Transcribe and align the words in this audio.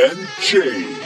and 0.00 0.28
James. 0.40 0.96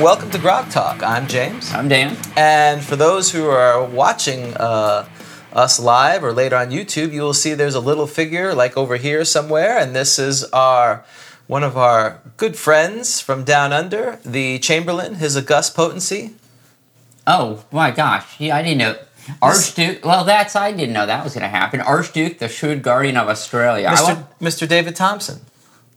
Welcome 0.00 0.30
to 0.30 0.38
Grog 0.38 0.70
Talk. 0.70 1.02
I'm 1.02 1.26
James. 1.26 1.70
I'm 1.74 1.88
Dan. 1.88 2.16
And 2.36 2.82
for 2.82 2.96
those 2.96 3.30
who 3.32 3.46
are 3.48 3.84
watching 3.84 4.56
uh, 4.56 5.06
us 5.52 5.78
live 5.78 6.24
or 6.24 6.32
later 6.32 6.56
on 6.56 6.70
YouTube, 6.70 7.12
you 7.12 7.20
will 7.20 7.34
see 7.34 7.52
there's 7.52 7.74
a 7.74 7.80
little 7.80 8.06
figure 8.06 8.54
like 8.54 8.78
over 8.78 8.96
here 8.96 9.26
somewhere, 9.26 9.76
and 9.76 9.94
this 9.94 10.18
is 10.18 10.44
our 10.44 11.04
one 11.48 11.64
of 11.64 11.76
our 11.76 12.22
good 12.38 12.56
friends 12.56 13.20
from 13.20 13.44
down 13.44 13.74
under, 13.74 14.20
the 14.24 14.58
Chamberlain, 14.60 15.16
His 15.16 15.36
August 15.36 15.74
Potency. 15.74 16.34
Oh 17.26 17.64
my 17.70 17.90
gosh! 17.90 18.40
Yeah, 18.40 18.56
I 18.56 18.62
didn't 18.62 18.78
know. 18.78 18.96
Archduke. 19.42 20.04
Well, 20.04 20.24
that's 20.24 20.56
I 20.56 20.72
didn't 20.72 20.92
know 20.92 21.06
that 21.06 21.24
was 21.24 21.34
going 21.34 21.42
to 21.42 21.48
happen. 21.48 21.80
Archduke, 21.80 22.38
the 22.38 22.48
shrewd 22.48 22.82
guardian 22.82 23.16
of 23.16 23.28
Australia. 23.28 23.88
Mr. 23.88 24.16
wa- 24.16 24.22
Mr. 24.40 24.68
David 24.68 24.96
Thompson. 24.96 25.40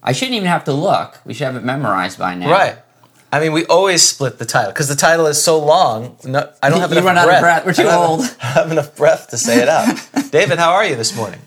I 0.04 0.12
shouldn't 0.14 0.36
even 0.36 0.48
have 0.48 0.64
to 0.66 0.74
look. 0.74 1.20
We 1.26 1.34
should 1.34 1.46
have 1.46 1.56
it 1.56 1.64
memorized 1.64 2.18
by 2.18 2.36
now. 2.36 2.50
Right. 2.52 2.78
I 3.32 3.40
mean, 3.40 3.54
we 3.54 3.66
always 3.68 4.02
split 4.02 4.40
the 4.40 4.46
title 4.46 4.72
because 4.74 4.90
the 4.90 4.96
title 4.96 5.26
is 5.28 5.42
so 5.42 5.58
long. 5.64 6.18
No, 6.26 6.52
I 6.62 6.70
don't 6.70 6.82
have 6.82 6.92
You 6.92 6.98
enough 6.98 7.06
run 7.08 7.18
out 7.18 7.24
of 7.30 7.40
breath. 7.40 7.42
breath. 7.42 7.66
We're 7.66 7.74
too 7.74 7.88
I 7.88 7.92
don't 7.92 8.10
old. 8.10 8.22
Have, 8.26 8.38
I 8.42 8.46
have 8.62 8.72
enough 8.72 8.96
breath 8.96 9.30
to 9.30 9.38
say 9.38 9.62
it 9.62 9.70
out. 9.70 10.08
David, 10.32 10.58
how 10.60 10.72
are 10.72 10.86
you 10.86 10.96
this 10.96 11.16
morning? 11.16 11.40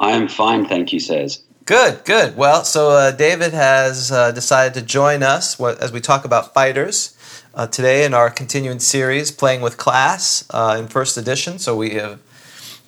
I 0.00 0.12
am 0.12 0.28
fine, 0.28 0.64
thank 0.66 0.92
you, 0.92 1.00
says. 1.00 1.42
Good, 1.66 2.04
good. 2.06 2.34
Well, 2.34 2.64
so 2.64 2.92
uh, 2.92 3.10
David 3.10 3.52
has 3.52 4.10
uh, 4.10 4.32
decided 4.32 4.72
to 4.74 4.82
join 4.82 5.22
us 5.22 5.60
as 5.60 5.92
we 5.92 6.00
talk 6.00 6.24
about 6.24 6.54
fighters 6.54 7.14
uh, 7.58 7.66
today 7.66 8.04
in 8.04 8.14
our 8.14 8.30
continuing 8.30 8.78
series, 8.78 9.32
Playing 9.32 9.62
with 9.62 9.76
Class, 9.76 10.46
uh, 10.50 10.76
in 10.78 10.86
first 10.86 11.16
edition. 11.16 11.58
So 11.58 11.76
we 11.76 11.94
have 11.94 12.20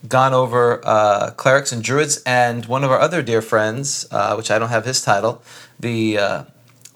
gone 0.09 0.33
over 0.33 0.81
uh, 0.85 1.33
clerics 1.33 1.73
and 1.73 1.83
druids, 1.83 2.23
and 2.25 2.65
one 2.67 2.85
of 2.85 2.93
our 2.93 3.01
other 3.01 3.21
dear 3.21 3.43
friends, 3.43 4.07
uh, 4.12 4.35
which 4.35 4.49
I 4.49 4.61
don't 4.61 4.69
have 4.69 4.85
his 4.85 5.03
title, 5.03 5.43
the 5.81 6.19
uh, 6.19 6.45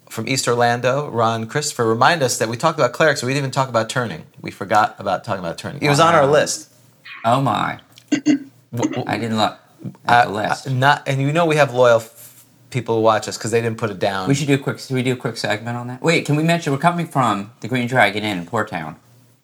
from 0.08 0.28
East 0.28 0.47
Orlando, 0.47 1.11
Ron 1.11 1.48
Christopher, 1.48 1.84
remind 1.84 2.22
us 2.22 2.39
that 2.39 2.48
we 2.48 2.56
talked 2.56 2.78
about 2.78 2.92
clerics, 2.92 3.25
we 3.25 3.33
didn't 3.33 3.39
even 3.39 3.50
talk 3.50 3.69
about 3.69 3.91
turning. 3.91 4.25
We 4.41 4.53
forgot 4.53 4.94
about 5.00 5.25
talking 5.25 5.44
about 5.44 5.59
turning. 5.59 5.81
He 5.81 5.88
was 5.88 5.98
on 5.98 6.14
our 6.14 6.28
list. 6.28 6.72
Oh 7.25 7.41
my! 7.41 7.81
I 8.12 8.19
didn't 9.19 9.36
look 9.36 9.59
at 10.06 10.27
the 10.27 10.31
uh, 10.31 10.33
list. 10.33 10.69
uh, 10.69 10.70
not, 10.70 11.09
and 11.09 11.20
you 11.20 11.33
know 11.33 11.44
we 11.44 11.56
have 11.56 11.75
loyal 11.75 11.98
people 12.75 12.97
who 12.97 13.00
watch 13.03 13.27
us 13.28 13.39
because 13.39 13.50
they 13.53 13.62
didn't 13.62 13.78
put 13.78 13.91
it 13.91 13.98
down. 13.98 14.28
we 14.28 14.34
should 14.34 14.48
do 14.48 14.55
a 14.55 14.58
quick. 14.58 14.78
Should 14.78 14.94
we 14.94 15.03
do 15.03 15.14
a 15.14 15.17
quick 15.17 15.39
segment 15.39 15.77
on 15.78 15.86
that? 15.89 16.03
Wait, 16.03 16.27
can 16.27 16.36
we 16.36 16.42
mention 16.42 16.72
we're 16.75 16.78
coming 16.78 17.06
from 17.06 17.53
the 17.61 17.69
Green 17.69 17.86
Dragon 17.89 18.22
Inn 18.25 18.39
in 18.39 18.44
Portown? 18.47 18.97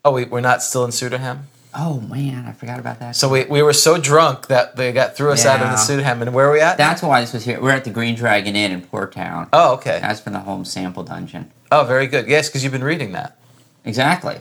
Oh, 0.05 0.13
we, 0.13 0.25
we're 0.27 0.41
not 0.41 0.63
still 0.63 0.85
in 0.85 0.91
Suderham? 0.91 1.43
Oh 1.73 2.01
man, 2.01 2.47
I 2.47 2.53
forgot 2.53 2.81
about 2.81 2.99
that. 2.99 3.15
So 3.15 3.29
we, 3.29 3.45
we 3.45 3.63
were 3.63 3.73
so 3.73 3.97
drunk 3.97 4.49
that 4.49 4.75
they 4.77 4.91
got 4.93 5.17
threw 5.17 5.31
us 5.31 5.47
out 5.47 5.61
of 5.63 5.69
the 5.69 5.95
Yeah. 5.95 6.03
Suderham. 6.03 6.21
And 6.21 6.35
where 6.35 6.49
are 6.49 6.53
we 6.53 6.61
at? 6.61 6.77
that's 6.77 7.01
why 7.01 7.21
this 7.21 7.33
was 7.33 7.45
here. 7.45 7.61
We're 7.63 7.71
at 7.71 7.85
the 7.85 7.91
Green 7.91 8.17
Dragon 8.17 8.57
Inn 8.57 8.73
in 8.73 8.83
Portown. 8.83 9.49
oh, 9.53 9.75
okay. 9.75 10.01
That's 10.03 10.21
from 10.21 10.33
the 10.33 10.41
Holmes 10.41 10.71
sample 10.71 11.05
dungeon. 11.05 11.51
Oh, 11.71 11.85
very 11.85 12.09
good. 12.09 12.27
Yes, 12.27 12.49
because 12.49 12.65
you've 12.65 12.73
been 12.73 12.83
reading 12.85 13.13
that. 13.13 13.39
Exactly. 13.85 14.39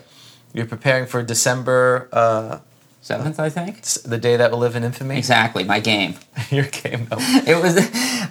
You're 0.53 0.65
preparing 0.65 1.05
for 1.05 1.21
December, 1.21 2.09
uh, 2.11 2.59
Seventh, 3.01 3.39
I 3.39 3.49
think. 3.49 3.79
s- 3.79 3.95
the 4.01 4.17
day 4.17 4.35
that 4.37 4.51
will 4.51 4.59
live 4.59 4.75
in 4.75 4.83
infamy. 4.83 5.17
Exactly, 5.17 5.63
my 5.63 5.79
game. 5.79 6.15
Your 6.49 6.65
game. 6.65 7.07
No. 7.09 7.17
It 7.19 7.61
was. 7.61 7.77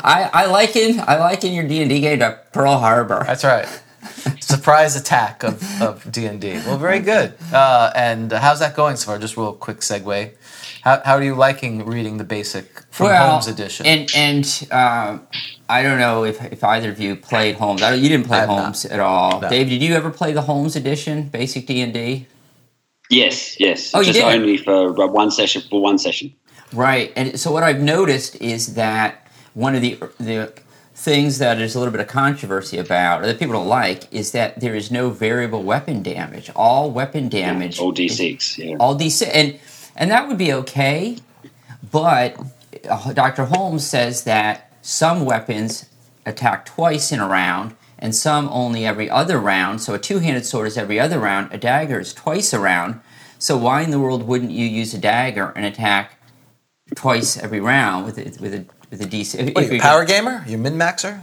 I, 0.00 0.30
I 0.32 0.46
liken 0.46 1.00
I 1.00 1.18
liken 1.18 1.52
your 1.52 1.66
D 1.66 1.80
and 1.80 1.88
D 1.90 2.00
game 2.00 2.18
to 2.20 2.38
Pearl 2.52 2.78
Harbor. 2.78 3.24
That's 3.26 3.44
right. 3.44 3.66
Surprise 4.40 4.94
attack 4.96 5.42
of, 5.42 5.82
of 5.82 6.10
D&D. 6.10 6.52
Well, 6.66 6.78
very 6.78 7.00
good. 7.00 7.34
Uh, 7.52 7.90
and 7.94 8.30
how's 8.32 8.60
that 8.60 8.74
going 8.76 8.96
so 8.96 9.06
far? 9.06 9.18
Just 9.18 9.36
real 9.36 9.52
quick 9.52 9.78
segue. 9.78 10.32
How, 10.82 11.02
how 11.04 11.14
are 11.14 11.22
you 11.22 11.34
liking 11.34 11.84
reading 11.84 12.16
the 12.16 12.24
basic 12.24 12.82
from 12.90 13.08
Holmes 13.14 13.48
edition? 13.48 13.86
And 13.86 14.08
and 14.14 14.68
um, 14.70 15.26
I 15.68 15.82
don't 15.82 15.98
know 15.98 16.24
if, 16.24 16.42
if 16.52 16.62
either 16.64 16.90
of 16.90 17.00
you 17.00 17.16
played 17.16 17.56
Holmes. 17.56 17.82
I, 17.82 17.94
you 17.94 18.08
didn't 18.08 18.26
play 18.26 18.38
have 18.38 18.48
not. 18.48 18.58
Holmes 18.62 18.84
at 18.86 19.00
all. 19.00 19.40
No. 19.40 19.48
Dave, 19.50 19.68
did 19.68 19.82
you 19.82 19.94
ever 19.94 20.10
play 20.10 20.32
the 20.32 20.42
Holmes 20.42 20.76
edition, 20.76 21.28
basic 21.28 21.66
D 21.66 21.80
and 21.80 21.92
D? 21.92 22.26
Yes, 23.10 23.58
yes. 23.58 23.94
Oh, 23.94 24.00
you 24.00 24.06
just 24.06 24.18
did? 24.20 24.24
only 24.24 24.56
for 24.58 24.92
one 24.92 25.30
session. 25.30 25.62
For 25.68 25.80
one 25.80 25.98
session. 25.98 26.34
Right. 26.72 27.12
And 27.16 27.38
so 27.40 27.50
what 27.50 27.62
I've 27.62 27.80
noticed 27.80 28.36
is 28.40 28.74
that 28.74 29.26
one 29.54 29.74
of 29.74 29.82
the 29.82 29.98
the 30.20 30.52
things 30.94 31.38
that 31.38 31.54
there's 31.56 31.74
a 31.76 31.78
little 31.78 31.92
bit 31.92 32.00
of 32.00 32.08
controversy 32.08 32.76
about, 32.76 33.22
or 33.22 33.26
that 33.26 33.38
people 33.38 33.54
don't 33.54 33.68
like, 33.68 34.12
is 34.12 34.32
that 34.32 34.60
there 34.60 34.74
is 34.74 34.90
no 34.90 35.10
variable 35.10 35.62
weapon 35.62 36.02
damage. 36.02 36.50
All 36.56 36.90
weapon 36.90 37.28
damage, 37.28 37.78
All 37.78 37.94
D6. 37.94 38.58
Yeah. 38.58 38.76
all 38.80 38.98
D6, 38.98 39.30
and 39.32 39.58
and 39.96 40.10
that 40.10 40.28
would 40.28 40.38
be 40.38 40.52
okay, 40.52 41.16
but 41.90 42.36
uh, 42.88 43.12
Dr. 43.12 43.44
Holmes 43.46 43.86
says 43.86 44.24
that 44.24 44.72
some 44.82 45.24
weapons 45.24 45.86
attack 46.26 46.66
twice 46.66 47.10
in 47.12 47.20
a 47.20 47.26
round, 47.28 47.74
and 47.98 48.14
some 48.14 48.48
only 48.50 48.86
every 48.86 49.08
other 49.10 49.38
round. 49.38 49.80
So 49.82 49.94
a 49.94 49.98
two-handed 49.98 50.44
sword 50.46 50.66
is 50.68 50.78
every 50.78 50.98
other 51.00 51.18
round. 51.18 51.52
A 51.52 51.58
dagger 51.58 52.00
is 52.00 52.12
twice 52.14 52.52
a 52.52 52.58
round. 52.60 53.00
So 53.38 53.56
why 53.56 53.82
in 53.82 53.90
the 53.90 54.00
world 54.00 54.26
wouldn't 54.26 54.50
you 54.50 54.66
use 54.66 54.94
a 54.94 54.98
dagger 54.98 55.52
and 55.56 55.64
attack 55.64 56.18
twice 56.94 57.36
every 57.36 57.60
round 57.60 58.06
with 58.06 58.18
a, 58.18 58.24
with 58.42 58.54
a 58.54 58.64
with 58.90 59.00
a 59.02 59.06
D6? 59.06 59.34
if- 59.48 59.54
what 59.54 59.64
if 59.64 59.72
you, 59.72 59.80
power 59.80 60.04
gamer? 60.04 60.44
You 60.46 60.58
min 60.58 60.74
maxer? 60.76 61.20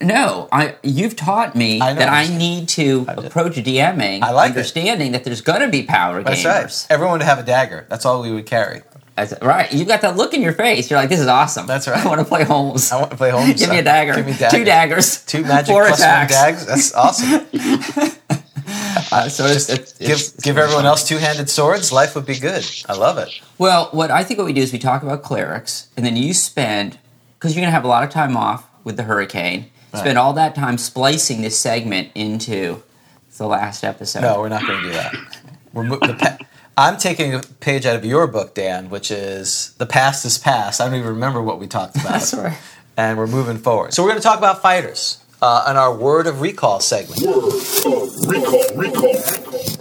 no, 0.00 0.48
I 0.52 0.76
you've 0.82 1.16
taught 1.16 1.54
me 1.56 1.80
I 1.80 1.92
that 1.92 2.08
I 2.08 2.26
need 2.28 2.68
to 2.70 3.04
did. 3.04 3.18
approach 3.26 3.54
DMing 3.56 4.22
I 4.22 4.30
like 4.30 4.50
it. 4.50 4.56
understanding 4.56 5.12
that 5.12 5.24
there's 5.24 5.40
going 5.42 5.60
to 5.60 5.68
be 5.68 5.82
power 5.82 6.22
That's 6.22 6.42
gamers. 6.42 6.44
right. 6.44 6.86
Everyone 6.90 7.18
would 7.18 7.22
have 7.26 7.38
a 7.40 7.42
dagger. 7.42 7.84
That's 7.90 8.06
all 8.06 8.22
we 8.22 8.32
would 8.32 8.46
carry. 8.46 8.82
That's 9.16 9.34
right. 9.42 9.70
You 9.72 9.84
got 9.84 10.00
that 10.02 10.16
look 10.16 10.32
in 10.34 10.40
your 10.40 10.52
face. 10.54 10.90
You're 10.90 10.98
like, 10.98 11.08
this 11.10 11.20
is 11.20 11.26
awesome. 11.26 11.66
That's 11.66 11.86
right. 11.88 12.04
I 12.04 12.08
want 12.08 12.20
to 12.20 12.24
play 12.24 12.44
Holmes. 12.44 12.90
I 12.92 12.98
want 12.98 13.10
to 13.10 13.16
play 13.16 13.30
Holmes. 13.30 13.60
Give 13.60 13.68
me 13.70 13.78
a 13.78 13.82
dagger. 13.82 14.14
Give 14.14 14.26
me 14.26 14.32
dagger. 14.32 14.56
Two 14.56 14.64
daggers. 14.64 15.24
Two 15.26 15.42
magic 15.42 15.66
Four 15.72 15.86
plus 15.86 15.98
attacks. 16.00 16.34
one 16.34 16.42
dags. 16.52 16.66
That's 16.66 16.94
awesome. 16.94 17.46
Uh, 19.10 19.28
so 19.28 19.44
it's, 19.44 19.68
it's, 19.68 19.92
give 19.98 20.10
it's- 20.10 20.36
give 20.40 20.56
everyone 20.56 20.86
else 20.86 21.06
two 21.06 21.18
handed 21.18 21.50
swords. 21.50 21.92
Life 21.92 22.14
would 22.14 22.24
be 22.24 22.38
good. 22.38 22.64
I 22.88 22.94
love 22.94 23.18
it. 23.18 23.28
Well, 23.58 23.88
what 23.92 24.10
I 24.10 24.24
think 24.24 24.38
what 24.38 24.46
we 24.46 24.52
do 24.54 24.62
is 24.62 24.72
we 24.72 24.78
talk 24.78 25.02
about 25.02 25.22
clerics, 25.22 25.88
and 25.96 26.06
then 26.06 26.16
you 26.16 26.32
spend 26.32 26.98
because 27.34 27.54
you're 27.54 27.60
going 27.60 27.68
to 27.68 27.72
have 27.74 27.84
a 27.84 27.88
lot 27.88 28.04
of 28.04 28.10
time 28.10 28.36
off 28.36 28.66
with 28.84 28.96
the 28.96 29.02
hurricane. 29.02 29.66
Spend 29.94 30.16
all 30.16 30.32
that 30.34 30.54
time 30.54 30.78
splicing 30.78 31.42
this 31.42 31.58
segment 31.58 32.08
into 32.14 32.82
the 33.36 33.46
last 33.46 33.84
episode. 33.84 34.20
No, 34.22 34.40
we're 34.40 34.48
not 34.48 34.66
going 34.66 34.80
to 34.82 34.86
do 34.88 34.92
that. 34.94 35.14
We're 35.74 35.82
mo- 35.84 35.98
the 35.98 36.14
pa- 36.14 36.38
I'm 36.76 36.96
taking 36.96 37.34
a 37.34 37.40
page 37.60 37.84
out 37.84 37.96
of 37.96 38.04
your 38.04 38.26
book, 38.26 38.54
Dan, 38.54 38.88
which 38.88 39.10
is 39.10 39.74
the 39.74 39.86
past 39.86 40.24
is 40.24 40.38
past. 40.38 40.80
I 40.80 40.86
don't 40.86 40.94
even 40.94 41.08
remember 41.08 41.42
what 41.42 41.60
we 41.60 41.66
talked 41.66 41.96
about. 41.96 42.12
That's 42.12 42.34
right. 42.34 42.58
And 42.96 43.18
we're 43.18 43.26
moving 43.26 43.58
forward. 43.58 43.92
So 43.94 44.02
we're 44.02 44.10
going 44.10 44.20
to 44.20 44.24
talk 44.24 44.38
about 44.38 44.62
fighters 44.62 45.22
uh, 45.42 45.66
in 45.70 45.76
our 45.76 45.94
word 45.94 46.26
of 46.26 46.40
recall 46.40 46.80
segment. 46.80 47.20
Word 47.22 47.36
of 47.36 48.26
recall, 48.26 48.76
recall. 48.76 49.16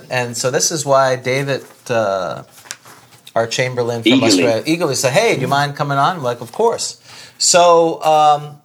And 0.10 0.36
so 0.36 0.52
this 0.52 0.72
is 0.72 0.86
why 0.86 1.16
David, 1.16 1.64
uh, 1.90 2.44
our 3.36 3.48
Chamberlain 3.48 4.04
from 4.04 4.14
Eagerly. 4.14 4.28
Australia, 4.28 4.64
eagerly 4.66 4.96
said, 4.96 5.14
"Hey, 5.14 5.36
do 5.36 5.42
you 5.42 5.48
mind 5.48 5.76
coming 5.76 5.98
on?" 5.98 6.18
I'm 6.18 6.24
like, 6.24 6.42
"Of 6.42 6.52
course." 6.52 7.02
So, 7.38 8.04
um, 8.04 8.61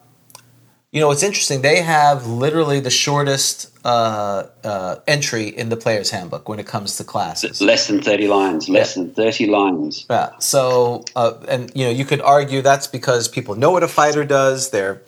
you 0.97 1.03
know, 1.03 1.11
it's 1.11 1.23
interesting. 1.23 1.61
They 1.61 1.83
have 1.83 2.27
literally 2.27 2.81
the 2.81 2.89
shortest 2.89 3.71
uh, 3.85 4.47
uh, 4.65 4.97
entry 5.07 5.47
in 5.47 5.69
the 5.69 5.77
player's 5.77 6.09
handbook 6.09 6.49
when 6.49 6.59
it 6.59 6.67
comes 6.67 6.97
to 6.97 7.05
classes. 7.05 7.61
Less 7.61 7.87
than 7.87 8.01
30 8.01 8.29
lines. 8.29 8.67
Less 8.71 8.95
than 8.95 9.13
30 9.13 9.49
lines. 9.49 10.07
Yeah. 10.09 10.31
So, 10.39 11.05
uh, 11.15 11.35
and 11.49 11.71
you 11.75 11.85
know, 11.85 11.91
you 11.91 12.07
could 12.07 12.23
argue 12.23 12.63
that's 12.63 12.87
because 12.87 13.29
people 13.29 13.57
know 13.57 13.71
what 13.71 13.83
a 13.83 13.89
fighter 13.89 14.25
does. 14.25 14.71
They're 14.71 15.03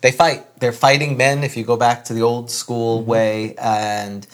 they 0.00 0.10
fight. 0.10 0.58
They're 0.58 0.72
fighting 0.72 1.16
men. 1.16 1.44
If 1.44 1.56
you 1.56 1.62
go 1.62 1.76
back 1.76 2.02
to 2.06 2.14
the 2.14 2.22
old 2.22 2.50
school 2.50 3.04
way, 3.04 3.54
and 3.58 4.26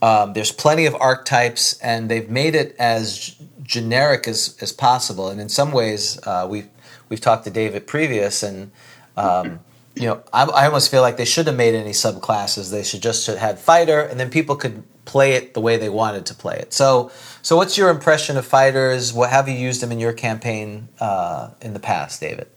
um, 0.00 0.34
there's 0.34 0.52
plenty 0.52 0.86
of 0.86 0.94
archetypes, 0.94 1.76
and 1.80 2.08
they've 2.08 2.30
made 2.30 2.54
it 2.54 2.76
as 2.78 3.18
g- 3.18 3.48
generic 3.64 4.28
as 4.28 4.56
as 4.60 4.70
possible. 4.70 5.28
And 5.28 5.40
in 5.40 5.48
some 5.48 5.72
ways, 5.72 6.20
uh, 6.24 6.46
we've 6.48 6.68
we've 7.08 7.20
talked 7.20 7.42
to 7.46 7.50
David 7.50 7.88
previous, 7.88 8.44
and 8.44 8.70
um, 9.16 9.58
you 9.94 10.06
know, 10.06 10.22
I, 10.32 10.44
I 10.44 10.66
almost 10.66 10.90
feel 10.90 11.02
like 11.02 11.16
they 11.16 11.24
should 11.24 11.46
have 11.46 11.56
made 11.56 11.74
any 11.74 11.90
subclasses. 11.90 12.70
They 12.70 12.82
should 12.82 13.02
just 13.02 13.26
have 13.26 13.38
had 13.38 13.58
fighter, 13.58 14.00
and 14.00 14.18
then 14.18 14.30
people 14.30 14.56
could 14.56 14.82
play 15.04 15.32
it 15.32 15.54
the 15.54 15.60
way 15.60 15.76
they 15.76 15.88
wanted 15.88 16.26
to 16.26 16.34
play 16.34 16.56
it. 16.56 16.72
So, 16.72 17.10
so 17.42 17.56
what's 17.56 17.76
your 17.76 17.90
impression 17.90 18.36
of 18.36 18.46
fighters? 18.46 19.12
What 19.12 19.30
have 19.30 19.48
you 19.48 19.54
used 19.54 19.82
them 19.82 19.90
in 19.90 19.98
your 19.98 20.12
campaign 20.12 20.88
uh, 21.00 21.50
in 21.60 21.72
the 21.72 21.80
past, 21.80 22.20
David? 22.20 22.48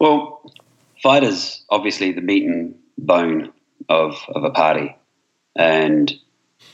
Well, 0.00 0.52
fighters 1.02 1.62
obviously 1.68 2.12
the 2.12 2.20
meat 2.20 2.44
and 2.44 2.74
bone 2.98 3.52
of, 3.88 4.16
of 4.34 4.44
a 4.44 4.50
party. 4.50 4.96
And 5.54 6.12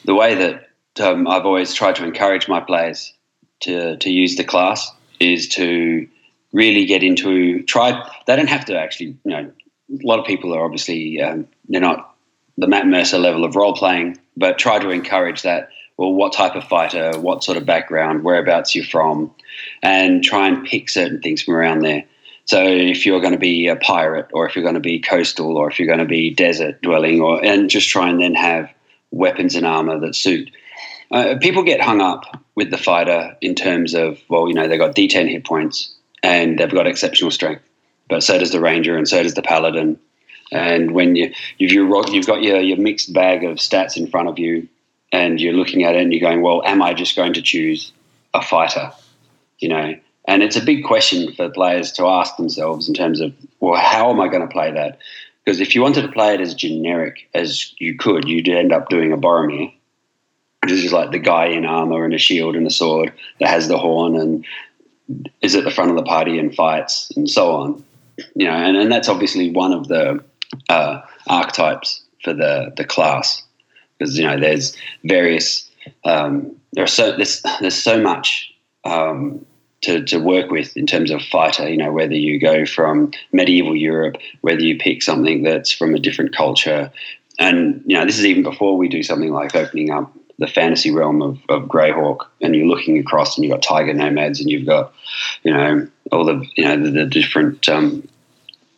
the 0.04 0.14
way 0.14 0.34
that 0.34 0.69
um, 1.00 1.26
I've 1.26 1.44
always 1.44 1.75
tried 1.75 1.96
to 1.96 2.04
encourage 2.04 2.48
my 2.48 2.60
players 2.60 3.12
to, 3.60 3.96
to 3.98 4.10
use 4.10 4.37
the 4.37 4.44
class 4.44 4.90
is 5.20 5.48
to 5.50 6.08
really 6.56 6.87
get 6.87 7.03
into 7.03 7.62
try. 7.64 8.08
They 8.26 8.35
don't 8.35 8.49
have 8.49 8.64
to 8.64 8.79
actually, 8.79 9.19
you 9.25 9.32
know, 9.32 9.53
a 9.91 10.06
lot 10.06 10.19
of 10.19 10.25
people 10.25 10.55
are 10.55 10.64
obviously 10.64 11.20
um, 11.20 11.47
they're 11.69 11.81
not 11.81 12.17
the 12.56 12.67
Matt 12.67 12.87
Mercer 12.87 13.19
level 13.19 13.44
of 13.44 13.55
role 13.55 13.75
playing 13.75 14.19
but 14.37 14.58
try 14.58 14.79
to 14.79 14.91
encourage 14.91 15.43
that. 15.43 15.70
Well, 15.97 16.12
what 16.12 16.35
type 16.35 16.55
of 16.55 16.64
fighter, 16.64 17.19
what 17.19 17.43
sort 17.43 17.56
of 17.56 17.64
background, 17.64 18.23
whereabouts 18.23 18.75
you're 18.75 18.85
from, 18.85 19.35
and 19.82 20.23
try 20.23 20.47
and 20.47 20.67
pick 20.67 20.91
certain 20.91 21.23
things 21.23 21.43
from 21.43 21.55
around 21.55 21.81
there. 21.81 22.05
So 22.44 22.62
if 22.62 23.06
you're 23.06 23.20
going 23.20 23.32
to 23.32 23.38
be 23.38 23.67
a 23.67 23.76
pirate, 23.76 24.29
or 24.35 24.47
if 24.47 24.55
you're 24.55 24.62
going 24.62 24.75
to 24.75 24.81
be 24.81 25.00
coastal, 25.00 25.56
or 25.56 25.70
if 25.70 25.79
you're 25.79 25.88
going 25.88 26.00
to 26.00 26.05
be 26.05 26.35
desert 26.35 26.82
dwelling, 26.82 27.23
or 27.23 27.43
and 27.43 27.70
just 27.70 27.88
try 27.88 28.11
and 28.11 28.20
then 28.20 28.35
have 28.35 28.70
weapons 29.11 29.55
and 29.55 29.67
armor 29.67 29.99
that 29.99 30.14
suit. 30.14 30.50
Uh, 31.11 31.37
people 31.41 31.62
get 31.62 31.81
hung 31.81 32.03
up 32.03 32.44
with 32.56 32.70
the 32.70 32.76
fighter 32.76 33.35
in 33.41 33.55
terms 33.55 33.94
of 33.94 34.20
well, 34.29 34.49
you 34.49 34.55
know, 34.55 34.69
they've 34.69 34.79
got 34.79 34.94
D10 34.94 35.31
hit 35.31 35.44
points 35.47 35.94
and 36.23 36.59
they've 36.59 36.71
got 36.71 36.87
exceptional 36.87 37.31
strength, 37.31 37.63
but 38.09 38.23
so 38.23 38.39
does 38.39 38.53
the 38.53 38.61
ranger 38.61 38.97
and 38.97 39.09
so 39.09 39.23
does 39.23 39.35
the 39.35 39.43
paladin. 39.43 39.99
And 40.53 40.93
when 40.93 41.17
you 41.17 41.33
you've 41.59 41.73
you've 41.73 42.27
got 42.27 42.43
your, 42.43 42.61
your 42.61 42.79
mixed 42.79 43.13
bag 43.13 43.45
of 43.45 43.57
stats 43.57 43.97
in 43.97 44.07
front 44.07 44.29
of 44.29 44.39
you, 44.39 44.69
and 45.13 45.41
you're 45.41 45.53
looking 45.53 45.85
at 45.85 45.95
it 45.95 46.03
and 46.03 46.13
you're 46.13 46.21
going, 46.21 46.43
well, 46.43 46.63
am 46.65 46.83
I 46.83 46.95
just 46.95 47.17
going 47.17 47.35
to 47.35 47.43
choose 47.43 47.93
a 48.35 48.43
fighter? 48.43 48.93
You 49.59 49.69
know, 49.71 49.95
and 50.27 50.43
it's 50.43 50.57
a 50.57 50.65
big 50.65 50.85
question 50.85 51.33
for 51.33 51.49
players 51.49 51.93
to 51.93 52.07
ask 52.07 52.37
themselves 52.37 52.89
in 52.89 52.95
terms 52.95 53.21
of, 53.21 53.33
well, 53.61 53.81
how 53.81 54.11
am 54.11 54.21
I 54.21 54.29
going 54.29 54.43
to 54.43 54.53
play 54.53 54.73
that? 54.73 54.99
Because 55.45 55.61
if 55.61 55.75
you 55.75 55.83
wanted 55.83 56.03
to 56.03 56.13
play 56.13 56.35
it 56.35 56.41
as 56.41 56.55
generic 56.55 57.29
as 57.33 57.73
you 57.79 57.97
could, 57.97 58.29
you'd 58.29 58.49
end 58.49 58.73
up 58.73 58.89
doing 58.89 59.13
a 59.13 59.17
Boromir, 59.17 59.73
which 60.63 60.73
is 60.73 60.93
like 60.93 61.13
the 61.13 61.21
guy 61.21 61.47
in 61.47 61.65
armor 61.65 62.05
and 62.05 62.13
a 62.13 62.19
shield 62.19 62.57
and 62.57 62.67
a 62.67 62.71
sword 62.71 63.13
that 63.39 63.49
has 63.49 63.69
the 63.69 63.79
horn 63.79 64.17
and 64.17 64.45
is 65.41 65.55
at 65.55 65.64
the 65.64 65.70
front 65.70 65.91
of 65.91 65.97
the 65.97 66.03
party 66.03 66.38
and 66.38 66.55
fights 66.55 67.11
and 67.17 67.29
so 67.29 67.53
on. 67.53 67.85
You 68.35 68.47
know, 68.47 68.53
and, 68.53 68.76
and 68.76 68.91
that's 68.91 69.08
obviously 69.08 69.50
one 69.50 69.73
of 69.73 69.88
the 69.88 70.25
uh, 70.69 71.00
archetypes 71.26 72.03
for 72.23 72.32
the 72.32 72.73
the 72.76 72.85
class 72.85 73.43
because 73.99 74.19
you 74.19 74.25
know 74.25 74.38
there's 74.38 74.76
various 75.05 75.70
um, 76.05 76.56
there 76.73 76.85
are 76.85 76.88
so 76.88 77.17
there's 77.17 77.43
there's 77.61 77.75
so 77.75 78.00
much 78.00 78.53
um, 78.85 79.44
to, 79.82 80.03
to 80.05 80.19
work 80.19 80.50
with 80.50 80.76
in 80.76 80.87
terms 80.87 81.11
of 81.11 81.23
fighter. 81.23 81.69
You 81.69 81.76
know 81.76 81.93
whether 81.93 82.14
you 82.14 82.41
go 82.41 82.67
from 82.67 83.12
medieval 83.32 83.76
Europe, 83.76 84.17
whether 84.41 84.62
you 84.62 84.79
pick 84.79 85.03
something 85.03 85.43
that's 85.43 85.70
from 85.70 85.94
a 85.94 85.99
different 85.99 86.35
culture, 86.35 86.91
and 87.38 87.82
you 87.87 87.97
know 87.97 88.05
this 88.05 88.19
is 88.19 88.26
even 88.26 88.43
before 88.43 88.76
we 88.76 88.88
do 88.88 89.03
something 89.03 89.32
like 89.32 89.55
opening 89.55 89.91
up 89.91 90.12
the 90.38 90.47
fantasy 90.47 90.91
realm 90.91 91.23
of, 91.23 91.38
of 91.49 91.62
Greyhawk, 91.65 92.27
and 92.41 92.55
you're 92.55 92.67
looking 92.67 92.99
across, 92.99 93.37
and 93.37 93.44
you've 93.44 93.53
got 93.53 93.62
tiger 93.62 93.94
nomads, 93.94 94.41
and 94.41 94.50
you've 94.50 94.67
got 94.67 94.93
you 95.43 95.53
know 95.53 95.87
all 96.12 96.25
the 96.25 96.47
you 96.56 96.65
know 96.65 96.81
the, 96.83 96.91
the 96.91 97.06
different 97.06 97.69
um, 97.69 98.06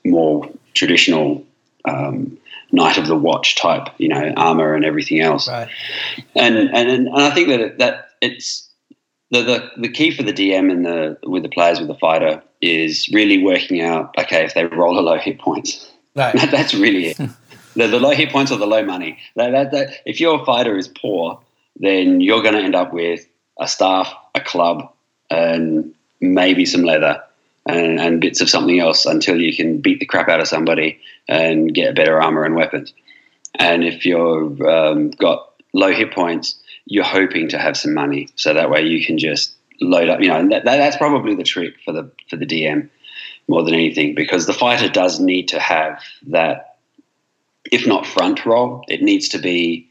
more 0.05 0.49
traditional 0.75 1.45
um, 1.85 2.39
Knight 2.71 2.99
of 2.99 3.07
the 3.07 3.17
Watch 3.17 3.57
type, 3.57 3.89
you 3.99 4.09
know, 4.09 4.33
armor 4.37 4.75
and 4.75 4.85
everything 4.85 5.21
else. 5.21 5.49
Right. 5.49 5.69
And 6.35 6.57
and 6.57 6.91
and 6.91 7.09
I 7.11 7.31
think 7.31 7.49
that 7.49 7.79
that 7.79 8.09
it's 8.21 8.69
the, 9.31 9.43
the 9.43 9.71
the 9.79 9.89
key 9.89 10.11
for 10.11 10.23
the 10.23 10.33
DM 10.33 10.71
and 10.71 10.85
the 10.85 11.19
with 11.25 11.43
the 11.43 11.49
players 11.49 11.79
with 11.79 11.89
the 11.89 11.95
fighter 11.95 12.43
is 12.61 13.09
really 13.13 13.43
working 13.43 13.81
out. 13.81 14.15
Okay, 14.19 14.45
if 14.45 14.55
they 14.55 14.65
roll 14.65 14.99
a 14.99 15.01
low 15.01 15.19
hit 15.19 15.39
points, 15.39 15.91
Right. 16.19 16.35
that, 16.35 16.51
that's 16.51 16.75
really 16.75 17.07
it. 17.09 17.17
the, 17.75 17.87
the 17.87 18.01
low 18.01 18.11
hit 18.11 18.31
points 18.31 18.51
or 18.51 18.59
the 18.59 18.67
low 18.67 18.85
money. 18.85 19.19
That, 19.37 19.53
that, 19.53 19.71
that, 19.73 19.91
if 20.05 20.21
your 20.21 20.45
fighter 20.45 20.77
is 20.77 20.89
poor, 20.89 21.41
then 21.79 22.21
you're 22.21 22.43
going 22.43 22.55
to 22.55 22.63
end 22.63 22.75
up 22.75 22.93
with 22.93 23.27
a 23.59 23.69
staff, 23.69 24.13
a 24.35 24.41
club, 24.41 24.93
and 25.31 25.95
maybe 26.21 26.65
some 26.67 26.83
leather 26.83 27.23
and, 27.67 28.01
and 28.01 28.21
bits 28.21 28.41
of 28.41 28.49
something 28.49 28.81
else 28.81 29.05
until 29.07 29.41
you 29.41 29.55
can 29.55 29.81
beat 29.81 30.01
the 30.01 30.07
crap 30.07 30.29
out 30.29 30.41
of 30.41 30.49
somebody 30.49 31.01
and 31.29 31.75
get 31.75 31.95
better 31.95 32.21
armor 32.21 32.45
and 32.45 32.55
weapons. 32.55 32.93
And 33.59 33.85
if 33.85 34.05
you've 34.07 34.61
um, 34.63 35.11
got 35.11 35.53
low 35.73 35.93
hit 35.93 36.13
points, 36.13 36.61
you're 36.87 37.05
hoping 37.05 37.49
to 37.49 37.59
have 37.59 37.77
some 37.77 37.95
money, 37.95 38.29
so 38.37 38.55
that 38.55 38.71
way 38.71 38.83
you 38.83 39.05
can 39.05 39.19
just 39.19 39.55
load 39.81 40.09
up. 40.09 40.21
You 40.21 40.29
know, 40.29 40.39
and 40.39 40.51
that, 40.53 40.65
that, 40.65 40.79
that's 40.79 40.97
probably 40.97 41.35
the 41.35 41.43
trick 41.43 41.75
for 41.85 41.93
the 41.93 42.11
for 42.31 42.37
the 42.37 42.47
DM 42.47 42.89
more 43.47 43.63
than 43.63 43.75
anything, 43.75 44.15
because 44.15 44.47
the 44.47 44.53
fighter 44.53 44.89
does 44.89 45.21
need 45.21 45.49
to 45.49 45.59
have 45.59 46.03
that, 46.27 46.77
if 47.73 47.87
not 47.87 48.07
front 48.07 48.45
roll, 48.45 48.85
it 48.89 49.03
needs 49.03 49.29
to 49.31 49.39
be 49.39 49.88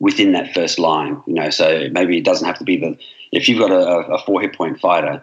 within 0.00 0.32
that 0.32 0.52
first 0.52 0.78
line. 0.78 1.22
You 1.26 1.34
know, 1.34 1.50
so 1.50 1.88
maybe 1.92 2.18
it 2.18 2.24
doesn't 2.24 2.46
have 2.46 2.58
to 2.58 2.64
be 2.64 2.76
the 2.76 2.98
if 3.30 3.48
you've 3.48 3.60
got 3.60 3.70
a, 3.70 4.12
a 4.12 4.18
four 4.24 4.40
hit 4.40 4.54
point 4.54 4.80
fighter, 4.80 5.22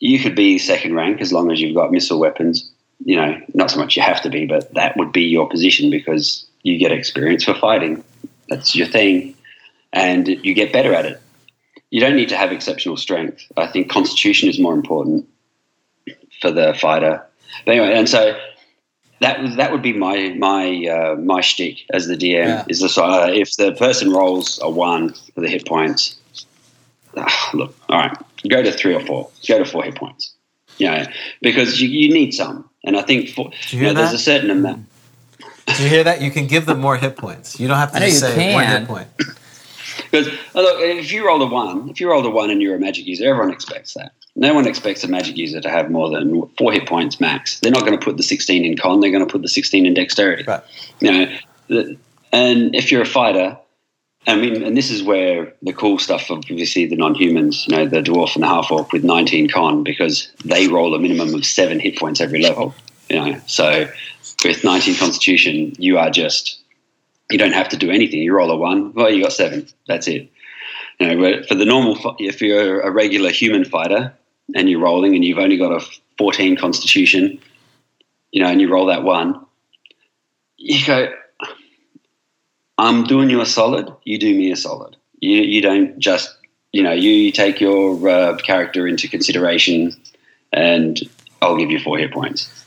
you 0.00 0.18
could 0.18 0.34
be 0.34 0.58
second 0.58 0.94
rank 0.94 1.20
as 1.20 1.32
long 1.32 1.52
as 1.52 1.60
you've 1.60 1.76
got 1.76 1.92
missile 1.92 2.18
weapons. 2.18 2.68
You 3.04 3.16
know, 3.16 3.40
not 3.54 3.70
so 3.70 3.78
much 3.78 3.96
you 3.96 4.02
have 4.02 4.22
to 4.22 4.30
be, 4.30 4.46
but 4.46 4.74
that 4.74 4.96
would 4.96 5.12
be 5.12 5.22
your 5.22 5.48
position 5.48 5.88
because 5.90 6.44
you 6.62 6.78
get 6.78 6.90
experience 6.90 7.44
for 7.44 7.54
fighting. 7.54 8.02
That's 8.48 8.74
your 8.74 8.88
thing, 8.88 9.36
and 9.92 10.26
you 10.26 10.54
get 10.54 10.72
better 10.72 10.94
at 10.94 11.06
it. 11.06 11.20
You 11.90 12.00
don't 12.00 12.16
need 12.16 12.28
to 12.30 12.36
have 12.36 12.50
exceptional 12.50 12.96
strength. 12.96 13.44
I 13.56 13.68
think 13.68 13.90
constitution 13.90 14.48
is 14.48 14.58
more 14.58 14.74
important 14.74 15.28
for 16.40 16.50
the 16.50 16.74
fighter. 16.74 17.24
But 17.64 17.72
anyway, 17.72 17.94
and 17.94 18.08
so 18.08 18.38
that 19.20 19.42
was 19.42 19.56
that 19.56 19.72
would 19.72 19.82
be 19.82 19.92
my 19.92 20.30
my 20.38 20.86
uh, 20.86 21.16
my 21.16 21.40
shtick 21.40 21.78
as 21.92 22.06
the 22.06 22.16
DM 22.16 22.46
Yeah. 22.46 22.64
is 22.68 22.80
the 22.80 23.02
uh, 23.02 23.28
if 23.32 23.56
the 23.56 23.72
person 23.72 24.12
rolls 24.12 24.58
a 24.62 24.70
one 24.70 25.14
for 25.34 25.40
the 25.40 25.48
hit 25.48 25.66
points, 25.66 26.16
ah, 27.16 27.50
look, 27.54 27.74
all 27.88 27.98
right, 27.98 28.16
go 28.48 28.62
to 28.62 28.72
three 28.72 28.94
or 28.94 29.04
four, 29.04 29.30
go 29.48 29.58
to 29.58 29.64
four 29.64 29.82
hit 29.82 29.96
points, 29.96 30.32
you 30.78 30.86
know, 30.86 31.04
because 31.42 31.80
you, 31.80 31.88
you 31.88 32.12
need 32.12 32.32
some, 32.32 32.68
and 32.84 32.96
I 32.96 33.02
think 33.02 33.30
for, 33.30 33.46
you 33.46 33.50
you 33.72 33.78
know, 33.80 33.84
hear 33.86 33.94
there's 33.94 34.12
a 34.12 34.18
certain 34.18 34.50
amount. 34.50 34.86
Do 35.66 35.82
you 35.82 35.88
hear 35.88 36.04
that? 36.04 36.22
You 36.22 36.30
can 36.30 36.46
give 36.46 36.66
them 36.66 36.80
more 36.80 36.96
hit 36.96 37.16
points. 37.16 37.60
You 37.60 37.68
don't 37.68 37.76
have 37.76 37.92
to 37.92 37.98
just 37.98 38.14
you 38.14 38.20
say 38.20 38.54
one 38.54 38.66
hit 38.66 38.86
point. 38.86 39.08
Because 40.10 40.28
uh, 40.54 40.62
look, 40.62 40.80
if 40.80 41.12
you 41.12 41.26
roll 41.26 41.42
a 41.42 41.46
one, 41.46 41.88
if 41.90 42.00
you 42.00 42.08
roll 42.08 42.24
a 42.24 42.30
one 42.30 42.50
and 42.50 42.62
you're 42.62 42.76
a 42.76 42.78
magic 42.78 43.06
user, 43.06 43.28
everyone 43.28 43.52
expects 43.52 43.94
that. 43.94 44.12
No 44.38 44.54
one 44.54 44.68
expects 44.68 45.02
a 45.02 45.08
magic 45.08 45.36
user 45.36 45.60
to 45.60 45.68
have 45.68 45.90
more 45.90 46.10
than 46.10 46.46
four 46.56 46.72
hit 46.72 46.86
points 46.86 47.20
max. 47.20 47.58
They're 47.58 47.72
not 47.72 47.84
going 47.84 47.98
to 47.98 48.04
put 48.04 48.16
the 48.16 48.22
16 48.22 48.64
in 48.64 48.76
con. 48.76 49.00
They're 49.00 49.10
going 49.10 49.26
to 49.26 49.30
put 49.30 49.42
the 49.42 49.48
16 49.48 49.84
in 49.84 49.94
dexterity. 49.94 50.44
Right. 50.44 50.62
You 51.00 51.10
know, 51.10 51.36
the, 51.66 51.96
and 52.32 52.72
if 52.72 52.92
you're 52.92 53.02
a 53.02 53.06
fighter, 53.06 53.58
I 54.28 54.36
mean, 54.36 54.62
and 54.62 54.76
this 54.76 54.92
is 54.92 55.02
where 55.02 55.54
the 55.62 55.72
cool 55.72 55.98
stuff 55.98 56.30
of 56.30 56.38
obviously 56.38 56.86
the 56.86 56.94
non-humans, 56.94 57.66
you 57.66 57.76
know, 57.76 57.86
the 57.86 58.00
dwarf 58.00 58.36
and 58.36 58.44
the 58.44 58.46
half 58.46 58.70
orc 58.70 58.92
with 58.92 59.02
19 59.02 59.48
con, 59.50 59.82
because 59.82 60.30
they 60.44 60.68
roll 60.68 60.94
a 60.94 61.00
minimum 61.00 61.34
of 61.34 61.44
seven 61.44 61.80
hit 61.80 61.98
points 61.98 62.20
every 62.20 62.40
level. 62.40 62.76
You 63.10 63.16
know, 63.16 63.40
so 63.46 63.88
with 64.44 64.62
19 64.62 64.96
constitution, 64.96 65.72
you 65.78 65.98
are 65.98 66.10
just 66.10 66.60
you 67.28 67.38
don't 67.38 67.54
have 67.54 67.70
to 67.70 67.76
do 67.76 67.90
anything. 67.90 68.20
You 68.22 68.34
roll 68.34 68.52
a 68.52 68.56
one, 68.56 68.92
well, 68.92 69.10
you 69.10 69.22
got 69.22 69.32
seven. 69.32 69.66
That's 69.88 70.06
it. 70.06 70.30
You 71.00 71.14
know, 71.14 71.42
for 71.42 71.56
the 71.56 71.64
normal, 71.64 72.16
if 72.18 72.40
you're 72.40 72.80
a 72.80 72.90
regular 72.90 73.30
human 73.30 73.64
fighter 73.64 74.14
and 74.54 74.68
you're 74.68 74.80
rolling 74.80 75.14
and 75.14 75.24
you've 75.24 75.38
only 75.38 75.56
got 75.56 75.72
a 75.72 75.84
14 76.18 76.56
constitution, 76.56 77.38
you 78.32 78.42
know, 78.42 78.48
and 78.48 78.60
you 78.60 78.70
roll 78.70 78.86
that 78.86 79.02
one, 79.02 79.44
you 80.56 80.84
go, 80.84 81.12
I'm 82.78 83.04
doing 83.04 83.28
you 83.28 83.40
a 83.40 83.46
solid. 83.46 83.92
You 84.04 84.18
do 84.18 84.34
me 84.34 84.52
a 84.52 84.56
solid. 84.56 84.96
You 85.20 85.38
you 85.42 85.60
don't 85.60 85.98
just 85.98 86.36
you 86.72 86.82
know 86.82 86.92
you, 86.92 87.32
take 87.32 87.60
your 87.60 88.08
uh, 88.08 88.36
character 88.36 88.86
into 88.86 89.08
consideration, 89.08 89.92
and 90.52 91.00
I'll 91.42 91.56
give 91.56 91.70
you 91.70 91.80
four 91.80 91.98
hit 91.98 92.12
points. 92.12 92.64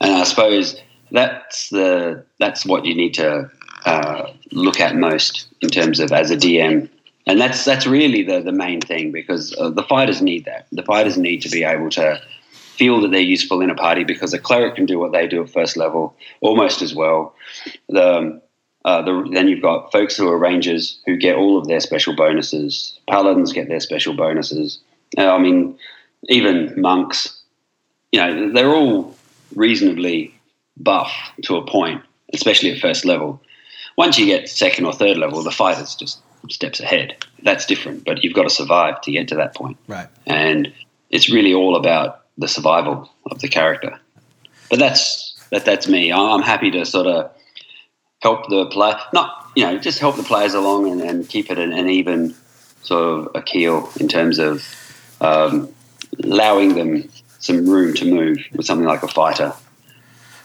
And 0.00 0.12
I 0.14 0.24
suppose 0.24 0.80
that's 1.10 1.68
the 1.68 2.24
that's 2.38 2.64
what 2.64 2.86
you 2.86 2.94
need 2.94 3.14
to 3.14 3.50
uh, 3.84 4.30
look 4.52 4.80
at 4.80 4.96
most 4.96 5.46
in 5.60 5.68
terms 5.68 6.00
of 6.00 6.12
as 6.12 6.30
a 6.30 6.36
DM, 6.36 6.88
and 7.26 7.40
that's 7.40 7.64
that's 7.64 7.86
really 7.86 8.22
the 8.22 8.40
the 8.40 8.52
main 8.52 8.80
thing 8.80 9.12
because 9.12 9.54
uh, 9.58 9.70
the 9.70 9.82
fighters 9.82 10.20
need 10.20 10.44
that. 10.44 10.66
The 10.72 10.82
fighters 10.82 11.16
need 11.16 11.42
to 11.42 11.48
be 11.48 11.64
able 11.64 11.90
to 11.90 12.20
feel 12.72 13.00
that 13.00 13.10
they're 13.10 13.20
useful 13.20 13.60
in 13.60 13.70
a 13.70 13.74
party 13.74 14.02
because 14.02 14.32
a 14.32 14.38
cleric 14.38 14.74
can 14.74 14.86
do 14.86 14.98
what 14.98 15.12
they 15.12 15.26
do 15.28 15.42
at 15.42 15.50
first 15.50 15.76
level 15.76 16.16
almost 16.40 16.82
as 16.82 16.94
well. 16.94 17.34
The, 17.88 18.40
uh, 18.84 19.02
the, 19.02 19.28
then 19.32 19.46
you've 19.46 19.62
got 19.62 19.92
folks 19.92 20.16
who 20.16 20.28
are 20.28 20.38
rangers 20.38 20.98
who 21.06 21.16
get 21.16 21.36
all 21.36 21.58
of 21.58 21.68
their 21.68 21.80
special 21.80 22.16
bonuses. 22.16 22.98
Paladins 23.08 23.52
get 23.52 23.68
their 23.68 23.78
special 23.78 24.14
bonuses. 24.14 24.80
Uh, 25.16 25.32
I 25.32 25.38
mean, 25.38 25.78
even 26.28 26.80
monks, 26.80 27.40
you 28.10 28.20
know, 28.20 28.50
they're 28.52 28.74
all 28.74 29.14
reasonably 29.54 30.34
buff 30.78 31.12
to 31.42 31.56
a 31.56 31.66
point, 31.66 32.02
especially 32.32 32.72
at 32.72 32.80
first 32.80 33.04
level. 33.04 33.40
Once 33.98 34.18
you 34.18 34.24
get 34.24 34.48
second 34.48 34.86
or 34.86 34.92
third 34.92 35.18
level, 35.18 35.42
the 35.42 35.50
fighter's 35.50 35.94
just 35.94 36.20
steps 36.50 36.80
ahead. 36.80 37.16
That's 37.42 37.66
different, 37.66 38.04
but 38.04 38.22
you've 38.24 38.34
got 38.34 38.44
to 38.44 38.50
survive 38.50 39.00
to 39.02 39.12
get 39.12 39.28
to 39.28 39.34
that 39.36 39.54
point 39.54 39.76
Right. 39.88 40.08
and 40.26 40.72
it's 41.10 41.28
really 41.30 41.52
all 41.54 41.76
about 41.76 42.22
the 42.38 42.48
survival 42.48 43.10
of 43.30 43.40
the 43.40 43.48
character. 43.48 43.98
But 44.70 44.78
that's 44.78 45.34
that. 45.50 45.64
That's 45.66 45.86
me. 45.86 46.12
I'm 46.12 46.40
happy 46.40 46.70
to 46.70 46.86
sort 46.86 47.06
of 47.06 47.30
help 48.22 48.48
the 48.48 48.66
player, 48.66 48.98
not 49.12 49.46
you 49.54 49.64
know, 49.64 49.76
just 49.78 49.98
help 49.98 50.16
the 50.16 50.22
players 50.22 50.54
along 50.54 50.90
and, 50.90 51.02
and 51.02 51.28
keep 51.28 51.50
it 51.50 51.58
an, 51.58 51.72
an 51.74 51.90
even 51.90 52.34
sort 52.82 53.02
of 53.04 53.28
a 53.34 53.42
keel 53.42 53.90
in 54.00 54.08
terms 54.08 54.38
of 54.38 54.64
um, 55.20 55.68
allowing 56.24 56.74
them 56.74 57.06
some 57.38 57.68
room 57.68 57.92
to 57.94 58.04
move 58.06 58.38
with 58.52 58.64
something 58.64 58.86
like 58.86 59.02
a 59.02 59.08
fighter. 59.08 59.52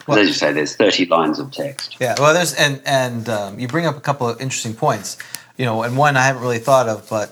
Well- 0.08 0.18
as 0.20 0.27
you 0.27 0.34
say, 0.34 0.51
there's 0.51 0.75
30 0.75 1.06
lines 1.06 1.39
of 1.39 1.51
text. 1.51 1.96
Yeah, 2.00 2.16
well, 2.20 2.34
there's 2.34 2.54
and 2.54 2.82
and 2.86 3.30
um, 3.30 3.60
you 3.60 3.68
bring 3.70 3.86
up 3.86 3.96
a 3.96 4.01
couple 4.01 4.27
of 4.27 4.42
interesting 4.42 4.74
points. 4.74 5.18
You 5.57 5.65
know, 5.65 5.83
and 5.83 5.97
one 5.97 6.15
I 6.15 6.25
haven't 6.25 6.41
really 6.41 6.59
thought 6.59 6.87
of, 6.87 7.09
but 7.09 7.29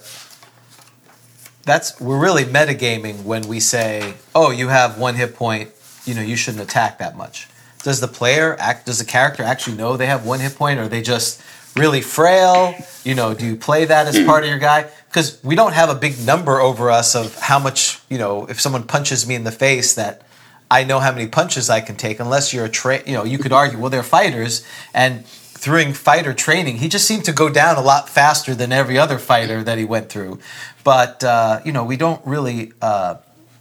that's 1.64 2.00
we're 2.00 2.20
really 2.20 2.44
metagaming 2.44 3.24
when 3.24 3.48
we 3.48 3.60
say, 3.60 4.14
"Oh, 4.34 4.52
you 4.52 4.70
have 4.70 4.98
one 4.98 5.16
hit 5.16 5.36
point. 5.36 5.72
You 6.06 6.14
know, 6.14 6.22
you 6.22 6.36
shouldn't 6.36 6.64
attack 6.64 7.00
that 7.00 7.16
much." 7.16 7.48
Does 7.84 8.00
the 8.00 8.08
player 8.08 8.56
act? 8.60 8.86
Does 8.88 9.00
the 9.00 9.06
character 9.06 9.44
actually 9.44 9.78
know 9.78 9.98
they 9.98 10.08
have 10.08 10.26
one 10.26 10.40
hit 10.40 10.56
point, 10.56 10.80
or 10.80 10.84
are 10.84 10.88
they 10.88 11.02
just 11.02 11.42
really 11.76 12.02
frail? 12.02 12.74
You 13.04 13.16
know, 13.16 13.34
do 13.34 13.46
you 13.46 13.56
play 13.56 13.86
that 13.86 14.08
as 14.08 14.24
part 14.26 14.44
of 14.44 14.50
your 14.50 14.60
guy? 14.60 14.88
Because 15.08 15.40
we 15.44 15.56
don't 15.56 15.74
have 15.74 15.90
a 15.90 15.96
big 15.96 16.26
number 16.26 16.60
over 16.60 16.90
us 16.90 17.16
of 17.16 17.36
how 17.40 17.60
much. 17.60 18.00
You 18.10 18.18
know, 18.18 18.46
if 18.48 18.60
someone 18.62 18.84
punches 18.84 19.28
me 19.28 19.36
in 19.36 19.44
the 19.44 19.52
face, 19.52 19.96
that 19.96 20.24
I 20.70 20.84
know 20.84 21.00
how 21.00 21.12
many 21.12 21.28
punches 21.28 21.70
I 21.70 21.82
can 21.82 21.96
take. 21.96 22.20
Unless 22.20 22.54
you're 22.54 22.66
a 22.66 22.70
tra- 22.70 23.08
you 23.08 23.14
know, 23.14 23.24
you 23.24 23.38
could 23.38 23.52
argue, 23.52 23.80
well, 23.80 23.90
they're 23.90 24.04
fighters, 24.04 24.66
and 24.94 25.24
during 25.66 25.94
fighter 25.94 26.32
training, 26.32 26.78
he 26.78 26.88
just 26.88 27.08
seemed 27.08 27.26
to 27.26 27.34
go 27.34 27.50
down 27.50 27.76
a 27.76 27.82
lot 27.82 28.08
faster 28.08 28.54
than 28.54 28.72
every 28.72 29.00
other 29.00 29.18
fighter 29.18 29.64
that 29.64 29.80
he 29.80 29.84
went 29.84 30.10
through. 30.10 30.38
But 30.84 31.24
uh, 31.24 31.62
you 31.66 31.72
know, 31.72 31.84
we 31.84 31.98
don't 31.98 32.24
really, 32.24 32.72
uh, 32.84 33.16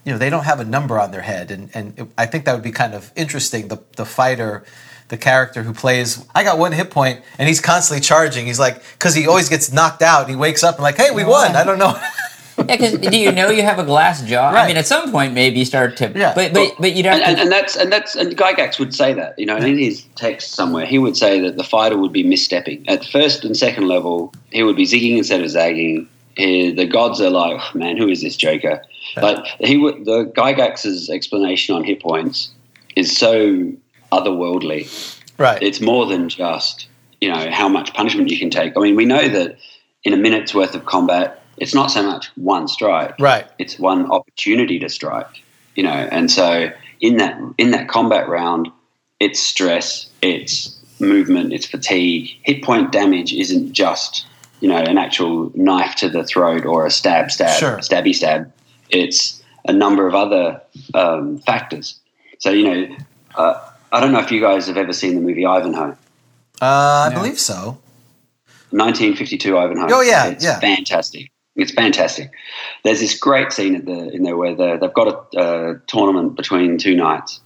you 0.04 0.12
know, 0.12 0.18
they 0.18 0.28
don't 0.28 0.44
have 0.44 0.60
a 0.60 0.66
number 0.66 1.00
on 1.00 1.12
their 1.12 1.22
head, 1.22 1.50
and 1.50 1.70
and 1.72 1.98
it, 1.98 2.06
I 2.18 2.26
think 2.26 2.44
that 2.44 2.52
would 2.52 2.62
be 2.62 2.72
kind 2.72 2.92
of 2.92 3.10
interesting. 3.16 3.68
The 3.68 3.82
the 3.96 4.04
fighter. 4.04 4.64
The 5.08 5.18
character 5.18 5.62
who 5.62 5.74
plays, 5.74 6.26
I 6.34 6.44
got 6.44 6.56
one 6.58 6.72
hit 6.72 6.90
point, 6.90 7.20
and 7.38 7.46
he's 7.46 7.60
constantly 7.60 8.00
charging. 8.00 8.46
He's 8.46 8.58
like, 8.58 8.82
because 8.92 9.14
he 9.14 9.28
always 9.28 9.50
gets 9.50 9.70
knocked 9.70 10.00
out. 10.00 10.22
And 10.22 10.30
he 10.30 10.34
wakes 10.34 10.64
up 10.64 10.76
and 10.76 10.82
like, 10.82 10.96
hey, 10.96 11.10
we 11.10 11.24
won. 11.24 11.54
I 11.54 11.62
don't 11.62 11.78
know. 11.78 11.94
Yeah, 12.68 12.76
because 12.76 12.98
do 12.98 13.16
you 13.16 13.32
know 13.32 13.50
you 13.50 13.62
have 13.62 13.78
a 13.78 13.84
glass 13.84 14.22
jaw? 14.22 14.50
I 14.50 14.66
mean, 14.66 14.76
at 14.76 14.86
some 14.86 15.10
point 15.10 15.34
maybe 15.34 15.58
you 15.58 15.64
start 15.64 15.96
to. 15.98 16.12
Yeah. 16.14 16.34
But 16.34 16.52
but 16.52 16.74
but 16.78 16.92
you 16.94 17.02
don't. 17.02 17.14
and, 17.14 17.22
and, 17.22 17.36
to. 17.36 17.42
and 17.42 17.52
that's 17.52 17.76
and 17.76 17.92
that's 17.92 18.14
and 18.14 18.36
Gygax 18.36 18.78
would 18.78 18.94
say 18.94 19.14
that 19.14 19.38
you 19.38 19.46
know 19.46 19.56
in 19.56 19.78
his 19.78 20.04
text 20.14 20.52
somewhere 20.52 20.86
he 20.86 20.98
would 20.98 21.16
say 21.16 21.40
that 21.40 21.56
the 21.56 21.64
fighter 21.64 21.96
would 21.96 22.12
be 22.12 22.24
misstepping 22.24 22.84
at 22.88 23.04
first 23.04 23.44
and 23.44 23.56
second 23.56 23.88
level 23.88 24.32
he 24.50 24.62
would 24.62 24.76
be 24.76 24.84
zigging 24.84 25.16
instead 25.16 25.40
of 25.40 25.50
zagging. 25.50 26.08
He, 26.36 26.72
the 26.72 26.86
gods 26.86 27.20
are 27.20 27.30
like, 27.30 27.60
"Oh, 27.60 27.78
man, 27.78 27.96
who 27.96 28.08
is 28.08 28.22
this 28.22 28.36
Joker? 28.36 28.82
But 29.14 29.46
he 29.60 29.76
would 29.76 30.04
the 30.04 30.24
Gygax's 30.36 31.08
explanation 31.08 31.76
on 31.76 31.84
hit 31.84 32.02
points 32.02 32.50
is 32.96 33.16
so 33.16 33.72
otherworldly. 34.12 35.20
right. 35.38 35.62
It's 35.62 35.80
more 35.80 36.06
than 36.06 36.28
just 36.28 36.88
you 37.20 37.32
know 37.32 37.50
how 37.50 37.68
much 37.68 37.94
punishment 37.94 38.30
you 38.30 38.38
can 38.38 38.50
take. 38.50 38.76
I 38.76 38.80
mean, 38.80 38.96
we 38.96 39.04
know 39.04 39.28
that 39.28 39.56
in 40.04 40.12
a 40.12 40.16
minute's 40.16 40.54
worth 40.54 40.74
of 40.74 40.84
combat, 40.86 41.42
it's 41.58 41.74
not 41.74 41.90
so 41.90 42.02
much 42.02 42.30
one 42.36 42.66
strike 42.68 43.14
right. 43.18 43.46
it's 43.58 43.78
one 43.78 44.10
opportunity 44.10 44.78
to 44.78 44.88
strike 44.88 45.42
you 45.74 45.82
know 45.82 45.90
and 46.12 46.30
so 46.30 46.70
in 47.00 47.16
that 47.18 47.38
in 47.58 47.70
that 47.70 47.88
combat 47.88 48.28
round 48.28 48.68
it's 49.20 49.40
stress 49.40 50.08
it's 50.22 50.78
movement 51.00 51.52
it's 51.52 51.66
fatigue 51.66 52.28
hit 52.42 52.62
point 52.62 52.92
damage 52.92 53.32
isn't 53.32 53.72
just 53.72 54.26
you 54.60 54.68
know 54.68 54.76
an 54.78 54.96
actual 54.98 55.50
knife 55.54 55.94
to 55.96 56.08
the 56.08 56.24
throat 56.24 56.64
or 56.64 56.86
a 56.86 56.90
stab 56.90 57.30
stab 57.30 57.58
Sure. 57.58 57.78
stabby 57.78 58.14
stab 58.14 58.50
it's 58.90 59.42
a 59.66 59.72
number 59.72 60.06
of 60.06 60.14
other 60.14 60.60
um, 60.94 61.38
factors 61.40 61.98
so 62.38 62.50
you 62.50 62.64
know 62.64 62.96
uh, 63.36 63.54
i 63.92 64.00
don't 64.00 64.12
know 64.12 64.20
if 64.20 64.30
you 64.30 64.40
guys 64.40 64.66
have 64.66 64.76
ever 64.76 64.92
seen 64.92 65.14
the 65.14 65.20
movie 65.20 65.46
ivanhoe 65.46 65.96
Uh, 66.62 67.06
I 67.06 67.10
No. 67.12 67.16
believe 67.20 67.38
so. 67.40 67.78
1952 68.70 69.56
Ivanhoe. 69.58 69.86
Oh, 69.90 70.00
yeah, 70.00 70.26
it's 70.26 70.44
yeah. 70.44 70.58
fantastic. 70.58 71.30
It's 71.56 71.72
fantastic. 71.72 72.32
There's 72.82 73.00
this 73.00 73.18
great 73.18 73.52
scene 73.52 73.76
at 73.76 73.84
the 73.84 74.10
in 74.10 74.24
there 74.24 74.36
where 74.36 74.54
the, 74.54 74.76
they've 74.76 74.92
got 74.92 75.34
a 75.34 75.38
uh, 75.38 75.78
tournament 75.86 76.36
between 76.36 76.78
two 76.78 76.96
knights, 76.96 77.40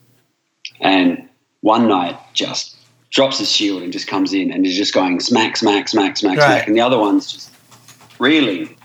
and 0.81 1.29
one 1.61 1.89
knight 1.89 2.19
just 2.33 2.77
drops 3.11 3.39
his 3.39 3.51
shield 3.51 3.83
and 3.83 3.93
just 3.93 4.07
comes 4.07 4.33
in 4.33 4.51
and 4.51 4.67
is 4.67 4.77
just 4.77 4.95
going 4.95 5.21
smack, 5.21 5.57
smack, 5.57 5.89
smack, 5.89 6.17
smack, 6.17 6.39
Right. 6.39 6.45
smack, 6.47 6.67
and 6.67 6.77
the 6.77 6.81
other 6.81 6.99
one's 6.99 7.33
just 7.33 7.51
really 8.19 8.77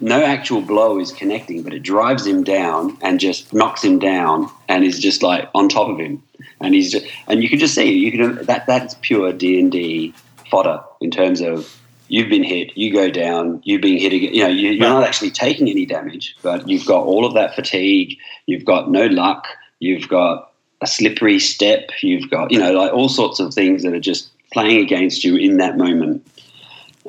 no 0.00 0.24
actual 0.24 0.60
blow 0.60 0.98
is 0.98 1.12
connecting, 1.12 1.62
but 1.62 1.72
it 1.72 1.80
drives 1.80 2.26
him 2.26 2.42
down 2.42 2.98
and 3.02 3.20
just 3.20 3.52
knocks 3.54 3.84
him 3.84 4.00
down 4.00 4.50
and 4.68 4.84
is 4.84 4.98
just 4.98 5.22
like 5.22 5.48
on 5.54 5.68
top 5.68 5.88
of 5.88 5.98
him, 5.98 6.22
and 6.60 6.74
he's 6.74 6.90
just 6.90 7.06
and 7.28 7.42
you 7.42 7.48
can 7.48 7.58
just 7.58 7.74
see 7.74 7.92
you 7.92 8.10
can 8.10 8.44
that 8.46 8.66
that's 8.66 8.96
pure 9.02 9.32
D 9.32 9.58
and 9.60 9.70
D 9.70 10.12
fodder 10.50 10.80
in 11.00 11.10
terms 11.10 11.40
of 11.40 11.81
you've 12.12 12.28
been 12.28 12.44
hit, 12.44 12.76
you 12.76 12.92
go 12.92 13.10
down, 13.10 13.62
you 13.64 13.80
being 13.80 13.98
hit 13.98 14.12
again. 14.12 14.34
You 14.34 14.42
know, 14.42 14.50
you, 14.50 14.70
you're 14.72 14.88
not 14.88 15.02
actually 15.02 15.30
taking 15.30 15.68
any 15.70 15.86
damage, 15.86 16.36
but 16.42 16.68
you've 16.68 16.84
got 16.84 17.06
all 17.06 17.24
of 17.24 17.32
that 17.34 17.54
fatigue. 17.54 18.18
You've 18.44 18.66
got 18.66 18.90
no 18.90 19.06
luck. 19.06 19.46
You've 19.80 20.08
got 20.08 20.52
a 20.82 20.86
slippery 20.86 21.40
step. 21.40 21.90
You've 22.02 22.30
got 22.30 22.52
you 22.52 22.58
know 22.58 22.72
like 22.72 22.92
all 22.92 23.08
sorts 23.08 23.40
of 23.40 23.54
things 23.54 23.82
that 23.82 23.94
are 23.94 24.00
just 24.00 24.30
playing 24.52 24.80
against 24.82 25.24
you 25.24 25.36
in 25.36 25.56
that 25.56 25.78
moment, 25.78 26.24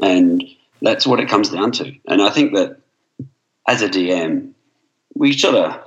and 0.01 0.41
that's 0.81 1.05
what 1.05 1.19
it 1.19 1.27
comes 1.27 1.49
down 1.49 1.73
to. 1.73 1.93
And 2.07 2.21
I 2.21 2.29
think 2.29 2.55
that 2.55 2.79
as 3.67 3.81
a 3.81 3.89
DM, 3.89 4.53
we 5.15 5.33
sort 5.33 5.55
of 5.55 5.81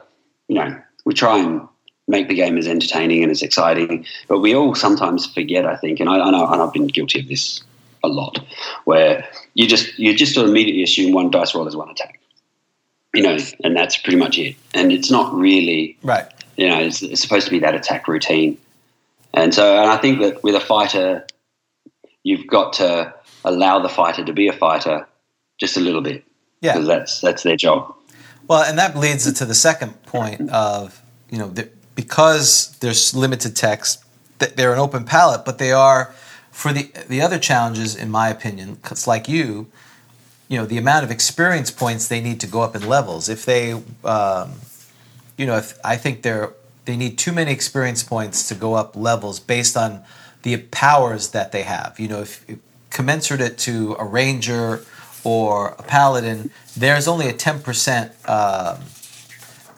you 0.48 0.56
know 0.56 0.78
we 1.06 1.14
try 1.14 1.38
and 1.38 1.66
make 2.06 2.28
the 2.28 2.34
game 2.34 2.58
as 2.58 2.68
entertaining 2.68 3.22
and 3.22 3.32
as 3.32 3.42
exciting. 3.42 4.04
But 4.28 4.40
we 4.40 4.54
all 4.54 4.74
sometimes 4.74 5.26
forget, 5.26 5.64
I 5.64 5.76
think, 5.76 6.00
and 6.00 6.08
I, 6.10 6.20
I 6.20 6.30
know, 6.30 6.46
and 6.46 6.60
I've 6.60 6.72
been 6.74 6.86
guilty 6.86 7.20
of 7.20 7.28
this 7.28 7.62
a 8.06 8.08
lot, 8.08 8.38
where 8.84 9.28
you 9.54 9.66
just 9.66 9.98
you 9.98 10.14
just 10.16 10.34
sort 10.34 10.44
of 10.44 10.50
immediately 10.50 10.82
assume 10.82 11.12
one 11.12 11.30
dice 11.30 11.54
roll 11.54 11.66
is 11.68 11.76
one 11.76 11.90
attack, 11.90 12.18
you 13.14 13.22
know, 13.22 13.36
and 13.64 13.76
that's 13.76 13.96
pretty 13.96 14.16
much 14.18 14.38
it. 14.38 14.56
And 14.74 14.92
it's 14.92 15.10
not 15.10 15.34
really, 15.34 15.96
Right. 16.02 16.26
you 16.56 16.68
know, 16.68 16.78
it's, 16.80 17.02
it's 17.02 17.20
supposed 17.20 17.44
to 17.46 17.50
be 17.50 17.58
that 17.60 17.74
attack 17.74 18.08
routine. 18.08 18.56
And 19.34 19.52
so, 19.52 19.76
and 19.76 19.90
I 19.90 19.96
think 19.98 20.20
that 20.20 20.42
with 20.42 20.54
a 20.54 20.60
fighter, 20.60 21.26
you've 22.22 22.46
got 22.46 22.72
to 22.74 23.12
allow 23.44 23.78
the 23.80 23.88
fighter 23.88 24.24
to 24.24 24.32
be 24.32 24.48
a 24.48 24.52
fighter 24.52 25.06
just 25.58 25.76
a 25.76 25.80
little 25.80 26.00
bit, 26.02 26.24
Yeah. 26.62 26.72
because 26.72 26.86
that's 26.88 27.20
that's 27.20 27.42
their 27.42 27.56
job. 27.56 27.94
Well, 28.48 28.62
and 28.62 28.78
that 28.78 28.96
leads 28.96 29.30
to 29.32 29.44
the 29.44 29.54
second 29.54 30.00
point 30.06 30.50
of 30.50 31.02
you 31.30 31.38
know 31.38 31.48
the, 31.48 31.68
because 31.94 32.76
there's 32.80 33.14
limited 33.14 33.56
text, 33.56 34.04
th- 34.38 34.54
they're 34.54 34.72
an 34.72 34.78
open 34.78 35.04
palette, 35.04 35.44
but 35.44 35.58
they 35.58 35.72
are 35.72 36.14
for 36.56 36.72
the 36.72 36.90
the 37.06 37.20
other 37.20 37.38
challenges, 37.38 37.94
in 37.94 38.10
my 38.10 38.30
opinion, 38.30 38.78
'cause 38.82 39.06
like 39.06 39.28
you, 39.28 39.66
you 40.48 40.56
know, 40.58 40.64
the 40.64 40.78
amount 40.78 41.04
of 41.04 41.10
experience 41.10 41.70
points 41.70 42.08
they 42.08 42.22
need 42.22 42.40
to 42.40 42.46
go 42.46 42.62
up 42.62 42.74
in 42.74 42.88
levels. 42.88 43.28
If 43.28 43.44
they, 43.44 43.72
um, 44.04 44.52
you 45.36 45.44
know, 45.44 45.58
if 45.58 45.78
I 45.84 45.96
think 45.96 46.22
they're 46.22 46.54
they 46.86 46.96
need 46.96 47.18
too 47.18 47.32
many 47.32 47.52
experience 47.52 48.02
points 48.02 48.48
to 48.48 48.54
go 48.54 48.72
up 48.74 48.96
levels 48.96 49.38
based 49.38 49.76
on 49.76 50.02
the 50.44 50.56
powers 50.56 51.28
that 51.30 51.52
they 51.52 51.62
have. 51.62 51.98
You 51.98 52.08
know, 52.08 52.20
if, 52.20 52.48
if 52.48 52.58
commensurate 52.90 53.58
to 53.58 53.94
a 53.98 54.04
ranger 54.04 54.82
or 55.24 55.74
a 55.78 55.82
paladin, 55.82 56.50
there's 56.74 57.06
only 57.06 57.28
a 57.28 57.34
ten 57.34 57.60
percent. 57.60 58.12
Um, 58.24 58.78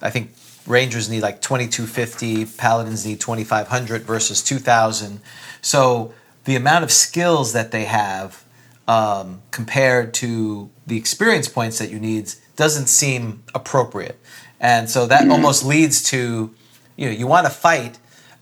I 0.00 0.10
think 0.10 0.30
rangers 0.68 1.08
need 1.10 1.22
like 1.22 1.40
2250, 1.42 2.44
paladins 2.56 3.04
need 3.04 3.18
2500 3.18 4.02
versus 4.02 4.44
2000. 4.44 5.20
So 5.60 6.12
the 6.48 6.56
amount 6.56 6.82
of 6.82 6.90
skills 6.90 7.52
that 7.52 7.72
they 7.72 7.84
have 7.84 8.42
um, 8.88 9.42
compared 9.50 10.14
to 10.14 10.70
the 10.86 10.96
experience 10.96 11.46
points 11.46 11.78
that 11.78 11.90
you 11.90 12.00
need 12.00 12.32
doesn't 12.56 12.86
seem 12.86 13.42
appropriate. 13.54 14.18
And 14.58 14.88
so 14.88 15.06
that 15.08 15.28
almost 15.28 15.62
leads 15.62 16.02
to, 16.04 16.54
you 16.96 17.06
know, 17.06 17.12
you 17.12 17.26
want 17.26 17.44
to 17.44 17.52
fight. 17.52 17.98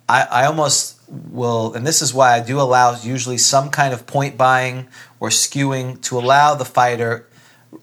I, 0.08 0.22
I 0.22 0.46
almost 0.46 1.00
will, 1.08 1.74
and 1.74 1.84
this 1.84 2.00
is 2.00 2.14
why 2.14 2.34
I 2.34 2.38
do 2.38 2.60
allow 2.60 2.94
usually 2.94 3.38
some 3.38 3.70
kind 3.70 3.92
of 3.92 4.06
point 4.06 4.38
buying 4.38 4.86
or 5.18 5.30
skewing 5.30 6.00
to 6.02 6.16
allow 6.16 6.54
the 6.54 6.64
fighter. 6.64 7.28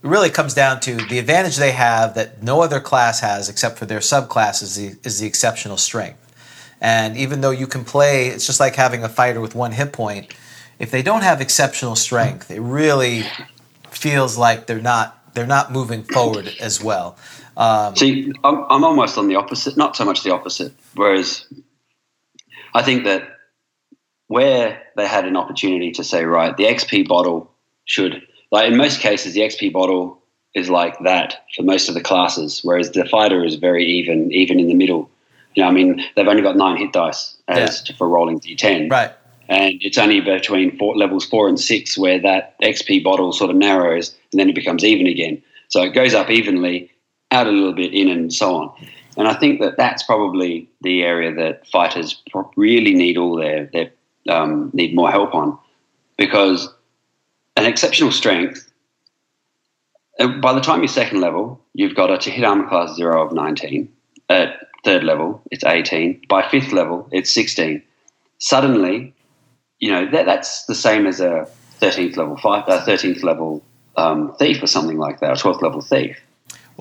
Really 0.04 0.30
comes 0.30 0.54
down 0.54 0.80
to 0.82 0.96
the 0.96 1.20
advantage 1.20 1.58
they 1.58 1.74
have 1.74 2.16
that 2.16 2.42
no 2.42 2.62
other 2.62 2.80
class 2.80 3.20
has 3.20 3.50
except 3.50 3.78
for 3.78 3.86
their 3.86 4.00
subclass 4.00 4.64
is 4.64 4.78
the, 4.78 4.98
is 5.04 5.20
the 5.20 5.28
exceptional 5.28 5.76
strength. 5.76 6.23
And 6.84 7.16
even 7.16 7.40
though 7.40 7.52
you 7.52 7.66
can 7.66 7.86
play, 7.86 8.28
it's 8.28 8.46
just 8.46 8.60
like 8.60 8.76
having 8.76 9.06
a 9.06 9.10
fighter 9.10 9.40
with 9.40 9.56
one 9.56 9.72
hit 9.72 9.94
point. 9.94 10.36
If 10.80 10.92
they 10.92 11.02
don't 11.02 11.24
have 11.24 11.40
exceptional 11.40 11.96
strength, 11.96 12.52
it 12.52 12.60
really 12.60 13.24
feels 13.90 14.38
like 14.38 14.68
they're 14.68 14.82
not 14.82 15.18
they're 15.34 15.48
not 15.48 15.72
moving 15.72 16.04
forward 16.04 16.54
as 16.60 16.84
well. 16.84 17.18
Um, 17.58 17.96
See, 17.96 18.32
I'm, 18.44 18.66
I'm 18.70 18.84
almost 18.84 19.18
on 19.18 19.28
the 19.28 19.36
opposite, 19.36 19.78
not 19.78 19.96
so 19.96 20.06
much 20.06 20.24
the 20.24 20.32
opposite. 20.32 20.74
Whereas 20.94 21.46
I 22.76 22.84
think 22.84 23.06
that 23.06 23.30
where 24.28 24.82
they 24.98 25.08
had 25.08 25.26
an 25.26 25.38
opportunity 25.38 25.92
to 25.94 26.04
say, 26.04 26.26
right, 26.26 26.56
the 26.56 26.66
XP 26.66 27.08
bottle 27.08 27.52
should, 27.86 28.22
like 28.52 28.72
in 28.72 28.78
most 28.78 29.00
cases, 29.00 29.34
the 29.34 29.42
XP 29.42 29.72
bottle 29.72 30.22
is 30.54 30.70
like 30.70 31.00
that 31.04 31.46
for 31.56 31.64
most 31.64 31.88
of 31.88 31.96
the 31.96 32.02
classes, 32.02 32.60
whereas 32.64 32.92
the 32.92 33.06
fighter 33.06 33.44
is 33.44 33.56
very 33.56 33.86
even, 33.86 34.32
even 34.32 34.60
in 34.60 34.68
the 34.68 34.76
middle. 34.76 35.10
You 35.56 35.64
know, 35.64 35.70
I 35.70 35.72
mean, 35.72 36.04
they've 36.16 36.28
only 36.28 36.42
got 36.42 36.56
nine 36.56 36.78
hit 36.78 36.94
dice 36.94 37.36
as 37.48 37.88
for 37.98 38.08
rolling 38.10 38.40
d10 38.40 38.90
right. 38.90 39.12
and 39.50 39.76
it's 39.82 39.98
only 39.98 40.20
between 40.22 40.78
four, 40.78 40.96
levels 40.96 41.26
four 41.26 41.48
and 41.48 41.60
six 41.60 41.98
where 41.98 42.20
that 42.22 42.60
XP 42.62 43.04
bottle 43.04 43.34
sort 43.34 43.50
of 43.50 43.56
narrows, 43.56 44.16
and 44.32 44.40
then 44.40 44.50
it 44.50 44.56
becomes 44.56 44.84
even 44.84 45.08
again. 45.08 45.42
So 45.70 45.82
it 45.82 45.94
goes 45.94 46.14
up 46.14 46.30
evenly, 46.30 46.92
out 47.32 47.48
a 47.48 47.52
little 47.52 47.74
bit, 47.74 47.94
in, 47.94 48.10
and 48.10 48.34
so 48.34 48.56
on. 48.56 48.88
And 49.18 49.28
I 49.28 49.34
think 49.36 49.60
that 49.62 49.78
that's 49.78 50.04
probably 50.04 50.70
the 50.82 51.04
area 51.04 51.34
that 51.36 51.68
fighters 51.68 52.22
really 52.56 52.94
need 52.94 53.18
all 53.18 53.36
their 53.36 53.70
their 53.74 53.92
um, 54.30 54.72
need 54.74 54.96
more 54.96 55.12
help 55.12 55.36
on, 55.36 55.58
because 56.18 56.70
an 57.58 57.66
exceptional 57.66 58.12
strength. 58.12 58.72
uh, 60.20 60.28
By 60.40 60.54
the 60.54 60.62
time 60.62 60.80
you're 60.80 60.88
second 60.88 61.22
level, 61.22 61.62
you've 61.74 61.96
got 61.96 62.12
a 62.12 62.18
to 62.18 62.32
hit 62.32 62.44
armor 62.44 62.68
class 62.68 62.96
zero 62.96 63.26
of 63.26 63.34
19. 63.34 63.92
At 64.30 64.68
third 64.84 65.04
level, 65.04 65.42
it's 65.52 65.64
18. 65.64 66.22
By 66.30 66.48
fifth 66.50 66.72
level, 66.72 67.08
it's 67.12 67.32
16. 67.32 67.82
Suddenly, 68.40 69.14
you 69.80 69.92
know 69.92 70.10
that, 70.12 70.26
that's 70.26 70.66
the 70.66 70.76
same 70.76 71.08
as 71.08 71.20
a 71.20 71.48
13th 71.82 72.18
level 72.18 72.38
five, 72.38 72.68
uh, 72.68 72.86
13th 72.86 73.24
level 73.24 73.64
um, 73.98 74.34
thief 74.40 74.62
or 74.64 74.68
something 74.68 74.98
like 74.98 75.20
that, 75.20 75.32
or 75.32 75.36
12th 75.36 75.62
level 75.62 75.82
thief. 75.82 76.18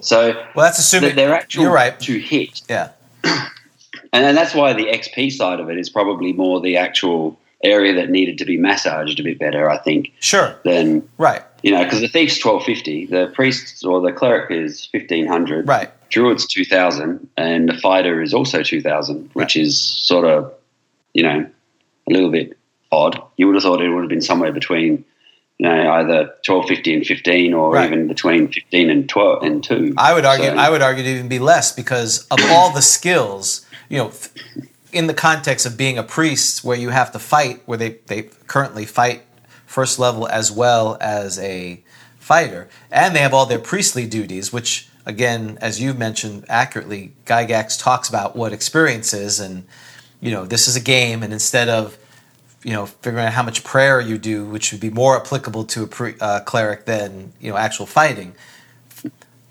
So 0.01 0.33
Well, 0.55 0.65
that's 0.67 0.79
assuming 0.79 1.11
th- 1.11 1.17
they're 1.17 1.35
actual 1.35 1.65
You're 1.65 1.73
right. 1.73 1.99
to 2.01 2.19
hit, 2.19 2.63
Yeah. 2.69 2.91
and, 3.25 4.25
and 4.25 4.37
that's 4.37 4.55
why 4.55 4.73
the 4.73 4.87
XP 4.87 5.33
side 5.33 5.61
of 5.61 5.69
it 5.71 5.79
is 5.79 5.91
probably 5.91 6.33
more 6.33 6.61
the 6.61 6.77
actual 6.77 7.39
area 7.63 7.95
that 7.95 8.11
needed 8.11 8.39
to 8.39 8.45
be 8.45 8.57
massaged 8.57 9.21
a 9.21 9.23
bit 9.23 9.39
better, 9.39 9.69
I 9.71 9.79
think, 9.79 10.13
Sure. 10.21 10.57
Then 10.65 11.07
Right. 11.19 11.43
you 11.63 11.71
know, 11.71 11.85
because 11.85 12.01
the 12.01 12.09
thief's 12.09 12.39
twelve 12.39 12.65
fifty, 12.65 13.07
the 13.07 13.31
priest 13.35 13.85
or 13.85 14.01
the 14.01 14.13
cleric 14.13 14.51
is 14.51 14.87
fifteen 14.87 15.27
hundred, 15.27 15.69
Right. 15.69 15.91
Druid's 16.13 16.47
two 16.47 16.65
thousand, 16.65 17.29
and 17.37 17.69
the 17.69 17.75
fighter 17.79 18.21
is 18.23 18.35
also 18.35 18.63
two 18.63 18.83
thousand, 18.83 19.31
which 19.33 19.57
is 19.57 19.79
sort 19.79 20.27
of, 20.27 20.53
you 21.15 21.23
know, 21.23 21.47
a 22.09 22.13
little 22.13 22.31
bit 22.31 22.57
odd. 22.93 23.21
You 23.37 23.47
would 23.47 23.55
have 23.57 23.63
thought 23.63 23.81
it 23.83 23.89
would 23.89 24.03
have 24.03 24.11
been 24.11 24.21
somewhere 24.21 24.53
between, 24.53 25.05
you 25.59 25.69
know, 25.69 25.91
either 25.93 26.31
twelve 26.45 26.69
fifty 26.69 26.95
and 26.95 27.05
fifteen, 27.07 27.55
or 27.55 27.73
Right. 27.73 27.87
even 27.91 28.07
between 28.09 28.49
fifteen 28.53 28.91
and 28.91 29.09
twelve 29.09 29.43
and 29.43 29.65
two. 29.65 29.95
I 29.97 30.13
would 30.13 30.25
argue. 30.27 30.47
So- 30.47 30.57
I 30.57 30.69
would 30.71 30.83
argue 30.83 31.03
to 31.03 31.09
even 31.11 31.29
be 31.29 31.39
less 31.39 31.73
because 31.73 32.27
of 32.31 32.39
all 32.51 32.71
the 32.73 32.83
skills, 32.83 33.65
you 33.89 33.97
know, 33.99 34.13
in 34.93 35.07
the 35.07 35.15
context 35.15 35.65
of 35.65 35.79
being 35.79 35.97
a 35.97 36.03
priest, 36.03 36.63
where 36.63 36.77
you 36.77 36.91
have 36.91 37.11
to 37.13 37.19
fight, 37.19 37.63
where 37.65 37.79
they 37.79 37.97
they 38.07 38.25
currently 38.47 38.85
fight 38.85 39.23
first 39.67 39.99
level 39.99 40.29
as 40.29 40.53
well 40.53 40.99
as 41.01 41.39
a 41.39 41.83
fighter, 42.19 42.69
and 42.91 43.17
they 43.17 43.21
have 43.21 43.33
all 43.33 43.47
their 43.47 43.59
priestly 43.59 44.07
duties, 44.07 44.53
which 44.53 44.89
again, 45.07 45.59
as 45.61 45.81
you've 45.81 45.99
mentioned 45.99 46.45
accurately, 46.49 47.13
Gygax 47.27 47.81
talks 47.81 48.09
about 48.09 48.37
what 48.37 48.53
experience 48.53 49.13
is, 49.13 49.41
and 49.41 49.65
you 50.21 50.31
know, 50.31 50.45
this 50.45 50.69
is 50.69 50.77
a 50.77 50.81
game, 50.81 51.23
and 51.23 51.33
instead 51.33 51.69
of 51.69 51.99
you 52.63 52.73
know 52.73 52.87
figuring 52.87 53.27
out 53.27 53.33
how 53.33 53.43
much 53.43 53.65
prayer 53.65 54.01
you 54.01 54.19
do, 54.19 54.45
which 54.47 54.73
would 54.73 54.81
be 54.81 54.91
more 54.91 55.17
applicable 55.17 55.65
to 55.65 55.85
a 55.85 55.87
pre, 55.87 56.15
uh, 56.21 56.41
cleric 56.41 56.85
than 56.85 57.33
you 57.41 57.51
know 57.51 57.57
actual 57.57 57.87
fighting 57.87 58.35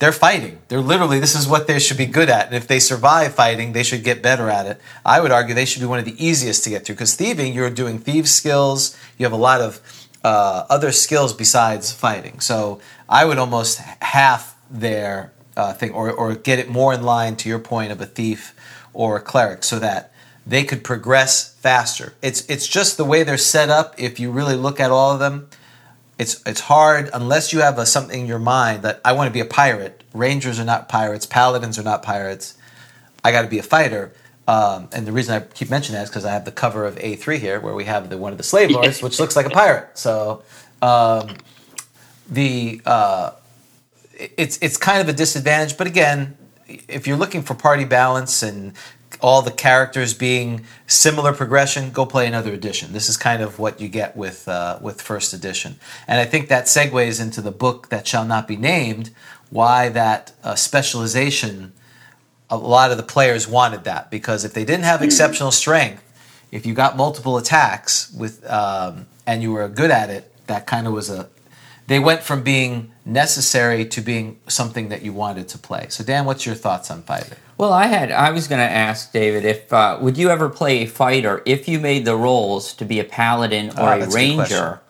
they're 0.01 0.12
fighting. 0.12 0.58
They're 0.67 0.81
literally 0.81 1.20
this 1.20 1.36
is 1.36 1.48
what 1.48 1.67
they 1.67 1.77
should 1.77 1.96
be 1.96 2.08
good 2.08 2.27
at, 2.27 2.48
and 2.48 2.55
if 2.55 2.67
they 2.67 2.79
survive 2.79 3.36
fighting, 3.36 3.74
they 3.74 3.84
should 3.84 4.03
get 4.03 4.24
better 4.24 4.50
at 4.50 4.65
it. 4.65 4.81
I 5.05 5.22
would 5.22 5.31
argue 5.31 5.53
they 5.53 5.63
should 5.63 5.79
be 5.79 5.86
one 5.86 6.00
of 6.00 6.05
the 6.05 6.15
easiest 6.17 6.63
to 6.63 6.72
get 6.72 6.86
through 6.86 6.96
because 6.96 7.13
thieving, 7.13 7.53
you're 7.53 7.70
doing 7.70 8.00
thieves 8.00 8.31
skills. 8.31 8.98
You 9.20 9.27
have 9.27 9.31
a 9.31 9.38
lot 9.38 9.62
of 9.62 9.79
uh, 10.24 10.65
other 10.72 10.91
skills 10.91 11.34
besides 11.34 11.91
fighting. 11.91 12.39
So 12.39 12.81
I 13.08 13.25
would 13.25 13.38
almost 13.38 13.77
half 13.77 14.58
their 14.72 15.34
uh, 15.58 15.74
thing, 15.74 15.91
or 15.91 16.12
or 16.12 16.36
get 16.36 16.60
it 16.60 16.70
more 16.70 16.93
in 16.93 17.03
line 17.03 17.36
to 17.38 17.50
your 17.50 17.60
point 17.60 17.91
of 17.91 18.01
a 18.01 18.05
thief 18.05 18.55
or 18.93 19.17
a 19.17 19.22
cleric, 19.22 19.63
so 19.63 19.79
that 19.79 20.12
they 20.46 20.63
could 20.63 20.84
progress 20.84 21.53
faster. 21.55 22.13
It's 22.22 22.50
it's 22.50 22.67
just 22.67 22.98
the 22.98 23.05
way 23.05 23.24
they're 23.24 23.38
set 23.38 23.70
up. 23.70 23.96
If 23.98 24.20
you 24.20 24.31
really 24.31 24.55
look 24.55 24.79
at 24.79 24.91
all 24.91 25.12
of 25.12 25.20
them, 25.20 25.50
it's 26.17 26.41
it's 26.46 26.62
hard 26.62 27.10
unless 27.13 27.53
you 27.53 27.62
have 27.62 27.77
a, 27.77 27.86
something 27.86 28.22
in 28.22 28.27
your 28.27 28.39
mind 28.39 28.84
that 28.84 29.02
I 29.06 29.13
want 29.13 29.28
to 29.28 29.34
be 29.34 29.39
a 29.39 29.45
pirate. 29.45 30.04
Rangers 30.13 30.60
are 30.60 30.65
not 30.65 30.89
pirates. 30.89 31.26
Paladins 31.26 31.80
are 31.80 31.84
not 31.84 32.04
pirates. 32.04 32.58
I 33.23 33.32
got 33.32 33.43
to 33.43 33.47
be 33.47 33.60
a 33.60 33.63
fighter. 33.63 34.13
Um, 34.47 34.89
and 34.91 35.06
the 35.06 35.12
reason 35.12 35.36
I 35.36 35.39
keep 35.39 35.69
mentioning 35.69 35.97
that 35.97 36.04
is 36.04 36.10
because 36.10 36.26
I 36.26 36.32
have 36.34 36.45
the 36.45 36.52
cover 36.52 36.86
of 36.86 36.95
A3 36.95 37.38
here, 37.38 37.60
where 37.60 37.73
we 37.73 37.86
have 37.86 38.10
the 38.10 38.17
one 38.17 38.32
of 38.32 38.38
the 38.38 38.43
slave 38.43 38.71
lords, 38.71 39.02
which 39.02 39.19
looks 39.19 39.36
like 39.36 39.45
a 39.45 39.49
pirate. 39.49 39.97
So 39.97 40.43
um, 40.82 41.36
the 42.30 42.82
uh, 42.86 43.32
it's 44.38 44.57
it's 44.62 44.77
kind 44.77 45.01
of 45.01 45.10
a 45.10 45.13
disadvantage. 45.13 45.77
But 45.77 45.88
again, 45.88 46.38
if 46.67 47.07
you're 47.07 47.17
looking 47.17 47.41
for 47.41 47.53
party 47.53 47.86
balance 47.86 48.43
and 48.43 48.73
all 49.19 49.41
the 49.41 49.51
characters 49.51 50.13
being 50.13 50.65
similar 50.88 51.34
progression, 51.34 51.91
go 51.91 52.05
play 52.05 52.27
another 52.27 52.53
edition. 52.53 52.93
This 52.93 53.10
is 53.10 53.17
kind 53.17 53.41
of 53.41 53.60
what 53.60 53.81
you 53.81 53.88
get 53.88 54.15
with 54.15 54.47
uh, 54.47 54.79
with 54.81 55.01
first 55.01 55.34
edition, 55.34 55.79
and 56.07 56.19
I 56.19 56.25
think 56.25 56.49
that 56.49 56.65
segues 56.65 57.21
into 57.21 57.41
the 57.41 57.51
book 57.51 57.89
that 57.89 58.07
shall 58.07 58.25
not 58.25 58.47
be 58.47 58.55
named. 58.55 59.12
Why 59.49 59.89
that 59.89 60.34
uh, 60.43 60.55
specialization? 60.55 61.73
A 62.53 62.57
lot 62.57 62.91
of 62.91 62.97
the 62.97 63.03
players 63.03 63.47
wanted 63.47 63.86
that 63.86 64.12
because 64.12 64.43
if 64.43 64.53
they 64.53 64.65
didn't 64.65 64.84
have 64.84 65.01
exceptional 65.01 65.51
strength, 65.51 66.03
if 66.51 66.65
you 66.65 66.73
got 66.73 66.97
multiple 66.97 67.38
attacks 67.38 68.12
with 68.12 68.45
um, 68.49 69.07
and 69.25 69.41
you 69.41 69.53
were 69.53 69.69
good 69.69 69.89
at 69.89 70.10
it, 70.10 70.29
that 70.47 70.67
kind 70.67 70.86
of 70.86 70.91
was 70.91 71.10
a. 71.10 71.29
They 71.88 71.97
went 71.97 72.23
from 72.23 72.43
being 72.43 72.90
necessary 73.12 73.86
to 73.86 74.02
being 74.02 74.39
something 74.47 74.89
that 74.89 75.02
you 75.02 75.13
wanted 75.13 75.47
to 75.50 75.58
play. 75.58 75.88
So, 75.89 76.04
Dan, 76.04 76.26
what's 76.26 76.45
your 76.45 76.56
thoughts 76.56 76.89
on 76.91 77.04
fighting? 77.04 77.38
Well, 77.58 77.74
I 77.74 77.88
had. 77.88 78.12
I 78.12 78.32
was 78.32 78.47
going 78.47 78.60
to 78.65 78.71
ask 78.71 79.12
David 79.12 79.45
if 79.45 79.71
uh, 79.71 79.97
would 80.02 80.17
you 80.17 80.30
ever 80.30 80.50
play 80.50 80.80
a 80.80 80.86
fighter 80.88 81.43
if 81.45 81.67
you 81.67 81.80
made 81.80 82.06
the 82.06 82.15
roles 82.15 82.74
to 82.76 82.86
be 82.86 83.00
a 83.00 83.04
paladin 83.04 83.69
or 83.71 83.74
Ah, 83.74 83.95
a 83.95 84.00
that's 84.00 84.15
a 84.15 84.19
good 84.19 84.36
question. 84.36 84.58
ranger? 84.58 84.82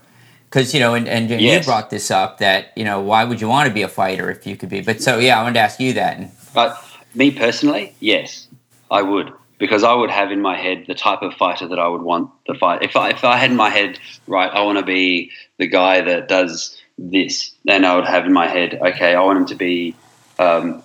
Because 0.46 0.74
you 0.74 0.80
know, 0.80 0.94
and, 0.94 1.08
and 1.08 1.30
Yes. 1.30 1.66
you 1.66 1.66
brought 1.66 1.90
this 1.90 2.12
up 2.12 2.40
that 2.40 2.72
you 2.76 2.84
know 2.84 3.02
why 3.02 3.24
would 3.24 3.42
you 3.42 3.48
want 3.48 3.68
to 3.68 3.74
be 3.74 3.82
a 3.84 3.88
fighter 3.88 4.30
if 4.30 4.46
you 4.46 4.56
could 4.58 4.70
be? 4.70 4.82
But 4.82 5.02
so 5.02 5.18
yeah, 5.18 5.40
I 5.40 5.44
wanted 5.44 5.56
to 5.56 5.62
ask 5.62 5.80
you 5.80 5.94
that. 5.94 6.30
But 6.54 6.82
me 7.16 7.32
personally, 7.32 7.96
yes, 8.00 8.48
I 8.90 9.02
would 9.02 9.32
because 9.60 9.84
I 9.84 9.94
would 9.94 10.10
have 10.10 10.32
in 10.32 10.42
my 10.42 10.58
head 10.58 10.86
the 10.88 10.96
type 10.96 11.22
of 11.22 11.34
fighter 11.36 11.68
that 11.68 11.80
I 11.80 11.88
would 11.88 12.02
want 12.02 12.32
to 12.48 12.54
fight. 12.56 12.82
If 12.84 12.96
I 12.96 13.12
if 13.12 13.24
I 13.24 13.38
had 13.38 13.52
in 13.52 13.58
my 13.58 13.70
head, 13.70 14.00
right, 14.28 14.52
I 14.52 14.62
want 14.64 14.78
to 14.78 14.86
be 14.86 15.32
the 15.58 15.68
guy 15.68 16.02
that 16.02 16.28
does 16.28 16.81
this, 16.98 17.52
then 17.66 17.86
I 17.86 17.96
would 17.96 18.06
have 18.06 18.26
in 18.26 18.34
my 18.34 18.48
head, 18.48 18.80
okay, 18.82 19.16
I 19.16 19.22
want 19.22 19.40
him 19.40 19.46
to 19.48 19.56
be 19.56 19.96
um, 20.40 20.84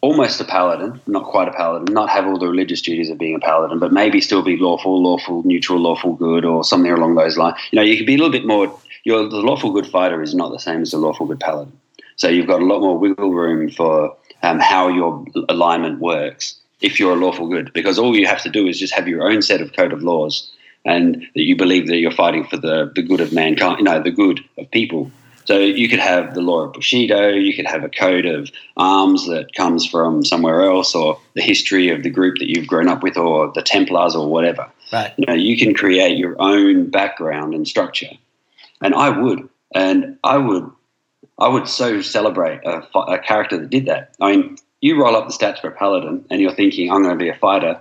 almost 0.00 0.40
a 0.40 0.44
paladin, 0.44 1.00
not 1.06 1.24
quite 1.24 1.48
a 1.48 1.52
paladin, 1.52 1.92
not 1.92 2.08
have 2.08 2.26
all 2.26 2.38
the 2.38 2.48
religious 2.48 2.80
duties 2.80 3.10
of 3.10 3.18
being 3.18 3.34
a 3.34 3.40
paladin, 3.40 3.78
but 3.78 3.92
maybe 3.92 4.20
still 4.20 4.42
be 4.42 4.56
lawful, 4.56 5.02
lawful, 5.02 5.42
neutral, 5.44 5.78
lawful 5.78 6.14
good, 6.14 6.44
or 6.44 6.64
something 6.64 6.92
along 6.92 7.14
those 7.14 7.36
lines. 7.36 7.56
You 7.70 7.76
know, 7.76 7.82
you 7.82 7.96
could 7.96 8.06
be 8.06 8.14
a 8.14 8.18
little 8.18 8.32
bit 8.32 8.46
more. 8.46 8.66
The 9.04 9.14
lawful 9.14 9.72
good 9.72 9.86
fighter 9.86 10.22
is 10.22 10.34
not 10.34 10.52
the 10.52 10.58
same 10.58 10.82
as 10.82 10.90
the 10.90 10.98
lawful 10.98 11.26
good 11.26 11.40
paladin. 11.40 11.72
So 12.16 12.28
you've 12.28 12.46
got 12.46 12.60
a 12.60 12.66
lot 12.66 12.80
more 12.80 12.98
wiggle 12.98 13.32
room 13.32 13.70
for 13.70 14.16
um, 14.42 14.58
how 14.58 14.88
your 14.88 15.24
alignment 15.48 16.00
works 16.00 16.54
if 16.80 16.98
you're 16.98 17.12
a 17.12 17.16
lawful 17.16 17.48
good, 17.48 17.72
because 17.72 17.98
all 17.98 18.16
you 18.16 18.26
have 18.26 18.42
to 18.42 18.50
do 18.50 18.66
is 18.66 18.78
just 18.78 18.94
have 18.94 19.08
your 19.08 19.30
own 19.30 19.42
set 19.42 19.60
of 19.60 19.74
code 19.74 19.92
of 19.92 20.02
laws, 20.02 20.50
and 20.84 21.26
that 21.34 21.42
you 21.42 21.56
believe 21.56 21.86
that 21.88 21.96
you're 21.96 22.10
fighting 22.10 22.46
for 22.46 22.56
the 22.56 22.90
the 22.94 23.02
good 23.02 23.20
of 23.20 23.32
mankind, 23.32 23.78
you 23.78 23.84
know, 23.84 24.02
the 24.02 24.10
good 24.10 24.40
of 24.58 24.70
people. 24.70 25.10
So 25.44 25.58
you 25.58 25.88
could 25.88 25.98
have 25.98 26.34
the 26.34 26.42
law 26.42 26.62
of 26.62 26.72
Bushido, 26.72 27.28
you 27.28 27.54
could 27.54 27.66
have 27.66 27.82
a 27.82 27.88
code 27.88 28.26
of 28.26 28.50
arms 28.76 29.26
that 29.26 29.52
comes 29.54 29.86
from 29.86 30.24
somewhere 30.24 30.62
else, 30.62 30.94
or 30.94 31.18
the 31.34 31.42
history 31.42 31.88
of 31.88 32.02
the 32.02 32.10
group 32.10 32.38
that 32.38 32.48
you've 32.48 32.66
grown 32.66 32.88
up 32.88 33.02
with, 33.02 33.16
or 33.16 33.50
the 33.52 33.62
Templars, 33.62 34.14
or 34.14 34.28
whatever. 34.28 34.70
Right. 34.92 35.12
You 35.16 35.26
know, 35.26 35.34
you 35.34 35.56
can 35.56 35.74
create 35.74 36.18
your 36.18 36.40
own 36.40 36.90
background 36.90 37.54
and 37.54 37.66
structure, 37.66 38.10
and 38.80 38.94
I 38.94 39.08
would, 39.08 39.48
and 39.74 40.18
I 40.24 40.36
would, 40.36 40.70
I 41.38 41.48
would 41.48 41.68
so 41.68 42.02
celebrate 42.02 42.60
a, 42.64 42.86
a 42.98 43.18
character 43.18 43.58
that 43.58 43.70
did 43.70 43.86
that. 43.86 44.14
I 44.20 44.36
mean, 44.36 44.56
you 44.80 45.00
roll 45.00 45.16
up 45.16 45.26
the 45.26 45.34
stats 45.34 45.60
for 45.60 45.68
a 45.68 45.72
paladin, 45.72 46.24
and 46.30 46.40
you're 46.40 46.54
thinking, 46.54 46.90
I'm 46.90 47.02
going 47.02 47.18
to 47.18 47.22
be 47.22 47.30
a 47.30 47.36
fighter. 47.36 47.80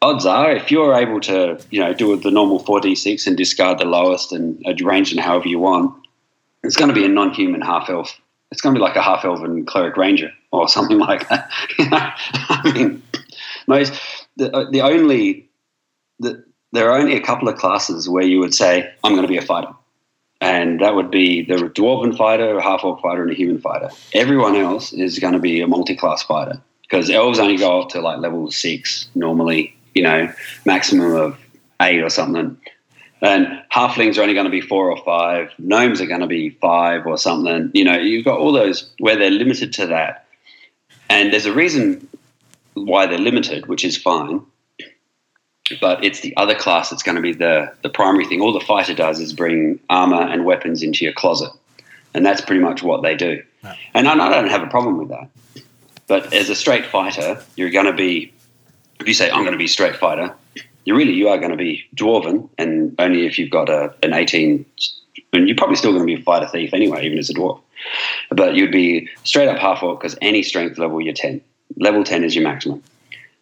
Odds 0.00 0.26
are, 0.26 0.52
if 0.52 0.70
you're 0.70 0.94
able 0.94 1.20
to, 1.22 1.58
you 1.70 1.80
know, 1.80 1.92
do 1.92 2.14
the 2.16 2.30
normal 2.30 2.62
4d6 2.62 3.26
and 3.26 3.36
discard 3.36 3.78
the 3.78 3.84
lowest 3.84 4.32
and 4.32 4.64
arrange 4.80 5.10
them 5.10 5.22
however 5.22 5.48
you 5.48 5.58
want, 5.58 5.92
it's 6.62 6.76
going 6.76 6.88
to 6.88 6.94
be 6.94 7.04
a 7.04 7.08
non-human 7.08 7.60
half 7.60 7.88
elf. 7.88 8.18
It's 8.50 8.60
going 8.60 8.74
to 8.74 8.78
be 8.78 8.82
like 8.82 8.96
a 8.96 9.02
half 9.02 9.24
elven 9.24 9.64
cleric 9.66 9.96
ranger 9.96 10.32
or 10.52 10.68
something 10.76 10.98
like 10.98 11.28
that. 11.28 11.50
You 11.78 11.90
know? 11.90 12.10
I 12.48 12.72
mean, 12.72 13.02
most 13.66 13.92
the 14.36 14.54
uh, 14.54 14.70
the 14.70 14.80
only 14.80 15.48
the, 16.18 16.44
there 16.72 16.90
are 16.90 16.98
only 16.98 17.16
a 17.16 17.20
couple 17.20 17.48
of 17.48 17.56
classes 17.56 18.08
where 18.08 18.24
you 18.24 18.40
would 18.40 18.54
say 18.54 18.92
I'm 19.04 19.12
going 19.12 19.22
to 19.22 19.28
be 19.28 19.36
a 19.36 19.42
fighter, 19.42 19.72
and 20.40 20.80
that 20.80 20.94
would 20.94 21.10
be 21.10 21.42
the 21.42 21.54
dwarven 21.54 22.16
fighter, 22.16 22.56
a 22.56 22.62
half 22.62 22.84
orc 22.84 23.00
fighter, 23.00 23.22
and 23.22 23.30
a 23.30 23.34
human 23.34 23.60
fighter. 23.60 23.90
Everyone 24.14 24.56
else 24.56 24.92
is 24.92 25.18
going 25.18 25.34
to 25.34 25.38
be 25.38 25.60
a 25.60 25.66
multi-class 25.66 26.22
fighter 26.22 26.60
because 26.82 27.10
elves 27.10 27.38
only 27.38 27.56
go 27.56 27.82
up 27.82 27.90
to 27.90 28.00
like 28.00 28.18
level 28.18 28.50
six 28.50 29.08
normally. 29.14 29.74
You 29.94 30.02
know, 30.02 30.32
maximum 30.64 31.14
of 31.14 31.38
eight 31.82 32.02
or 32.02 32.10
something. 32.10 32.56
And 33.20 33.62
halflings 33.72 34.16
are 34.16 34.22
only 34.22 34.34
going 34.34 34.44
to 34.44 34.50
be 34.50 34.60
four 34.60 34.90
or 34.90 35.02
five. 35.04 35.50
Gnomes 35.58 36.00
are 36.00 36.06
going 36.06 36.20
to 36.20 36.26
be 36.26 36.50
five 36.50 37.06
or 37.06 37.18
something. 37.18 37.70
You 37.74 37.84
know, 37.84 37.96
you've 37.96 38.24
got 38.24 38.38
all 38.38 38.52
those 38.52 38.90
where 38.98 39.16
they're 39.16 39.30
limited 39.30 39.72
to 39.74 39.86
that. 39.86 40.26
And 41.10 41.32
there's 41.32 41.46
a 41.46 41.52
reason 41.52 42.06
why 42.74 43.06
they're 43.06 43.18
limited, 43.18 43.66
which 43.66 43.84
is 43.84 43.96
fine. 43.96 44.42
But 45.80 46.04
it's 46.04 46.20
the 46.20 46.34
other 46.36 46.54
class 46.54 46.90
that's 46.90 47.02
going 47.02 47.16
to 47.16 47.22
be 47.22 47.32
the, 47.32 47.72
the 47.82 47.90
primary 47.90 48.26
thing. 48.26 48.40
All 48.40 48.52
the 48.52 48.60
fighter 48.64 48.94
does 48.94 49.20
is 49.20 49.32
bring 49.32 49.80
armor 49.90 50.22
and 50.22 50.44
weapons 50.44 50.82
into 50.82 51.04
your 51.04 51.12
closet. 51.12 51.50
And 52.14 52.24
that's 52.24 52.40
pretty 52.40 52.62
much 52.62 52.82
what 52.82 53.02
they 53.02 53.16
do. 53.16 53.42
And 53.94 54.08
I, 54.08 54.12
I 54.12 54.30
don't 54.30 54.48
have 54.48 54.62
a 54.62 54.68
problem 54.68 54.96
with 54.96 55.08
that. 55.08 55.28
But 56.06 56.32
as 56.32 56.48
a 56.48 56.54
straight 56.54 56.86
fighter, 56.86 57.42
you're 57.56 57.70
going 57.70 57.86
to 57.86 57.92
be, 57.92 58.32
if 59.00 59.06
you 59.06 59.12
say, 59.12 59.30
I'm 59.30 59.42
going 59.42 59.52
to 59.52 59.58
be 59.58 59.66
a 59.66 59.68
straight 59.68 59.96
fighter, 59.96 60.34
you 60.88 60.96
really 60.96 61.12
you 61.12 61.28
are 61.28 61.36
going 61.36 61.50
to 61.50 61.56
be 61.56 61.84
dwarven, 61.94 62.48
and 62.56 62.94
only 62.98 63.26
if 63.26 63.38
you've 63.38 63.50
got 63.50 63.68
a, 63.68 63.94
an 64.02 64.14
18 64.14 64.64
and 65.34 65.46
you're 65.46 65.56
probably 65.56 65.76
still 65.76 65.92
going 65.92 66.06
to 66.06 66.06
be 66.06 66.18
a 66.18 66.24
fighter 66.24 66.48
thief 66.48 66.72
anyway, 66.72 67.04
even 67.04 67.18
as 67.18 67.28
a 67.28 67.34
dwarf. 67.34 67.60
But 68.30 68.54
you'd 68.54 68.72
be 68.72 69.06
straight 69.22 69.48
up 69.48 69.58
half 69.58 69.82
orc 69.82 70.00
because 70.00 70.16
any 70.22 70.42
strength 70.42 70.78
level 70.78 70.98
you're 71.02 71.12
ten. 71.12 71.42
Level 71.76 72.04
ten 72.04 72.24
is 72.24 72.34
your 72.34 72.42
maximum, 72.42 72.82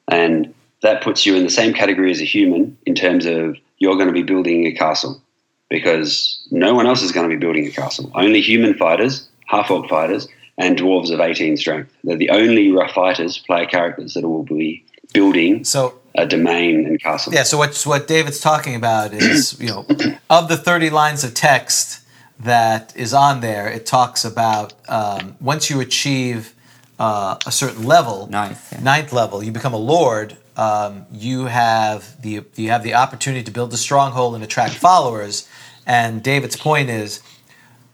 and 0.09 0.53
that 0.83 1.05
puts 1.05 1.25
you 1.25 1.37
in 1.37 1.45
the 1.45 1.51
same 1.51 1.73
category 1.73 2.11
as 2.11 2.21
a 2.21 2.25
human 2.25 2.77
in 2.85 2.97
terms 2.97 3.27
of 3.27 3.57
you're 3.79 3.95
going 3.95 4.09
to 4.09 4.13
be 4.13 4.25
building 4.25 4.67
a 4.67 4.73
castle 4.73 5.23
because 5.69 6.45
no 6.51 6.75
one 6.75 6.89
else 6.89 7.03
is 7.03 7.13
going 7.13 7.31
to 7.31 7.35
be 7.35 7.39
building 7.39 7.65
a 7.69 7.71
castle. 7.71 8.11
Only 8.17 8.41
human 8.41 8.75
fighters, 8.75 9.29
half 9.47 9.71
orc 9.71 9.89
fighters, 9.89 10.27
and 10.59 10.77
dwarves 10.77 11.13
of 11.13 11.21
18 11.21 11.57
strength. 11.59 11.93
They're 12.03 12.17
the 12.17 12.31
only 12.31 12.73
rough 12.73 12.91
fighters, 12.91 13.39
player 13.39 13.67
characters 13.67 14.15
that 14.15 14.27
will 14.27 14.43
be 14.43 14.85
building 15.13 15.63
So 15.65 15.95
a 16.17 16.27
domain 16.27 16.87
and 16.87 17.01
castle. 17.01 17.33
Yeah, 17.33 17.43
so 17.43 17.59
what 17.59 17.81
what 17.85 18.07
David's 18.07 18.41
talking 18.41 18.75
about 18.75 19.13
is, 19.13 19.57
you 19.61 19.69
know, 19.69 19.87
of 20.31 20.49
the 20.49 20.57
30 20.57 20.91
lines 20.91 21.25
of 21.25 21.35
text 21.35 22.01
that 22.39 22.95
is 22.97 23.15
on 23.15 23.41
there, 23.41 23.69
it 23.69 23.87
talks 23.87 24.25
about 24.25 24.75
um, 24.89 25.37
once 25.41 25.71
you 25.71 25.81
achieve 25.81 26.55
uh, 26.99 27.39
a 27.47 27.53
certain 27.53 27.85
level, 27.85 28.27
Ninth, 28.27 28.73
yeah. 28.73 28.81
ninth 28.81 29.13
level, 29.13 29.43
you 29.43 29.53
become 29.53 29.75
a 29.75 29.79
lord. 29.79 30.37
Um, 30.57 31.05
you 31.13 31.47
have 31.47 32.21
the 32.23 32.43
you 32.55 32.71
have 32.71 32.83
the 32.83 32.95
opportunity 32.95 33.45
to 33.45 33.51
build 33.51 33.73
a 33.75 33.77
stronghold 33.77 34.35
and 34.35 34.43
attract 34.43 34.75
followers. 34.75 35.49
And 35.87 36.23
David's 36.23 36.57
point 36.57 36.89
is, 36.91 37.21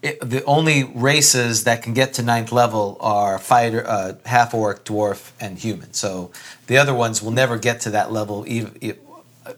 it, 0.02 0.18
the 0.20 0.44
only 0.44 0.84
races 0.84 1.64
that 1.64 1.82
can 1.82 1.94
get 1.94 2.14
to 2.14 2.22
ninth 2.22 2.50
level 2.52 2.96
are 3.00 3.38
fighter, 3.38 3.86
uh, 3.86 4.14
half 4.26 4.52
orc, 4.54 4.84
dwarf, 4.84 5.30
and 5.40 5.58
human. 5.58 5.92
So 5.92 6.30
the 6.66 6.76
other 6.78 6.92
ones 6.94 7.22
will 7.22 7.30
never 7.30 7.56
get 7.58 7.80
to 7.82 7.90
that 7.90 8.10
level 8.12 8.44
ev- 8.48 8.76
e- 8.80 8.94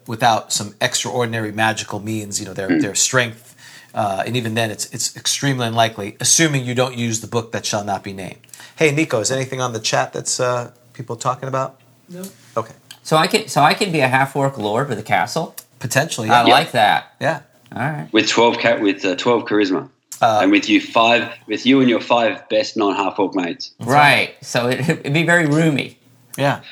without 0.07 0.53
some 0.53 0.75
extraordinary 0.81 1.53
magical 1.53 2.01
means. 2.01 2.39
You 2.41 2.47
know, 2.47 2.53
their 2.55 2.79
their 2.81 2.95
strength, 2.95 3.57
uh, 3.95 4.23
and 4.27 4.37
even 4.37 4.55
then, 4.55 4.71
it's 4.71 4.87
it's 4.93 5.17
extremely 5.17 5.67
unlikely, 5.67 6.17
assuming 6.21 6.65
you 6.65 6.75
don't 6.75 6.97
use 6.97 7.21
the 7.21 7.27
book 7.27 7.53
that 7.53 7.65
shall 7.67 7.85
not 7.85 8.03
be 8.05 8.13
named. 8.13 8.39
Hey, 8.77 8.91
Nico, 8.93 9.21
is 9.21 9.31
anything 9.31 9.61
on 9.61 9.73
the 9.73 9.81
chat 9.81 10.13
that's 10.13 10.41
uh, 10.41 10.73
people 10.93 11.17
talking 11.17 11.49
about? 11.49 11.81
No. 12.09 12.23
Okay, 12.57 12.75
So 13.03 13.17
I 13.17 13.27
can 13.29 13.49
so 13.49 13.63
I 13.63 13.75
can 13.75 13.93
be 13.93 14.01
a 14.01 14.09
half 14.09 14.37
orc 14.37 14.59
lord 14.59 14.89
with 14.89 14.99
a 14.99 15.03
castle. 15.03 15.55
potentially. 15.79 16.29
I 16.31 16.45
Yeah. 16.47 16.53
like 16.55 16.73
that. 16.73 17.15
yeah. 17.21 17.41
All 17.75 17.83
right. 17.83 18.09
With 18.13 18.29
12 18.29 18.59
cat 18.59 18.81
with 18.81 19.05
uh, 19.05 19.17
12 19.17 19.45
charisma. 19.45 19.89
Uh, 20.25 20.41
and 20.41 20.51
with 20.51 20.71
you 20.71 20.81
five 20.81 21.31
with 21.47 21.67
you 21.67 21.81
and 21.81 21.91
your 21.91 22.01
five 22.01 22.49
best 22.49 22.79
non 22.79 22.95
half 22.97 23.19
orc 23.19 23.35
mates. 23.35 23.73
Right. 23.79 24.35
So 24.41 24.69
it, 24.69 24.81
it'd 24.89 25.13
be 25.13 25.23
very 25.25 25.47
roomy. 25.47 25.99
Yeah. 26.39 26.63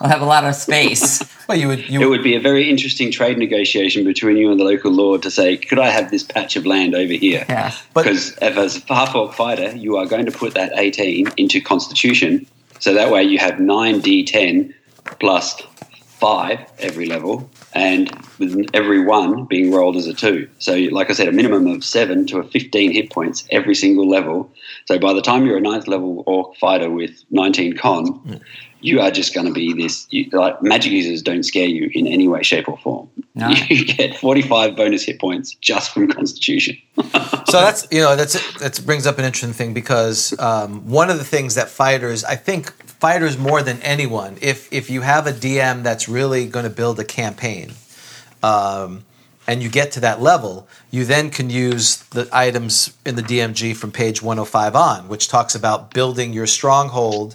I'll 0.00 0.08
have 0.08 0.22
a 0.22 0.24
lot 0.24 0.44
of 0.44 0.54
space. 0.54 1.22
Well, 1.48 1.58
you 1.58 1.66
would 1.66 1.88
you 1.90 2.00
It 2.00 2.08
would 2.08 2.22
be 2.22 2.36
a 2.36 2.40
very 2.40 2.70
interesting 2.70 3.10
trade 3.10 3.36
negotiation 3.36 4.04
between 4.04 4.36
you 4.36 4.52
and 4.52 4.60
the 4.60 4.64
local 4.64 4.92
lord 4.92 5.22
to 5.22 5.30
say, 5.30 5.56
could 5.56 5.80
I 5.80 5.90
have 5.90 6.10
this 6.10 6.22
patch 6.22 6.54
of 6.54 6.64
land 6.64 6.94
over 6.94 7.12
here? 7.12 7.44
yeah. 7.48 7.74
Because 7.94 8.38
if 8.40 8.56
as 8.56 8.82
a 8.88 8.94
half 8.94 9.14
orc 9.14 9.34
fighter, 9.34 9.76
you 9.76 9.96
are 9.96 10.06
going 10.06 10.24
to 10.26 10.32
put 10.32 10.54
that 10.54 10.72
18 10.76 11.32
into 11.36 11.60
constitution. 11.60 12.46
So 12.78 12.94
that 12.94 13.10
way 13.10 13.24
you 13.24 13.38
have 13.38 13.54
9d10 13.54 14.72
plus 15.18 15.60
5 16.20 16.60
every 16.78 17.06
level, 17.06 17.50
and 17.74 18.10
with 18.38 18.66
every 18.74 19.00
one 19.00 19.44
being 19.44 19.72
rolled 19.72 19.96
as 19.96 20.06
a 20.06 20.14
2. 20.14 20.48
So, 20.58 20.74
like 20.90 21.10
I 21.10 21.14
said, 21.14 21.28
a 21.28 21.32
minimum 21.32 21.66
of 21.68 21.84
7 21.84 22.26
to 22.26 22.38
a 22.38 22.44
15 22.44 22.92
hit 22.92 23.10
points 23.10 23.46
every 23.50 23.74
single 23.74 24.08
level. 24.08 24.50
So 24.86 24.98
by 24.98 25.12
the 25.12 25.22
time 25.22 25.46
you're 25.46 25.56
a 25.56 25.60
ninth 25.60 25.88
level 25.88 26.22
orc 26.26 26.56
fighter 26.56 26.90
with 26.90 27.24
19 27.30 27.76
con, 27.76 28.40
you 28.82 29.00
are 29.00 29.10
just 29.10 29.32
going 29.32 29.46
to 29.46 29.52
be 29.52 29.72
this. 29.72 30.06
You, 30.10 30.28
like 30.32 30.60
magic 30.62 30.92
users 30.92 31.22
don't 31.22 31.44
scare 31.44 31.66
you 31.66 31.90
in 31.94 32.06
any 32.06 32.28
way, 32.28 32.42
shape, 32.42 32.68
or 32.68 32.76
form. 32.78 33.08
No. 33.34 33.48
You 33.68 33.86
get 33.86 34.16
45 34.16 34.76
bonus 34.76 35.04
hit 35.04 35.18
points 35.18 35.54
just 35.54 35.92
from 35.94 36.08
Constitution. 36.08 36.76
so 36.96 37.52
that's 37.52 37.86
you 37.90 38.00
know 38.00 38.16
that's 38.16 38.34
that 38.58 38.84
brings 38.84 39.06
up 39.06 39.18
an 39.18 39.24
interesting 39.24 39.54
thing 39.54 39.72
because 39.72 40.38
um, 40.38 40.86
one 40.86 41.08
of 41.08 41.18
the 41.18 41.24
things 41.24 41.54
that 41.54 41.70
fighters 41.70 42.24
I 42.24 42.36
think 42.36 42.72
fighters 43.02 43.36
more 43.36 43.64
than 43.64 43.82
anyone. 43.82 44.38
If 44.40 44.72
if 44.72 44.88
you 44.88 45.00
have 45.00 45.26
a 45.26 45.32
DM 45.32 45.82
that's 45.82 46.08
really 46.08 46.46
going 46.46 46.62
to 46.62 46.70
build 46.70 47.00
a 47.00 47.04
campaign 47.04 47.72
um, 48.44 49.04
and 49.44 49.60
you 49.60 49.68
get 49.68 49.90
to 49.92 50.00
that 50.00 50.22
level 50.22 50.68
you 50.92 51.04
then 51.04 51.28
can 51.28 51.50
use 51.50 51.96
the 52.10 52.28
items 52.32 52.96
in 53.04 53.16
the 53.16 53.22
DMG 53.22 53.74
from 53.74 53.90
page 53.90 54.22
105 54.22 54.76
on 54.76 55.08
which 55.08 55.26
talks 55.26 55.56
about 55.56 55.92
building 55.92 56.32
your 56.32 56.46
stronghold 56.46 57.34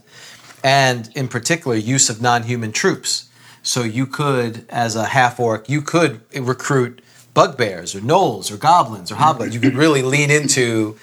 and 0.63 1.09
in 1.15 1.27
particular 1.27 1.75
use 1.75 2.09
of 2.09 2.21
non-human 2.21 2.71
troops. 2.71 3.27
So 3.61 3.83
you 3.83 4.05
could 4.07 4.65
as 4.69 4.95
a 4.95 5.07
half 5.07 5.37
orc 5.37 5.67
you 5.67 5.81
could 5.81 6.21
recruit 6.33 7.01
bugbears 7.33 7.93
or 7.93 7.99
gnolls 7.99 8.49
or 8.49 8.55
goblins 8.55 9.11
or 9.11 9.15
hoblins 9.15 9.51
you 9.51 9.59
could 9.59 9.75
really 9.75 10.01
lean 10.01 10.31
into 10.31 10.97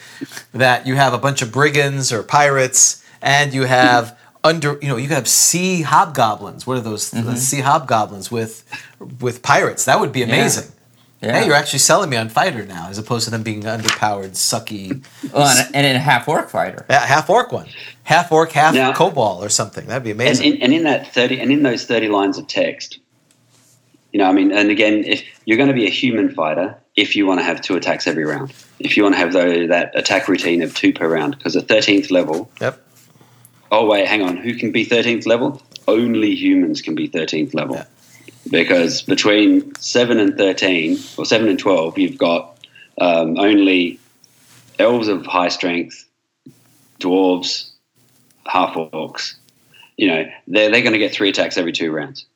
that 0.55 0.87
you 0.87 0.95
have 0.95 1.13
a 1.13 1.19
bunch 1.19 1.43
of 1.43 1.53
brigands 1.53 2.11
or 2.15 2.23
pirates 2.23 3.05
and 3.21 3.53
you 3.53 3.65
have 3.65 4.17
under 4.45 4.79
you 4.83 4.89
know 4.89 4.97
you 4.97 5.09
could 5.09 5.17
have 5.17 5.27
sea 5.29 5.83
hobgoblins. 5.83 6.67
What 6.67 6.77
are 6.77 6.81
those 6.81 7.11
the 7.11 7.35
sea 7.37 7.61
hobgoblins 7.61 8.31
with 8.31 8.65
with 9.21 9.43
pirates? 9.43 9.87
That 9.87 9.99
would 10.01 10.13
be 10.13 10.23
amazing. 10.23 10.71
Yeah. 11.23 11.41
hey 11.41 11.47
you're 11.47 11.55
actually 11.55 11.79
selling 11.79 12.11
me 12.11 12.19
on 12.19 12.29
fighter 12.29 12.67
now 12.67 12.89
as 12.91 12.99
opposed 12.99 13.25
to 13.25 13.31
them 13.31 13.43
being 13.43 13.63
underpowered 13.63 14.33
sucky 14.33 15.03
Well, 15.33 15.47
and, 15.57 15.75
and 15.75 15.87
in 15.87 15.97
a 15.97 15.99
half 15.99 16.29
orc 16.29 16.51
fighter. 16.51 16.85
yeah, 16.91 17.01
half 17.07 17.31
orc 17.31 17.51
one. 17.51 17.67
Half 18.03 18.31
orc 18.31 18.53
half 18.53 18.75
Now- 18.75 18.93
kobold 18.93 19.43
or 19.43 19.49
something. 19.49 19.87
That'd 19.87 20.03
be 20.05 20.11
and 20.11 20.21
amazing. 20.21 20.57
in, 20.57 20.63
and 20.63 20.75
in 20.75 20.83
that 20.85 21.15
30 21.15 21.41
and 21.41 21.51
in 21.51 21.63
those 21.63 21.87
30 21.87 22.09
lines 22.09 22.37
of 22.37 22.47
text 22.47 22.99
you 24.13 24.19
know 24.19 24.27
i 24.29 24.33
mean 24.33 24.53
and 24.53 24.71
again 24.71 25.03
if 25.05 25.23
you're 25.47 25.57
going 25.57 25.69
to 25.71 25.75
be 25.75 25.87
a 25.87 25.91
human 25.91 26.29
fighter 26.35 26.77
if 26.95 27.17
you 27.17 27.27
want 27.27 27.41
to 27.41 27.45
have 27.45 27.61
two 27.63 27.75
attacks 27.75 28.07
every 28.07 28.25
round. 28.25 28.53
If 28.79 28.97
you 28.97 29.03
want 29.03 29.15
to 29.15 29.19
have 29.19 29.33
though 29.33 29.67
that 29.69 29.97
attack 29.99 30.29
routine 30.29 30.61
of 30.63 30.75
two 30.75 30.93
per 30.93 31.09
round 31.09 31.39
because 31.39 31.57
at 31.57 31.67
13th 31.69 32.11
level 32.11 32.51
yep 32.61 32.79
oh 33.71 33.87
wait 33.87 34.07
hang 34.07 34.23
on. 34.23 34.37
Who 34.37 34.55
can 34.55 34.73
be 34.73 34.87
13th 34.87 35.27
level? 35.27 35.61
Only 35.87 36.35
humans 36.35 36.81
can 36.81 36.95
be 36.95 37.09
13th 37.09 37.55
level. 37.55 37.77
Yeah. 37.77 37.85
because 38.51 39.03
between 39.03 39.75
7 39.77 40.19
and 40.19 40.37
13 40.37 40.99
or 41.17 41.25
7 41.25 41.49
and 41.49 41.59
12 41.59 41.99
you've 41.99 42.19
got 42.19 42.59
um, 43.01 43.39
only 43.39 43.99
elves 44.79 45.09
of 45.09 45.27
high 45.27 45.49
strength 45.49 46.05
dwarves 47.01 47.71
half 48.47 48.75
orcs. 48.75 49.35
You 49.97 50.09
know 50.09 50.25
they're, 50.47 50.71
they're 50.71 50.83
going 50.83 50.93
to 50.93 50.99
get 50.99 51.13
three 51.13 51.31
attacks 51.31 51.57
every 51.57 51.73
two 51.73 51.93
rounds. 51.93 52.27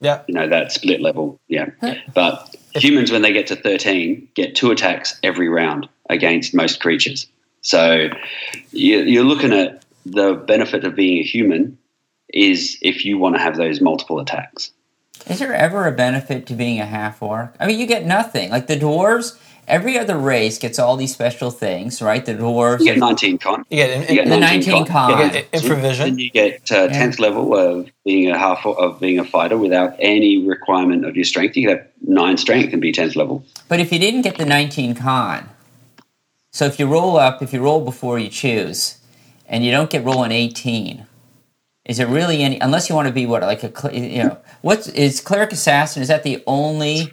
Yep 0.00 0.26
you 0.28 0.34
know 0.34 0.48
that 0.48 0.72
split 0.72 1.00
level 1.00 1.38
yeah. 1.48 1.70
But 2.14 2.54
humans 2.74 3.10
when 3.10 3.22
they 3.22 3.32
get 3.32 3.46
to 3.48 3.56
13 3.56 4.28
get 4.34 4.54
two 4.54 4.70
attacks 4.70 5.18
every 5.22 5.48
round 5.48 5.88
against 6.10 6.54
most 6.54 6.80
creatures. 6.80 7.26
So 7.62 8.10
you, 8.72 9.00
you're 9.00 9.24
looking 9.24 9.52
at 9.52 9.83
the 10.04 10.34
benefit 10.34 10.84
of 10.84 10.94
being 10.94 11.18
a 11.18 11.22
human 11.24 11.78
is 12.32 12.78
if 12.82 13.04
you 13.04 13.18
want 13.18 13.34
to 13.36 13.40
have 13.40 13.56
those 13.56 13.80
multiple 13.80 14.18
attacks 14.20 14.72
Is 15.26 15.38
there 15.38 15.54
ever 15.54 15.86
a 15.86 15.92
benefit 15.92 16.46
to 16.46 16.54
being 16.54 16.80
a 16.80 16.86
half 16.86 17.22
orc? 17.22 17.54
I 17.60 17.66
mean, 17.66 17.78
you 17.78 17.86
get 17.86 18.04
nothing. 18.04 18.50
Like 18.50 18.66
the 18.66 18.76
dwarves, 18.76 19.38
every 19.68 19.96
other 19.98 20.18
race 20.18 20.58
gets 20.58 20.78
all 20.78 20.96
these 20.96 21.12
special 21.14 21.50
things, 21.50 22.02
right? 22.02 22.24
The 22.26 22.34
dwarves. 22.34 22.80
you 22.80 22.86
get 22.86 22.98
19 22.98 23.38
con 23.38 23.64
you 23.70 23.76
get 23.78 23.90
in, 23.90 24.00
you 24.02 24.22
get 24.22 24.28
The 24.28 24.36
19 24.36 24.86
con. 24.86 25.10
you 25.10 25.30
get 25.30 25.52
infravision 25.52 25.98
then 25.98 26.18
you 26.18 26.30
get 26.30 26.70
uh, 26.72 26.88
10th 26.88 27.18
level 27.18 27.54
of 27.56 27.88
being 28.04 28.28
a 28.30 28.38
half 28.38 28.66
of 28.66 29.00
being 29.00 29.18
a 29.18 29.24
fighter 29.24 29.56
without 29.56 29.94
any 29.98 30.44
requirement 30.46 31.04
of 31.06 31.16
your 31.16 31.24
strength 31.24 31.56
you 31.56 31.68
could 31.68 31.78
have 31.78 31.86
9 32.02 32.36
strength 32.36 32.72
and 32.72 32.82
be 32.82 32.92
10th 32.92 33.16
level 33.16 33.44
But 33.68 33.80
if 33.80 33.92
you 33.92 33.98
didn't 33.98 34.22
get 34.22 34.36
the 34.36 34.44
19 34.44 34.94
con, 34.96 35.48
so 36.50 36.66
if 36.66 36.78
you 36.78 36.86
roll 36.86 37.16
up, 37.16 37.42
if 37.42 37.52
you 37.52 37.60
roll 37.60 37.80
before 37.84 38.18
you 38.18 38.28
choose, 38.28 38.98
and 39.46 39.64
you 39.64 39.70
don't 39.70 39.90
get 39.90 40.04
roll 40.04 40.22
an 40.24 40.32
18, 40.32 41.06
is 41.84 41.98
it 41.98 42.08
really 42.08 42.42
any? 42.42 42.58
Unless 42.60 42.88
you 42.88 42.94
want 42.94 43.08
to 43.08 43.14
be 43.14 43.26
what 43.26 43.42
like 43.42 43.62
a 43.62 43.72
you 43.94 44.22
know 44.24 44.38
what 44.62 44.88
is 44.88 45.20
cleric 45.20 45.52
assassin? 45.52 46.00
Is 46.02 46.08
that 46.08 46.22
the 46.22 46.42
only 46.46 47.12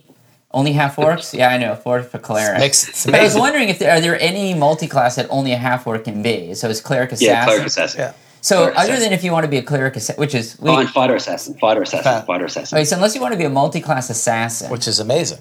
only 0.54 0.72
half 0.74 0.96
orcs? 0.96 1.34
Yeah, 1.38 1.50
I 1.50 1.58
know 1.58 1.76
four 1.76 2.02
for 2.04 2.20
cleric. 2.20 2.60
Makes 2.60 2.88
it's 2.88 3.06
but 3.06 3.16
I 3.16 3.24
was 3.24 3.36
wondering 3.36 3.70
if 3.70 3.80
there 3.80 3.92
are 3.92 4.00
there 4.02 4.20
any 4.20 4.54
multi-class 4.54 5.16
that 5.16 5.28
only 5.30 5.52
a 5.52 5.58
half 5.58 5.86
orc 5.88 6.04
can 6.06 6.22
be. 6.24 6.54
So 6.54 6.70
it's 6.70 6.82
cleric 6.82 7.12
assassin. 7.12 7.28
yeah 7.28 7.46
cleric 7.46 7.66
assassin 7.66 8.00
Yeah. 8.02 8.14
So 8.44 8.56
Cleric 8.58 8.78
other 8.78 8.84
assassin. 8.94 9.04
than 9.10 9.14
if 9.14 9.24
you 9.24 9.32
want 9.34 9.44
to 9.44 9.50
be 9.52 9.58
a 9.58 9.62
cleric 9.62 9.96
assassin, 9.98 10.20
which 10.20 10.34
is 10.34 10.58
we, 10.60 10.70
Oh, 10.70 10.78
and 10.78 10.90
fighter 10.90 11.16
assassin 11.16 11.54
fighter 11.60 11.82
assassin 11.82 12.26
fighter 12.26 12.46
assassin 12.46 12.78
okay, 12.78 12.86
so 12.86 12.96
unless 12.96 13.14
you 13.14 13.22
want 13.22 13.34
to 13.34 13.38
be 13.38 13.44
a 13.46 13.50
multi-class 13.50 14.10
assassin, 14.10 14.70
which, 14.72 14.80
which 14.80 14.88
is 14.88 15.00
amazing 15.00 15.38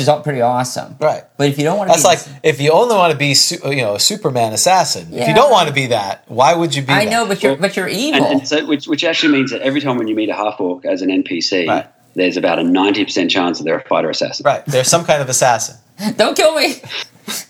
is 0.00 0.08
all 0.08 0.20
pretty 0.22 0.40
awesome. 0.40 0.96
right 1.00 1.24
But 1.36 1.48
if 1.48 1.58
you 1.58 1.64
don't 1.64 1.76
want 1.78 1.90
to, 1.92 2.00
That's 2.00 2.24
be 2.26 2.30
like 2.32 2.40
if 2.42 2.60
you 2.60 2.70
only 2.72 2.94
want 2.96 3.12
to 3.12 3.18
be, 3.18 3.34
su- 3.34 3.60
you 3.70 3.82
know, 3.82 3.94
a 3.96 4.00
Superman 4.00 4.52
assassin. 4.52 5.08
If 5.12 5.28
you 5.28 5.34
don't 5.34 5.50
want 5.50 5.68
to 5.68 5.74
be 5.74 5.86
that, 5.88 6.24
why 6.26 6.54
would 6.54 6.74
you 6.74 6.82
be? 6.82 6.92
I 6.92 7.04
that? 7.04 7.10
know, 7.10 7.26
but 7.26 7.42
you're 7.42 7.56
but 7.56 7.76
you're 7.76 7.88
evil. 7.88 8.24
And, 8.24 8.40
and 8.40 8.48
so, 8.48 8.64
which, 8.66 8.86
which 8.86 9.04
actually 9.04 9.32
means 9.32 9.50
that 9.50 9.60
every 9.62 9.80
time 9.80 9.96
when 9.98 10.08
you 10.08 10.14
meet 10.14 10.28
a 10.30 10.34
half 10.34 10.58
orc 10.60 10.84
as 10.86 11.02
an 11.02 11.10
NPC, 11.10 11.68
Right. 11.68 11.86
there's 12.14 12.36
about 12.36 12.58
a 12.58 12.62
90% 12.62 13.28
chance 13.30 13.58
that 13.58 13.64
they're 13.64 13.78
a 13.78 13.84
fighter 13.88 14.08
assassin. 14.10 14.44
Right, 14.44 14.64
they're 14.66 14.84
some 14.84 15.04
kind 15.04 15.20
of 15.20 15.28
assassin, 15.28 15.76
don't 16.16 16.36
kill 16.36 16.54
me. 16.56 16.76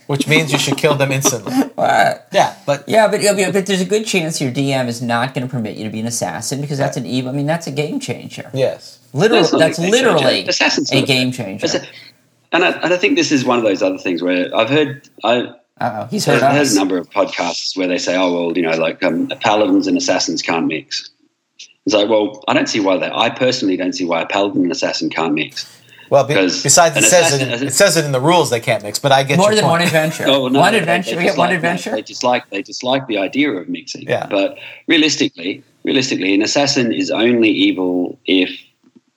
which 0.07 0.27
means 0.29 0.53
you 0.53 0.59
should 0.59 0.77
kill 0.77 0.95
them 0.97 1.11
instantly. 1.13 1.53
What? 1.75 2.29
Yeah, 2.33 2.55
but 2.67 2.89
Yeah, 2.89 3.09
but, 3.09 3.21
but 3.21 3.53
but 3.53 3.67
there's 3.67 3.81
a 3.81 3.85
good 3.85 4.07
chance 4.07 4.41
your 4.41 4.53
DM 4.53 4.87
is 4.87 5.03
not 5.03 5.35
going 5.35 5.47
to 5.47 5.51
permit 5.53 5.77
you 5.77 5.85
to 5.85 5.91
be 5.91 5.99
an 6.01 6.07
assassin 6.07 6.61
because 6.61 6.79
that's 6.79 6.97
an 6.97 7.05
evil. 7.05 7.31
I 7.33 7.35
mean, 7.35 7.47
that's 7.47 7.67
a 7.67 7.73
game 7.73 7.99
changer. 8.01 8.49
yes, 8.55 9.01
Literally, 9.13 9.43
That's 9.43 9.53
that's, 9.53 9.79
not 9.79 9.89
a 9.89 9.91
game 9.91 9.93
changer. 9.93 10.13
literally 10.15 10.49
Assassin's 10.49 10.91
a 10.93 10.95
not 10.97 11.05
a- 11.05 11.07
game 11.07 11.33
changer. 11.33 11.67
Assa- 12.55 12.65
and 12.65 12.65
I, 12.65 12.85
and 12.85 12.95
I 12.95 12.97
think 12.97 13.17
this 13.17 13.33
is 13.33 13.45
one 13.45 13.59
of 13.59 13.65
those 13.65 13.83
other 13.83 13.99
things 13.99 14.23
where 14.23 14.55
I've 14.57 14.69
heard 14.71 15.09
I 15.25 15.53
Uh-oh. 15.81 16.07
He's 16.11 16.25
heard 16.25 16.41
there's, 16.41 16.55
there's 16.55 16.73
a 16.77 16.79
number 16.79 16.97
of 16.99 17.11
podcasts 17.11 17.77
where 17.77 17.89
they 17.89 17.99
say, 17.99 18.17
oh 18.17 18.33
well, 18.33 18.57
you 18.57 18.63
know, 18.63 18.77
like 18.77 19.03
um, 19.03 19.29
paladins 19.41 19.87
and 19.87 19.97
assassins 19.97 20.41
can't 20.43 20.67
mix. 20.67 21.11
It's 21.87 21.95
like, 21.95 22.09
well, 22.09 22.43
I 22.49 22.55
don't 22.55 22.69
see 22.69 22.81
why 22.81 22.97
they. 22.97 23.11
I 23.11 23.29
personally 23.31 23.77
don't 23.77 23.93
see 23.93 24.05
why 24.07 24.23
a 24.23 24.27
paladin 24.27 24.63
and 24.63 24.73
assassin 24.73 25.11
can't 25.11 25.35
mix. 25.35 25.71
Well, 26.11 26.25
be, 26.27 26.35
Because 26.35 26.63
besides, 26.63 26.97
it 26.97 27.05
says 27.05 27.33
it, 27.41 27.63
it 27.63 27.73
says 27.73 27.97
it 27.97 28.05
in 28.05 28.13
the 28.13 28.21
rules 28.21 28.51
they 28.51 28.61
can't 28.61 28.83
mix. 28.83 28.99
But 28.99 29.11
I 29.13 29.23
get 29.23 29.37
More 29.39 29.49
your 29.49 29.57
than 29.57 29.65
point. 29.65 29.73
one 29.73 29.83
adventure. 29.83 30.25
Oh, 30.29 30.49
no, 30.49 30.61
one 30.61 30.73
they- 30.73 30.79
adventure. 30.79 31.11
They, 31.13 31.17
we 31.17 31.23
get 31.25 31.37
one 31.37 31.49
like- 31.49 31.57
adventure. 31.57 31.91
They 31.93 32.03
just 32.03 32.23
like 32.23 32.49
they 32.51 32.63
just 32.63 32.83
like 32.85 33.07
the 33.07 33.19
idea 33.19 33.51
of 33.53 33.69
mixing. 33.69 34.03
Yeah. 34.03 34.27
But 34.27 34.59
realistically, 34.87 35.63
realistically, 35.83 36.35
an 36.35 36.43
assassin 36.43 36.93
is 36.93 37.11
only 37.11 37.51
evil 37.51 38.19
if 38.27 38.51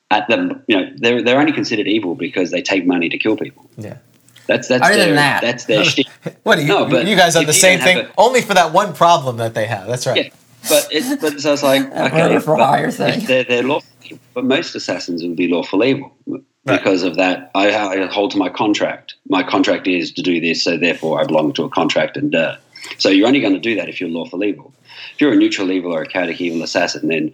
at 0.09 0.27
them, 0.27 0.63
you 0.67 0.77
know 0.79 0.89
they're 0.95 1.21
they're 1.23 1.39
only 1.39 1.51
considered 1.51 1.87
evil 1.87 2.15
because 2.15 2.51
they 2.51 2.61
take 2.61 2.85
money 2.85 3.09
to 3.09 3.17
kill 3.17 3.37
people. 3.37 3.69
Yeah. 3.77 3.97
That's 4.47 4.69
that's 4.69 4.83
Other 4.85 4.95
their, 4.95 5.05
than 5.07 5.15
that. 5.15 5.41
that's 5.41 5.65
their 5.65 5.83
shit. 5.93 6.07
What 6.43 6.55
do 6.55 6.61
you? 6.61 6.67
No, 6.69 6.85
but 6.89 7.05
you 7.05 7.15
guys 7.15 7.35
are 7.35 7.43
the 7.43 7.53
same 7.53 7.79
thing, 7.79 7.97
a- 7.99 8.09
only 8.17 8.41
for 8.41 8.53
that 8.53 8.71
one 8.71 8.93
problem 8.93 9.37
that 9.37 9.53
they 9.53 9.65
have. 9.65 9.87
That's 9.87 10.07
right. 10.07 10.25
Yeah, 10.25 10.29
but 10.69 10.87
it's 10.89 11.15
but 11.21 11.41
so 11.41 11.53
it's 11.53 11.63
like 11.63 11.85
okay, 11.91 12.39
for 12.39 12.55
but 12.55 12.65
hire 12.65 12.89
thing. 12.91 13.25
They're, 13.25 13.43
they're 13.43 13.63
lawful, 13.63 13.89
but 14.33 14.45
most 14.45 14.73
assassins 14.73 15.21
will 15.21 15.35
be 15.35 15.49
lawful 15.49 15.83
evil 15.83 16.15
because 16.65 17.03
of 17.03 17.15
that. 17.17 17.51
I, 17.55 17.75
I 17.75 18.05
hold 18.05 18.31
to 18.31 18.37
my 18.37 18.49
contract. 18.49 19.15
My 19.27 19.43
contract 19.43 19.85
is 19.87 20.13
to 20.13 20.21
do 20.21 20.39
this, 20.39 20.63
so 20.63 20.77
therefore 20.77 21.19
I 21.19 21.25
belong 21.25 21.51
to 21.53 21.63
a 21.63 21.69
contract, 21.69 22.15
and 22.15 22.33
uh, 22.33 22.55
so 22.97 23.09
you're 23.09 23.27
only 23.27 23.41
going 23.41 23.53
to 23.53 23.59
do 23.59 23.75
that 23.75 23.89
if 23.89 23.99
you're 23.99 24.09
lawful 24.09 24.45
evil. 24.45 24.73
If 25.13 25.21
you're 25.21 25.33
a 25.33 25.35
neutral 25.35 25.71
evil 25.71 25.93
or 25.93 26.03
a 26.03 26.07
chaotic 26.07 26.39
evil 26.39 26.63
assassin, 26.63 27.09
then 27.09 27.33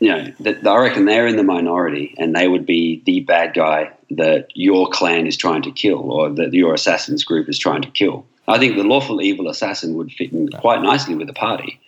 you 0.00 0.08
know 0.08 0.32
that 0.40 0.66
I 0.66 0.76
reckon 0.78 1.04
they're 1.04 1.26
in 1.26 1.36
the 1.36 1.42
minority, 1.42 2.14
and 2.18 2.34
they 2.34 2.48
would 2.48 2.66
be 2.66 3.02
the 3.04 3.20
bad 3.20 3.54
guy 3.54 3.92
that 4.10 4.48
your 4.54 4.88
clan 4.88 5.26
is 5.26 5.36
trying 5.36 5.62
to 5.62 5.70
kill, 5.70 6.10
or 6.10 6.30
that 6.30 6.52
your 6.52 6.74
assassins 6.74 7.24
group 7.24 7.48
is 7.48 7.58
trying 7.58 7.82
to 7.82 7.90
kill. 7.90 8.26
I 8.46 8.58
think 8.58 8.76
the 8.76 8.84
lawful 8.84 9.22
evil 9.22 9.48
assassin 9.48 9.94
would 9.94 10.12
fit 10.12 10.32
in 10.32 10.48
quite 10.48 10.82
nicely 10.82 11.14
with 11.14 11.26
the 11.26 11.32
party 11.32 11.80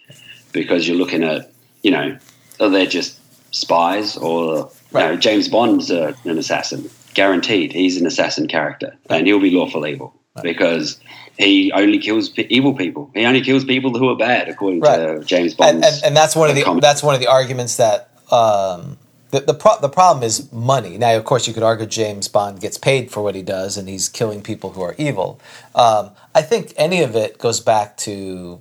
because 0.52 0.88
you're 0.88 0.96
looking 0.96 1.22
at, 1.22 1.50
you 1.82 1.90
know, 1.90 2.16
are 2.60 2.70
they 2.70 2.86
just 2.86 3.20
spies 3.54 4.16
or 4.16 4.70
you 4.92 4.98
know, 4.98 5.16
James 5.16 5.48
Bond's 5.48 5.90
uh, 5.90 6.14
an 6.24 6.38
assassin, 6.38 6.88
guaranteed. 7.12 7.72
He's 7.72 8.00
an 8.00 8.06
assassin 8.06 8.48
character, 8.48 8.96
and 9.10 9.26
he'll 9.26 9.40
be 9.40 9.50
lawful 9.50 9.86
evil 9.86 10.14
because 10.42 11.00
he 11.38 11.72
only 11.72 11.98
kills 11.98 12.32
evil 12.38 12.74
people. 12.74 13.10
He 13.14 13.24
only 13.24 13.42
kills 13.42 13.64
people 13.64 13.96
who 13.98 14.08
are 14.08 14.16
bad, 14.16 14.48
according 14.48 14.82
to 14.82 15.22
James 15.24 15.54
Bond. 15.54 15.76
and, 15.76 15.84
and, 15.84 16.04
and 16.04 16.16
that's 16.16 16.34
one 16.34 16.50
of 16.50 16.56
the 16.56 16.78
that's 16.80 17.02
one 17.02 17.14
of 17.14 17.20
the 17.20 17.26
arguments 17.26 17.76
that 17.76 18.10
um, 18.30 18.98
the 19.30 19.40
the, 19.40 19.54
pro- 19.54 19.80
the 19.80 19.88
problem 19.88 20.22
is 20.24 20.50
money. 20.52 20.98
Now, 20.98 21.16
of 21.16 21.24
course, 21.24 21.46
you 21.46 21.54
could 21.54 21.62
argue 21.62 21.86
James 21.86 22.28
Bond 22.28 22.60
gets 22.60 22.78
paid 22.78 23.10
for 23.10 23.22
what 23.22 23.34
he 23.34 23.42
does, 23.42 23.76
and 23.76 23.88
he's 23.88 24.08
killing 24.08 24.42
people 24.42 24.70
who 24.72 24.82
are 24.82 24.94
evil. 24.98 25.40
Um, 25.74 26.10
I 26.34 26.42
think 26.42 26.72
any 26.76 27.02
of 27.02 27.14
it 27.16 27.38
goes 27.38 27.60
back 27.60 27.96
to 27.98 28.10
you 28.10 28.60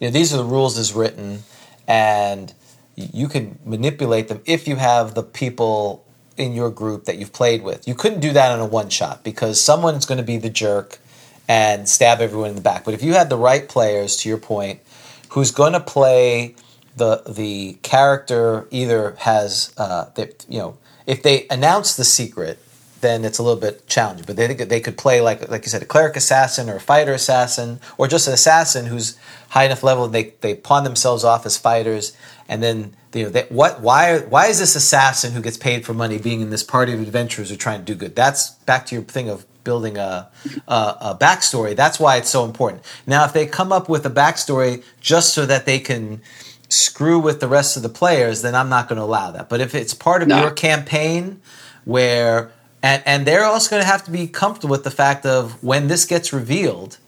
know 0.00 0.10
these 0.10 0.32
are 0.32 0.36
the 0.36 0.44
rules 0.44 0.78
as 0.78 0.92
written, 0.92 1.42
and 1.88 2.52
you 2.96 3.28
can 3.28 3.58
manipulate 3.64 4.28
them 4.28 4.40
if 4.44 4.68
you 4.68 4.76
have 4.76 5.14
the 5.14 5.22
people 5.22 6.04
in 6.36 6.52
your 6.52 6.70
group 6.70 7.04
that 7.04 7.16
you've 7.16 7.32
played 7.32 7.62
with. 7.62 7.86
You 7.86 7.94
couldn't 7.94 8.20
do 8.20 8.32
that 8.32 8.52
on 8.52 8.60
a 8.60 8.66
one 8.66 8.88
shot 8.88 9.24
because 9.24 9.60
someone's 9.60 10.06
going 10.06 10.18
to 10.18 10.24
be 10.24 10.36
the 10.36 10.50
jerk 10.50 10.98
and 11.48 11.88
stab 11.88 12.20
everyone 12.20 12.50
in 12.50 12.56
the 12.56 12.62
back. 12.62 12.84
But 12.84 12.94
if 12.94 13.02
you 13.02 13.14
had 13.14 13.28
the 13.28 13.36
right 13.36 13.68
players, 13.68 14.16
to 14.18 14.28
your 14.28 14.38
point, 14.38 14.80
who's 15.30 15.50
going 15.50 15.72
to 15.72 15.80
play 15.80 16.54
the 16.96 17.22
the 17.28 17.74
character 17.82 18.66
either 18.70 19.16
has 19.18 19.72
uh, 19.76 20.06
that 20.14 20.46
you 20.48 20.58
know 20.58 20.78
if 21.06 21.22
they 21.22 21.46
announce 21.48 21.96
the 21.96 22.04
secret, 22.04 22.58
then 23.00 23.24
it's 23.24 23.38
a 23.38 23.42
little 23.42 23.60
bit 23.60 23.86
challenging. 23.86 24.24
But 24.26 24.36
they 24.36 24.54
they 24.54 24.80
could 24.80 24.96
play 24.96 25.20
like 25.20 25.48
like 25.50 25.64
you 25.64 25.68
said, 25.68 25.82
a 25.82 25.86
cleric 25.86 26.16
assassin 26.16 26.70
or 26.70 26.76
a 26.76 26.80
fighter 26.80 27.12
assassin, 27.12 27.80
or 27.98 28.08
just 28.08 28.26
an 28.26 28.34
assassin 28.34 28.86
who's 28.86 29.18
high 29.50 29.64
enough 29.64 29.82
level 29.82 30.08
they 30.08 30.34
they 30.40 30.54
pawn 30.54 30.84
themselves 30.84 31.24
off 31.24 31.44
as 31.46 31.58
fighters, 31.58 32.16
and 32.48 32.62
then 32.62 32.96
you 33.12 33.24
know 33.24 33.30
they, 33.30 33.42
what 33.48 33.80
why 33.80 34.20
why 34.20 34.46
is 34.46 34.58
this 34.60 34.76
assassin 34.76 35.32
who 35.32 35.42
gets 35.42 35.56
paid 35.56 35.84
for 35.84 35.94
money 35.94 36.18
being 36.18 36.40
in 36.40 36.50
this 36.50 36.62
party 36.62 36.92
of 36.92 37.00
adventurers 37.00 37.48
who 37.48 37.54
are 37.54 37.58
trying 37.58 37.80
to 37.80 37.84
do 37.84 37.94
good? 37.94 38.14
That's 38.14 38.50
back 38.50 38.86
to 38.86 38.94
your 38.94 39.04
thing 39.04 39.28
of 39.28 39.44
building 39.64 39.96
a, 39.98 40.28
a, 40.68 40.72
a 41.00 41.16
backstory. 41.20 41.74
That's 41.74 41.98
why 41.98 42.16
it's 42.16 42.30
so 42.30 42.44
important. 42.44 42.82
Now, 43.06 43.24
if 43.24 43.32
they 43.32 43.46
come 43.46 43.72
up 43.72 43.88
with 43.88 44.04
a 44.06 44.10
backstory 44.10 44.84
just 45.00 45.34
so 45.34 45.46
that 45.46 45.66
they 45.66 45.78
can 45.78 46.20
screw 46.68 47.18
with 47.18 47.40
the 47.40 47.48
rest 47.48 47.76
of 47.76 47.82
the 47.82 47.88
players, 47.88 48.42
then 48.42 48.54
I'm 48.54 48.68
not 48.68 48.88
going 48.88 48.98
to 48.98 49.04
allow 49.04 49.30
that. 49.32 49.48
But 49.48 49.60
if 49.60 49.74
it's 49.74 49.94
part 49.94 50.22
of 50.22 50.28
No. 50.28 50.40
your 50.40 50.50
campaign 50.50 51.40
where 51.84 52.52
and 52.82 53.02
and 53.06 53.26
they're 53.26 53.44
also 53.44 53.70
going 53.70 53.82
to 53.82 53.86
have 53.86 54.04
to 54.04 54.10
be 54.10 54.26
comfortable 54.26 54.72
with 54.72 54.84
the 54.84 54.90
fact 54.90 55.26
of 55.26 55.62
when 55.62 55.88
this 55.88 56.04
gets 56.04 56.32
revealed 56.32 56.98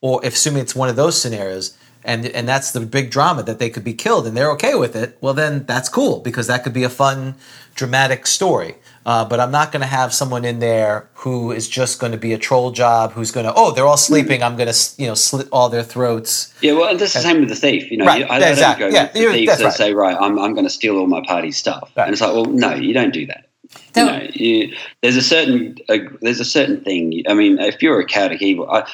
or 0.00 0.24
if 0.24 0.34
assuming 0.34 0.62
it's 0.62 0.74
one 0.74 0.88
of 0.88 0.96
those 0.96 1.20
scenarios 1.20 1.76
and 2.04 2.26
and 2.26 2.48
that's 2.48 2.72
the 2.72 2.80
big 2.80 3.10
drama 3.10 3.42
that 3.42 3.58
they 3.58 3.68
could 3.70 3.84
be 3.84 3.94
killed 3.94 4.26
and 4.26 4.36
they're 4.36 4.50
okay 4.50 4.74
with 4.74 4.96
it 4.96 5.16
well 5.20 5.34
then 5.34 5.64
that's 5.66 5.88
cool 5.88 6.20
because 6.20 6.46
that 6.46 6.64
could 6.64 6.72
be 6.72 6.82
a 6.84 6.88
fun 6.88 7.34
dramatic 7.74 8.26
story 8.26 8.74
uh, 9.06 9.24
but 9.24 9.40
i'm 9.40 9.50
not 9.50 9.72
going 9.72 9.80
to 9.80 9.86
have 9.86 10.12
someone 10.14 10.44
in 10.44 10.58
there 10.58 11.08
who 11.14 11.52
is 11.52 11.68
just 11.68 11.98
going 12.00 12.12
to 12.12 12.18
be 12.18 12.32
a 12.32 12.38
troll 12.38 12.70
job 12.70 13.12
who's 13.12 13.30
going 13.30 13.46
to 13.46 13.52
oh 13.56 13.70
they're 13.72 13.86
all 13.86 13.96
sleeping 13.96 14.42
i'm 14.42 14.56
going 14.56 14.72
to 14.72 14.90
you 15.02 15.06
know 15.06 15.14
slit 15.14 15.48
all 15.52 15.68
their 15.68 15.82
throats 15.82 16.52
Yeah, 16.60 16.72
well, 16.74 16.90
and 16.90 16.98
that's 16.98 17.14
the 17.14 17.20
same 17.20 17.40
with 17.40 17.48
the 17.48 17.56
thief. 17.56 17.90
You 17.90 17.98
know, 17.98 18.06
Right, 18.06 18.28
I, 18.30 18.36
I 18.38 18.48
exactly, 18.50 18.84
don't 18.84 18.92
go 18.92 18.96
yeah, 18.96 19.04
with 19.04 19.12
the 19.14 19.20
you- 19.20 19.32
thieves 19.32 19.46
that's 19.48 19.58
that 19.60 19.64
right. 19.66 19.74
say, 19.74 19.94
right, 19.94 20.16
I'm, 20.20 20.38
I'm 20.38 20.52
going 20.54 20.64
to 20.66 20.70
steal 20.70 20.96
all 20.98 21.06
my 21.06 21.22
party's 21.26 21.56
stuff. 21.56 21.90
Right. 21.96 22.04
And 22.04 22.12
it's 22.12 22.20
like, 22.22 22.32
well, 22.34 22.44
no, 22.46 22.74
you 22.74 22.92
don't 22.94 23.12
do 23.12 23.26
that. 23.26 23.48
No. 23.96 24.02
You 24.04 24.10
know, 24.20 24.28
you, 24.34 24.76
there's 25.02 25.16
a 25.16 25.22
certain 25.22 25.76
uh, 25.88 25.98
there's 26.20 26.40
a 26.40 26.44
certain 26.44 26.82
thing. 26.84 27.22
I 27.28 27.34
mean, 27.34 27.58
if 27.58 27.82
you're 27.82 27.98
a 28.00 28.06
chaotic 28.06 28.42
evil, 28.42 28.70
I 28.70 28.84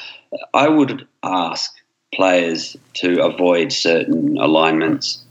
I 0.53 0.67
would 0.69 1.05
ask 1.23 1.73
players 2.13 2.75
to 2.95 3.21
avoid 3.23 3.71
certain 3.71 4.37
alignments 4.39 5.23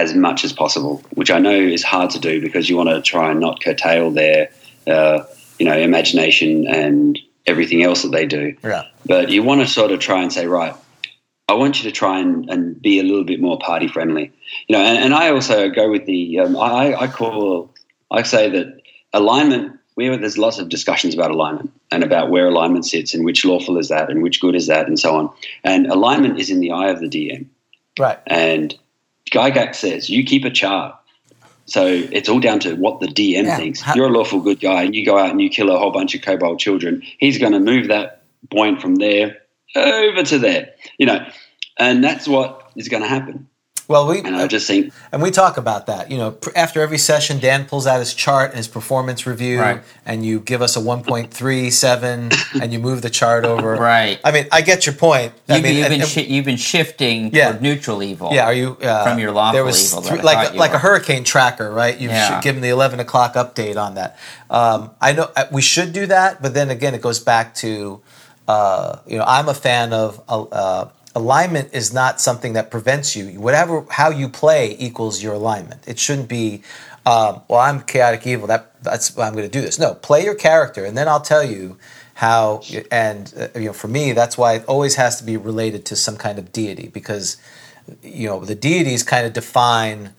as 0.00 0.14
much 0.14 0.44
as 0.44 0.52
possible, 0.52 1.02
which 1.14 1.30
I 1.30 1.38
know 1.38 1.54
is 1.54 1.82
hard 1.82 2.10
to 2.10 2.18
do 2.18 2.40
because 2.40 2.68
you 2.68 2.76
want 2.76 2.90
to 2.90 3.00
try 3.00 3.30
and 3.30 3.40
not 3.40 3.62
curtail 3.62 4.10
their 4.10 4.50
uh, 4.86 5.24
you 5.58 5.66
know 5.66 5.76
imagination 5.76 6.66
and 6.66 7.18
everything 7.46 7.82
else 7.82 8.02
that 8.02 8.08
they 8.08 8.26
do 8.26 8.56
yeah 8.64 8.84
but 9.06 9.30
you 9.30 9.42
want 9.42 9.60
to 9.60 9.66
sort 9.66 9.92
of 9.92 10.00
try 10.00 10.22
and 10.22 10.32
say, 10.32 10.46
right, 10.46 10.74
I 11.48 11.54
want 11.54 11.82
you 11.82 11.90
to 11.90 11.94
try 11.94 12.18
and, 12.20 12.48
and 12.48 12.80
be 12.80 12.98
a 12.98 13.02
little 13.02 13.24
bit 13.24 13.40
more 13.40 13.58
party 13.58 13.86
friendly, 13.86 14.32
you 14.66 14.76
know. 14.76 14.82
And, 14.82 14.98
and 14.98 15.14
I 15.14 15.30
also 15.30 15.68
go 15.68 15.90
with 15.90 16.06
the 16.06 16.40
um, 16.40 16.56
I, 16.56 16.94
I 16.94 17.06
call 17.06 17.70
I 18.10 18.22
say 18.22 18.48
that 18.50 18.80
alignment. 19.12 19.78
We 19.96 20.08
there's 20.16 20.38
lots 20.38 20.58
of 20.58 20.70
discussions 20.70 21.14
about 21.14 21.30
alignment 21.30 21.70
and 21.92 22.02
about 22.02 22.30
where 22.30 22.48
alignment 22.48 22.86
sits 22.86 23.14
and 23.14 23.24
which 23.24 23.44
lawful 23.44 23.78
is 23.78 23.88
that 23.90 24.10
and 24.10 24.22
which 24.22 24.40
good 24.40 24.56
is 24.56 24.66
that 24.66 24.88
and 24.88 24.98
so 24.98 25.14
on. 25.16 25.30
And 25.62 25.86
alignment 25.86 26.40
is 26.40 26.50
in 26.50 26.60
the 26.60 26.72
eye 26.72 26.88
of 26.88 27.00
the 27.00 27.08
DM. 27.08 27.46
right 27.98 28.18
And 28.26 28.76
Gygax 29.30 29.76
says 29.76 30.10
you 30.10 30.24
keep 30.24 30.44
a 30.44 30.50
chart. 30.50 30.94
So 31.66 31.86
it's 31.86 32.28
all 32.28 32.40
down 32.40 32.60
to 32.60 32.74
what 32.74 33.00
the 33.00 33.06
DM 33.06 33.44
Yeah. 33.46 33.56
thinks. 33.56 33.82
You're 33.94 34.08
a 34.08 34.12
lawful 34.12 34.40
good 34.40 34.60
guy, 34.60 34.82
and 34.82 34.94
you 34.94 35.04
go 35.04 35.18
out 35.18 35.30
and 35.30 35.40
you 35.40 35.48
kill 35.48 35.70
a 35.70 35.78
whole 35.78 35.90
bunch 35.90 36.14
of 36.14 36.20
kobold 36.20 36.58
children. 36.58 37.02
He's 37.18 37.38
going 37.38 37.52
to 37.52 37.60
move 37.60 37.88
that 37.88 38.22
point 38.50 38.82
from 38.82 38.96
there 38.96 39.38
over 39.74 40.22
to 40.22 40.38
there, 40.38 40.70
you 40.98 41.06
know, 41.06 41.26
and 41.78 42.04
that's 42.04 42.28
what 42.28 42.70
is 42.76 42.88
going 42.88 43.02
to 43.02 43.08
happen. 43.08 43.48
Well 43.88 44.06
we 44.08 44.20
And 44.20 44.36
I 44.36 44.46
just 44.46 44.66
think, 44.66 44.92
And 45.12 45.20
we 45.22 45.30
talk 45.30 45.56
about 45.56 45.86
that. 45.86 46.10
You 46.10 46.16
know, 46.18 46.36
after 46.56 46.80
every 46.80 46.98
session, 46.98 47.38
Dan 47.38 47.66
pulls 47.66 47.86
out 47.86 47.98
his 48.00 48.14
chart 48.14 48.50
and 48.50 48.56
his 48.56 48.68
performance 48.68 49.26
review, 49.26 49.60
Right. 49.60 49.82
and 50.06 50.24
you 50.24 50.40
give 50.40 50.62
us 50.62 50.76
a 50.76 50.80
1.37, 50.80 52.32
and 52.62 52.72
you 52.72 52.78
move 52.78 53.02
the 53.02 53.10
chart 53.10 53.44
over. 53.44 53.74
Right. 53.76 54.18
I 54.24 54.30
mean, 54.32 54.46
I 54.52 54.60
get 54.62 54.86
your 54.86 54.94
point. 54.94 55.32
You've, 55.48 55.62
mean, 55.62 55.76
you've 55.76 55.84
and- 55.86 55.92
been 55.92 56.00
and- 56.02 56.10
shi 56.10 56.22
you've 56.24 56.44
been 56.44 56.56
shifting 56.56 57.30
Yeah. 57.32 57.50
toward 57.50 57.62
neutral 57.62 58.02
evil. 58.02 58.30
yeah. 58.32 58.44
Are 58.46 58.54
you 58.54 58.76
uh, 58.82 59.04
From 59.04 59.18
your 59.18 59.32
lawful 59.32 59.54
There 59.54 59.64
was 59.64 59.90
evil 59.92 60.00
that 60.02 60.08
three- 60.08 60.22
like 60.22 60.48
thought 60.48 60.56
like 60.56 60.72
a 60.72 60.78
hurricane 60.78 61.24
tracker, 61.24 61.70
right? 61.70 61.98
You 61.98 62.08
Yeah. 62.08 62.28
should 62.34 62.42
give 62.42 62.60
the 62.60 62.68
11 62.70 63.00
o'clock 63.00 63.34
update 63.34 63.76
on 63.76 63.94
that. 63.96 64.16
Um, 64.50 64.90
I 65.00 65.12
know 65.12 65.30
uh, 65.36 65.44
we 65.50 65.62
should 65.62 65.92
do 65.92 66.06
that, 66.06 66.40
but 66.42 66.54
then 66.54 66.70
again, 66.70 66.94
it 66.94 67.00
goes 67.02 67.18
back 67.20 67.54
to 67.56 68.00
uh, 68.48 68.98
you 69.06 69.16
know 69.18 69.24
I'm 69.26 69.48
a 69.48 69.54
fan 69.54 69.92
of. 69.92 70.20
Uh, 70.28 70.86
alignment 71.14 71.70
is 71.72 71.92
not 71.92 72.20
something 72.20 72.54
that 72.54 72.70
prevents 72.70 73.14
you. 73.14 73.40
Whatever 73.40 73.86
how 73.90 74.10
you 74.10 74.28
play 74.28 74.76
equals 74.78 75.22
your 75.22 75.34
alignment. 75.34 75.86
It 75.86 75.98
shouldn't 75.98 76.28
be. 76.28 76.62
Um, 77.06 77.42
well, 77.48 77.60
I'm 77.60 77.82
chaotic 77.82 78.26
evil. 78.26 78.46
That 78.46 78.82
that's 78.82 79.14
why 79.14 79.26
I'm 79.26 79.34
going 79.34 79.44
to 79.44 79.50
do 79.50 79.60
this. 79.60 79.78
No, 79.78 79.94
play 79.94 80.24
your 80.24 80.34
character, 80.34 80.84
and 80.84 80.96
then 80.96 81.08
I'll 81.08 81.20
tell 81.20 81.44
you 81.44 81.78
how. 82.14 82.62
And 82.90 83.32
uh, 83.36 83.58
you 83.58 83.66
know, 83.66 83.72
for 83.72 83.88
me, 83.88 84.12
that's 84.12 84.38
why 84.38 84.54
it 84.54 84.64
always 84.66 84.96
has 84.96 85.18
to 85.18 85.24
be 85.24 85.36
related 85.36 85.84
to 85.86 85.96
some 85.96 86.16
kind 86.16 86.38
of 86.38 86.52
deity 86.52 86.88
because 86.88 87.36
you 88.02 88.26
know 88.28 88.44
the 88.44 88.54
deities 88.54 89.02
kind 89.02 89.26
of 89.26 89.32
define 89.32 90.14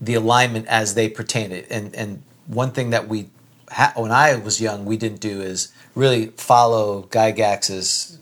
the 0.00 0.14
alignment 0.14 0.66
as 0.68 0.94
they 0.94 1.08
pertain 1.08 1.52
it. 1.52 1.66
And 1.70 1.94
and 1.94 2.22
one 2.46 2.70
thing 2.70 2.90
that 2.90 3.08
we 3.08 3.28
ha- 3.70 3.92
when 3.96 4.12
I 4.12 4.36
was 4.36 4.60
young 4.60 4.84
we 4.84 4.96
didn't 4.96 5.20
do 5.20 5.40
is 5.40 5.72
really 5.94 6.26
follow 6.36 7.02
Gygax's 7.10 8.18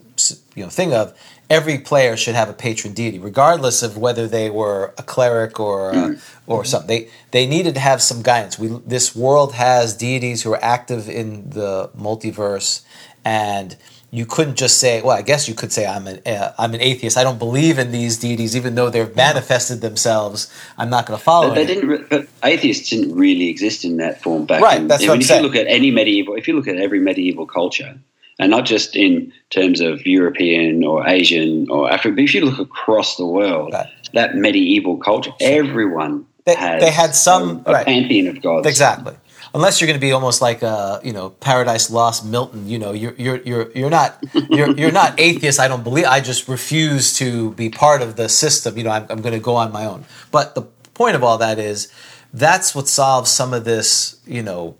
you 0.55 0.63
know 0.63 0.69
thing 0.69 0.93
of 0.93 1.17
every 1.51 1.77
player 1.77 2.15
should 2.15 2.35
have 2.35 2.49
a 2.49 2.53
patron 2.53 2.93
deity, 2.93 3.19
regardless 3.19 3.83
of 3.83 3.97
whether 3.97 4.25
they 4.27 4.49
were 4.49 4.93
a 4.97 5.03
cleric 5.03 5.59
or 5.59 5.93
uh, 5.93 6.15
or 6.47 6.63
something. 6.65 6.87
They 6.87 7.09
they 7.31 7.45
needed 7.45 7.73
to 7.75 7.81
have 7.81 8.01
some 8.01 8.21
guidance. 8.23 8.57
We 8.57 8.67
this 8.85 9.15
world 9.15 9.53
has 9.53 9.95
deities 9.95 10.43
who 10.43 10.53
are 10.53 10.63
active 10.63 11.09
in 11.09 11.49
the 11.51 11.89
multiverse, 11.97 12.83
and 13.25 13.75
you 14.13 14.25
couldn't 14.25 14.57
just 14.57 14.77
say, 14.77 15.01
well, 15.01 15.17
I 15.17 15.21
guess 15.21 15.47
you 15.47 15.55
could 15.55 15.71
say 15.71 15.85
I'm 15.85 16.07
an 16.07 16.21
uh, 16.25 16.53
I'm 16.57 16.73
an 16.73 16.81
atheist. 16.81 17.17
I 17.17 17.23
don't 17.23 17.39
believe 17.39 17.77
in 17.79 17.91
these 17.91 18.17
deities, 18.17 18.55
even 18.55 18.75
though 18.75 18.89
they've 18.89 19.15
manifested 19.15 19.81
themselves. 19.81 20.51
I'm 20.77 20.89
not 20.89 21.05
going 21.05 21.17
to 21.17 21.23
follow. 21.23 21.49
But 21.49 21.55
they 21.55 21.65
didn't. 21.65 21.89
re- 21.89 22.05
But 22.09 22.27
atheists 22.43 22.89
didn't 22.89 23.15
really 23.15 23.49
exist 23.49 23.85
in 23.85 23.97
that 23.97 24.21
form 24.21 24.45
back. 24.45 24.61
Right, 24.61 24.81
in, 24.81 24.87
that's 24.87 25.03
what 25.03 25.13
I'm 25.15 25.21
if 25.21 25.27
saying. 25.27 25.41
you 25.43 25.47
look 25.47 25.55
at 25.55 25.67
any 25.67 25.91
medieval, 25.91 26.35
if 26.35 26.47
you 26.47 26.55
look 26.55 26.67
at 26.67 26.77
every 26.77 26.99
medieval 26.99 27.45
culture, 27.45 27.97
and 28.41 28.49
not 28.51 28.65
just 28.65 28.95
in 28.95 29.31
terms 29.49 29.79
of 29.81 30.05
European 30.05 30.83
or 30.83 31.07
Asian 31.07 31.69
or 31.69 31.89
African, 31.91 32.15
but 32.15 32.23
if 32.23 32.33
you 32.35 32.43
look 32.45 32.59
across 32.59 33.15
the 33.17 33.25
world, 33.25 33.71
Right. 33.73 33.87
that 34.13 34.35
medieval 34.35 34.97
culture, 34.97 35.31
everyone 35.39 36.25
They- 36.45 36.55
has 36.55 36.81
they 36.81 36.91
had 36.91 37.15
some- 37.15 37.61
a, 37.65 37.69
a 37.69 37.73
right. 37.73 37.85
pantheon 37.85 38.27
of 38.27 38.41
gods. 38.41 38.67
Exactly. 38.67 39.13
Unless 39.53 39.81
you're 39.81 39.87
going 39.87 39.99
to 39.99 40.07
be 40.09 40.13
almost 40.13 40.41
like 40.41 40.61
a, 40.63 41.01
you 41.03 41.11
know, 41.11 41.31
Paradise 41.41 41.91
Lost 41.91 42.25
Milton. 42.25 42.69
You 42.69 42.79
know, 42.79 42.93
you're 42.93 43.13
you're 43.17 43.41
you're 43.43 43.67
you're 43.75 43.89
not 43.89 44.17
you're 44.49 44.71
you're 44.79 44.93
not 44.93 45.19
atheist. 45.19 45.59
I 45.59 45.67
don't 45.67 45.83
believe. 45.83 46.05
I 46.05 46.21
just 46.21 46.47
refuse 46.47 47.13
to 47.17 47.51
be 47.51 47.67
part 47.69 48.01
of 48.01 48.15
the 48.15 48.29
system. 48.29 48.77
You 48.77 48.85
know, 48.85 48.91
I'm, 48.91 49.05
I'm 49.09 49.21
going 49.21 49.33
to 49.33 49.41
go 49.51 49.55
on 49.55 49.73
my 49.73 49.83
own. 49.85 50.05
But 50.31 50.55
the 50.55 50.61
point 50.93 51.17
of 51.17 51.23
all 51.23 51.37
that 51.39 51.59
is, 51.59 51.89
that's 52.33 52.73
what 52.73 52.87
solves 52.87 53.29
some 53.29 53.53
of 53.53 53.65
this. 53.65 54.15
You 54.25 54.41
know, 54.41 54.77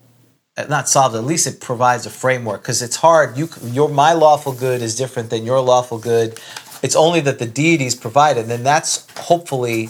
Uh, 0.62 0.68
not 0.68 0.90
solved. 0.90 1.16
At 1.16 1.24
least 1.24 1.48
it 1.48 1.60
provides 1.60 2.06
a 2.06 2.10
framework 2.10 2.62
because 2.62 2.82
it's 2.82 2.98
hard. 2.98 3.38
You 3.38 3.50
your 3.64 3.90
my 3.90 4.14
lawful 4.14 4.54
good 4.54 4.82
is 4.82 4.96
different 4.96 5.30
than 5.30 5.46
your 5.46 5.60
lawful 5.62 6.00
good. 6.00 6.40
It's 6.84 6.96
only 6.96 7.22
that 7.22 7.40
the 7.40 7.46
deities 7.46 7.96
provide, 7.96 8.38
and 8.38 8.50
then 8.50 8.64
that's 8.64 9.08
hopefully 9.18 9.90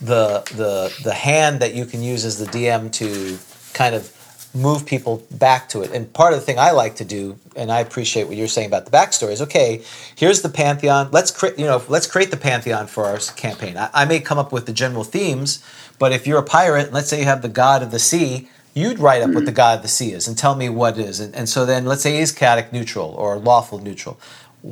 the 0.00 0.42
the 0.56 0.92
the 1.04 1.14
hand 1.14 1.60
that 1.60 1.74
you 1.74 1.86
can 1.86 2.02
use 2.02 2.24
as 2.24 2.38
the 2.38 2.46
DM 2.46 2.92
to 2.92 3.38
kind 3.72 3.94
of 3.94 4.18
move 4.54 4.84
people 4.84 5.24
back 5.30 5.68
to 5.70 5.82
it. 5.82 5.92
And 5.92 6.12
part 6.12 6.34
of 6.34 6.40
the 6.40 6.44
thing 6.44 6.58
I 6.58 6.72
like 6.72 6.96
to 6.96 7.04
do, 7.04 7.38
and 7.56 7.72
I 7.72 7.80
appreciate 7.80 8.28
what 8.28 8.36
you're 8.36 8.48
saying 8.48 8.66
about 8.66 8.84
the 8.84 8.90
backstory, 8.90 9.32
is 9.32 9.40
okay. 9.42 9.82
Here's 10.14 10.42
the 10.42 10.50
pantheon. 10.50 11.08
Let's 11.10 11.30
create, 11.30 11.58
you 11.58 11.64
know, 11.64 11.82
let's 11.88 12.06
create 12.06 12.30
the 12.30 12.36
pantheon 12.36 12.86
for 12.86 13.06
our 13.06 13.18
campaign. 13.34 13.78
I, 13.78 13.88
I 13.94 14.04
may 14.04 14.20
come 14.20 14.38
up 14.38 14.52
with 14.52 14.66
the 14.66 14.72
general 14.74 15.04
themes, 15.04 15.64
but 15.98 16.12
if 16.12 16.26
you're 16.26 16.38
a 16.38 16.44
pirate, 16.44 16.92
let's 16.92 17.08
say 17.08 17.20
you 17.20 17.24
have 17.24 17.40
the 17.40 17.48
god 17.48 17.82
of 17.82 17.90
the 17.90 17.98
sea, 17.98 18.50
you'd 18.74 18.98
write 18.98 19.22
up 19.22 19.30
what 19.30 19.44
the 19.44 19.52
god 19.52 19.78
of 19.78 19.82
the 19.82 19.88
sea 19.88 20.12
is 20.12 20.26
and 20.26 20.36
tell 20.36 20.54
me 20.54 20.68
what 20.68 20.98
it 20.98 21.06
is. 21.06 21.20
And, 21.20 21.34
and 21.34 21.48
so 21.48 21.66
then, 21.66 21.84
let's 21.84 22.02
say 22.02 22.18
he's 22.18 22.32
chaotic 22.32 22.72
neutral 22.72 23.10
or 23.10 23.36
lawful 23.36 23.78
neutral. 23.78 24.18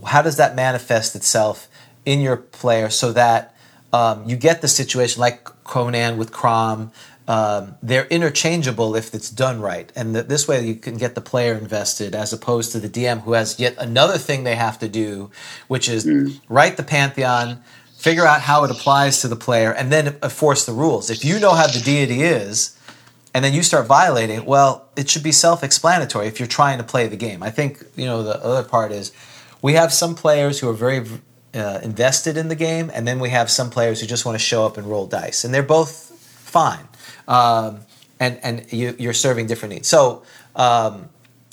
How 0.06 0.22
does 0.22 0.36
that 0.36 0.54
manifest 0.54 1.16
itself 1.16 1.68
in 2.04 2.20
your 2.20 2.36
player 2.36 2.90
so 2.90 3.12
that 3.12 3.54
um, 3.92 4.24
you 4.28 4.36
get 4.36 4.62
the 4.62 4.68
situation 4.68 5.20
like 5.20 5.44
Conan 5.64 6.16
with 6.16 6.32
Crom. 6.32 6.92
Um, 7.28 7.76
they're 7.82 8.06
interchangeable 8.06 8.96
if 8.96 9.14
it's 9.14 9.30
done 9.30 9.60
right, 9.60 9.92
and 9.94 10.14
th- 10.14 10.26
this 10.26 10.48
way 10.48 10.66
you 10.66 10.74
can 10.74 10.96
get 10.96 11.14
the 11.14 11.20
player 11.20 11.54
invested 11.54 12.14
as 12.14 12.32
opposed 12.32 12.72
to 12.72 12.80
the 12.80 12.88
DM 12.88 13.22
who 13.22 13.32
has 13.34 13.60
yet 13.60 13.76
another 13.78 14.18
thing 14.18 14.42
they 14.42 14.56
have 14.56 14.78
to 14.80 14.88
do, 14.88 15.30
which 15.68 15.88
is 15.88 16.08
write 16.48 16.76
the 16.76 16.82
pantheon, 16.82 17.62
figure 17.96 18.26
out 18.26 18.40
how 18.40 18.64
it 18.64 18.70
applies 18.70 19.20
to 19.20 19.28
the 19.28 19.36
player, 19.36 19.72
and 19.72 19.92
then 19.92 20.16
enforce 20.22 20.66
the 20.66 20.72
rules. 20.72 21.08
If 21.08 21.24
you 21.24 21.38
know 21.38 21.52
how 21.52 21.68
the 21.68 21.80
deity 21.80 22.22
is, 22.22 22.76
and 23.32 23.44
then 23.44 23.52
you 23.52 23.62
start 23.62 23.86
violating 23.86 24.44
well, 24.44 24.88
it 24.96 25.08
should 25.08 25.22
be 25.22 25.32
self-explanatory 25.32 26.26
if 26.26 26.40
you're 26.40 26.48
trying 26.48 26.78
to 26.78 26.84
play 26.84 27.06
the 27.06 27.16
game. 27.16 27.42
I 27.42 27.50
think 27.50 27.84
you 27.96 28.06
know 28.06 28.22
the 28.22 28.42
other 28.44 28.66
part 28.68 28.92
is 28.92 29.12
we 29.62 29.74
have 29.74 29.92
some 29.92 30.14
players 30.14 30.60
who 30.60 30.68
are 30.68 30.74
very 30.74 31.06
uh, 31.54 31.80
invested 31.82 32.36
in 32.36 32.48
the 32.48 32.56
game, 32.56 32.90
and 32.94 33.06
then 33.06 33.20
we 33.20 33.30
have 33.30 33.50
some 33.50 33.70
players 33.70 34.00
who 34.00 34.06
just 34.06 34.24
want 34.24 34.36
to 34.36 34.44
show 34.44 34.66
up 34.66 34.76
and 34.76 34.86
roll 34.86 35.06
dice, 35.06 35.44
and 35.44 35.52
they're 35.52 35.62
both 35.62 35.90
fine. 35.90 36.88
Um, 37.28 37.80
and 38.18 38.38
and 38.42 38.72
you, 38.72 38.94
you're 38.98 39.14
serving 39.14 39.46
different 39.46 39.74
needs. 39.74 39.88
So 39.88 40.22
um, 40.54 41.08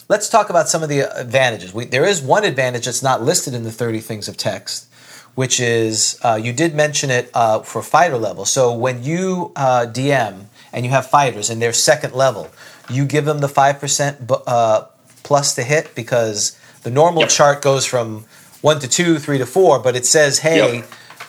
let's 0.09 0.29
talk 0.29 0.49
about 0.49 0.67
some 0.67 0.83
of 0.83 0.89
the 0.89 1.01
advantages. 1.19 1.73
We, 1.73 1.85
there 1.85 2.05
is 2.05 2.21
one 2.21 2.43
advantage 2.43 2.85
that's 2.85 3.03
not 3.03 3.21
listed 3.21 3.53
in 3.53 3.63
the 3.63 3.71
30 3.71 3.99
things 4.01 4.27
of 4.27 4.37
text, 4.37 4.87
which 5.35 5.59
is 5.59 6.19
uh, 6.23 6.35
you 6.41 6.53
did 6.53 6.75
mention 6.75 7.09
it 7.09 7.29
uh, 7.33 7.59
for 7.59 7.81
fighter 7.81 8.17
level. 8.17 8.45
So 8.45 8.73
when 8.73 9.03
you 9.03 9.51
uh, 9.55 9.85
DM 9.87 10.45
and 10.73 10.86
you 10.86 10.91
have 10.91 11.08
fighters 11.10 11.49
and 11.49 11.62
they're 11.62 11.73
second 11.73 12.13
level, 12.13 12.49
you 12.89 13.06
give 13.06 13.25
them 13.25 13.39
the 13.39 13.47
5% 13.47 14.41
uh, 14.47 14.86
plus 15.23 15.56
to 15.56 15.63
hit 15.63 15.93
because 15.95 16.58
the 16.84 16.91
normal 16.91 17.21
Yep. 17.23 17.30
chart 17.30 17.62
goes 17.62 17.86
from 17.86 18.25
one 18.62 18.80
to 18.80 18.88
two, 18.88 19.19
three 19.19 19.38
to 19.38 19.45
four, 19.45 19.80
but 19.80 19.95
it 19.95 20.06
says, 20.06 20.39
hey, 20.39 20.77
Yep. 20.77 20.86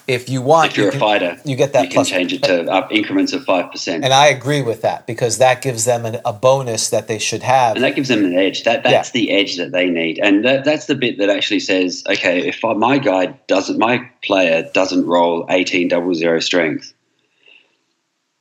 if 0.07 0.29
you 0.29 0.41
want, 0.41 0.71
If 0.73 0.77
you're 0.79 0.87
you 0.93 0.97
a 0.97 1.01
fighter, 1.01 1.37
you 1.45 1.57
get 1.57 1.73
that 1.75 1.83
You 1.85 1.89
can 1.91 2.05
change 2.05 2.33
it 2.33 2.43
to 2.45 2.65
up 2.71 2.91
increments 2.93 3.33
of 3.33 3.45
five 3.45 3.71
percent. 3.71 4.05
And 4.05 4.13
I 4.15 4.29
agree 4.29 4.63
with 4.63 4.81
that 4.83 5.07
because 5.07 5.39
that 5.39 5.61
gives 5.61 5.85
them 5.85 6.07
an, 6.07 6.19
a 6.25 6.33
bonus 6.33 6.89
that 6.91 7.09
they 7.09 7.19
should 7.19 7.43
have. 7.43 7.75
and 7.77 7.85
that 7.85 7.95
gives 7.95 8.09
them 8.09 8.25
an 8.25 8.35
edge. 8.35 8.65
That 8.65 8.83
that's 8.85 9.11
the 9.11 9.31
edge 9.31 9.57
that 9.57 9.73
they 9.73 9.91
need, 9.91 10.19
and 10.21 10.45
that, 10.45 10.65
that's 10.65 10.87
the 10.87 10.95
bit 10.95 11.19
that 11.19 11.29
actually 11.29 11.61
says, 11.61 12.03
okay, 12.09 12.47
if 12.49 12.63
my 12.63 12.97
guy 12.99 13.27
doesn't, 13.49 13.79
my 13.79 14.09
player 14.23 14.69
doesn't 14.73 15.05
roll 15.07 15.45
eighteen 15.51 15.89
double 15.89 16.15
zero 16.15 16.41
strength, 16.41 16.95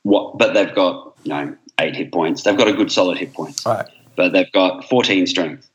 what? 0.08 0.38
But 0.38 0.54
they've 0.54 0.74
got 0.74 1.14
you 1.24 1.30
know 1.30 1.56
eight 1.78 1.94
hit 1.94 2.12
points. 2.12 2.42
They've 2.42 2.56
got 2.56 2.68
a 2.68 2.72
good 2.72 2.90
solid 2.90 3.18
hit 3.18 3.34
points, 3.34 3.64
right. 3.66 3.86
but 4.16 4.32
they've 4.32 4.50
got 4.52 4.88
fourteen 4.88 5.26
strength. 5.26 5.68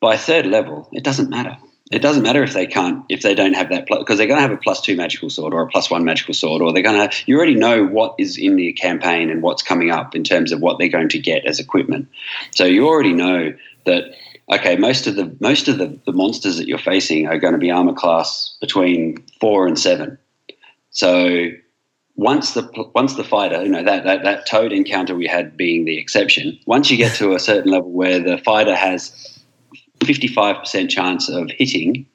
By 0.00 0.16
third 0.16 0.46
level, 0.46 0.88
it 0.92 1.04
doesn't 1.04 1.30
matter. 1.30 1.56
It 1.92 2.00
doesn't 2.00 2.24
matter 2.24 2.42
if 2.42 2.52
they 2.52 2.66
can't, 2.66 3.04
if 3.08 3.22
they 3.22 3.32
don't 3.32 3.54
have 3.54 3.68
that, 3.68 3.86
because 3.86 4.18
they're 4.18 4.26
going 4.26 4.38
to 4.38 4.42
have 4.42 4.50
a 4.50 4.56
plus 4.56 4.80
two 4.80 4.96
magical 4.96 5.30
sword 5.30 5.54
or 5.54 5.62
a 5.62 5.68
plus 5.68 5.88
one 5.88 6.04
magical 6.04 6.34
sword, 6.34 6.60
or 6.60 6.72
they're 6.72 6.82
going 6.82 7.08
to. 7.08 7.16
You 7.26 7.36
already 7.36 7.54
know 7.54 7.84
what 7.84 8.16
is 8.18 8.36
in 8.36 8.56
the 8.56 8.72
campaign 8.72 9.30
and 9.30 9.40
what's 9.40 9.62
coming 9.62 9.90
up 9.90 10.16
in 10.16 10.24
terms 10.24 10.50
of 10.50 10.60
what 10.60 10.78
they're 10.78 10.88
going 10.88 11.08
to 11.10 11.18
get 11.18 11.46
as 11.46 11.60
equipment. 11.60 12.08
So 12.50 12.64
you 12.64 12.86
already 12.86 13.12
know 13.12 13.54
that. 13.84 14.14
Okay, 14.48 14.76
most 14.76 15.08
of 15.08 15.16
the 15.16 15.36
most 15.40 15.66
of 15.66 15.78
the, 15.78 15.98
the 16.06 16.12
monsters 16.12 16.56
that 16.56 16.68
you're 16.68 16.78
facing 16.78 17.26
are 17.26 17.36
going 17.36 17.52
to 17.52 17.58
be 17.58 17.68
armor 17.68 17.92
class 17.92 18.56
between 18.60 19.16
four 19.40 19.66
and 19.66 19.76
seven. 19.76 20.18
So 20.90 21.50
once 22.16 22.54
the 22.54 22.62
once 22.94 23.14
the 23.14 23.24
fighter, 23.24 23.62
you 23.62 23.68
know 23.68 23.84
that, 23.84 24.04
that 24.04 24.22
that 24.24 24.46
toad 24.46 24.72
encounter 24.72 25.14
we 25.14 25.26
had 25.26 25.56
being 25.56 25.84
the 25.84 25.98
exception. 25.98 26.58
Once 26.66 26.90
you 26.90 26.96
get 26.96 27.14
to 27.16 27.34
a 27.34 27.38
certain 27.38 27.70
level 27.70 27.90
where 27.90 28.18
the 28.18 28.38
fighter 28.38 28.74
has 28.74 29.40
fifty 30.04 30.26
five 30.26 30.56
percent 30.56 30.90
chance 30.90 31.28
of 31.28 31.50
hitting 31.50 32.06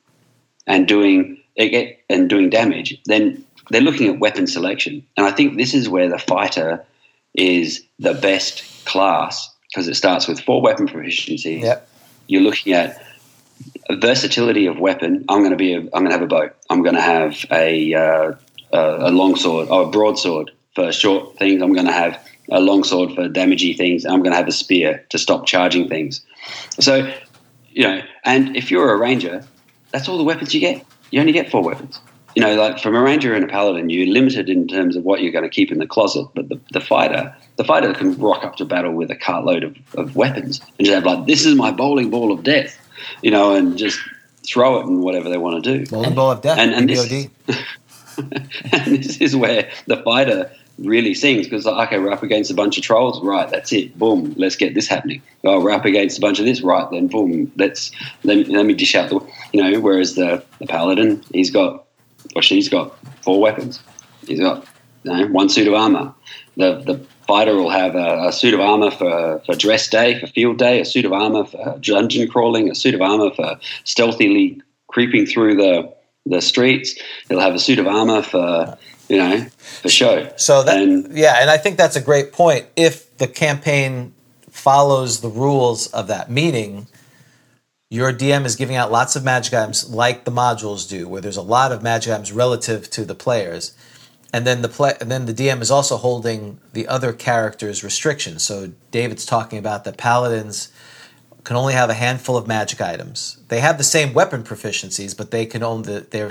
and 0.67 0.87
doing 0.87 1.37
and 1.57 2.29
doing 2.29 2.49
damage, 2.49 2.99
then 3.05 3.45
they're 3.69 3.81
looking 3.81 4.07
at 4.07 4.19
weapon 4.19 4.47
selection. 4.47 5.05
And 5.17 5.25
I 5.25 5.31
think 5.31 5.57
this 5.57 5.73
is 5.73 5.87
where 5.87 6.09
the 6.09 6.19
fighter 6.19 6.83
is 7.35 7.83
the 7.99 8.13
best 8.13 8.85
class 8.85 9.53
because 9.69 9.87
it 9.87 9.95
starts 9.95 10.27
with 10.27 10.39
four 10.41 10.61
weapon 10.61 10.87
proficiencies. 10.87 11.61
Yep. 11.61 11.87
You're 12.27 12.41
looking 12.41 12.73
at 12.73 13.05
versatility 13.91 14.65
of 14.65 14.79
weapon. 14.79 15.25
I'm 15.29 15.39
going 15.39 15.51
to 15.51 15.57
be. 15.57 15.73
A, 15.73 15.79
I'm 15.79 15.89
going 15.89 16.09
to 16.09 16.13
have 16.13 16.21
a 16.21 16.27
bow. 16.27 16.49
I'm 16.69 16.81
going 16.81 16.95
to 16.95 17.01
have 17.01 17.45
a 17.51 17.93
uh, 17.93 18.31
a 18.73 19.07
a 19.09 19.11
long 19.11 19.35
sword 19.35 19.67
or 19.69 19.83
a 19.83 19.87
broadsword 19.87 20.51
for 20.75 20.91
short 20.91 21.37
things. 21.37 21.61
I'm 21.61 21.73
going 21.73 21.85
to 21.87 21.91
have 21.91 22.17
a 22.49 22.59
long 22.59 22.83
sword 22.83 23.11
for 23.13 23.27
damagey 23.29 23.77
things. 23.77 24.05
I'm 24.05 24.19
going 24.19 24.31
to 24.31 24.37
have 24.37 24.47
a 24.47 24.51
spear 24.51 25.05
to 25.09 25.17
stop 25.17 25.45
charging 25.45 25.87
things. 25.87 26.21
So, 26.79 27.11
you 27.71 27.83
know, 27.83 28.01
and 28.25 28.55
if 28.55 28.71
you're 28.71 28.91
a 28.91 28.97
ranger, 28.97 29.43
that's 29.91 30.07
all 30.09 30.17
the 30.17 30.23
weapons 30.23 30.53
you 30.53 30.59
get. 30.59 30.85
You 31.11 31.19
only 31.19 31.31
get 31.33 31.49
four 31.51 31.63
weapons. 31.63 31.99
You 32.35 32.41
know, 32.41 32.55
like 32.55 32.79
from 32.79 32.95
a 32.95 33.01
ranger 33.01 33.33
and 33.33 33.43
a 33.43 33.47
paladin, 33.47 33.89
you're 33.89 34.07
limited 34.07 34.49
in 34.49 34.65
terms 34.67 34.95
of 34.95 35.03
what 35.03 35.21
you're 35.21 35.33
going 35.33 35.43
to 35.43 35.49
keep 35.49 35.69
in 35.71 35.79
the 35.79 35.87
closet. 35.87 36.27
But 36.33 36.47
the, 36.47 36.59
the 36.71 36.79
fighter, 36.79 37.35
the 37.57 37.65
fighter 37.65 37.93
can 37.93 38.17
rock 38.17 38.45
up 38.45 38.55
to 38.57 38.65
battle 38.65 38.93
with 38.93 39.11
a 39.11 39.15
cartload 39.17 39.63
of, 39.65 39.75
of 39.99 40.15
weapons 40.15 40.61
and 40.79 40.85
just 40.87 40.95
have 40.95 41.05
like, 41.05 41.25
this 41.27 41.45
is 41.45 41.55
my 41.55 41.71
bowling 41.71 42.09
ball 42.09 42.31
of 42.31 42.43
death, 42.43 42.77
you 43.21 43.31
know, 43.31 43.53
and 43.53 43.77
just 43.77 43.99
throw 44.47 44.79
it 44.79 44.85
and 44.85 45.01
whatever 45.01 45.27
they 45.29 45.37
want 45.37 45.61
to 45.61 45.77
do. 45.79 45.85
Golden 45.85 46.15
Ball 46.15 46.31
of 46.31 46.41
Death, 46.41 46.57
and- 46.57 46.73
and 46.73 46.89
this-. 46.89 46.99
and 48.71 48.97
this 48.97 49.17
is 49.17 49.35
where 49.35 49.69
the 49.87 49.97
fighter 49.97 50.51
really 50.79 51.13
sings 51.13 51.47
because 51.47 51.65
like, 51.65 51.87
okay 51.87 51.99
we're 51.99 52.11
up 52.11 52.23
against 52.23 52.51
a 52.51 52.53
bunch 52.53 52.77
of 52.77 52.83
trolls? 52.83 53.21
Right 53.23 53.49
that's 53.49 53.71
it. 53.71 53.97
Boom 53.97 54.33
let's 54.37 54.55
get 54.55 54.73
this 54.73 54.87
happening. 54.87 55.21
Oh 55.43 55.61
we're 55.61 55.71
up 55.71 55.85
against 55.85 56.17
a 56.17 56.21
bunch 56.21 56.39
of 56.39 56.45
this? 56.45 56.61
Right 56.61 56.89
then 56.91 57.07
boom 57.07 57.51
let's 57.57 57.91
let 58.23 58.37
me, 58.37 58.43
let 58.45 58.65
me 58.65 58.73
dish 58.73 58.95
out 58.95 59.09
the 59.09 59.19
you 59.53 59.61
know 59.61 59.79
whereas 59.79 60.15
the, 60.15 60.43
the 60.59 60.67
paladin 60.67 61.23
he's 61.33 61.51
got 61.51 61.85
or 62.35 62.41
she's 62.41 62.69
got 62.69 62.97
four 63.23 63.41
weapons. 63.41 63.81
He's 64.27 64.39
got 64.39 64.65
you 65.03 65.13
know, 65.13 65.27
one 65.27 65.49
suit 65.49 65.67
of 65.67 65.73
armor. 65.73 66.13
The 66.57 66.79
the 66.79 67.05
fighter 67.27 67.55
will 67.55 67.69
have 67.69 67.95
a, 67.95 68.27
a 68.27 68.33
suit 68.33 68.53
of 68.53 68.59
armor 68.59 68.91
for, 68.91 69.41
for 69.45 69.55
dress 69.55 69.87
day 69.87 70.19
for 70.19 70.27
field 70.27 70.57
day 70.57 70.81
a 70.81 70.85
suit 70.85 71.05
of 71.05 71.13
armor 71.13 71.45
for 71.45 71.77
dungeon 71.79 72.27
crawling 72.27 72.69
a 72.69 72.75
suit 72.75 72.93
of 72.93 73.01
armor 73.01 73.31
for 73.33 73.57
stealthily 73.85 74.61
creeping 74.87 75.25
through 75.25 75.55
the 75.55 75.93
the 76.25 76.41
streets 76.41 76.95
he'll 77.29 77.39
have 77.39 77.55
a 77.55 77.59
suit 77.59 77.79
of 77.79 77.87
armor 77.87 78.21
for 78.21 78.77
you 79.09 79.17
know 79.17 79.45
for 79.57 79.89
show 79.89 80.31
So 80.37 80.63
that 80.63 80.77
And- 80.77 81.17
yeah, 81.17 81.37
and 81.41 81.49
I 81.49 81.57
think 81.57 81.77
that's 81.77 81.95
a 81.95 82.01
great 82.01 82.31
point. 82.31 82.67
If 82.75 83.17
the 83.17 83.27
campaign 83.27 84.13
follows 84.49 85.21
the 85.21 85.29
rules 85.29 85.87
of 85.87 86.07
that, 86.07 86.29
meaning 86.29 86.87
your 87.89 88.13
DM 88.13 88.45
is 88.45 88.55
giving 88.55 88.75
out 88.75 88.91
lots 88.91 89.15
of 89.15 89.23
magic 89.23 89.53
items 89.53 89.89
like 89.89 90.23
the 90.23 90.31
modules 90.31 90.87
do, 90.87 91.07
where 91.07 91.21
there's 91.21 91.37
a 91.37 91.41
lot 91.41 91.71
of 91.71 91.81
magic 91.83 92.13
items 92.13 92.31
relative 92.31 92.89
to 92.91 93.03
the 93.03 93.15
players. 93.15 93.73
And 94.33 94.47
then 94.47 94.61
the 94.61 94.69
play, 94.69 94.93
and 95.01 95.11
then 95.11 95.25
the 95.25 95.33
DM 95.33 95.61
is 95.61 95.69
also 95.69 95.97
holding 95.97 96.61
the 96.71 96.87
other 96.87 97.11
characters' 97.11 97.83
restrictions. 97.83 98.43
So 98.43 98.71
David's 98.91 99.25
talking 99.25 99.59
about 99.59 99.83
the 99.83 99.91
paladins 99.91 100.69
can 101.43 101.55
only 101.55 101.73
have 101.73 101.89
a 101.89 101.93
handful 101.95 102.37
of 102.37 102.47
magic 102.47 102.81
items. 102.81 103.37
They 103.47 103.59
have 103.61 103.77
the 103.79 103.83
same 103.83 104.13
weapon 104.13 104.43
proficiencies, 104.43 105.17
but 105.17 105.31
they 105.31 105.45
can 105.45 105.63
only 105.63 105.99
they 105.99 106.29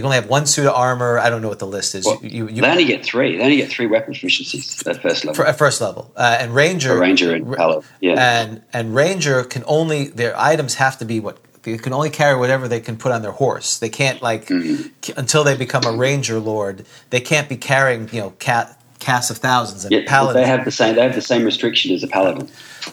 can 0.00 0.04
only 0.04 0.16
have 0.16 0.28
one 0.28 0.46
suit 0.46 0.66
of 0.66 0.74
armor. 0.74 1.18
I 1.18 1.30
don't 1.30 1.40
know 1.42 1.48
what 1.48 1.58
the 1.60 1.66
list 1.66 1.94
is. 1.94 2.04
Well, 2.04 2.18
you, 2.22 2.46
you, 2.48 2.60
they 2.62 2.70
only 2.70 2.84
get 2.84 3.04
three. 3.04 3.36
They 3.38 3.42
only 3.42 3.56
get 3.56 3.70
three 3.70 3.86
weapon 3.86 4.12
proficiencies 4.14 4.86
at 4.86 5.00
first 5.02 5.24
level. 5.24 5.34
for, 5.34 5.46
at 5.46 5.56
first 5.58 5.80
level, 5.80 6.12
uh, 6.16 6.36
and 6.38 6.54
ranger, 6.54 6.90
For 6.94 7.00
Ranger 7.00 7.34
and 7.34 7.54
Paladin, 7.56 7.84
yeah. 8.00 8.40
and 8.42 8.62
and 8.72 8.94
ranger 8.94 9.44
can 9.44 9.64
only 9.66 10.08
their 10.08 10.38
items 10.38 10.74
have 10.74 10.98
to 10.98 11.04
be 11.04 11.20
what 11.20 11.38
they 11.62 11.76
can 11.78 11.92
only 11.92 12.10
carry 12.10 12.38
whatever 12.38 12.68
they 12.68 12.80
can 12.80 12.96
put 12.96 13.12
on 13.12 13.22
their 13.22 13.32
horse. 13.32 13.78
They 13.78 13.88
can't 13.90 14.20
like 14.22 14.46
Mm-hmm. 14.46 14.88
c- 15.02 15.12
until 15.16 15.42
they 15.44 15.56
become 15.56 15.84
a 15.84 15.92
ranger 15.92 16.38
lord. 16.38 16.84
They 17.10 17.20
can't 17.20 17.48
be 17.48 17.56
carrying 17.56 18.08
you 18.12 18.20
know 18.20 18.30
cat 18.38 18.76
casts 18.98 19.30
of 19.30 19.38
thousands 19.38 19.84
and 19.86 19.92
yeah, 19.92 20.02
paladins. 20.06 20.44
they 20.44 20.46
have 20.46 20.64
the 20.66 20.70
same. 20.70 20.94
They 20.96 21.02
have 21.02 21.14
the 21.14 21.22
same 21.22 21.44
restriction 21.44 21.94
as 21.94 22.02
a 22.02 22.08
paladin. 22.08 22.48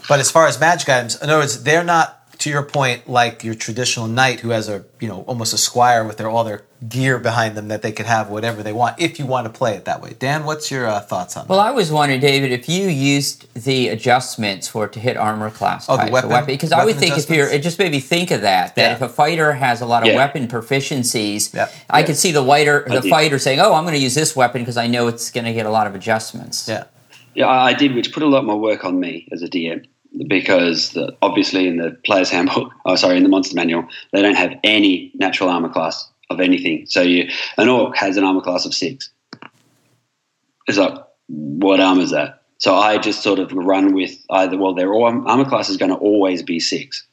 But 0.07 0.19
as 0.19 0.29
far 0.31 0.47
as 0.47 0.59
magic 0.59 0.89
items, 0.89 1.21
in 1.21 1.29
other 1.29 1.39
words, 1.39 1.63
they're 1.63 1.83
not 1.83 2.13
to 2.39 2.51
your 2.51 2.61
point 2.61 3.09
like 3.09 3.43
your 3.43 3.55
traditional 3.55 4.05
knight 4.05 4.41
who 4.41 4.49
has 4.51 4.69
a 4.69 4.85
you 4.99 5.07
know 5.07 5.21
almost 5.23 5.53
a 5.55 5.57
squire 5.57 6.03
with 6.05 6.17
their 6.17 6.29
all 6.29 6.43
their 6.43 6.61
gear 6.87 7.17
behind 7.17 7.57
them 7.57 7.69
that 7.69 7.81
they 7.81 7.91
could 7.91 8.05
have 8.05 8.29
whatever 8.29 8.61
they 8.61 8.71
want 8.71 8.99
if 9.01 9.17
you 9.17 9.25
want 9.25 9.47
to 9.47 9.51
play 9.51 9.73
it 9.75 9.85
that 9.85 9.99
way. 10.03 10.15
Dan, 10.19 10.43
what's 10.43 10.69
your 10.69 10.85
uh, 10.85 10.99
thoughts 10.99 11.35
on 11.35 11.45
that? 11.45 11.49
Well, 11.49 11.59
I 11.59 11.71
was 11.71 11.91
wondering, 11.91 12.21
David, 12.21 12.51
if 12.51 12.69
you 12.69 12.87
used 12.89 13.51
the 13.55 13.87
adjustments 13.87 14.67
for 14.67 14.87
to 14.87 14.99
hit 14.99 15.17
armor 15.17 15.49
class 15.49 15.87
Oh, 15.89 15.97
the 15.97 16.03
types, 16.11 16.25
weapon- 16.27 16.45
because 16.45 16.71
I 16.71 16.85
would 16.85 16.97
think 16.97 17.17
if 17.17 17.27
you're, 17.31 17.47
it 17.49 17.63
just 17.63 17.79
made 17.79 17.91
me 17.91 17.99
think 17.99 18.29
of 18.29 18.41
that. 18.41 18.75
That 18.75 18.81
Yeah. 18.89 18.93
if 18.93 19.01
a 19.01 19.09
fighter 19.09 19.53
has 19.53 19.81
a 19.81 19.87
lot 19.87 20.03
of 20.03 20.09
Yeah. 20.09 20.17
weapon 20.17 20.47
proficiencies, 20.47 21.51
Yep. 21.55 21.73
I 21.89 22.03
could 22.03 22.17
see 22.17 22.31
the 22.31 22.45
fighter, 22.45 22.85
the 22.87 23.01
fighter 23.01 23.39
saying, 23.39 23.59
"Oh, 23.59 23.73
I'm 23.73 23.83
going 23.83 23.95
to 23.95 23.99
use 23.99 24.13
this 24.13 24.35
weapon 24.35 24.61
because 24.61 24.77
I 24.77 24.85
know 24.85 25.07
it's 25.07 25.31
going 25.31 25.45
to 25.45 25.53
get 25.53 25.65
a 25.65 25.71
lot 25.71 25.87
of 25.87 25.95
adjustments." 25.95 26.67
Yeah. 26.67 26.83
Yeah, 27.37 27.49
I 27.49 27.73
did, 27.73 27.93
which 27.93 28.13
put 28.13 28.23
a 28.23 28.27
lot 28.27 28.45
more 28.45 28.59
work 28.59 28.83
on 28.83 28.99
me 28.99 29.27
as 29.31 29.43
a 29.43 29.47
DM 29.47 29.85
because 30.27 30.93
the, 30.93 31.15
obviously 31.21 31.67
in 31.67 31.77
the 31.77 31.91
player's 32.03 32.29
handbook, 32.35 32.73
oh 32.85 32.95
sorry, 32.95 33.15
in 33.15 33.21
the 33.21 33.29
monster 33.29 33.55
manual, 33.55 33.85
they 34.11 34.23
don't 34.23 34.35
have 34.35 34.55
any 34.63 35.11
natural 35.13 35.47
armor 35.47 35.69
class 35.69 36.11
of 36.31 36.39
anything. 36.39 36.87
So 36.87 37.03
you, 37.03 37.29
an 37.59 37.69
orc 37.69 37.95
has 37.95 38.17
an 38.17 38.23
armor 38.23 38.41
class 38.41 38.65
of 38.65 38.73
six. 38.73 39.11
It's 40.67 40.79
like, 40.79 40.97
what 41.27 41.79
armor 41.79 42.01
is 42.01 42.09
that? 42.09 42.41
So 42.57 42.73
I 42.73 42.97
just 42.97 43.21
sort 43.21 43.37
of 43.37 43.53
run 43.53 43.93
with 43.93 44.17
either. 44.31 44.57
Well, 44.57 44.73
their 44.73 44.91
armor 44.91 45.45
class 45.45 45.69
is 45.69 45.77
going 45.77 45.91
to 45.91 45.97
always 45.97 46.41
be 46.41 46.59
six, 46.59 47.05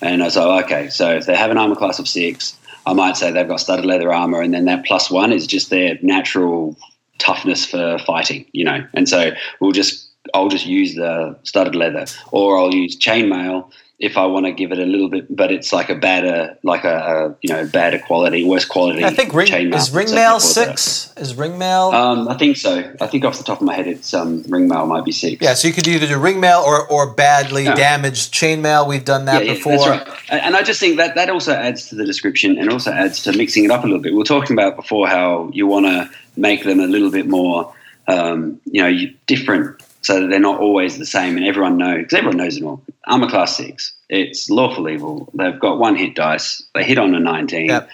and 0.00 0.22
I 0.22 0.24
was 0.24 0.36
like, 0.36 0.64
okay. 0.64 0.88
So 0.88 1.14
if 1.14 1.26
they 1.26 1.36
have 1.36 1.50
an 1.50 1.58
armor 1.58 1.76
class 1.76 1.98
of 1.98 2.08
six, 2.08 2.56
I 2.86 2.94
might 2.94 3.18
say 3.18 3.30
they've 3.30 3.46
got 3.46 3.60
studded 3.60 3.84
leather 3.84 4.10
armor, 4.10 4.40
and 4.40 4.54
then 4.54 4.64
that 4.64 4.86
plus 4.86 5.10
one 5.10 5.32
is 5.32 5.46
just 5.46 5.68
their 5.68 5.98
natural 6.00 6.78
toughness 7.26 7.66
for 7.66 7.98
fighting, 8.06 8.46
you 8.52 8.64
know. 8.64 8.86
And 8.94 9.08
so 9.08 9.30
we'll 9.60 9.72
just 9.72 10.08
I'll 10.34 10.48
just 10.48 10.66
use 10.66 10.94
the 10.94 11.36
studded 11.42 11.74
leather, 11.74 12.06
or 12.30 12.58
I'll 12.58 12.74
use 12.74 12.96
chainmail 12.96 13.70
if 13.98 14.18
I 14.18 14.26
want 14.26 14.44
to 14.44 14.52
give 14.52 14.72
it 14.72 14.78
a 14.78 14.84
little 14.84 15.08
bit, 15.08 15.34
but 15.34 15.50
it's 15.50 15.72
like 15.72 15.88
a 15.88 15.94
badder, 15.94 16.58
like 16.62 16.84
a, 16.84 16.96
a 16.96 17.36
you 17.40 17.50
know 17.52 17.66
badder 17.66 17.98
quality, 17.98 18.44
worse 18.44 18.66
quality. 18.66 19.02
I 19.04 19.10
think 19.10 19.32
ring 19.32 19.46
chainmail. 19.46 19.74
is 19.76 19.90
ringmail 19.90 20.38
six. 20.38 21.14
Is 21.16 21.32
ringmail? 21.32 21.94
Um, 21.94 22.28
I 22.28 22.36
think 22.36 22.58
so. 22.58 22.92
I 23.00 23.06
think 23.06 23.24
off 23.24 23.38
the 23.38 23.44
top 23.44 23.60
of 23.60 23.66
my 23.66 23.74
head, 23.74 23.86
it's 23.86 24.12
um, 24.12 24.42
ringmail 24.44 24.86
might 24.86 25.04
be 25.04 25.12
six. 25.12 25.40
yeah, 25.40 25.54
so 25.54 25.68
you 25.68 25.72
could 25.72 25.88
either 25.88 26.06
do 26.06 26.16
ringmail 26.16 26.62
or 26.62 26.86
or 26.88 27.14
badly 27.14 27.64
Yeah. 27.64 27.74
damaged 27.74 28.34
chainmail. 28.34 28.86
We've 28.86 29.04
done 29.04 29.24
that 29.24 29.46
yeah, 29.46 29.54
before. 29.54 29.78
that's 29.78 30.08
right. 30.08 30.18
And 30.28 30.40
and 30.42 30.56
I 30.56 30.62
just 30.62 30.78
think 30.78 30.98
that 30.98 31.14
that 31.14 31.30
also 31.30 31.54
adds 31.54 31.88
to 31.88 31.94
the 31.94 32.04
description 32.04 32.58
and 32.58 32.70
also 32.70 32.92
adds 32.92 33.22
to 33.22 33.32
mixing 33.32 33.64
it 33.64 33.70
up 33.70 33.82
a 33.82 33.86
little 33.86 34.02
bit. 34.02 34.12
We 34.12 34.20
are 34.20 34.24
talking 34.24 34.54
about 34.54 34.76
before 34.76 35.08
how 35.08 35.50
you 35.54 35.66
want 35.66 35.86
to 35.86 36.10
make 36.36 36.64
them 36.64 36.80
a 36.80 36.86
little 36.86 37.10
bit 37.10 37.26
more, 37.26 37.72
um, 38.08 38.60
you 38.66 38.82
know, 38.82 39.12
different, 39.26 39.80
so 40.02 40.20
that 40.20 40.28
they're 40.28 40.38
not 40.40 40.60
always 40.60 40.98
the 40.98 41.06
same, 41.06 41.36
and 41.36 41.46
everyone 41.46 41.76
knows 41.78 41.98
because 41.98 42.14
everyone 42.14 42.36
knows 42.36 42.56
it 42.56 42.62
all. 42.64 42.82
Armor 43.06 43.28
class 43.28 43.56
six. 43.56 43.92
It's 44.08 44.48
lawful 44.50 44.88
evil. 44.88 45.28
They've 45.34 45.58
got 45.58 45.78
one 45.78 45.96
hit 45.96 46.14
dice. 46.14 46.62
They 46.74 46.84
hit 46.84 46.98
on 46.98 47.14
a 47.14 47.20
nineteen. 47.20 47.66
Yep. 47.66 47.88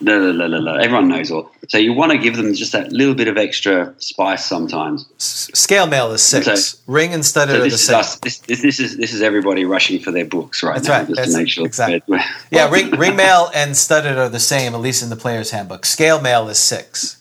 La, 0.00 0.14
la, 0.16 0.46
la, 0.46 0.58
la. 0.58 0.74
Everyone 0.74 1.08
knows 1.08 1.32
all. 1.32 1.50
So 1.66 1.76
you 1.76 1.92
want 1.92 2.12
to 2.12 2.18
give 2.18 2.36
them 2.36 2.54
just 2.54 2.70
that 2.70 2.92
little 2.92 3.16
bit 3.16 3.26
of 3.26 3.36
extra 3.36 3.92
spice 3.98 4.44
sometimes. 4.46 5.04
S- 5.16 5.50
Scale 5.54 5.88
mail 5.88 6.12
is 6.12 6.22
six. 6.22 6.46
So- 6.46 6.78
Ring 6.86 7.12
and 7.12 7.26
studded 7.26 7.56
So 7.56 7.58
are 7.58 7.62
the 7.62 7.66
is 7.74 7.84
same. 7.84 7.96
us. 7.96 8.16
This, 8.20 8.38
this, 8.38 8.62
this 8.62 8.78
is 8.78 8.96
this 8.96 9.12
is 9.12 9.22
everybody 9.22 9.64
rushing 9.64 10.00
for 10.00 10.12
their 10.12 10.24
books 10.24 10.62
right 10.62 10.74
That's 10.76 10.86
now, 10.88 10.98
right. 10.98 11.06
just 11.08 11.16
That's 11.16 11.32
to 11.32 11.38
make 11.38 11.48
sure. 11.48 11.66
exactly. 11.66 12.18
Yeah, 12.52 12.70
ring, 12.70 12.92
ring 12.92 13.16
mail 13.16 13.50
and 13.54 13.76
studded 13.76 14.16
are 14.16 14.28
the 14.28 14.38
same, 14.38 14.72
at 14.74 14.80
least 14.80 15.02
in 15.02 15.10
the 15.10 15.16
player's 15.16 15.50
handbook. 15.50 15.84
Scale 15.84 16.20
mail 16.22 16.48
is 16.48 16.58
six. 16.60 17.17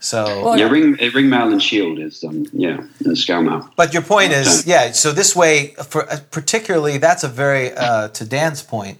So, 0.00 0.24
Well, 0.44 0.58
Yeah, 0.58 0.68
ring 0.70 0.98
uh, 1.00 1.10
ring 1.14 1.28
mail 1.28 1.52
and 1.52 1.62
shield 1.62 1.98
is 1.98 2.24
um 2.24 2.46
yeah 2.52 2.82
and 3.04 3.16
scale 3.18 3.42
mail. 3.42 3.68
but 3.76 3.92
your 3.92 4.02
point 4.02 4.32
is, 4.32 4.66
yeah. 4.66 4.92
So 4.92 5.12
this 5.12 5.36
way, 5.36 5.74
for 5.88 6.10
uh, 6.10 6.18
particularly, 6.30 6.98
that's 6.98 7.22
a 7.22 7.28
very 7.28 7.72
uh, 7.72 8.08
to 8.08 8.24
Dan's 8.24 8.62
point. 8.62 8.98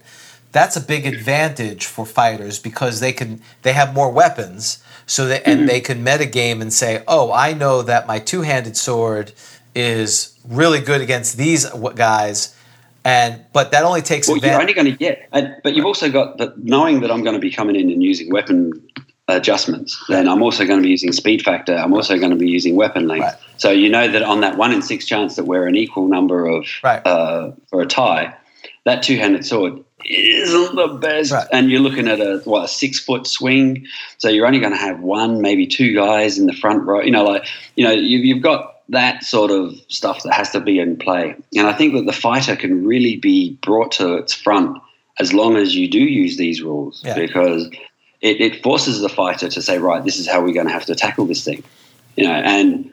That's 0.51 0.75
a 0.75 0.81
big 0.81 1.05
advantage 1.05 1.85
for 1.85 2.05
fighters 2.05 2.59
because 2.59 2.99
they 2.99 3.13
can 3.13 3.41
they 3.63 3.73
have 3.73 3.93
more 3.93 4.11
weapons, 4.11 4.83
so 5.05 5.25
they 5.25 5.41
and 5.43 5.67
they 5.67 5.81
can 5.81 6.03
metagame 6.05 6.61
and 6.61 6.71
say, 6.71 7.03
oh, 7.07 7.31
I 7.31 7.53
know 7.53 7.81
that 7.81 8.05
my 8.05 8.19
two 8.19 8.41
handed 8.41 8.77
sword 8.77 9.31
is 9.73 10.37
really 10.47 10.81
good 10.81 11.01
against 11.01 11.37
these 11.37 11.65
guys, 11.95 12.53
and 13.05 13.41
but 13.53 13.71
that 13.71 13.83
only 13.85 14.01
takes 14.01 14.27
Well, 14.27 14.37
you're 14.37 14.45
advantage. 14.51 14.61
only 14.61 14.73
going 14.73 14.91
to 14.91 14.97
get, 14.97 15.29
and, 15.31 15.55
but 15.63 15.73
you've 15.73 15.85
also 15.85 16.11
got 16.11 16.37
the 16.37 16.53
knowing 16.57 16.99
that 17.01 17.09
I'm 17.11 17.23
going 17.23 17.35
to 17.35 17.39
be 17.39 17.49
coming 17.51 17.75
in 17.77 17.89
and 17.89 18.03
using 18.03 18.29
weapon 18.31 18.73
adjustments. 19.27 20.01
Then 20.09 20.27
I'm 20.27 20.41
also 20.41 20.65
going 20.65 20.79
to 20.79 20.83
be 20.83 20.89
using 20.89 21.11
speed 21.11 21.41
factor. 21.43 21.75
I'm 21.75 21.93
also 21.93 22.17
going 22.17 22.31
to 22.31 22.35
be 22.37 22.49
using 22.49 22.75
weapon 22.75 23.07
length. 23.07 23.23
Right. 23.23 23.35
So 23.57 23.71
you 23.71 23.89
know 23.89 24.07
that 24.07 24.23
on 24.23 24.41
that 24.41 24.57
one 24.57 24.71
in 24.71 24.81
six 24.81 25.05
chance 25.05 25.35
that 25.35 25.45
we're 25.45 25.67
an 25.67 25.75
equal 25.75 26.07
number 26.07 26.45
of 26.45 26.65
Right. 26.83 27.05
uh, 27.05 27.51
for 27.69 27.81
a 27.81 27.85
tie, 27.85 28.33
that 28.85 29.03
two 29.03 29.17
handed 29.17 29.45
sword 29.45 29.83
isn't 30.05 30.75
the 30.75 30.87
best. 30.99 31.31
Right. 31.31 31.47
And 31.53 31.69
you're 31.69 31.79
looking 31.79 32.07
at 32.07 32.19
a 32.19 32.41
what 32.45 32.65
a 32.65 32.67
six 32.67 32.99
foot 32.99 33.27
swing. 33.27 33.85
So 34.17 34.29
you're 34.29 34.47
only 34.47 34.59
going 34.59 34.73
to 34.73 34.79
have 34.79 34.99
one, 34.99 35.41
maybe 35.41 35.67
two 35.67 35.93
guys 35.93 36.37
in 36.39 36.47
the 36.47 36.53
front 36.53 36.83
row. 36.83 37.01
You 37.01 37.11
know, 37.11 37.23
like 37.23 37.45
you 37.75 37.83
know, 37.85 37.91
you, 37.91 38.17
you've 38.19 38.43
got 38.43 38.81
that 38.89 39.23
sort 39.23 39.51
of 39.51 39.73
stuff 39.87 40.23
that 40.23 40.33
has 40.33 40.49
to 40.51 40.59
be 40.59 40.79
in 40.79 40.97
play. 40.97 41.35
And 41.55 41.67
I 41.67 41.73
think 41.73 41.93
that 41.93 42.05
the 42.05 42.11
fighter 42.11 42.55
can 42.57 42.85
really 42.85 43.15
be 43.15 43.53
brought 43.61 43.91
to 43.93 44.15
its 44.15 44.33
front 44.33 44.77
as 45.19 45.33
long 45.33 45.55
as 45.55 45.75
you 45.75 45.87
do 45.87 45.99
use 45.99 46.35
these 46.37 46.61
rules 46.61 47.01
Yeah. 47.05 47.15
because 47.15 47.69
it, 48.21 48.39
it 48.41 48.63
forces 48.63 49.01
the 49.01 49.09
fighter 49.09 49.49
to 49.49 49.61
say, 49.61 49.77
right, 49.79 50.03
this 50.03 50.19
is 50.19 50.27
how 50.27 50.41
we're 50.41 50.53
going 50.53 50.67
to 50.67 50.73
have 50.73 50.85
to 50.85 50.95
tackle 50.95 51.25
this 51.25 51.43
thing. 51.43 51.63
You 52.15 52.25
know, 52.27 52.33
and 52.33 52.91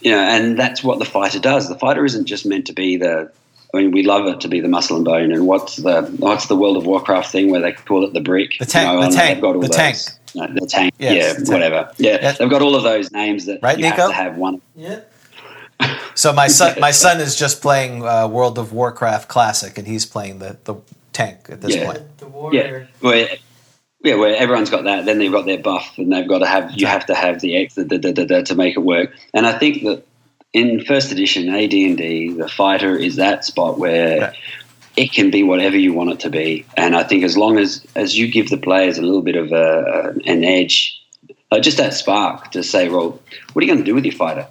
you 0.00 0.10
know, 0.12 0.18
and 0.20 0.58
that's 0.58 0.82
what 0.82 0.98
the 0.98 1.04
fighter 1.04 1.38
does. 1.38 1.68
The 1.68 1.78
fighter 1.78 2.04
isn't 2.04 2.26
just 2.26 2.46
meant 2.46 2.66
to 2.66 2.72
be 2.72 2.96
the. 2.96 3.30
I 3.72 3.76
mean, 3.76 3.92
we 3.92 4.02
love 4.02 4.26
it 4.26 4.40
to 4.40 4.48
be 4.48 4.58
the 4.60 4.66
muscle 4.68 4.96
and 4.96 5.04
bone. 5.04 5.30
And 5.30 5.46
what's 5.46 5.76
the 5.76 6.02
what's 6.18 6.46
the 6.46 6.56
World 6.56 6.76
of 6.76 6.86
Warcraft 6.86 7.30
thing 7.30 7.50
where 7.50 7.60
they 7.60 7.72
call 7.72 8.04
it 8.04 8.12
the 8.14 8.20
brick? 8.20 8.56
The 8.58 8.66
tank, 8.66 9.00
You 9.00 9.08
the 9.10 9.14
tank, 9.16 9.40
got 9.40 9.54
all 9.54 9.60
the 9.60 9.68
those- 9.68 9.76
tank. 9.76 9.96
no, 10.34 10.46
the 10.60 10.66
tank. 10.66 10.94
Yes, 10.98 11.14
yeah, 11.14 11.28
the 11.34 11.34
tank. 11.36 11.48
whatever. 11.50 11.92
Yeah, 11.98 12.18
Yeah. 12.22 12.32
they've 12.32 12.50
got 12.50 12.62
all 12.62 12.74
of 12.74 12.82
those 12.82 13.12
names 13.12 13.46
that 13.46 13.60
Right, 13.62 13.78
you 13.78 13.84
Nico? 13.84 13.96
have 14.02 14.10
to 14.10 14.14
have 14.16 14.36
one. 14.36 14.60
Yeah. 14.74 15.00
So 16.14 16.32
my 16.32 16.48
son, 16.48 16.76
my 16.80 16.90
son 16.90 17.20
is 17.20 17.36
just 17.36 17.62
playing 17.62 18.04
uh, 18.04 18.26
World 18.28 18.58
of 18.58 18.72
Warcraft 18.72 19.28
Classic, 19.28 19.76
and 19.78 19.86
he's 19.86 20.04
playing 20.04 20.38
the, 20.40 20.56
the 20.64 20.74
tank 21.12 21.46
at 21.48 21.60
this 21.60 21.76
Yeah. 21.76 21.86
point. 21.86 22.18
The 22.18 22.26
warrior. 22.26 22.88
Yeah, 23.02 23.02
warrior. 23.02 23.28
Yeah, 24.02 24.14
where 24.14 24.34
everyone's 24.34 24.70
got 24.70 24.84
that. 24.84 25.04
Then 25.04 25.18
they've 25.18 25.30
got 25.32 25.44
their 25.46 25.58
buff, 25.58 25.98
and 25.98 26.12
they've 26.12 26.28
got 26.28 26.38
to 26.38 26.46
have 26.46 26.72
you 26.72 26.86
have 26.86 27.06
to 27.06 27.14
have 27.14 27.40
the 27.40 27.56
X 27.56 27.74
da, 27.74 27.84
da, 27.84 28.12
da, 28.12 28.42
to 28.42 28.54
make 28.54 28.76
it 28.76 28.80
work. 28.80 29.12
And 29.34 29.46
I 29.46 29.58
think 29.58 29.82
that 29.84 30.04
in 30.52 30.84
first 30.84 31.12
edition 31.12 31.48
AD 31.48 31.72
and 31.72 31.96
D, 31.98 32.32
the 32.32 32.48
fighter 32.48 32.96
is 32.96 33.16
that 33.16 33.44
spot 33.44 33.78
where 33.78 34.20
Right. 34.20 34.36
it 34.96 35.12
can 35.12 35.30
be 35.30 35.42
whatever 35.42 35.76
you 35.76 35.92
want 35.92 36.10
it 36.10 36.20
to 36.20 36.30
be. 36.30 36.66
And 36.76 36.96
I 36.96 37.04
think 37.04 37.24
as 37.24 37.36
long 37.36 37.58
as 37.58 37.84
as 37.94 38.16
you 38.18 38.30
give 38.30 38.48
the 38.48 38.56
players 38.56 38.98
a 38.98 39.02
little 39.02 39.22
bit 39.22 39.36
of 39.36 39.52
a, 39.52 40.14
an 40.24 40.44
edge, 40.44 41.00
uh, 41.50 41.60
just 41.60 41.76
that 41.76 41.94
spark 41.94 42.52
to 42.52 42.62
say, 42.62 42.88
well, 42.88 43.20
what 43.52 43.62
are 43.62 43.66
you 43.66 43.72
going 43.72 43.84
to 43.84 43.90
do 43.90 43.94
with 43.94 44.04
your 44.04 44.14
fighter? 44.14 44.46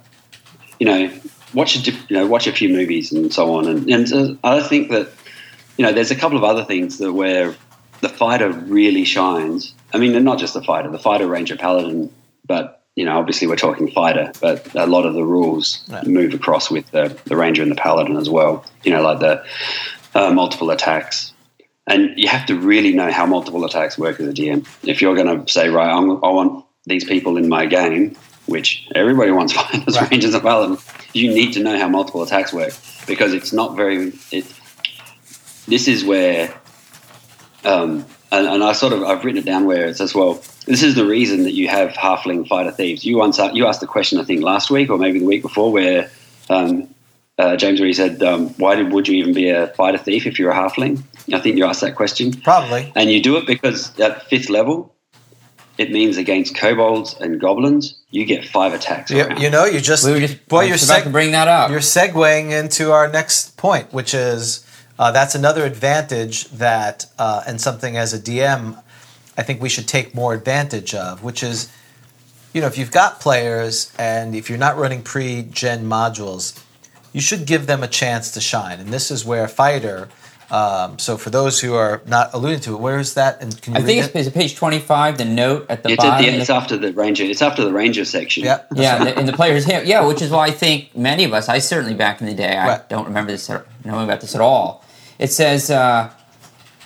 You 0.78 0.86
know, 0.86 1.20
watch 1.54 1.76
a 1.76 1.90
you 1.90 2.16
know 2.16 2.26
watch 2.26 2.46
a 2.46 2.52
few 2.52 2.68
movies 2.68 3.12
and 3.12 3.32
so 3.32 3.54
on. 3.56 3.66
And, 3.66 3.90
and 3.90 4.12
uh, 4.12 4.34
I 4.44 4.62
think 4.62 4.90
that 4.90 5.08
you 5.76 5.84
know 5.84 5.92
there's 5.92 6.10
a 6.12 6.16
couple 6.16 6.38
of 6.38 6.44
other 6.44 6.64
things 6.64 6.98
that 6.98 7.12
where 7.12 7.54
the 8.00 8.08
fighter 8.08 8.50
really 8.50 9.04
shines. 9.04 9.74
I 9.92 9.98
mean, 9.98 10.22
not 10.24 10.38
just 10.38 10.54
the 10.54 10.62
fighter, 10.62 10.90
the 10.90 10.98
fighter, 10.98 11.26
ranger, 11.26 11.56
paladin, 11.56 12.12
but 12.46 12.82
you 12.96 13.04
know, 13.04 13.18
obviously 13.18 13.46
we're 13.46 13.56
talking 13.56 13.90
fighter, 13.90 14.32
but 14.40 14.74
a 14.74 14.86
lot 14.86 15.06
of 15.06 15.14
the 15.14 15.24
rules 15.24 15.82
Right. 15.88 16.06
move 16.06 16.34
across 16.34 16.70
with 16.70 16.90
the, 16.90 17.16
the 17.26 17.36
ranger 17.36 17.62
and 17.62 17.70
the 17.70 17.76
paladin 17.76 18.16
as 18.16 18.28
well. 18.28 18.64
You 18.84 18.92
know, 18.92 19.02
like 19.02 19.20
the 19.20 19.44
uh, 20.14 20.32
multiple 20.32 20.70
attacks. 20.70 21.32
And 21.86 22.12
you 22.16 22.28
have 22.28 22.46
to 22.46 22.56
really 22.58 22.92
know 22.92 23.10
how 23.10 23.26
multiple 23.26 23.64
attacks 23.64 23.96
work 23.98 24.20
as 24.20 24.28
a 24.28 24.32
DM. 24.32 24.66
If 24.82 25.00
you're 25.00 25.14
going 25.16 25.44
to 25.44 25.50
say, 25.52 25.68
right, 25.70 25.90
I'm, 25.90 26.10
I 26.24 26.28
want 26.28 26.64
these 26.86 27.04
people 27.04 27.36
in 27.36 27.48
my 27.48 27.66
game, 27.66 28.16
which 28.46 28.86
everybody 28.94 29.30
wants 29.30 29.52
fighters, 29.60 29.96
Right. 30.00 30.10
rangers, 30.10 30.34
and 30.34 30.42
paladins, 30.42 30.84
you 31.14 31.32
need 31.32 31.52
to 31.54 31.60
know 31.62 31.78
how 31.78 31.88
multiple 31.88 32.22
attacks 32.22 32.52
work 32.52 32.72
because 33.06 33.32
it's 33.32 33.52
not 33.52 33.76
very. 33.76 34.12
It, 34.30 34.44
this 35.68 35.86
is 35.88 36.04
where 36.04 36.52
Um, 37.64 38.06
and, 38.32 38.46
and 38.46 38.64
I 38.64 38.72
sort 38.72 38.92
of 38.92 39.02
I've 39.02 39.24
written 39.24 39.40
it 39.40 39.44
down 39.44 39.66
where 39.66 39.86
it 39.86 39.96
says, 39.96 40.14
well, 40.14 40.42
this 40.66 40.82
is 40.82 40.94
the 40.94 41.04
reason 41.04 41.42
that 41.44 41.52
you 41.52 41.68
have 41.68 41.90
halfling 41.90 42.46
fighter 42.46 42.70
thieves. 42.70 43.04
You 43.04 43.18
once 43.18 43.38
you 43.52 43.66
asked 43.66 43.80
the 43.80 43.86
question 43.86 44.18
I 44.18 44.24
think 44.24 44.42
last 44.42 44.70
week 44.70 44.90
or 44.90 44.98
maybe 44.98 45.18
the 45.18 45.26
week 45.26 45.42
before 45.42 45.72
where 45.72 46.10
um, 46.48 46.88
uh, 47.38 47.56
James 47.56 47.80
where 47.80 47.86
he 47.86 47.92
said, 47.92 48.22
um, 48.22 48.50
why 48.50 48.76
did, 48.76 48.92
would 48.92 49.08
you 49.08 49.16
even 49.16 49.34
be 49.34 49.48
a 49.48 49.68
fighter 49.68 49.98
thief 49.98 50.26
if 50.26 50.38
you're 50.38 50.50
a 50.50 50.54
halfling? 50.54 51.02
I 51.32 51.40
think 51.40 51.56
you 51.56 51.64
asked 51.64 51.80
that 51.80 51.96
question. 51.96 52.32
Probably. 52.32 52.92
And 52.94 53.10
you 53.10 53.22
do 53.22 53.36
it 53.36 53.46
because 53.46 53.98
at 53.98 54.26
fifth 54.28 54.50
level, 54.50 54.94
it 55.78 55.90
means 55.90 56.18
against 56.18 56.54
kobolds 56.54 57.14
and 57.20 57.40
goblins, 57.40 57.94
you 58.10 58.26
get 58.26 58.44
five 58.44 58.74
attacks. 58.74 59.10
You, 59.10 59.26
you 59.38 59.48
know, 59.48 59.64
you 59.64 59.80
just 59.80 60.04
We 60.04 60.20
just 60.20 60.46
boy, 60.46 60.64
you're 60.64 60.72
was 60.72 60.84
about 60.84 61.04
seg- 61.04 61.12
bring 61.12 61.32
that 61.32 61.48
up. 61.48 61.70
You're 61.70 61.80
segueing 61.80 62.50
into 62.50 62.92
our 62.92 63.08
next 63.08 63.56
point, 63.56 63.90
which 63.90 64.12
is 64.12 64.66
uh, 65.00 65.10
that's 65.10 65.34
another 65.34 65.64
advantage 65.64 66.44
that, 66.50 67.06
uh, 67.18 67.42
and 67.46 67.58
something 67.58 67.96
as 67.96 68.12
a 68.12 68.18
DM, 68.18 68.78
I 69.38 69.42
think 69.42 69.62
we 69.62 69.70
should 69.70 69.88
take 69.88 70.14
more 70.14 70.34
advantage 70.34 70.94
of, 70.94 71.22
which 71.22 71.42
is, 71.42 71.72
you 72.52 72.60
know, 72.60 72.66
if 72.66 72.76
you've 72.76 72.90
got 72.90 73.18
players 73.18 73.90
and 73.98 74.34
if 74.34 74.50
you're 74.50 74.58
not 74.58 74.76
running 74.76 75.02
pre-gen 75.02 75.86
modules, 75.86 76.62
you 77.14 77.22
should 77.22 77.46
give 77.46 77.66
them 77.66 77.82
a 77.82 77.88
chance 77.88 78.30
to 78.32 78.42
shine. 78.42 78.78
And 78.78 78.90
this 78.92 79.10
is 79.10 79.24
where 79.24 79.48
fighter. 79.48 80.10
Um, 80.50 80.98
so 80.98 81.16
for 81.16 81.30
those 81.30 81.60
who 81.60 81.72
are 81.74 82.02
not 82.06 82.34
alluding 82.34 82.60
to 82.60 82.74
it, 82.74 82.80
where 82.80 82.98
is 82.98 83.14
that? 83.14 83.40
And 83.40 83.58
can 83.62 83.74
you 83.74 83.80
I 83.80 83.82
think 83.82 84.04
it's, 84.14 84.26
it 84.28 84.34
page 84.34 84.54
25, 84.54 85.16
the 85.16 85.24
note 85.24 85.64
at 85.70 85.82
the 85.82 85.90
It's, 85.92 86.04
at 86.04 86.08
bottom. 86.10 86.26
the, 86.26 86.40
it's 86.40 86.50
after 86.50 86.76
the 86.76 86.92
ranger. 86.92 87.24
It's 87.24 87.40
after 87.40 87.64
the 87.64 87.72
ranger 87.72 88.04
section. 88.04 88.44
Yeah. 88.44 88.58
yeah, 88.74 88.98
right. 88.98 89.14
the, 89.14 89.20
in 89.20 89.24
the 89.26 89.32
player's 89.32 89.64
hand. 89.64 89.88
Yeah, 89.88 90.04
which 90.06 90.20
is 90.20 90.30
why 90.30 90.48
I 90.48 90.50
think 90.50 90.94
many 90.94 91.24
of 91.24 91.32
us, 91.32 91.48
I 91.48 91.58
certainly 91.60 91.94
back 91.94 92.20
in 92.20 92.26
the 92.26 92.34
day, 92.34 92.54
I 92.56 92.66
Right. 92.68 92.88
don't 92.90 93.06
remember 93.06 93.30
this, 93.32 93.48
at- 93.48 93.64
knowing 93.84 94.04
about 94.04 94.20
this 94.20 94.34
at 94.34 94.40
all. 94.42 94.84
It 95.20 95.30
says, 95.30 95.70
uh, 95.70 96.10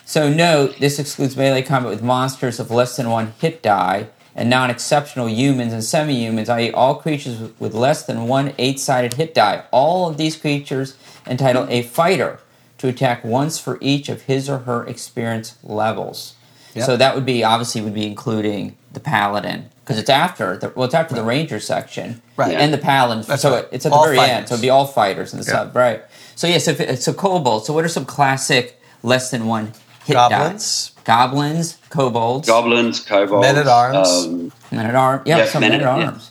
so 0.05 0.29
note, 0.29 0.79
this 0.81 0.99
excludes 0.99 1.37
melee 1.37 1.63
combat 1.63 1.91
with 1.91 2.03
monsters 2.03 2.59
of 2.59 2.69
less 2.69 2.97
than 2.97 3.09
one 3.09 3.33
hit 3.41 3.63
die 3.63 4.09
and 4.35 4.51
non 4.51 4.71
exceptional 4.71 5.29
humans 5.29 5.73
and 5.73 5.85
semi 5.85 6.17
humans, 6.17 6.49
i.e., 6.49 6.73
all 6.73 6.97
creatures 6.97 7.53
with- 7.61 7.75
less 7.75 8.03
than 8.03 8.27
one 8.27 8.53
eight 8.59 8.81
sided 8.81 9.15
hit 9.15 9.35
die. 9.35 9.63
All 9.71 10.09
of 10.09 10.17
these 10.17 10.37
creatures 10.37 10.97
entitle 11.29 11.69
a 11.71 11.83
fighter 11.83 12.41
to 12.79 12.89
attack 12.89 13.25
once 13.25 13.61
for 13.61 13.79
each 13.81 14.09
of 14.09 14.23
his 14.23 14.51
or 14.51 14.59
her 14.59 14.85
experience 14.85 15.55
levels. 15.63 16.35
Yep. 16.75 16.87
So 16.87 16.97
that 16.97 17.15
would 17.15 17.25
be 17.25 17.45
obviously 17.45 17.83
would 17.83 17.95
be 17.95 18.05
including 18.05 18.77
the 18.93 18.99
paladin 18.99 19.71
because 19.85 19.99
it's 19.99 20.09
after 20.11 20.57
the 20.57 20.73
well 20.75 20.87
it's 20.87 20.95
after 20.95 21.15
the 21.15 21.23
ranger 21.23 21.61
section 21.61 22.23
Right. 22.37 22.55
and 22.55 22.73
the 22.73 22.79
paladin. 22.79 23.25
That's 23.27 23.43
so 23.43 23.51
right. 23.53 23.67
it's 23.71 23.85
at 23.87 23.91
the 23.91 23.97
All 23.97 24.05
very 24.05 24.17
fighters. 24.17 24.37
end. 24.37 24.49
So 24.49 24.55
it'd 24.55 24.63
be 24.63 24.71
all 24.71 24.87
fighters 24.87 25.33
in 25.33 25.39
the 25.41 25.45
Yeah. 25.47 25.53
sub, 25.53 25.77
right? 25.77 26.03
So 26.37 26.47
yes, 26.47 26.67
if 26.69 26.81
it, 26.81 27.03
so 27.03 27.13
kobolds. 27.13 27.67
So 27.67 27.73
what 27.75 27.85
are 27.85 27.89
some 27.89 28.05
classic 28.05 28.81
less 29.03 29.31
than 29.31 29.47
one 29.47 29.73
hit 30.07 30.15
Goblins. 30.15 30.91
die? 30.91 31.03
Goblins, 31.05 31.77
kobolds, 31.91 32.49
Goblins, 32.49 33.01
kobolds, 33.01 33.43
Men 33.47 33.57
at 33.59 33.67
arms. 33.69 34.09
Um, 34.09 34.53
men 34.73 34.87
at 34.87 34.95
arms. 34.95 35.23
Yeah, 35.27 35.39
Yeah, 35.39 35.45
some 35.47 35.61
men 35.61 35.73
men 35.73 35.81
at 35.83 35.87
at- 35.87 35.99
yeah. 35.99 36.05
arms. 36.07 36.31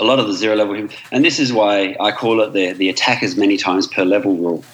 a 0.00 0.04
lot 0.04 0.18
of 0.18 0.26
the 0.26 0.34
zero 0.34 0.56
level, 0.56 0.74
and 1.12 1.24
this 1.24 1.38
is 1.38 1.52
why 1.52 1.94
I 2.00 2.10
call 2.10 2.40
it 2.42 2.52
the 2.52 2.72
the 2.72 2.88
attack 2.88 3.22
as 3.22 3.36
many 3.36 3.56
times 3.56 3.86
per 3.86 4.04
level 4.04 4.34
rule. 4.36 4.64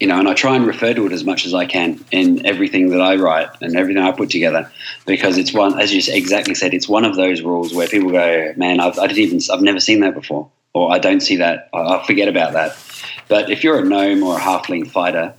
You 0.00 0.06
know, 0.06 0.18
and 0.18 0.28
I 0.28 0.34
try 0.34 0.54
and 0.54 0.66
refer 0.66 0.94
to 0.94 1.06
it 1.06 1.12
as 1.12 1.24
much 1.24 1.44
as 1.44 1.54
I 1.54 1.66
can 1.66 2.04
in 2.12 2.46
everything 2.46 2.90
that 2.90 3.00
I 3.00 3.16
write 3.16 3.48
and 3.60 3.76
everything 3.76 4.02
I 4.02 4.12
put 4.12 4.30
together, 4.30 4.70
because 5.06 5.38
it's 5.38 5.52
one, 5.52 5.80
as 5.80 5.92
you 5.92 6.00
exactly 6.14 6.54
said, 6.54 6.72
it's 6.72 6.88
one 6.88 7.04
of 7.04 7.16
those 7.16 7.42
rules 7.42 7.74
where 7.74 7.88
people 7.88 8.10
go, 8.10 8.52
"Man, 8.56 8.78
I've, 8.80 8.98
I 8.98 9.08
didn't 9.08 9.18
even, 9.18 9.40
I've 9.52 9.62
never 9.62 9.80
seen 9.80 10.00
that 10.00 10.14
before," 10.14 10.48
or 10.72 10.92
"I 10.92 10.98
don't 10.98 11.20
see 11.20 11.36
that, 11.36 11.68
I 11.72 12.04
forget 12.06 12.28
about 12.28 12.52
that." 12.52 12.76
But 13.28 13.50
if 13.50 13.64
you're 13.64 13.78
a 13.80 13.84
gnome 13.84 14.22
or 14.22 14.36
a 14.36 14.40
halfling 14.40 14.90
fighter, 14.90 15.34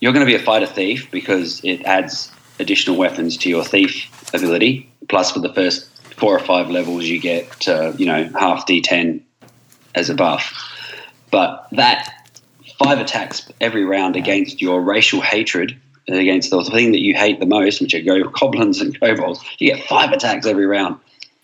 you're 0.00 0.12
going 0.12 0.26
to 0.26 0.30
be 0.30 0.36
a 0.36 0.44
fighter 0.44 0.66
thief 0.66 1.10
because 1.10 1.60
it 1.64 1.82
adds 1.84 2.30
additional 2.58 2.96
weapons 2.96 3.36
to 3.38 3.48
your 3.48 3.64
thief 3.64 4.10
ability. 4.34 4.90
Plus, 5.08 5.32
for 5.32 5.40
the 5.40 5.52
first 5.54 5.88
four 6.16 6.34
or 6.34 6.40
five 6.40 6.70
levels, 6.70 7.04
you 7.04 7.20
get 7.20 7.68
uh, 7.68 7.92
you 7.96 8.06
know 8.06 8.24
half 8.38 8.66
d10 8.66 9.22
as 9.94 10.10
a 10.10 10.14
buff. 10.14 10.52
But 11.30 11.66
that 11.72 12.15
five 12.78 12.98
attacks 12.98 13.50
every 13.60 13.84
round 13.84 14.16
against 14.16 14.60
your 14.62 14.80
racial 14.80 15.20
hatred, 15.20 15.76
against 16.08 16.50
the 16.50 16.62
thing 16.64 16.92
that 16.92 17.00
you 17.00 17.14
hate 17.14 17.40
the 17.40 17.46
most, 17.46 17.80
which 17.80 17.94
are 17.94 18.00
go 18.00 18.22
goblins 18.30 18.80
and 18.80 18.98
kobolds, 19.00 19.40
you 19.58 19.74
get 19.74 19.84
five 19.86 20.12
attacks 20.12 20.46
every 20.46 20.66
round. 20.66 20.98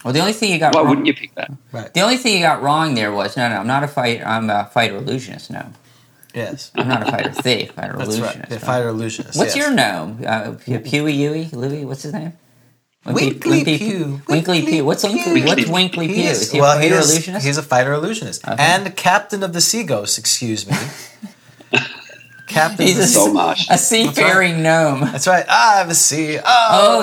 Well, 0.04 0.12
the 0.12 0.20
only 0.20 0.32
thing 0.32 0.52
you 0.52 0.58
got 0.58 0.74
Why 0.74 0.80
wrong, 0.80 0.88
wouldn't 0.90 1.06
you 1.06 1.14
pick 1.14 1.34
that? 1.36 1.52
Right. 1.70 1.92
the 1.94 2.00
only 2.00 2.16
thing 2.16 2.34
you 2.36 2.42
got 2.42 2.60
wrong 2.62 2.94
there 2.94 3.12
was 3.12 3.36
no, 3.36 3.48
no, 3.48 3.56
I'm 3.56 3.66
not 3.68 3.84
a 3.84 3.88
fighter. 3.88 4.24
I'm 4.26 4.50
a 4.50 4.64
fighter 4.66 4.96
illusionist. 4.96 5.50
No, 5.50 5.66
Yes. 6.34 6.70
I'm 6.74 6.88
not 6.88 7.06
a 7.06 7.10
fighter 7.10 7.30
thief. 7.30 7.72
Fighter 7.72 7.92
That's 7.98 8.08
illusionist. 8.16 8.38
right. 8.38 8.48
The 8.48 8.58
fighter 8.58 8.88
illusionist. 8.88 9.38
What's 9.38 9.54
yes. 9.54 9.64
your 9.64 9.74
gnome? 9.74 10.22
Uh, 10.26 10.52
Pewee, 10.64 11.12
Yui, 11.12 11.44
Louie? 11.52 11.84
What's 11.84 12.02
his 12.02 12.12
name? 12.14 12.32
Winkly 13.04 13.64
Pew. 13.64 14.22
Winkly 14.28 14.62
Pew. 14.62 14.84
What's 14.84 15.02
Winkly? 15.02 15.40
Pew. 15.40 15.44
What's 15.46 15.68
Winkly 15.68 16.06
Pew? 16.08 16.22
Is, 16.22 16.42
is, 16.42 16.52
he 16.52 16.58
a 16.58 16.60
well, 16.60 16.78
he 16.78 16.88
fighter 16.88 17.00
is, 17.00 17.10
illusionist? 17.10 17.46
he's 17.46 17.58
a 17.58 17.62
fighter 17.62 17.92
illusionist 17.92 18.46
Okay. 18.46 18.56
and 18.62 18.94
captain 18.96 19.42
of 19.42 19.52
the 19.52 19.60
Sea 19.60 19.82
Ghost. 19.82 20.18
Excuse 20.18 20.68
me, 20.70 20.76
captain. 22.46 22.86
He's 22.86 22.96
of 22.96 23.02
a, 23.02 23.06
the 23.06 23.08
Soul 23.08 23.26
sea- 23.28 23.32
Marsh. 23.32 23.66
a 23.70 23.78
seafaring 23.78 24.62
gnome. 24.62 25.00
That's 25.00 25.26
right. 25.26 25.44
Ah, 25.48 25.74
I 25.74 25.78
have 25.78 25.88
a 25.90 25.94
sea. 25.94 26.38
Oh, 26.38 26.42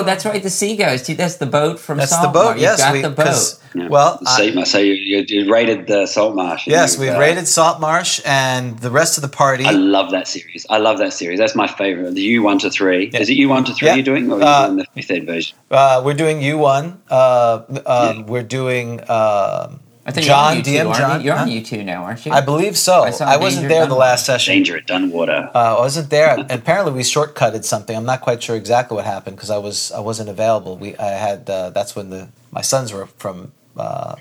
Oh, 0.00 0.02
that's 0.04 0.24
right. 0.24 0.42
The 0.42 0.50
Sea 0.50 0.76
Ghost. 0.76 1.06
See, 1.06 1.14
That's 1.14 1.36
the 1.36 1.46
boat 1.46 1.78
from 1.80 1.98
Saltmarsh. 1.98 2.10
that's 2.10 2.22
the 2.22 2.28
boat. 2.32 2.50
You've 2.52 2.62
Yes, 2.62 2.78
got 2.80 2.92
we. 2.92 3.02
the 3.02 3.10
boat. 3.10 3.26
'cause- 3.26 3.60
Yeah. 3.74 3.86
Well, 3.88 4.18
I- 4.26 4.50
so, 4.52 4.64
so 4.64 4.78
you, 4.78 4.94
you, 4.94 5.24
you 5.28 5.52
raided 5.52 5.86
the 5.86 6.06
Salt 6.06 6.34
Marsh. 6.34 6.66
yes, 6.66 6.98
we 6.98 7.08
uh, 7.08 7.18
raided 7.20 7.46
Saltmarsh, 7.46 8.20
and 8.26 8.76
the 8.80 8.90
rest 8.90 9.16
of 9.16 9.22
the 9.22 9.28
party. 9.28 9.64
I 9.64 9.70
love 9.70 10.10
that 10.10 10.26
series. 10.26 10.66
I 10.68 10.78
love 10.78 10.98
that 10.98 11.12
series. 11.12 11.38
That's 11.38 11.54
my 11.54 11.68
favorite. 11.68 12.14
The 12.16 12.22
U 12.22 12.42
one 12.42 12.58
to 12.60 12.70
three. 12.70 13.10
Yeah. 13.12 13.20
Is 13.20 13.30
it 13.30 13.34
U 13.34 13.48
one 13.48 13.64
to 13.66 13.72
three 13.74 13.86
Yeah. 13.86 13.94
you're 13.94 14.04
doing, 14.04 14.28
or 14.30 14.36
are 14.36 14.40
you 14.40 14.44
Uh, 14.44 14.66
doing 14.66 14.76
the 14.78 14.86
fifth 14.94 15.10
ed 15.12 15.24
version? 15.26 15.56
Uh, 15.70 16.02
we're 16.04 16.14
doing 16.14 16.42
U 16.42 16.58
one. 16.58 17.00
Uh, 17.08 17.60
um, 17.68 17.76
Yeah. 17.86 18.22
We're 18.26 18.42
doing 18.42 19.00
um, 19.08 19.78
I 20.10 20.12
think 20.12 20.26
John 20.26 20.56
you're 20.56 20.86
on 20.86 20.90
U2, 20.92 20.94
DM 20.94 20.96
John. 20.98 21.20
you? 21.20 21.24
You're 21.26 21.36
on 21.38 21.48
huh? 21.48 21.54
U2 21.54 21.84
now, 21.84 22.04
aren't 22.04 22.26
you? 22.26 22.32
I 22.32 22.40
believe 22.40 22.76
so. 22.76 23.02
I 23.04 23.12
I 23.34 23.36
wasn't 23.36 23.62
Danger 23.62 23.68
there 23.68 23.86
the 23.86 23.94
last 23.94 24.26
session. 24.26 24.54
Danger 24.54 24.76
at 24.76 24.86
Dunwater. 24.86 25.50
Uh, 25.54 25.76
I 25.78 25.80
wasn't 25.80 26.10
there, 26.10 26.36
apparently 26.50 26.92
we 26.92 27.02
shortcutted 27.02 27.64
something. 27.64 27.96
I'm 27.96 28.04
not 28.04 28.20
quite 28.20 28.42
sure 28.42 28.56
exactly 28.56 28.96
what 28.96 29.04
happened 29.04 29.36
because 29.36 29.50
I 29.50 29.58
was 29.58 29.92
I 29.92 30.00
wasn't 30.00 30.28
available. 30.28 30.76
We 30.76 30.96
I 30.96 31.08
had 31.08 31.48
uh, 31.48 31.70
that's 31.70 31.96
when 31.96 32.10
the 32.10 32.28
my 32.52 32.60
sons 32.62 32.92
were 32.92 33.06
from 33.06 33.52
uh, 33.76 34.16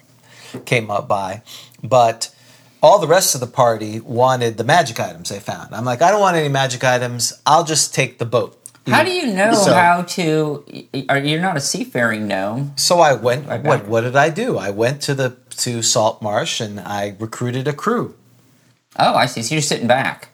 came 0.66 0.90
up 0.92 1.08
by, 1.08 1.42
but 1.84 2.30
all 2.82 3.00
the 3.00 3.08
rest 3.08 3.36
of 3.36 3.42
the 3.42 3.48
party 3.48 4.00
wanted 4.00 4.58
the 4.58 4.64
magic 4.64 5.00
items 5.00 5.30
they 5.30 5.40
found. 5.40 5.76
I'm 5.76 5.84
like, 5.86 6.02
I 6.02 6.12
don't 6.12 6.22
want 6.22 6.38
any 6.38 6.48
magic 6.50 6.84
items. 6.84 7.34
I'll 7.46 7.66
just 7.66 7.94
take 7.94 8.20
the 8.20 8.26
boat. 8.26 8.56
How 8.88 9.04
do 9.04 9.12
you 9.12 9.28
know 9.34 9.54
So- 9.54 9.74
how 9.74 10.02
to? 10.04 10.64
Are 11.10 11.20
you're 11.20 11.42
not 11.42 11.58
a 11.58 11.60
seafaring 11.60 12.28
gnome? 12.28 12.74
So 12.76 13.00
I 13.02 13.14
went. 13.14 13.46
What 13.64 13.88
what 13.88 14.02
did 14.02 14.16
I 14.16 14.30
do? 14.30 14.58
I 14.58 14.70
went 14.72 15.02
to 15.04 15.14
the 15.14 15.36
to 15.60 15.82
Salt 15.82 16.22
Marsh 16.22 16.60
and 16.62 16.80
I 16.80 17.16
recruited 17.20 17.68
a 17.68 17.74
crew. 17.74 18.16
Oh, 18.98 19.14
I 19.14 19.26
see. 19.28 19.42
So 19.44 19.56
you're 19.56 19.62
sitting 19.62 19.88
back. 19.88 20.30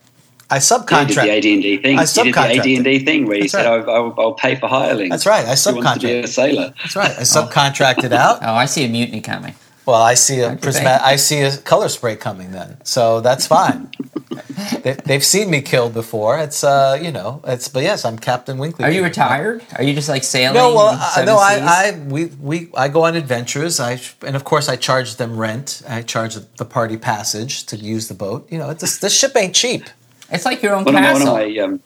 I 0.49 0.57
You 0.57 0.59
did 0.61 1.17
the 1.17 1.21
subcontract. 1.21 1.37
AD&D 1.37 1.77
thing. 1.77 1.97
I 1.99 2.01
you 2.03 2.07
did 2.07 2.13
the 2.13 2.31
subcontracted. 2.31 2.77
AD&D 2.77 2.99
thing 3.05 3.25
where 3.27 3.37
you 3.37 3.43
That's 3.43 3.51
said, 3.53 3.65
right. 3.67 3.87
I'll, 3.87 3.89
I'll, 3.89 4.15
I'll 4.19 4.33
pay 4.33 4.55
for 4.55 4.67
hirelings. 4.67 5.09
That's 5.09 5.25
right, 5.25 5.45
I 5.45 5.55
He 5.55 5.71
wants 5.73 5.93
to 6.01 6.07
be 6.07 6.13
a 6.19 6.27
sailor. 6.27 6.73
That's 6.81 6.95
right. 6.95 7.11
I 7.11 7.21
subcontracted 7.21 8.11
out. 8.25 8.39
Oh, 8.43 8.53
I 8.53 8.65
see 8.65 8.85
a 8.85 8.89
mutiny 8.89 9.21
coming. 9.21 9.55
Well, 9.85 10.01
I 10.01 10.15
see 10.15 10.39
a 10.39 10.49
Don't 10.49 10.61
prisma- 10.61 11.01
I 11.01 11.15
see 11.15 11.41
a 11.41 11.55
color 11.57 11.89
spray 11.89 12.15
coming 12.15 12.51
then, 12.51 12.77
so 12.83 13.21
that's 13.21 13.45
fine. 13.45 13.91
they, 14.83 14.93
they've 15.05 15.23
seen 15.23 15.51
me 15.51 15.61
killed 15.61 15.93
before. 15.93 16.39
It's 16.39 16.63
uh, 16.63 16.97
you 17.01 17.11
know, 17.11 17.41
it's 17.45 17.67
but 17.67 17.83
yes, 17.83 18.03
I'm 18.03 18.17
Captain 18.17 18.57
Winkley. 18.57 18.83
Are 18.85 18.91
you 18.91 19.03
retired? 19.03 19.63
Are 19.77 19.83
you 19.83 19.93
just 19.93 20.09
like 20.09 20.23
sailing? 20.23 20.55
No, 20.55 20.73
well, 20.73 20.97
uh, 20.99 21.23
no. 21.23 21.37
I, 21.37 21.59
I, 21.61 21.99
we, 22.07 22.25
we, 22.25 22.69
I 22.75 22.87
go 22.87 23.03
on 23.05 23.15
adventures. 23.15 23.79
I, 23.79 23.99
and 24.25 24.35
of 24.35 24.43
course, 24.43 24.67
I 24.69 24.75
charge 24.75 25.17
them 25.17 25.37
rent. 25.37 25.83
I 25.87 26.01
charge 26.01 26.35
the 26.57 26.65
party 26.65 26.97
passage 26.97 27.65
to 27.67 27.75
use 27.77 28.07
the 28.07 28.15
boat. 28.15 28.51
You 28.51 28.57
know, 28.57 28.69
it's, 28.71 28.97
this 28.97 29.17
ship 29.17 29.35
ain't 29.35 29.53
cheap. 29.53 29.83
It's 30.31 30.45
like 30.45 30.63
your 30.63 30.73
own 30.73 30.83
One 30.85 30.95
of, 30.95 31.01
my, 31.01 31.11
one 31.13 31.21
castle. 31.21 31.37
of 31.37 31.47
my 31.47 31.57
um, 31.59 31.79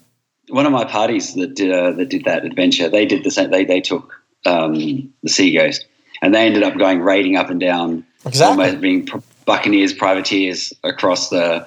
one 0.50 0.66
of 0.66 0.72
my 0.72 0.86
parties 0.86 1.34
that 1.36 1.56
did 1.56 1.72
uh, 1.72 1.92
that 1.92 2.10
did 2.10 2.24
that 2.26 2.46
adventure, 2.46 2.88
they 2.90 3.06
did 3.06 3.24
the 3.24 3.32
same. 3.32 3.52
They 3.52 3.66
they 3.66 3.82
took 3.82 4.14
um, 4.46 4.74
the 4.76 5.10
Sea 5.28 5.54
Ghost, 5.54 5.86
and 6.22 6.34
they 6.34 6.46
ended 6.46 6.64
up 6.64 6.78
going 6.78 7.02
raiding 7.02 7.36
up 7.36 7.50
and 7.50 7.60
down, 7.60 8.06
Exactly. 8.26 8.66
almost 8.66 8.82
being 8.82 9.06
pr- 9.06 9.18
buccaneers, 9.46 9.94
privateers 9.94 10.74
across 10.84 11.30
the, 11.30 11.66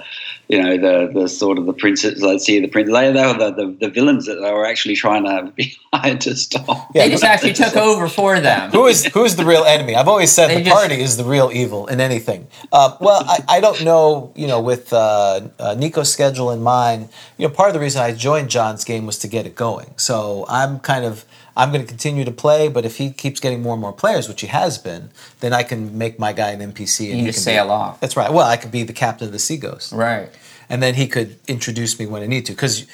you 0.48 0.62
know, 0.62 0.76
the 0.76 1.10
the 1.18 1.28
sort 1.28 1.56
of 1.58 1.64
the 1.64 1.72
princes. 1.72 2.22
Let's 2.22 2.44
see, 2.44 2.60
the 2.60 2.68
prince. 2.68 2.90
They, 2.92 3.10
they 3.10 3.26
were 3.26 3.32
the, 3.32 3.50
the, 3.52 3.76
the 3.80 3.88
villains 3.88 4.26
that 4.26 4.34
they 4.36 4.52
were 4.52 4.66
actually 4.66 4.94
trying 4.96 5.24
to 5.24 5.50
be 5.56 5.74
hired 5.94 6.20
to 6.22 6.36
stop. 6.36 6.90
Yeah, 6.94 7.04
they 7.04 7.10
just 7.10 7.24
actually 7.24 7.54
took 7.54 7.74
over 7.76 8.06
for 8.06 8.38
them. 8.38 8.70
Who 8.70 8.86
is 8.86 9.06
who's 9.06 9.36
the 9.36 9.46
real 9.46 9.64
enemy? 9.64 9.94
I've 9.96 10.08
always 10.08 10.30
said 10.30 10.48
They 10.48 10.56
the 10.58 10.64
just- 10.64 10.76
party 10.76 11.00
is 11.00 11.16
the 11.16 11.24
real 11.24 11.50
evil 11.54 11.86
in 11.86 12.00
anything. 12.02 12.46
Uh, 12.70 12.96
well, 13.00 13.24
I, 13.26 13.38
I 13.48 13.60
don't 13.60 13.82
know. 13.82 14.32
You 14.36 14.46
know, 14.46 14.60
with 14.60 14.92
uh, 14.92 15.40
uh, 15.58 15.74
Nico's 15.78 16.12
schedule 16.12 16.50
in 16.50 16.60
mind, 16.62 17.08
you 17.38 17.48
know, 17.48 17.54
part 17.54 17.68
of 17.70 17.74
the 17.74 17.80
reason 17.80 18.02
I 18.02 18.12
joined 18.12 18.50
John's 18.50 18.84
game 18.84 19.06
was 19.06 19.18
to 19.20 19.28
get 19.28 19.46
it 19.46 19.54
going. 19.54 19.94
So 19.96 20.44
I'm 20.50 20.80
kind 20.80 21.06
of 21.06 21.24
I'm 21.56 21.70
going 21.70 21.82
to 21.82 21.86
continue 21.88 22.24
to 22.24 22.30
play, 22.32 22.68
but 22.68 22.84
if 22.84 22.96
he 22.96 23.10
keeps 23.10 23.40
getting 23.40 23.62
more 23.62 23.74
and 23.74 23.80
more 23.82 23.92
players, 23.92 24.28
which 24.28 24.40
he 24.40 24.46
has 24.46 24.78
been, 24.78 25.10
then 25.40 25.52
I 25.52 25.62
can 25.62 25.98
make 25.98 26.18
my 26.18 26.32
guy 26.32 26.50
an 26.50 26.60
NPC. 26.72 27.00
And 27.00 27.08
You 27.10 27.14
he 27.16 27.16
can 27.22 27.26
just 27.32 27.38
be- 27.40 27.42
sail 27.52 27.70
off. 27.70 28.00
That's 28.00 28.16
right. 28.16 28.32
Well, 28.32 28.46
I 28.46 28.56
could 28.56 28.70
be 28.70 28.82
the 28.84 28.92
captain 28.92 29.26
of 29.26 29.32
the 29.32 29.38
Sea 29.38 29.56
Ghost 29.58 29.92
Right. 29.92 30.30
and 30.70 30.82
then 30.82 30.94
he 30.94 31.06
could 31.06 31.38
introduce 31.48 31.98
me 31.98 32.06
when 32.06 32.22
I 32.22 32.26
need 32.26 32.46
to. 32.46 32.52
Because 32.52 32.86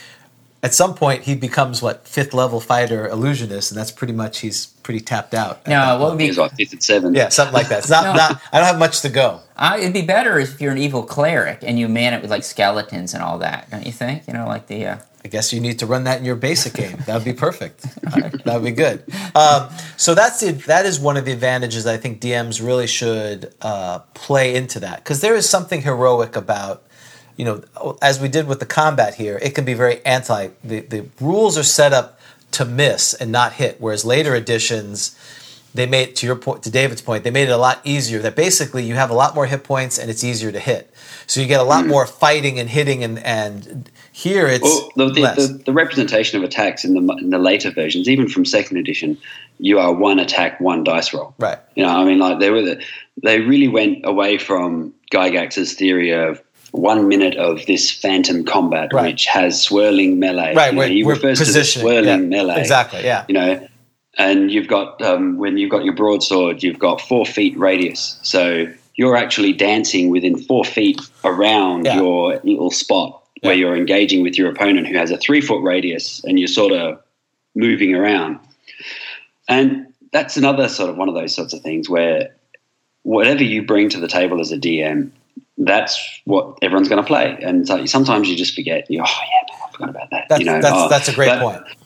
at 0.60 0.74
some 0.74 0.94
point 0.94 1.22
he 1.22 1.36
becomes 1.36 1.80
what 1.80 2.08
fifth 2.08 2.34
level 2.34 2.58
fighter 2.60 3.06
illusionist, 3.06 3.70
and 3.70 3.78
that's 3.78 3.92
pretty 3.92 4.12
much 4.12 4.40
he's 4.40 4.66
pretty 4.82 4.98
tapped 4.98 5.34
out. 5.34 5.58
at 5.58 5.64
that 5.66 5.70
No, 5.70 5.98
what 6.00 6.10
would 6.10 6.18
be 6.18 6.24
He 6.24 6.30
was 6.30 6.38
like 6.38 6.52
fifth 6.56 6.72
and 6.72 6.82
seventh. 6.82 7.16
yeah, 7.16 7.28
something 7.28 7.54
like 7.54 7.68
that. 7.68 7.78
It's 7.80 7.88
not 7.90 8.02
No. 8.06 8.12
not. 8.14 8.40
I 8.52 8.58
don't 8.58 8.66
have 8.66 8.78
much 8.78 9.00
to 9.02 9.08
go. 9.08 9.40
Uh, 9.56 9.76
it'd 9.78 9.92
be 9.92 10.02
better 10.02 10.36
if 10.40 10.60
you're 10.60 10.72
an 10.72 10.78
evil 10.78 11.04
cleric 11.04 11.60
and 11.62 11.78
you 11.78 11.88
man 11.88 12.12
it 12.12 12.22
with 12.22 12.30
like 12.32 12.42
skeletons 12.42 13.14
and 13.14 13.22
all 13.22 13.38
that, 13.38 13.70
don't 13.70 13.86
you 13.86 13.92
think? 13.92 14.24
You 14.26 14.34
know, 14.34 14.46
like 14.48 14.66
the 14.66 14.84
uh, 14.86 14.96
I 15.24 15.28
guess 15.28 15.52
you 15.52 15.60
need 15.60 15.80
to 15.80 15.86
run 15.86 16.04
that 16.04 16.18
in 16.18 16.24
your 16.24 16.36
basic 16.36 16.74
game. 16.74 16.96
That 17.06 17.14
would 17.14 17.24
be 17.24 17.32
perfect. 17.32 17.82
that 18.02 18.54
would 18.54 18.64
be 18.64 18.70
good. 18.70 19.02
Um, 19.34 19.68
so 19.96 20.14
that's 20.14 20.40
the, 20.40 20.52
that 20.66 20.86
is 20.86 21.00
one 21.00 21.16
of 21.16 21.24
the 21.24 21.32
advantages 21.32 21.86
I 21.86 21.96
think 21.96 22.20
DMs 22.20 22.64
really 22.64 22.86
should 22.86 23.52
uh, 23.60 24.00
play 24.14 24.54
into 24.54 24.80
that 24.80 25.02
because 25.02 25.20
there 25.20 25.34
is 25.34 25.48
something 25.48 25.82
heroic 25.82 26.36
about 26.36 26.84
you 27.36 27.44
know 27.44 27.98
as 28.02 28.20
we 28.20 28.28
did 28.28 28.46
with 28.46 28.60
the 28.60 28.66
combat 28.66 29.14
here. 29.14 29.38
It 29.40 29.54
can 29.54 29.64
be 29.64 29.74
very 29.74 30.04
anti. 30.04 30.48
The 30.62 30.80
the 30.80 31.06
rules 31.20 31.58
are 31.58 31.62
set 31.62 31.92
up 31.92 32.20
to 32.52 32.64
miss 32.64 33.14
and 33.14 33.32
not 33.32 33.54
hit, 33.54 33.80
whereas 33.80 34.04
later 34.04 34.34
editions. 34.34 35.16
They 35.74 35.86
made 35.86 36.16
to 36.16 36.26
your 36.26 36.36
point, 36.36 36.62
to 36.62 36.70
David's 36.70 37.02
point. 37.02 37.24
They 37.24 37.30
made 37.30 37.48
it 37.48 37.52
a 37.52 37.58
lot 37.58 37.80
easier. 37.84 38.20
That 38.20 38.34
basically 38.34 38.84
you 38.84 38.94
have 38.94 39.10
a 39.10 39.14
lot 39.14 39.34
more 39.34 39.46
hit 39.46 39.64
points 39.64 39.98
and 39.98 40.10
it's 40.10 40.24
easier 40.24 40.50
to 40.50 40.58
hit. 40.58 40.92
So 41.26 41.40
you 41.40 41.46
get 41.46 41.60
a 41.60 41.64
lot 41.64 41.84
hmm. 41.84 41.90
more 41.90 42.06
fighting 42.06 42.58
and 42.58 42.70
hitting, 42.70 43.04
and 43.04 43.18
and 43.24 43.90
here 44.12 44.46
it's 44.46 44.64
Well, 44.64 44.90
the, 44.96 45.06
the, 45.06 45.20
the, 45.20 45.62
the 45.66 45.72
representation 45.72 46.38
of 46.38 46.44
attacks 46.44 46.84
in 46.84 46.94
the 46.94 47.12
in 47.14 47.30
the 47.30 47.38
later 47.38 47.70
versions, 47.70 48.08
even 48.08 48.28
from 48.28 48.44
second 48.44 48.78
edition, 48.78 49.18
you 49.58 49.78
are 49.78 49.92
one 49.92 50.18
attack, 50.18 50.60
one 50.60 50.84
dice 50.84 51.12
roll. 51.12 51.34
Right. 51.38 51.58
You 51.74 51.84
know, 51.84 51.90
I 51.90 52.04
mean, 52.04 52.18
like 52.18 52.38
they 52.38 52.50
were, 52.50 52.62
the, 52.62 52.82
they 53.22 53.40
really 53.40 53.68
went 53.68 54.04
away 54.04 54.38
from 54.38 54.94
Gygax's 55.12 55.74
theory 55.74 56.12
of 56.12 56.42
one 56.72 57.08
minute 57.08 57.36
of 57.36 57.64
this 57.66 57.90
phantom 57.90 58.44
combat, 58.44 58.92
Right. 58.92 59.12
which 59.12 59.26
has 59.26 59.60
swirling 59.60 60.18
melee. 60.18 60.54
Right, 60.54 60.72
You 60.72 60.80
know, 60.80 60.86
he 60.86 61.02
refers 61.02 61.38
to 61.38 61.52
the 61.52 61.64
swirling 61.64 62.04
yeah, 62.04 62.16
melee. 62.16 62.60
exactly, 62.60 63.04
yeah. 63.04 63.24
You 63.28 63.34
know, 63.34 63.67
and 64.18 64.50
you've 64.50 64.68
got 64.68 65.00
um, 65.00 65.38
when 65.38 65.56
you've 65.56 65.70
got 65.70 65.84
your 65.84 65.94
broadsword, 65.94 66.62
you've 66.62 66.78
got 66.78 67.00
four 67.00 67.24
feet 67.24 67.56
radius, 67.58 68.18
so 68.22 68.66
you're 68.96 69.16
actually 69.16 69.52
dancing 69.52 70.10
within 70.10 70.36
four 70.36 70.64
feet 70.64 71.00
around 71.24 71.84
Yeah. 71.86 71.96
your 72.00 72.40
little 72.42 72.70
spot 72.72 73.22
where 73.42 73.54
Yeah. 73.54 73.60
you're 73.66 73.76
engaging 73.76 74.22
with 74.24 74.36
your 74.36 74.50
opponent 74.50 74.88
who 74.88 74.96
has 74.98 75.12
a 75.12 75.16
three 75.16 75.40
foot 75.40 75.62
radius, 75.62 76.22
and 76.24 76.38
you're 76.38 76.48
sort 76.48 76.72
of 76.72 77.00
moving 77.54 77.94
around. 77.94 78.38
And 79.48 79.86
that's 80.12 80.36
another 80.36 80.68
sort 80.68 80.90
of 80.90 80.96
one 80.96 81.08
of 81.08 81.14
those 81.14 81.34
sorts 81.34 81.52
of 81.54 81.62
things 81.62 81.88
where 81.88 82.34
whatever 83.02 83.42
you 83.44 83.62
bring 83.62 83.88
to 83.90 84.00
the 84.00 84.08
table 84.08 84.40
as 84.40 84.50
a 84.52 84.58
DM, 84.58 85.10
that's 85.56 85.98
what 86.24 86.58
everyone's 86.62 86.88
going 86.88 87.02
to 87.02 87.06
play. 87.06 87.38
And 87.42 87.66
so 87.66 87.86
sometimes 87.86 88.28
you 88.28 88.36
just 88.36 88.54
forget. 88.54 88.90
You, 88.90 89.00
oh 89.00 89.04
yeah, 89.04 89.54
I 89.66 89.70
forgot 89.72 89.88
about 89.90 90.10
that. 90.10 90.26
That's, 90.28 90.40
you 90.40 90.46
know, 90.46 90.60
that's, 90.60 90.74
oh, 90.76 90.88
that's 90.88 91.08
a 91.08 91.14
great 91.14 91.28
but- 91.28 91.40
point. 91.40 91.77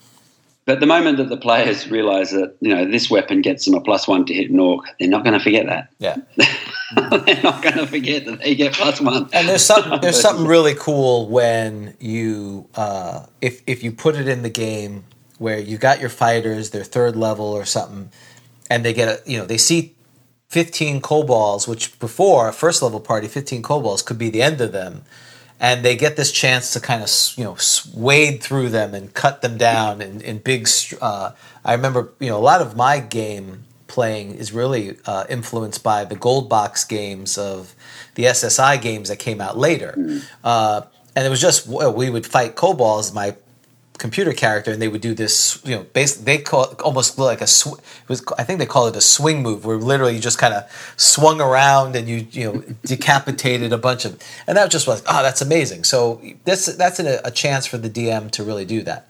But 0.65 0.79
the 0.79 0.87
moment 0.87 1.17
that 1.17 1.29
the 1.29 1.37
players 1.37 1.91
realise 1.91 2.31
that 2.31 2.57
you 2.61 2.75
know 2.75 2.89
this 2.89 3.11
weapon 3.11 3.41
gets 3.41 3.65
them 3.65 3.75
a 3.75 3.81
plus 3.81 4.07
one 4.07 4.25
to 4.27 4.35
hit 4.35 4.51
an 4.51 4.61
orc, 4.61 4.85
they're 5.01 5.09
not 5.09 5.25
going 5.25 5.37
to 5.37 5.43
forget 5.43 5.67
that. 5.67 5.89
Yeah, 5.99 6.17
they're 7.27 7.43
not 7.43 7.63
going 7.63 7.79
to 7.79 7.87
forget 7.87 8.27
that 8.27 8.41
they 8.41 8.55
get 8.55 8.73
plus 8.73 9.01
one. 9.01 9.29
and 9.33 9.49
there's 9.49 9.65
something 9.65 10.01
there's 10.03 10.21
something 10.21 10.47
really 10.47 10.75
cool 10.75 11.29
when 11.29 11.97
you 11.99 12.69
uh, 12.77 13.27
if 13.41 13.63
if 13.67 13.83
you 13.83 13.91
put 13.91 14.15
it 14.15 14.29
in 14.29 14.43
the 14.43 14.51
game 14.51 15.05
where 15.39 15.59
you 15.59 15.79
got 15.79 15.99
your 15.99 16.11
fighters, 16.11 16.71
they're 16.71 16.85
third 16.85 17.17
level 17.17 17.47
or 17.47 17.65
something, 17.65 18.13
and 18.71 18.85
they 18.85 18.93
get 18.93 19.09
a 19.09 19.31
you 19.31 19.39
know 19.39 19.45
they 19.45 19.59
see 19.59 19.97
15 20.53 21.01
kobolds, 21.01 21.67
which 21.67 21.99
before 21.99 22.47
a 22.47 22.53
first 22.53 22.83
level 22.83 23.01
party, 23.01 23.27
15 23.27 23.63
kobolds 23.63 24.03
could 24.03 24.19
be 24.19 24.31
the 24.31 24.43
end 24.43 24.61
of 24.61 24.71
them. 24.71 25.03
And 25.63 25.83
they 25.83 25.97
get 25.97 26.17
this 26.17 26.33
chance 26.33 26.73
to 26.75 26.81
kind 26.81 27.03
of 27.03 27.11
you 27.37 27.45
know 27.45 27.57
wade 27.95 28.43
through 28.43 28.69
them 28.69 28.95
and 28.95 29.15
cut 29.15 29.41
them 29.41 29.57
down 29.57 30.03
in, 30.03 30.21
in 30.21 30.39
big. 30.39 30.69
Uh, 31.01 31.31
I 31.65 31.73
remember 31.73 32.13
you 32.19 32.29
know 32.29 32.37
a 32.37 32.43
lot 32.43 32.61
of 32.61 32.77
my 32.77 32.99
game 32.99 33.65
playing 33.87 34.35
is 34.35 34.53
really 34.53 34.97
uh, 35.07 35.25
influenced 35.29 35.83
by 35.83 36.05
the 36.05 36.17
gold 36.17 36.49
box 36.49 36.83
games 36.85 37.39
of 37.39 37.75
the 38.17 38.25
SSI 38.25 38.81
games 38.83 39.09
that 39.09 39.19
came 39.19 39.41
out 39.41 39.57
later. 39.57 39.95
Uh, 40.43 40.83
and 41.15 41.27
it 41.27 41.31
was 41.31 41.41
just 41.41 41.67
we 41.67 42.11
would 42.11 42.27
fight 42.27 42.57
kobolds. 42.57 43.13
My 43.13 43.37
computer 43.99 44.32
character, 44.32 44.72
and 44.72 44.80
they 44.80 44.88
would 44.88 45.01
do 45.01 45.14
this. 45.14 45.61
You 45.64 45.76
know, 45.76 45.86
basically 45.93 46.24
they 46.24 46.38
call 46.38 46.70
it 46.70 46.80
almost 46.80 47.18
like 47.18 47.40
a. 47.40 47.47
Sw- 47.47 47.80
was 48.09 48.24
I 48.38 48.45
think 48.45 48.59
they 48.59 48.66
call 48.66 48.86
it 48.86 48.97
a 48.97 49.01
swing 49.01 49.43
move, 49.43 49.64
where 49.64 49.76
literally 49.76 50.14
you 50.14 50.20
just 50.20 50.38
kind 50.38 50.55
of 50.55 50.64
swung 50.97 51.40
around 51.40 51.97
and 51.97 52.09
you 52.09 52.26
you 52.30 52.45
know 52.45 52.62
decapitated 52.84 53.72
a 53.72 53.78
bunch 53.78 54.05
of, 54.05 54.20
and 54.47 54.57
that 54.57 54.70
just 54.70 54.86
was 54.86 55.03
oh 55.09 55.22
that's 55.22 55.40
amazing. 55.40 55.84
So 55.84 56.20
that's 56.45 56.66
that's 56.76 56.99
an, 56.99 57.20
a 57.24 57.30
chance 57.30 57.66
for 57.66 57.78
the 57.78 57.90
DM 57.90 58.30
to 58.32 58.45
really 58.45 58.64
do 58.64 58.82
that. 58.82 59.07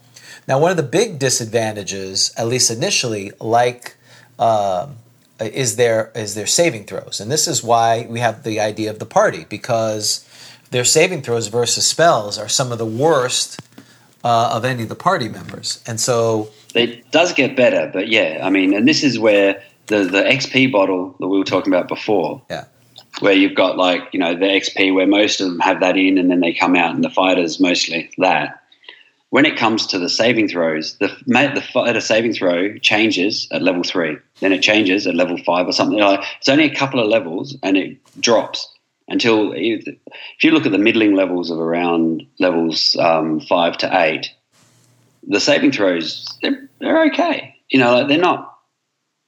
Now, 0.48 0.58
one 0.58 0.70
of 0.72 0.76
the 0.76 0.82
big 0.82 1.18
disadvantages, 1.18 2.32
at 2.36 2.48
least 2.48 2.70
initially, 2.70 3.30
like 3.40 3.96
um, 4.38 4.96
is 5.40 5.76
their 5.76 6.10
is 6.14 6.34
their 6.34 6.46
saving 6.46 6.84
throws, 6.84 7.20
and 7.20 7.30
this 7.30 7.46
is 7.46 7.62
why 7.62 8.06
we 8.08 8.20
have 8.20 8.42
the 8.42 8.60
idea 8.60 8.90
of 8.90 8.98
the 8.98 9.06
party 9.06 9.46
because 9.48 10.28
their 10.70 10.84
saving 10.84 11.22
throws 11.22 11.48
versus 11.48 11.86
spells 11.86 12.38
are 12.38 12.48
some 12.48 12.72
of 12.72 12.78
the 12.78 12.86
worst 12.86 13.60
uh, 14.24 14.50
of 14.52 14.64
any 14.64 14.82
of 14.82 14.88
the 14.88 14.94
party 14.94 15.28
members, 15.28 15.82
and 15.86 16.00
so 16.00 16.50
It 16.74 17.10
does 17.10 17.32
get 17.32 17.56
better, 17.56 17.90
but 17.92 18.08
yeah, 18.08 18.40
I 18.42 18.50
mean, 18.50 18.74
and 18.74 18.88
this 18.88 19.02
is 19.02 19.18
where 19.18 19.62
the 19.86 20.04
the 20.04 20.22
XP 20.22 20.72
bottle 20.72 21.14
that 21.20 21.28
we 21.28 21.38
were 21.38 21.44
talking 21.44 21.72
about 21.72 21.88
before, 21.88 22.42
yeah, 22.48 22.64
where 23.20 23.32
you've 23.32 23.54
got 23.54 23.76
like 23.76 24.02
you 24.12 24.20
know 24.20 24.34
the 24.34 24.46
XP 24.46 24.94
where 24.94 25.06
most 25.06 25.40
of 25.40 25.48
them 25.48 25.60
have 25.60 25.80
that 25.80 25.96
in 25.96 26.18
and 26.18 26.30
then 26.30 26.40
they 26.40 26.52
come 26.52 26.76
out, 26.76 26.94
and 26.94 27.04
the 27.04 27.10
fighters 27.10 27.60
mostly 27.60 28.10
that. 28.18 28.58
When 29.30 29.46
it 29.46 29.56
comes 29.56 29.86
to 29.86 29.98
the 29.98 30.10
saving 30.10 30.48
throws, 30.48 30.98
the 30.98 31.08
the 31.26 31.64
fighter 31.72 32.02
saving 32.02 32.34
throw 32.34 32.76
changes 32.78 33.48
at 33.50 33.62
level 33.62 33.82
three, 33.82 34.18
then 34.40 34.52
it 34.52 34.60
changes 34.60 35.06
at 35.06 35.14
level 35.14 35.38
five 35.38 35.66
or 35.66 35.72
something. 35.72 35.98
Like 35.98 36.20
it's 36.38 36.50
only 36.50 36.64
a 36.64 36.74
couple 36.74 37.00
of 37.00 37.08
levels, 37.08 37.56
and 37.62 37.78
it 37.78 37.96
drops 38.20 38.68
until 39.08 39.52
if 39.54 39.84
you 40.42 40.50
look 40.50 40.66
at 40.66 40.72
the 40.72 40.78
middling 40.78 41.14
levels 41.14 41.50
of 41.50 41.58
around 41.58 42.26
levels 42.38 42.96
um, 42.96 43.40
five 43.40 43.76
to 43.78 44.00
eight, 44.00 44.32
the 45.26 45.40
saving 45.40 45.72
throws 45.72 46.26
they're, 46.42 46.68
they're 46.80 47.04
okay. 47.06 47.56
You 47.70 47.78
know, 47.78 47.94
like, 47.94 48.08
they're 48.08 48.18
not 48.18 48.58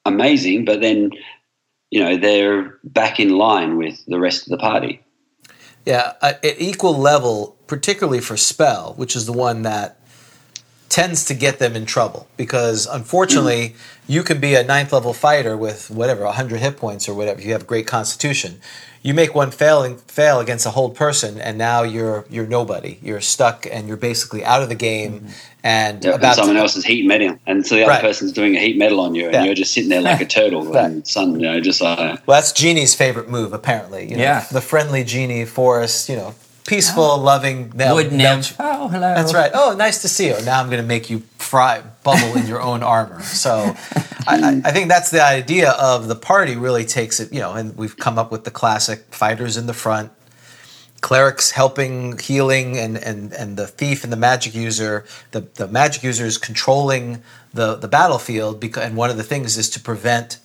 amazing, 0.05 0.65
but 0.65 0.81
then 0.81 1.11
you 1.91 2.01
know 2.01 2.17
they're 2.17 2.79
back 2.85 3.21
in 3.21 3.31
line 3.31 3.77
with 3.77 4.05
the 4.07 4.19
rest 4.19 4.43
of 4.43 4.51
the 4.51 4.59
party. 4.59 5.01
yeah, 5.87 6.13
uh, 6.21 6.35
at 6.43 6.61
equal 6.61 6.97
level, 6.97 7.57
particularly 7.67 8.21
for 8.21 8.37
spell, 8.37 8.95
which 8.97 9.17
is 9.17 9.27
the 9.27 9.33
one 9.33 9.63
that 9.63 9.99
tends 10.89 11.25
to 11.25 11.35
get 11.35 11.59
them 11.59 11.75
in 11.75 11.87
trouble 11.87 12.27
because 12.37 12.87
unfortunately 12.87 13.75
you 14.07 14.23
can 14.23 14.39
be 14.41 14.55
a 14.55 14.63
ninth 14.63 14.93
level 14.93 15.13
fighter 15.13 15.57
with 15.57 15.91
whatever 15.91 16.25
100 16.25 16.61
hit 16.61 16.77
points 16.77 17.09
or 17.09 17.15
whatever 17.15 17.41
you 17.41 17.53
have 17.53 17.67
great 17.67 17.87
constitution 17.87 18.61
you 19.03 19.13
make 19.13 19.35
one 19.35 19.51
failing 19.51 19.97
fail 19.97 20.41
against 20.41 20.65
a 20.67 20.71
hold 20.71 20.95
person 20.95 21.39
and 21.41 21.59
now 21.59 21.83
you're 21.83 22.25
you're 22.31 22.47
nobody 22.47 22.99
you're 23.03 23.21
stuck 23.21 23.67
and 23.73 23.89
you're 23.89 23.97
basically 23.97 24.45
out 24.45 24.63
of 24.63 24.69
the 24.69 24.75
game 24.75 25.15
mm-hmm. 25.21 25.29
and 25.65 26.05
Yeah, 26.05 26.13
about 26.13 26.37
someone 26.37 26.55
to, 26.57 26.61
else 26.61 26.77
is 26.77 26.85
heat 26.85 27.07
metal, 27.07 27.39
and 27.47 27.67
so 27.67 27.75
the 27.75 27.83
other 27.83 27.91
Right. 27.93 28.01
person's 28.01 28.33
doing 28.33 28.55
a 28.55 28.61
heat 28.61 28.77
metal 28.77 29.01
on 29.01 29.15
you, 29.15 29.25
and 29.27 29.35
Yeah. 29.35 29.45
you're 29.45 29.55
just 29.55 29.73
sitting 29.73 29.89
there 29.89 30.03
like 30.03 30.21
a 30.21 30.27
turtle, 30.39 30.65
Right. 30.65 30.85
and 30.85 31.07
sun, 31.07 31.41
you 31.41 31.47
know, 31.47 31.61
just 31.61 31.81
like 31.81 31.99
well 32.27 32.37
that's 32.39 32.53
genie's 32.53 32.95
favorite 32.95 33.29
move 33.29 33.53
apparently 33.53 34.05
you 34.11 34.17
know, 34.17 34.23
Yeah. 34.23 34.45
the 34.53 34.61
friendly 34.61 35.03
genie 35.03 35.45
forest 35.47 36.09
you 36.09 36.17
know 36.17 36.35
peaceful 36.67 37.19
loving 37.19 37.73
now- 37.75 37.95
wood 37.95 38.13
nymph. 38.13 38.57
Oh, 38.59 38.89
hello. 38.89 39.15
That's 39.15 39.35
right. 39.35 39.51
Oh, 39.55 39.75
nice 39.77 40.03
to 40.03 40.09
see 40.09 40.29
you. 40.29 40.37
Now 40.45 40.61
I'm 40.61 40.67
going 40.67 40.83
to 40.83 40.87
make 40.87 41.11
you 41.11 41.21
fry 41.39 41.83
bubble 42.03 42.37
in 42.37 42.47
your 42.47 42.61
own 42.61 42.83
armor. 42.83 43.23
So, 43.23 43.75
I, 44.27 44.41
I, 44.43 44.63
I 44.65 44.73
think 44.73 44.89
that's 44.89 45.11
the 45.11 45.23
idea 45.25 45.71
of 45.73 46.09
the 46.09 46.15
party. 46.17 46.57
Really 46.57 46.85
takes 46.85 47.21
it, 47.21 47.33
you 47.33 47.41
know, 47.41 47.53
and 47.53 47.77
we've 47.77 47.97
come 47.97 48.19
up 48.19 48.33
with 48.33 48.45
the 48.45 48.51
classic 48.51 49.15
fighters 49.15 49.57
in 49.57 49.67
the 49.67 49.75
front, 49.75 50.11
clerics 51.03 51.51
helping, 51.51 52.19
healing, 52.19 52.79
and 52.79 52.97
and 52.97 53.33
and 53.35 53.57
the 53.57 53.67
thief 53.67 54.03
and 54.05 54.13
the 54.13 54.17
magic 54.17 54.55
user. 54.55 55.05
The 55.33 55.41
the 55.41 55.69
magic 55.69 56.03
user 56.03 56.25
is 56.25 56.39
controlling 56.39 57.23
the 57.53 57.77
the 57.77 57.89
battlefield 57.89 58.61
because, 58.61 58.83
and 58.85 58.97
one 58.97 59.11
of 59.11 59.17
the 59.19 59.23
things 59.23 59.59
is 59.59 59.69
to 59.71 59.81
prevent 59.81 60.39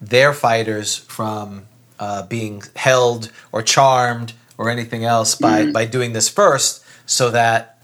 their 0.00 0.32
fighters 0.32 0.96
from 0.96 1.66
uh, 2.00 2.24
being 2.26 2.62
held 2.74 3.30
or 3.52 3.62
charmed 3.62 4.32
or 4.60 4.68
anything 4.68 5.04
else 5.06 5.34
by, 5.34 5.70
by 5.72 5.86
doing 5.86 6.12
this 6.12 6.28
first 6.28 6.84
so 7.06 7.30
that 7.30 7.78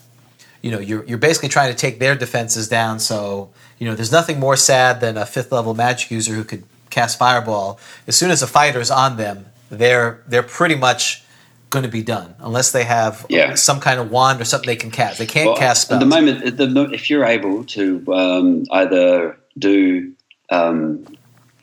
you 0.63 0.71
know 0.71 0.79
you're, 0.79 1.03
you're 1.07 1.17
basically 1.29 1.49
trying 1.49 1.73
to 1.73 1.79
take 1.79 1.99
their 1.99 2.15
defenses 2.15 2.69
down. 2.69 2.99
So 3.01 3.51
you 3.79 3.87
know 3.89 3.95
there's 3.95 4.13
nothing 4.13 4.39
more 4.39 4.57
sad 4.57 5.01
than 5.01 5.17
a 5.17 5.25
fifth 5.25 5.51
level 5.51 5.73
magic 5.75 6.11
user 6.11 6.35
who 6.35 6.45
could 6.45 6.65
cast 6.91 7.19
fireball. 7.19 7.81
As 8.07 8.15
soon 8.15 8.31
as 8.31 8.43
a 8.43 8.47
fighter 8.47 8.79
is 8.81 8.91
on 8.91 9.17
them 9.17 9.47
they're 9.71 10.23
they're 10.29 10.43
pretty 10.59 10.75
much 10.77 11.23
going 11.71 11.83
to 11.85 11.91
be 11.91 12.03
done 12.03 12.35
unless 12.41 12.71
they 12.73 12.85
have 12.85 13.25
Yeah. 13.29 13.55
some 13.55 13.81
kind 13.81 13.99
of 13.99 14.11
wand 14.11 14.41
or 14.41 14.45
something 14.45 14.67
they 14.69 14.77
can 14.77 14.91
cast. 14.93 15.19
They 15.19 15.27
can't 15.27 15.47
Well, 15.49 15.57
cast 15.57 15.85
At 15.85 15.87
spells. 15.87 16.01
the 16.01 16.07
moment, 16.07 16.45
at 16.45 16.57
the, 16.59 16.69
mo- 16.69 16.91
if 16.93 17.11
you're 17.11 17.25
able 17.25 17.65
to 17.77 18.05
um, 18.13 18.65
either 18.71 19.37
do 19.59 20.13
um, 20.51 21.05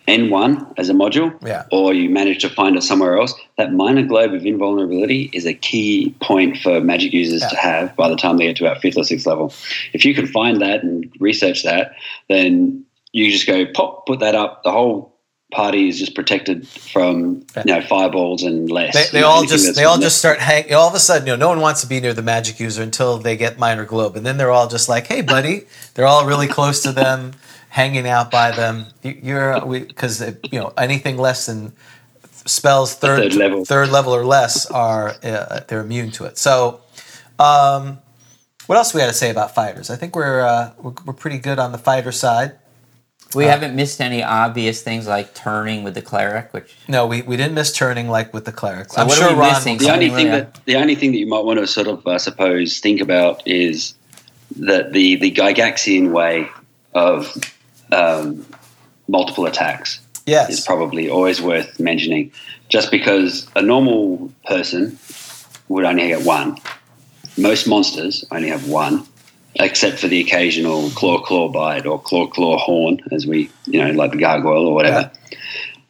N1 0.08 0.74
as 0.78 0.90
a 0.90 0.94
module, 0.94 1.34
Yeah. 1.46 1.64
or 1.72 1.94
you 1.94 2.10
manage 2.10 2.42
to 2.42 2.50
find 2.50 2.76
it 2.76 2.84
somewhere 2.84 3.18
else, 3.18 3.34
that 3.58 3.72
minor 3.74 4.04
globe 4.04 4.34
of 4.34 4.46
invulnerability 4.46 5.30
is 5.34 5.46
a 5.46 5.54
key 5.54 6.14
point 6.22 6.58
for 6.58 6.82
magic 6.82 7.14
users 7.14 7.42
to 7.42 7.56
have 7.56 7.96
by 7.96 8.10
the 8.10 8.16
time 8.18 8.38
they 8.38 8.46
get 8.46 8.58
to 8.58 8.66
about 8.66 8.82
fifth 8.82 8.98
or 8.98 9.04
sixth 9.04 9.26
level. 9.26 9.54
If 9.94 10.04
you 10.06 10.14
can 10.14 10.28
find 10.28 10.62
that 10.62 10.84
and 10.84 11.10
research 11.20 11.64
that, 11.64 11.94
then 12.30 12.84
you 13.14 13.32
just 13.32 13.48
go 13.48 13.66
pop, 13.66 14.06
put 14.06 14.20
that 14.20 14.36
up. 14.36 14.64
The 14.64 14.72
whole 14.72 15.12
party 15.54 15.88
is 15.88 16.00
just 16.00 16.16
protected 16.16 16.68
from 16.68 17.46
you 17.58 17.64
know 17.66 17.82
fireballs 17.82 18.42
and 18.42 18.72
less. 18.72 18.94
They, 18.96 19.02
You 19.02 19.08
they 19.12 19.22
know, 19.22 19.28
all 19.28 19.46
just 19.46 19.76
they 19.76 19.84
all 19.84 20.00
just 20.00 20.18
start 20.18 20.40
hang. 20.40 20.74
All 20.74 20.88
of 20.90 20.96
a 20.96 21.00
sudden, 21.00 21.28
you 21.28 21.34
know, 21.34 21.38
no 21.38 21.50
one 21.50 21.62
wants 21.62 21.82
to 21.82 21.88
be 21.88 22.00
near 22.00 22.14
the 22.14 22.24
magic 22.24 22.60
user 22.60 22.82
until 22.82 23.20
they 23.20 23.38
get 23.38 23.60
minor 23.60 23.86
globe, 23.86 24.16
and 24.16 24.26
then 24.26 24.38
they're 24.38 24.50
all 24.52 24.68
just 24.68 24.90
like, 24.90 25.06
"Hey, 25.08 25.22
buddy!" 25.22 25.66
They're 25.94 26.08
all 26.08 26.26
really 26.26 26.48
close 26.48 26.82
to 26.82 26.92
them, 26.92 27.34
hanging 27.74 28.08
out 28.08 28.30
by 28.30 28.52
them. 28.52 28.86
You, 29.02 29.20
you're 29.24 29.60
because 29.66 30.22
you 30.52 30.60
know 30.60 30.72
anything 30.78 31.18
less 31.18 31.48
than 31.48 31.74
spells 32.46 32.94
third 32.96 33.20
Third 33.20 33.34
level. 33.34 33.66
third 33.66 33.90
level 33.90 34.14
or 34.16 34.24
less 34.26 34.66
are 34.70 35.16
uh, 35.24 35.62
they're 35.68 35.82
immune 35.82 36.12
to 36.12 36.26
it. 36.26 36.38
So, 36.38 36.82
um, 37.40 37.98
what 38.68 38.78
else 38.78 38.94
we 38.94 39.00
got 39.02 39.08
to 39.08 39.14
say 39.14 39.30
about 39.32 39.56
fighters? 39.56 39.90
I 39.90 39.96
think 39.96 40.16
we're, 40.16 40.42
uh, 40.42 40.72
we're 40.78 40.94
we're 41.06 41.14
pretty 41.14 41.40
good 41.40 41.58
on 41.60 41.72
the 41.72 41.78
fighter 41.78 42.12
side. 42.12 42.54
We 43.36 43.46
haven't 43.46 43.76
missed 43.76 44.00
any 44.00 44.22
obvious 44.22 44.84
things 44.84 45.08
like 45.08 45.34
turning 45.34 45.84
with 45.84 45.96
the 45.96 46.04
cleric, 46.04 46.54
which 46.54 46.76
No, 46.88 47.08
we, 47.08 47.24
we 47.24 47.36
didn't 47.36 47.56
miss 47.56 47.76
turning 47.76 48.08
like 48.08 48.32
with 48.32 48.46
the 48.46 48.52
cleric. 48.52 48.92
So 48.92 49.02
I'm 49.02 49.08
what 49.08 49.18
are 49.18 49.22
sure 49.22 49.34
we 49.34 49.40
Ron. 49.40 49.54
missing? 49.54 49.78
the 49.80 49.90
only 49.92 50.10
thing 50.10 50.28
really- 50.28 50.42
that 50.42 50.60
the 50.66 50.76
only 50.76 50.94
thing 50.94 51.12
that 51.14 51.18
you 51.18 51.26
might 51.26 51.44
want 51.44 51.58
to 51.60 51.66
sort 51.66 51.88
of 51.88 52.06
I 52.06 52.18
suppose 52.18 52.80
think 52.80 53.02
about 53.02 53.42
is 53.48 53.96
that 54.58 54.94
the 54.94 55.16
the 55.16 55.32
Gygaxian 55.32 56.12
way 56.12 56.48
of 56.94 57.36
um, 57.94 58.46
multiple 59.08 59.46
attacks 59.46 60.00
yes. 60.26 60.50
is 60.50 60.62
probably 60.62 61.10
always 61.10 61.42
worth 61.42 61.80
mentioning. 61.80 62.32
Just 62.70 62.92
because 62.92 63.48
a 63.56 63.62
normal 63.62 64.32
person 64.46 64.98
would 65.68 65.86
only 65.86 66.08
get 66.08 66.26
one, 66.26 66.58
most 67.38 67.68
monsters 67.68 68.26
only 68.32 68.50
have 68.50 68.68
one, 68.68 69.06
except 69.56 70.00
for 70.00 70.08
the 70.08 70.22
occasional 70.22 70.90
claw 70.92 71.22
claw 71.22 71.50
bite 71.50 71.86
or 71.86 72.02
claw 72.02 72.28
claw 72.28 72.58
horn, 72.58 73.00
as 73.12 73.28
we 73.28 73.50
you 73.66 73.84
know 73.84 73.92
like 73.92 74.12
the 74.12 74.18
gargoyle 74.18 74.68
or 74.68 74.74
whatever. 74.74 75.12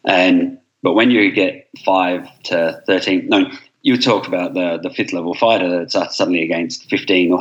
And 0.03 0.59
but 0.81 0.93
when 0.93 1.11
you 1.11 1.31
get 1.31 1.69
five 1.85 2.27
to 2.43 2.81
thirteen, 2.85 3.27
no, 3.29 3.49
you 3.81 3.97
talk 3.97 4.27
about 4.27 4.53
the 4.53 4.79
the 4.81 4.89
fifth 4.89 5.13
level 5.13 5.33
fighter 5.33 5.85
that's 5.85 5.93
suddenly 6.15 6.43
against 6.43 6.89
fifteen 6.89 7.31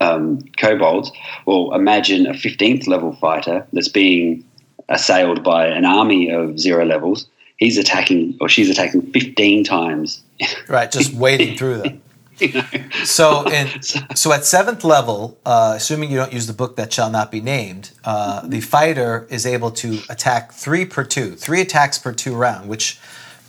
um, 0.00 0.40
kobolds. 0.58 1.10
Well, 1.46 1.74
imagine 1.74 2.26
a 2.26 2.34
fifteenth 2.34 2.86
level 2.86 3.14
fighter 3.16 3.66
that's 3.72 3.88
being 3.88 4.44
assailed 4.88 5.44
by 5.44 5.66
an 5.66 5.84
army 5.84 6.30
of 6.30 6.58
zero 6.58 6.84
levels. 6.84 7.26
He's 7.56 7.78
attacking 7.78 8.36
or 8.40 8.48
she's 8.48 8.70
attacking 8.70 9.02
fifteen 9.12 9.64
times. 9.64 10.22
Right, 10.68 10.90
just 10.90 11.12
wading 11.12 11.58
through 11.58 11.78
them. 11.82 12.02
you 12.38 12.52
know? 12.52 12.64
So, 13.04 13.46
in, 13.48 13.82
so 13.82 14.32
at 14.32 14.44
seventh 14.44 14.84
level, 14.84 15.38
uh, 15.44 15.74
assuming 15.76 16.10
you 16.10 16.16
don't 16.16 16.32
use 16.32 16.46
the 16.46 16.52
book 16.52 16.76
that 16.76 16.92
shall 16.92 17.10
not 17.10 17.30
be 17.30 17.40
named, 17.40 17.90
uh, 18.04 18.46
the 18.46 18.60
fighter 18.60 19.26
is 19.30 19.44
able 19.44 19.70
to 19.72 19.98
attack 20.08 20.52
three 20.52 20.86
per 20.86 21.04
two, 21.04 21.36
three 21.36 21.60
attacks 21.60 21.98
per 21.98 22.12
two 22.12 22.34
round, 22.34 22.68
which 22.68 22.98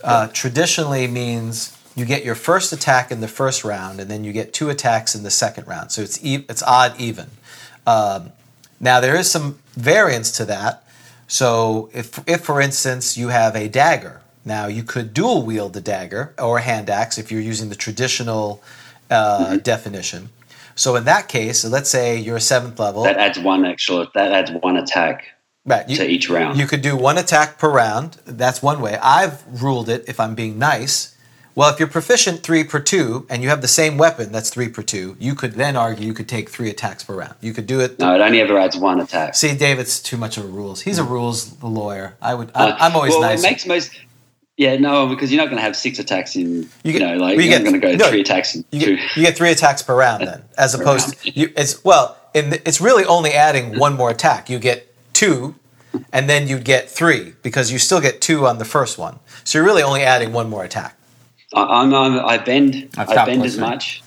uh, 0.03 0.27
traditionally 0.33 1.07
means 1.07 1.77
you 1.95 2.05
get 2.05 2.23
your 2.23 2.35
first 2.35 2.71
attack 2.71 3.11
in 3.11 3.21
the 3.21 3.27
first 3.27 3.63
round, 3.63 3.99
and 3.99 4.09
then 4.09 4.23
you 4.23 4.31
get 4.31 4.53
two 4.53 4.69
attacks 4.69 5.15
in 5.15 5.23
the 5.23 5.31
second 5.31 5.67
round. 5.67 5.91
So 5.91 6.01
it's 6.01 6.23
e- 6.23 6.45
it's 6.47 6.63
odd 6.63 6.99
even. 6.99 7.27
Um, 7.85 8.31
now 8.79 8.99
there 8.99 9.15
is 9.15 9.29
some 9.29 9.59
variance 9.73 10.31
to 10.33 10.45
that. 10.45 10.83
So 11.27 11.89
if, 11.93 12.27
if 12.27 12.41
for 12.41 12.59
instance 12.59 13.17
you 13.17 13.29
have 13.29 13.55
a 13.55 13.67
dagger, 13.67 14.21
now 14.43 14.67
you 14.67 14.83
could 14.83 15.13
dual 15.13 15.43
wield 15.43 15.73
the 15.73 15.81
dagger 15.81 16.33
or 16.37 16.59
hand 16.59 16.89
axe 16.89 17.17
if 17.17 17.31
you're 17.31 17.41
using 17.41 17.69
the 17.69 17.75
traditional 17.75 18.61
uh, 19.09 19.57
definition. 19.57 20.29
So 20.75 20.95
in 20.95 21.03
that 21.05 21.27
case, 21.27 21.61
so 21.61 21.69
let's 21.69 21.89
say 21.89 22.17
you're 22.17 22.37
a 22.37 22.41
seventh 22.41 22.79
level, 22.79 23.03
that 23.03 23.17
adds 23.17 23.39
one 23.39 23.65
extra. 23.65 24.07
That 24.13 24.31
adds 24.31 24.51
one 24.51 24.77
attack 24.77 25.25
right? 25.65 25.87
You, 25.87 25.97
to 25.97 26.07
each 26.07 26.29
round. 26.29 26.57
you 26.57 26.65
could 26.65 26.81
do 26.81 26.95
one 26.95 27.17
attack 27.17 27.59
per 27.59 27.69
round. 27.69 28.17
That's 28.25 28.63
one 28.63 28.81
way. 28.81 28.97
I've 29.01 29.43
ruled 29.61 29.89
it 29.89 30.05
if 30.07 30.19
I'm 30.19 30.35
being 30.35 30.57
nice. 30.57 31.15
Well, 31.53 31.71
if 31.73 31.79
you're 31.79 31.87
proficient 31.89 32.43
three 32.43 32.63
per 32.63 32.79
two 32.79 33.25
and 33.29 33.43
you 33.43 33.49
have 33.49 33.61
the 33.61 33.67
same 33.67 33.97
weapon 33.97 34.31
that's 34.31 34.49
three 34.49 34.69
per 34.69 34.81
two, 34.83 35.17
you 35.19 35.35
could 35.35 35.53
then 35.53 35.75
argue 35.75 36.05
you 36.07 36.13
could 36.13 36.29
take 36.29 36.49
three 36.49 36.69
attacks 36.69 37.03
per 37.03 37.13
round. 37.15 37.35
You 37.41 37.53
could 37.53 37.67
do 37.67 37.79
it. 37.81 37.99
no, 37.99 38.15
it 38.15 38.21
only 38.21 38.39
ever 38.41 38.57
adds 38.57 38.77
one 38.77 38.99
attack. 39.01 39.35
See, 39.35 39.53
David's 39.55 40.01
too 40.01 40.17
much 40.17 40.37
of 40.37 40.45
a 40.45 40.47
rules. 40.47 40.81
He's 40.81 40.97
a 40.97 41.03
rules 41.03 41.61
lawyer. 41.61 42.15
I 42.21 42.33
would. 42.35 42.51
I, 42.55 42.69
Uh, 42.69 42.77
I'm 42.79 42.95
always 42.95 43.11
well, 43.11 43.21
nice. 43.21 43.43
It 43.43 43.47
makes 43.47 43.65
most. 43.65 43.91
Yeah, 44.57 44.77
no, 44.77 45.07
because 45.07 45.31
you're 45.31 45.41
not 45.41 45.45
going 45.49 45.57
to 45.57 45.63
have 45.63 45.75
six 45.75 45.97
attacks 45.97 46.35
in. 46.35 46.41
You 46.63 46.69
You, 46.83 46.91
get- 46.93 46.99
know, 47.01 47.13
like 47.17 47.35
well, 47.37 47.45
you 47.45 47.49
you're 47.51 47.59
not 47.59 47.63
going 47.69 47.81
to 47.81 47.87
go 47.87 47.95
no, 47.95 48.09
three 48.09 48.21
attacks 48.21 48.53
in 48.55 48.63
You 48.71 48.79
two. 48.79 48.95
get, 48.97 49.15
you 49.17 49.23
get 49.23 49.35
three 49.37 49.49
attacks 49.51 49.81
per 49.81 49.95
round 49.95 50.27
then, 50.27 50.43
as 50.57 50.73
opposed 50.75 51.07
round. 51.07 51.17
to 51.19 51.31
you. 51.39 51.51
It's 51.57 51.83
well, 51.83 52.17
in 52.33 52.51
the, 52.51 52.67
it's 52.67 52.79
really 52.79 53.03
only 53.05 53.31
adding 53.31 53.79
one 53.79 53.95
more 53.97 54.09
attack. 54.11 54.49
You 54.49 54.59
get 54.59 54.93
two, 55.13 55.55
and 56.13 56.29
then 56.29 56.47
you 56.47 56.59
get 56.59 56.89
three 56.89 57.33
because 57.41 57.71
you 57.71 57.79
still 57.79 57.99
get 58.01 58.21
two 58.21 58.45
on 58.45 58.57
the 58.59 58.65
first 58.65 58.97
one. 58.97 59.19
So 59.43 59.57
you're 59.57 59.65
really 59.65 59.83
only 59.83 60.03
adding 60.03 60.31
one 60.31 60.49
more 60.49 60.63
attack. 60.63 60.95
I, 61.53 61.63
I'm, 61.63 61.93
I'm, 61.93 62.19
I 62.25 62.37
bend. 62.37 62.89
I've 62.97 63.09
I 63.09 63.11
stopped 63.13 63.27
bend 63.27 63.43
as 63.43 63.57
much. 63.57 64.01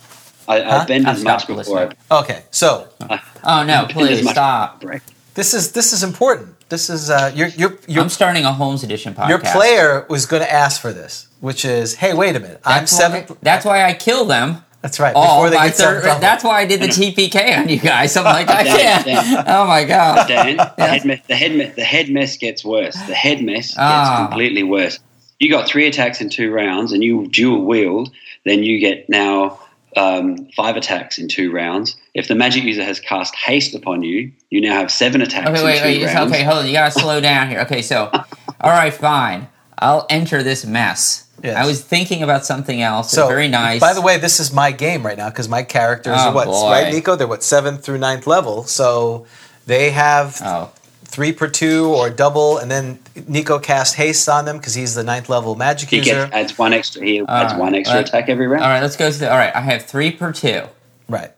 I, 0.47 0.61
Huh? 0.61 0.81
I 0.83 0.85
bend 0.87 1.07
I've 1.07 1.17
as 1.17 1.25
much 1.25 1.47
before 1.47 1.57
listening. 1.57 1.93
Okay, 2.11 2.43
so 2.51 2.89
oh 3.01 3.09
no, 3.09 3.15
I 3.45 3.65
bend 3.65 3.91
as 3.91 3.93
please 3.93 4.31
stop. 4.31 4.81
break. 4.81 5.03
this 5.35 5.55
is 5.55 5.73
this 5.73 5.93
is 5.93 6.03
important. 6.03 6.51
This 6.69 6.91
is 6.91 7.09
uh, 7.11 7.33
your 7.35 7.49
your 7.49 7.79
your 7.87 8.03
I'm 8.03 8.09
starting 8.11 8.45
a 8.45 8.53
Holmes 8.53 8.83
edition 8.85 9.15
podcast. 9.15 9.29
your 9.31 9.39
player 9.39 10.07
was 10.09 10.27
going 10.27 10.43
to 10.43 10.53
ask 10.53 10.81
for 10.83 10.93
this, 10.93 11.29
which 11.41 11.65
is, 11.65 11.95
hey, 11.97 12.13
wait 12.15 12.37
a 12.37 12.41
minute, 12.41 12.61
I'm 12.65 12.87
seven. 12.87 13.23
Why, 13.25 13.37
that's 13.43 13.65
why 13.65 13.85
I 13.85 13.95
kill 13.95 14.25
them. 14.27 14.65
That's 14.83 15.01
right. 15.01 15.15
all 15.17 15.45
Before 15.45 15.51
they 15.59 15.67
get 15.69 15.77
third, 15.77 16.05
level. 16.05 16.21
That's 16.21 16.45
why 16.45 16.61
I 16.61 16.67
did 16.67 16.83
the 16.83 16.89
TPK 16.89 17.57
on 17.59 17.71
you 17.71 17.79
guys. 17.79 18.15
I'm 18.19 18.25
like, 18.25 18.51
I 18.51 18.65
can't. 18.65 19.07
Dan. 19.07 19.45
Oh 19.49 19.67
my 19.67 19.83
god. 19.85 20.29
Dan, 20.29 20.57
the 20.59 20.87
head 20.87 21.05
mess, 21.07 21.21
the 21.27 21.35
head 21.35 21.53
mess, 21.57 21.75
the 21.75 21.85
head 21.85 22.11
mess 22.11 22.37
gets 22.37 22.63
worse. 22.67 22.95
The 23.07 23.15
head 23.15 23.41
mess 23.43 23.69
gets 23.69 23.79
Ah. 23.79 24.27
completely 24.29 24.63
worse. 24.63 24.99
You 25.45 25.51
got 25.51 25.69
three 25.69 25.87
attacks 25.87 26.23
in 26.23 26.31
two 26.31 26.51
rounds, 26.51 26.91
and 26.93 27.05
you 27.05 27.29
dual 27.29 27.67
wield. 27.67 28.11
Then 28.47 28.63
you 28.63 28.81
get 28.81 29.11
now 29.11 29.61
um, 29.95 30.47
five 30.57 30.77
attacks 30.77 31.19
in 31.19 31.29
two 31.29 31.53
rounds. 31.53 31.97
If 32.15 32.29
the 32.29 32.35
magic 32.35 32.65
user 32.65 32.83
has 32.83 32.99
cast 32.99 33.35
haste 33.35 33.75
upon 33.75 34.03
you, 34.03 34.33
you 34.49 34.63
now 34.63 34.73
have 34.73 34.91
seven 34.91 35.21
attacks 35.21 35.49
Okay, 35.51 35.59
in 35.61 35.65
wait, 35.67 35.79
two 35.79 35.85
wait. 35.85 36.05
rounds. 36.15 36.33
Okay, 36.33 36.43
hold 36.45 36.59
on. 36.61 36.67
You 36.67 36.73
gotta 36.73 36.91
slow 36.99 37.21
down 37.21 37.51
here. 37.51 37.61
Okay, 37.61 37.83
so, 37.83 38.07
all 38.61 38.71
right, 38.71 38.93
fine. 38.95 39.49
I'll 39.79 40.07
enter 40.09 40.43
this 40.43 40.65
mess. 40.65 41.29
Yes. 41.43 41.57
I 41.57 41.67
was 41.67 41.85
thinking 41.85 42.23
about 42.23 42.47
something 42.47 42.81
else. 42.81 43.11
So, 43.11 43.29
very 43.29 43.49
nice. 43.49 43.79
By 43.81 43.93
the 43.93 44.01
way, 44.01 44.17
this 44.17 44.41
is 44.41 44.51
my 44.51 44.73
game 44.73 45.05
right 45.05 45.19
now 45.19 45.29
because 45.29 45.47
my 45.47 45.63
characters 45.63 46.15
Oh, 46.17 46.29
are 46.31 46.35
what, 46.35 46.47
boy. 46.47 46.71
right, 46.71 46.91
Nico? 46.95 47.17
They're 47.17 47.27
what 47.29 47.43
seventh 47.43 47.85
through 47.85 47.99
ninth 47.99 48.27
level, 48.27 48.65
so 48.65 49.27
they 49.67 49.91
have 49.91 50.41
oh, 50.43 50.73
three 51.15 51.33
per 51.33 51.47
two 51.49 51.87
or 51.95 52.11
double, 52.11 52.59
and 52.59 52.69
then 52.71 52.99
Nico 53.29 53.59
cast 53.61 53.95
haste 53.95 54.29
on 54.29 54.45
them 54.45 54.59
because 54.59 54.75
he's 54.75 54.95
the 54.97 55.05
ninth 55.05 55.29
level 55.29 55.55
magic 55.55 55.89
He 55.91 55.99
user. 55.99 56.11
gets 56.27 56.33
adds 56.35 56.59
one 56.59 56.73
extra. 56.73 57.03
He 57.05 57.21
adds 57.21 57.53
right, 57.53 57.61
one 57.61 57.75
extra 57.75 57.99
right. 57.99 58.09
attack 58.09 58.29
every 58.29 58.49
round. 58.49 58.65
all 58.65 58.71
right. 58.71 58.83
Let's 58.83 58.97
go 58.97 59.11
to 59.11 59.17
the. 59.19 59.31
All 59.31 59.39
right, 59.39 59.55
I 59.55 59.61
have 59.61 59.85
three 59.87 60.11
per 60.11 60.33
two, 60.33 60.63
right, 61.09 61.31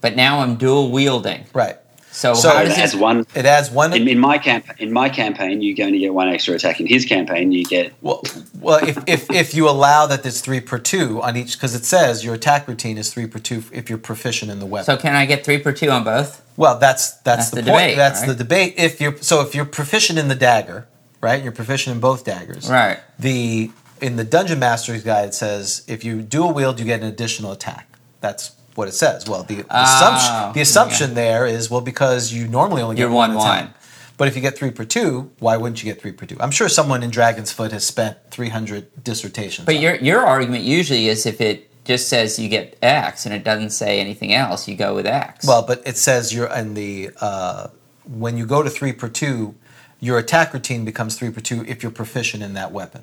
but 0.00 0.16
now 0.16 0.40
I'm 0.40 0.56
dual 0.56 0.90
wielding. 0.90 1.44
right. 1.52 1.76
So, 2.12 2.34
So 2.34 2.50
how 2.50 2.64
does 2.64 2.72
it 2.76 2.78
adds 2.78 2.92
this? 2.92 3.00
one. 3.00 3.26
It 3.34 3.46
adds 3.46 3.70
one. 3.70 3.92
In, 3.92 4.08
in 4.08 4.18
my 4.18 4.36
camp, 4.38 4.66
in 4.78 4.92
my 4.92 5.08
campaign, 5.08 5.62
you're 5.62 5.76
going 5.76 5.92
to 5.92 5.98
get 5.98 6.12
one 6.12 6.28
extra 6.28 6.54
attack. 6.56 6.80
In 6.80 6.86
his 6.86 7.04
campaign, 7.04 7.52
you 7.52 7.64
get 7.64 7.92
well, 8.02 8.22
well, 8.58 8.84
if, 8.86 8.98
if 9.06 9.30
if 9.30 9.54
you 9.54 9.68
allow 9.68 10.06
that 10.06 10.22
there's 10.22 10.40
three 10.40 10.60
per 10.60 10.78
two 10.78 11.22
on 11.22 11.36
each, 11.36 11.56
because 11.56 11.74
it 11.74 11.84
says 11.84 12.24
your 12.24 12.34
attack 12.34 12.66
routine 12.66 12.98
is 12.98 13.12
three 13.12 13.26
per 13.26 13.38
two 13.38 13.62
if 13.72 13.88
you're 13.88 13.98
proficient 13.98 14.50
in 14.50 14.58
the 14.58 14.66
weapon. 14.66 14.86
So 14.86 14.96
can 14.96 15.14
I 15.14 15.24
get 15.24 15.44
three 15.44 15.58
per 15.58 15.72
two 15.72 15.88
on 15.90 16.02
both? 16.04 16.44
Well, 16.56 16.78
that's 16.78 17.12
that's, 17.18 17.48
That's 17.48 17.50
the, 17.50 17.56
the 17.62 17.70
point. 17.70 17.82
debate, 17.82 17.96
that's 17.96 18.20
right? 18.20 18.28
the 18.28 18.34
debate. 18.34 18.74
If 18.76 19.00
you're 19.00 19.16
so, 19.18 19.40
if 19.42 19.54
you're 19.54 19.64
proficient 19.64 20.18
in 20.18 20.28
the 20.28 20.34
dagger, 20.34 20.88
right? 21.20 21.42
You're 21.42 21.52
proficient 21.52 21.94
in 21.94 22.00
both 22.00 22.24
daggers. 22.24 22.68
Right. 22.68 22.98
The 23.18 23.70
in 24.00 24.16
the 24.16 24.24
Dungeon 24.24 24.58
Master's 24.58 25.04
Guide 25.04 25.28
it 25.28 25.34
says 25.34 25.84
if 25.86 26.04
you 26.04 26.22
dual 26.22 26.52
wield, 26.52 26.80
you 26.80 26.84
get 26.86 27.00
an 27.00 27.06
additional 27.06 27.52
attack. 27.52 27.86
That's 28.20 28.52
what 28.74 28.88
it 28.88 28.92
says. 28.94 29.28
Well, 29.28 29.42
the, 29.42 29.56
the 29.56 29.66
Oh, 29.70 29.82
assumption 29.82 30.52
the 30.54 30.60
assumption 30.60 31.14
there 31.14 31.46
is 31.46 31.70
well 31.70 31.80
because 31.80 32.32
you 32.32 32.46
normally 32.48 32.82
only 32.82 32.96
get 32.96 33.02
You're 33.02 33.10
one 33.10 33.34
one 33.34 33.46
attack. 33.46 33.64
one. 33.66 33.74
But 34.16 34.28
if 34.28 34.36
you 34.36 34.42
get 34.42 34.56
three 34.58 34.70
per 34.70 34.84
two, 34.84 35.30
why 35.38 35.56
wouldn't 35.56 35.82
you 35.82 35.90
get 35.92 36.00
three 36.00 36.12
per 36.12 36.26
two? 36.26 36.36
I'm 36.40 36.50
sure 36.50 36.68
someone 36.68 37.02
in 37.02 37.10
Dragonsfoot 37.10 37.72
has 37.72 37.84
spent 37.86 38.18
300 38.30 39.02
dissertations. 39.02 39.64
But 39.66 39.78
your 39.78 39.94
your 39.96 40.20
argument 40.20 40.64
usually 40.64 41.08
is 41.08 41.24
if 41.26 41.40
it 41.40 41.68
just 41.84 42.08
says 42.08 42.38
you 42.38 42.48
get 42.48 42.76
X 42.82 43.24
and 43.24 43.34
it 43.34 43.42
doesn't 43.44 43.70
say 43.70 43.98
anything 44.00 44.32
else, 44.34 44.68
you 44.68 44.76
go 44.76 44.94
with 44.94 45.06
X. 45.06 45.46
Well, 45.46 45.62
but 45.62 45.82
it 45.86 45.96
says 45.96 46.34
you're 46.34 46.52
in 46.52 46.74
the 46.74 47.10
uh, 47.20 47.68
when 48.04 48.36
you 48.36 48.44
go 48.46 48.62
to 48.62 48.68
three 48.70 48.92
per 48.92 49.08
two, 49.08 49.54
your 50.00 50.18
attack 50.18 50.52
routine 50.52 50.84
becomes 50.84 51.18
three 51.18 51.30
per 51.30 51.40
two 51.40 51.64
if 51.66 51.82
you're 51.82 51.90
proficient 51.92 52.42
in 52.42 52.52
that 52.54 52.72
weapon. 52.72 53.02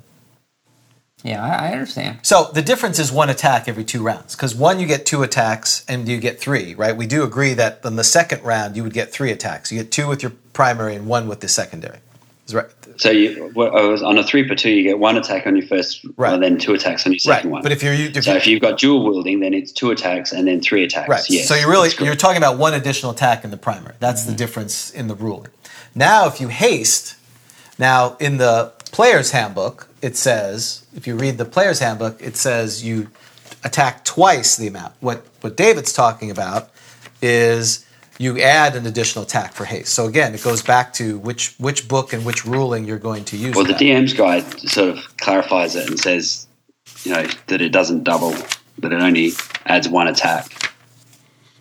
Yeah, 1.23 1.43
I, 1.43 1.69
I 1.69 1.71
understand. 1.73 2.19
So 2.21 2.49
the 2.53 2.61
difference 2.61 2.99
is 2.99 3.11
one 3.11 3.29
attack 3.29 3.67
every 3.67 3.83
two 3.83 4.03
rounds 4.03 4.35
because 4.35 4.53
one 4.55 4.79
you 4.79 4.85
get 4.85 5.05
two 5.05 5.23
attacks 5.23 5.83
and 5.87 6.07
you 6.07 6.19
get 6.19 6.39
three, 6.39 6.75
right? 6.75 6.95
We 6.95 7.07
do 7.07 7.23
agree 7.23 7.53
that 7.55 7.81
in 7.83 7.95
the 7.95 8.03
second 8.03 8.43
round 8.43 8.75
you 8.77 8.83
would 8.83 8.93
get 8.93 9.11
three 9.11 9.31
attacks. 9.31 9.71
You 9.71 9.79
get 9.81 9.91
two 9.91 10.07
with 10.07 10.21
your 10.21 10.33
primary 10.53 10.95
and 10.95 11.07
one 11.07 11.27
with 11.27 11.39
the 11.39 11.47
secondary. 11.47 11.99
Is 12.47 12.53
right. 12.53 12.67
So 12.97 13.09
you 13.11 13.51
well, 13.55 13.75
I 13.75 13.81
was 13.81 14.01
on 14.01 14.17
a 14.17 14.23
three 14.23 14.47
per 14.47 14.55
two, 14.55 14.69
you 14.69 14.83
get 14.83 14.99
one 14.99 15.17
attack 15.17 15.45
on 15.47 15.57
your 15.57 15.67
first, 15.67 16.05
Right. 16.17 16.33
and 16.33 16.41
then 16.41 16.57
two 16.57 16.73
attacks 16.73 17.05
on 17.05 17.11
your 17.11 17.17
Right. 17.27 17.37
second 17.37 17.49
one. 17.49 17.61
But 17.63 17.71
if 17.71 17.81
you're 17.83 17.93
if 17.93 18.23
so 18.23 18.31
you- 18.31 18.37
if 18.37 18.47
you've 18.47 18.61
got 18.61 18.77
dual 18.79 19.03
wielding, 19.03 19.39
then 19.39 19.53
it's 19.53 19.71
two 19.71 19.89
attacks 19.91 20.31
and 20.31 20.47
then 20.47 20.61
three 20.61 20.83
attacks. 20.83 21.09
Right. 21.09 21.29
Yes, 21.29 21.47
so 21.47 21.55
you're 21.55 21.69
really 21.69 21.89
you're 21.99 22.15
talking 22.15 22.37
about 22.37 22.57
one 22.57 22.73
additional 22.75 23.11
attack 23.11 23.43
in 23.43 23.49
the 23.51 23.57
primer. 23.57 23.95
That's 23.99 24.21
Mm-hmm. 24.21 24.31
the 24.31 24.37
difference 24.37 24.91
in 24.91 25.07
the 25.07 25.15
ruling. 25.15 25.49
Now, 25.93 26.27
if 26.27 26.39
you 26.39 26.47
haste, 26.47 27.15
now 27.79 28.15
in 28.19 28.37
the 28.37 28.71
player's 28.91 29.31
handbook, 29.31 29.86
it 30.01 30.15
says 30.15 30.85
if 30.95 31.07
you 31.07 31.15
read 31.15 31.37
the 31.37 31.45
player's 31.45 31.79
handbook, 31.79 32.21
it 32.21 32.35
says 32.35 32.83
you 32.83 33.09
attack 33.63 34.05
twice 34.05 34.55
the 34.57 34.67
amount. 34.67 34.93
What 34.99 35.25
what 35.41 35.57
David's 35.57 35.93
talking 35.93 36.31
about 36.31 36.69
is 37.21 37.85
you 38.19 38.39
add 38.39 38.75
an 38.75 38.85
additional 38.85 39.23
attack 39.23 39.53
for 39.53 39.65
haste. 39.65 39.93
So 39.93 40.05
again, 40.05 40.33
it 40.33 40.43
goes 40.43 40.61
back 40.61 40.93
to 40.93 41.19
which 41.19 41.55
which 41.57 41.87
book 41.87 42.13
and 42.13 42.25
which 42.25 42.45
ruling 42.45 42.85
you're 42.85 42.97
going 42.97 43.25
to 43.25 43.37
use. 43.37 43.55
Well, 43.55 43.65
the. 43.65 43.73
DM's 43.73 44.13
guide 44.13 44.43
sort 44.61 44.97
of 44.97 45.17
clarifies 45.17 45.75
it 45.75 45.89
and 45.89 45.99
says, 45.99 46.47
you 47.03 47.13
know, 47.13 47.25
that 47.47 47.61
it 47.61 47.69
doesn't 47.69 48.03
double, 48.03 48.31
that 48.79 48.91
it 48.91 49.01
only 49.01 49.31
adds 49.65 49.87
one 49.87 50.07
attack. 50.07 50.71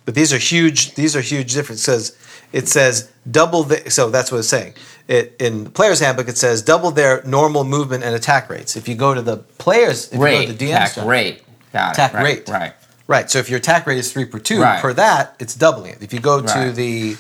But 0.05 0.15
these 0.15 0.33
are 0.33 0.39
huge. 0.39 0.95
These 0.95 1.15
are 1.17 1.21
huge 1.21 1.53
differences. 1.53 2.17
It 2.53 2.69
says 2.69 3.11
double 3.31 3.65
the. 3.65 3.91
So 3.91 4.11
that's 4.11 4.31
what 4.33 4.39
it's 4.39 4.49
saying. 4.49 4.75
It 5.09 5.37
in 5.41 5.65
the 5.65 5.71
player's 5.71 6.01
handbook. 6.01 6.29
It 6.29 6.39
says 6.39 6.63
double 6.63 6.91
their 6.91 7.23
normal 7.25 7.65
movement 7.65 8.03
and 8.05 8.15
attack 8.15 8.49
rates. 8.51 8.77
If 8.77 8.89
you 8.89 8.95
go 8.95 9.15
to 9.15 9.23
the 9.23 9.37
players, 9.37 10.07
if 10.09 10.13
you 10.15 10.19
go 10.19 10.25
Rate, 10.25 10.47
to 10.47 10.53
the 10.53 10.65
DM's 10.67 10.75
attack 10.75 10.95
chart- 10.95 11.07
rate. 11.07 11.43
Got 11.73 11.93
Attack 11.93 12.15
it. 12.15 12.17
Right, 12.17 12.25
rate. 12.25 12.49
Right. 12.49 12.73
right? 13.07 13.31
So 13.31 13.39
if 13.39 13.51
your 13.51 13.59
attack 13.59 13.87
rate 13.87 13.99
is 13.99 14.11
three 14.13 14.25
per 14.25 14.39
two, 14.39 14.61
Right. 14.63 14.81
per 14.81 14.93
that 14.95 15.35
it's 15.39 15.55
doubling 15.55 15.93
it. 15.93 16.03
If 16.03 16.13
you 16.13 16.21
go 16.21 16.41
to 16.41 16.47
Right. 16.47 16.75
the 16.75 17.17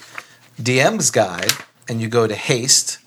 DM's 0.61 1.11
guide 1.11 1.53
and 1.89 2.01
you 2.01 2.09
go 2.09 2.27
to 2.27 2.35
haste, 2.35 2.99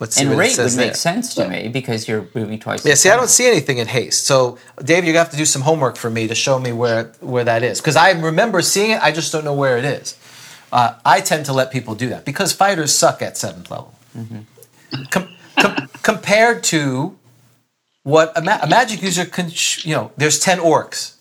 let's 0.00 0.16
see 0.16 0.24
And 0.26 0.38
rate 0.38 0.56
would 0.58 0.66
make 0.76 0.86
there. 0.86 0.94
sense 0.94 1.34
to 1.34 1.48
me 1.48 1.68
because 1.68 2.06
you're 2.08 2.28
moving 2.34 2.58
twice. 2.58 2.84
Yeah, 2.84 2.94
see, 2.94 3.10
I 3.10 3.16
don't 3.16 3.28
see 3.28 3.46
anything 3.46 3.78
in 3.78 3.86
haste. 3.88 4.24
So, 4.26 4.58
Dave, 4.82 5.04
you 5.04 5.14
have 5.16 5.30
to 5.30 5.36
do 5.36 5.44
some 5.44 5.62
homework 5.62 5.96
for 5.96 6.10
me 6.10 6.26
to 6.28 6.34
show 6.34 6.58
me 6.58 6.72
where 6.72 7.12
where 7.20 7.44
that 7.44 7.62
is 7.62 7.80
because 7.80 7.96
I 7.96 8.10
remember 8.12 8.62
seeing 8.62 8.90
it. 8.92 9.02
I 9.02 9.10
just 9.12 9.32
don't 9.32 9.44
know 9.44 9.54
where 9.54 9.78
it 9.78 9.84
is. 9.84 10.16
Uh, 10.72 10.94
I 11.04 11.20
tend 11.20 11.46
to 11.46 11.52
let 11.52 11.70
people 11.70 11.94
do 11.94 12.08
that 12.10 12.24
because 12.24 12.52
fighters 12.52 12.94
suck 12.94 13.22
at 13.22 13.36
seventh 13.38 13.70
level. 13.70 13.94
Com- 15.10 15.28
com- 15.58 15.88
compared 16.02 16.62
to 16.64 17.16
what 18.02 18.32
a, 18.36 18.42
ma- 18.42 18.58
a 18.62 18.66
magic 18.66 19.02
user 19.02 19.24
can, 19.24 19.50
sh- 19.50 19.84
you 19.84 19.94
know, 19.94 20.12
there's 20.16 20.38
ten 20.38 20.58
orcs. 20.58 21.16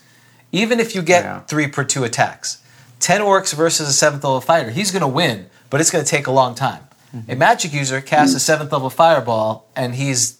Even 0.51 0.79
if 0.79 0.95
you 0.95 1.01
get 1.01 1.23
Yeah. 1.23 1.39
three 1.41 1.67
per 1.67 1.83
two 1.83 2.03
attacks, 2.03 2.61
ten 2.99 3.21
orcs 3.21 3.53
versus 3.53 3.87
a 3.89 3.93
seventh 3.93 4.23
level 4.23 4.39
fighter, 4.41 4.69
he's 4.71 4.91
going 4.91 5.01
to 5.01 5.07
win, 5.07 5.49
but 5.69 5.79
it's 5.81 5.91
going 5.91 6.03
to 6.03 6.09
take 6.09 6.27
a 6.27 6.31
long 6.31 6.55
time. 6.55 6.86
A 7.27 7.35
magic 7.35 7.73
user 7.73 8.01
casts 8.01 8.35
a 8.35 8.39
seventh 8.39 8.71
level 8.71 8.89
fireball 8.89 9.67
and 9.75 9.95
he's 9.95 10.37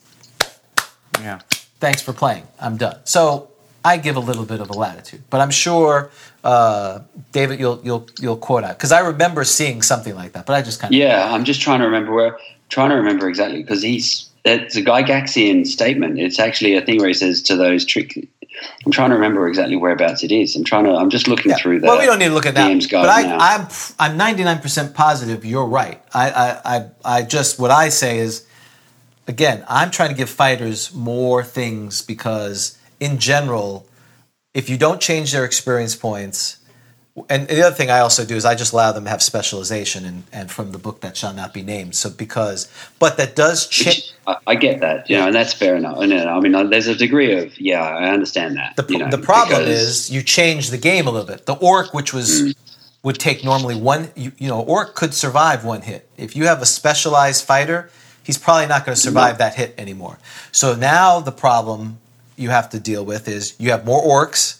Yeah. 1.22 1.40
thanks 1.80 2.02
for 2.02 2.14
playing. 2.14 2.44
I'm 2.60 2.78
done. 2.78 2.98
So 3.04 3.50
I 3.84 3.98
give 3.98 4.16
a 4.16 4.20
little 4.20 4.46
bit 4.46 4.60
of 4.60 4.70
a 4.70 4.74
latitude, 4.74 5.24
but 5.30 5.40
I'm 5.42 5.52
sure 5.52 6.12
uh, 6.44 7.00
David, 7.32 7.60
you'll 7.60 7.82
you'll 7.84 8.08
you'll 8.20 8.38
quote 8.38 8.64
out 8.64 8.78
because 8.78 8.92
I 8.92 9.00
remember 9.00 9.44
seeing 9.44 9.82
something 9.82 10.16
like 10.16 10.34
that, 10.34 10.46
but 10.46 10.54
I 10.54 10.62
just 10.62 10.80
kind 10.80 10.94
of 10.94 10.98
Yeah, 11.00 11.34
I'm 11.34 11.44
just 11.44 11.62
trying 11.62 11.80
to 11.80 11.86
remember 11.86 12.14
where, 12.14 12.38
trying 12.70 12.90
to 12.90 12.96
remember 12.96 13.28
exactly 13.28 13.62
because 13.62 13.82
he's 13.82 14.30
it's 14.46 14.76
a 14.78 14.82
Gygaxian 14.82 15.68
statement. 15.68 16.20
It's 16.20 16.40
actually 16.40 16.76
a 16.76 16.82
thing 16.82 17.00
where 17.00 17.10
he 17.10 17.14
says 17.14 17.42
to 17.44 17.56
those 17.56 17.84
trick. 17.86 18.28
I'm 18.86 18.92
trying 18.92 19.10
to 19.10 19.16
remember 19.16 19.48
exactly 19.48 19.76
whereabouts 19.76 20.24
it 20.24 20.32
is. 20.32 20.56
I'm 20.56 20.64
trying 20.64 20.86
to. 20.86 20.92
I'm 20.92 21.10
just 21.10 21.28
looking 21.28 21.52
Yeah. 21.52 21.58
through 21.58 21.80
the. 21.82 21.88
well, 21.88 22.00
we 22.00 22.06
don't 22.06 22.20
need 22.20 22.30
to 22.30 22.34
look 22.34 22.46
at 22.46 22.56
that. 22.56 22.70
DM's 22.70 22.88
But 22.88 23.10
I, 23.10 23.22
now. 23.24 23.38
I'm 23.40 23.68
I'm 24.00 24.18
99 24.18 24.60
percent 24.60 24.94
positive 24.94 25.44
you're 25.46 25.66
right. 25.66 26.02
I, 26.14 26.32
I 26.32 26.76
I 26.78 26.86
I 27.06 27.22
just 27.24 27.60
what 27.60 27.72
I 27.72 27.90
say 27.90 28.20
is, 28.20 28.46
again, 29.28 29.64
I'm 29.68 29.92
trying 29.92 30.10
to 30.10 30.16
give 30.16 30.30
fighters 30.30 30.94
more 30.94 31.44
things 31.44 32.02
because 32.02 32.78
in 33.00 33.20
general, 33.20 33.86
if 34.54 34.70
you 34.70 34.78
don't 34.78 35.00
change 35.02 35.32
their 35.34 35.46
experience 35.46 35.96
points, 35.96 36.57
and 37.30 37.48
the 37.48 37.62
other 37.66 37.76
thing 37.76 37.90
I 37.90 38.00
also 38.00 38.26
do 38.26 38.36
is 38.36 38.46
I 38.46 38.56
just 38.56 38.74
allow 38.74 38.92
them 38.92 39.06
to 39.06 39.10
have 39.10 39.24
specialization 39.24 40.06
and, 40.06 40.24
and 40.32 40.52
from 40.52 40.72
the 40.72 40.78
book 40.78 41.02
that 41.02 41.18
shall 41.18 41.34
not 41.34 41.54
be 41.54 41.64
named. 41.64 41.96
So 41.96 42.10
because, 42.10 42.72
but 43.00 43.18
that 43.18 43.36
does 43.36 43.68
change. 43.68 44.14
I, 44.46 44.56
get 44.56 44.82
that, 44.82 45.10
yeah, 45.10 45.26
and 45.26 45.34
that's 45.34 45.54
fair 45.54 45.76
enough. 45.78 46.00
And, 46.00 46.14
I 46.14 46.40
mean, 46.40 46.70
there's 46.70 46.88
a 46.88 46.96
degree 46.96 47.34
of 47.38 47.60
yeah, 47.60 47.82
I 47.82 48.10
understand 48.10 48.58
that. 48.58 48.76
The, 48.76 48.86
you 48.92 49.00
know, 49.00 49.10
the 49.10 49.18
problem 49.18 49.62
because- 49.62 49.70
is 49.70 50.12
you 50.12 50.22
change 50.22 50.70
the 50.70 50.78
game 50.78 51.08
a 51.08 51.12
little 51.12 51.28
bit. 51.28 51.46
The 51.46 51.56
orc, 51.56 51.94
which 51.94 52.14
was 52.14 52.42
Mm. 52.42 52.56
would 53.04 53.20
take 53.20 53.44
normally 53.44 53.76
one, 53.76 54.12
you, 54.16 54.34
you 54.38 54.50
know, 54.50 54.60
orc 54.62 54.96
could 54.96 55.14
survive 55.14 55.64
one 55.64 55.82
hit. 55.82 56.10
If 56.18 56.36
you 56.36 56.46
have 56.48 56.62
a 56.62 56.66
specialized 56.66 57.46
fighter, 57.46 57.90
he's 58.22 58.38
probably 58.38 58.68
not 58.68 58.86
going 58.86 58.96
to 58.96 59.02
survive 59.02 59.38
that 59.38 59.56
hit 59.56 59.74
anymore. 59.78 60.20
So 60.52 60.76
now 60.76 61.22
the 61.22 61.32
problem 61.32 62.00
you 62.36 62.50
have 62.50 62.70
to 62.72 62.80
deal 62.80 63.06
with 63.06 63.28
is 63.30 63.56
you 63.58 63.72
have 63.72 63.86
more 63.86 64.02
orcs. 64.04 64.57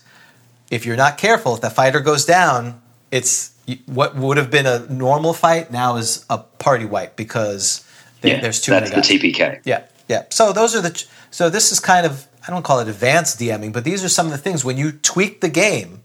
If 0.70 0.86
you're 0.86 0.98
not 0.98 1.18
careful, 1.18 1.56
if 1.56 1.62
the 1.62 1.70
fighter 1.70 2.00
goes 2.00 2.26
down, 2.26 2.82
it's 3.12 3.54
what 3.86 4.16
would 4.16 4.38
have 4.38 4.50
been 4.50 4.66
a 4.66 4.80
normal 4.92 5.34
fight 5.34 5.72
now 5.72 5.98
is 5.98 6.26
a 6.30 6.38
party 6.38 6.86
wipe 6.86 7.16
because 7.16 7.86
there, 8.22 8.36
yeah, 8.36 8.42
there's 8.42 8.62
too 8.62 8.72
that's 8.72 8.92
many 8.92 9.02
guys. 9.02 9.08
the 9.08 9.20
TPK. 9.20 9.62
Yeah, 9.66 9.84
yeah. 10.08 10.24
So 10.30 10.54
those 10.54 10.76
are 10.76 10.82
the. 10.82 11.06
So 11.32 11.50
this 11.50 11.72
is 11.72 11.80
kind 11.80 12.06
of 12.06 12.28
I 12.48 12.52
don't 12.52 12.64
call 12.64 12.80
it 12.80 12.88
advanced 12.88 13.40
DMing, 13.40 13.74
but 13.74 13.84
these 13.84 14.04
are 14.04 14.10
some 14.10 14.28
of 14.28 14.32
the 14.32 14.38
things 14.38 14.64
when 14.64 14.78
you 14.78 14.92
tweak 14.92 15.42
the 15.42 15.50
game 15.50 16.02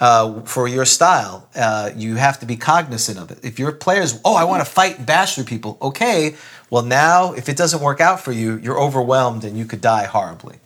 uh, 0.00 0.40
for 0.42 0.66
your 0.66 0.84
style, 0.84 1.48
uh, 1.54 1.90
you 1.94 2.16
have 2.16 2.40
to 2.40 2.46
be 2.46 2.56
cognizant 2.56 3.16
of 3.16 3.30
it. 3.30 3.38
If 3.44 3.60
your 3.60 3.70
players, 3.70 4.20
oh, 4.24 4.34
I 4.34 4.42
want 4.42 4.64
to 4.64 4.70
fight 4.70 4.98
and 4.98 5.06
bash 5.06 5.36
through 5.36 5.44
people, 5.44 5.78
okay. 5.80 6.34
Well, 6.70 6.82
now 6.82 7.32
if 7.34 7.48
it 7.48 7.56
doesn't 7.56 7.80
work 7.80 8.00
out 8.00 8.20
for 8.20 8.32
you, 8.32 8.56
you're 8.58 8.80
overwhelmed 8.80 9.44
and 9.44 9.56
you 9.56 9.64
could 9.64 9.80
die 9.80 10.06
horribly. 10.06 10.56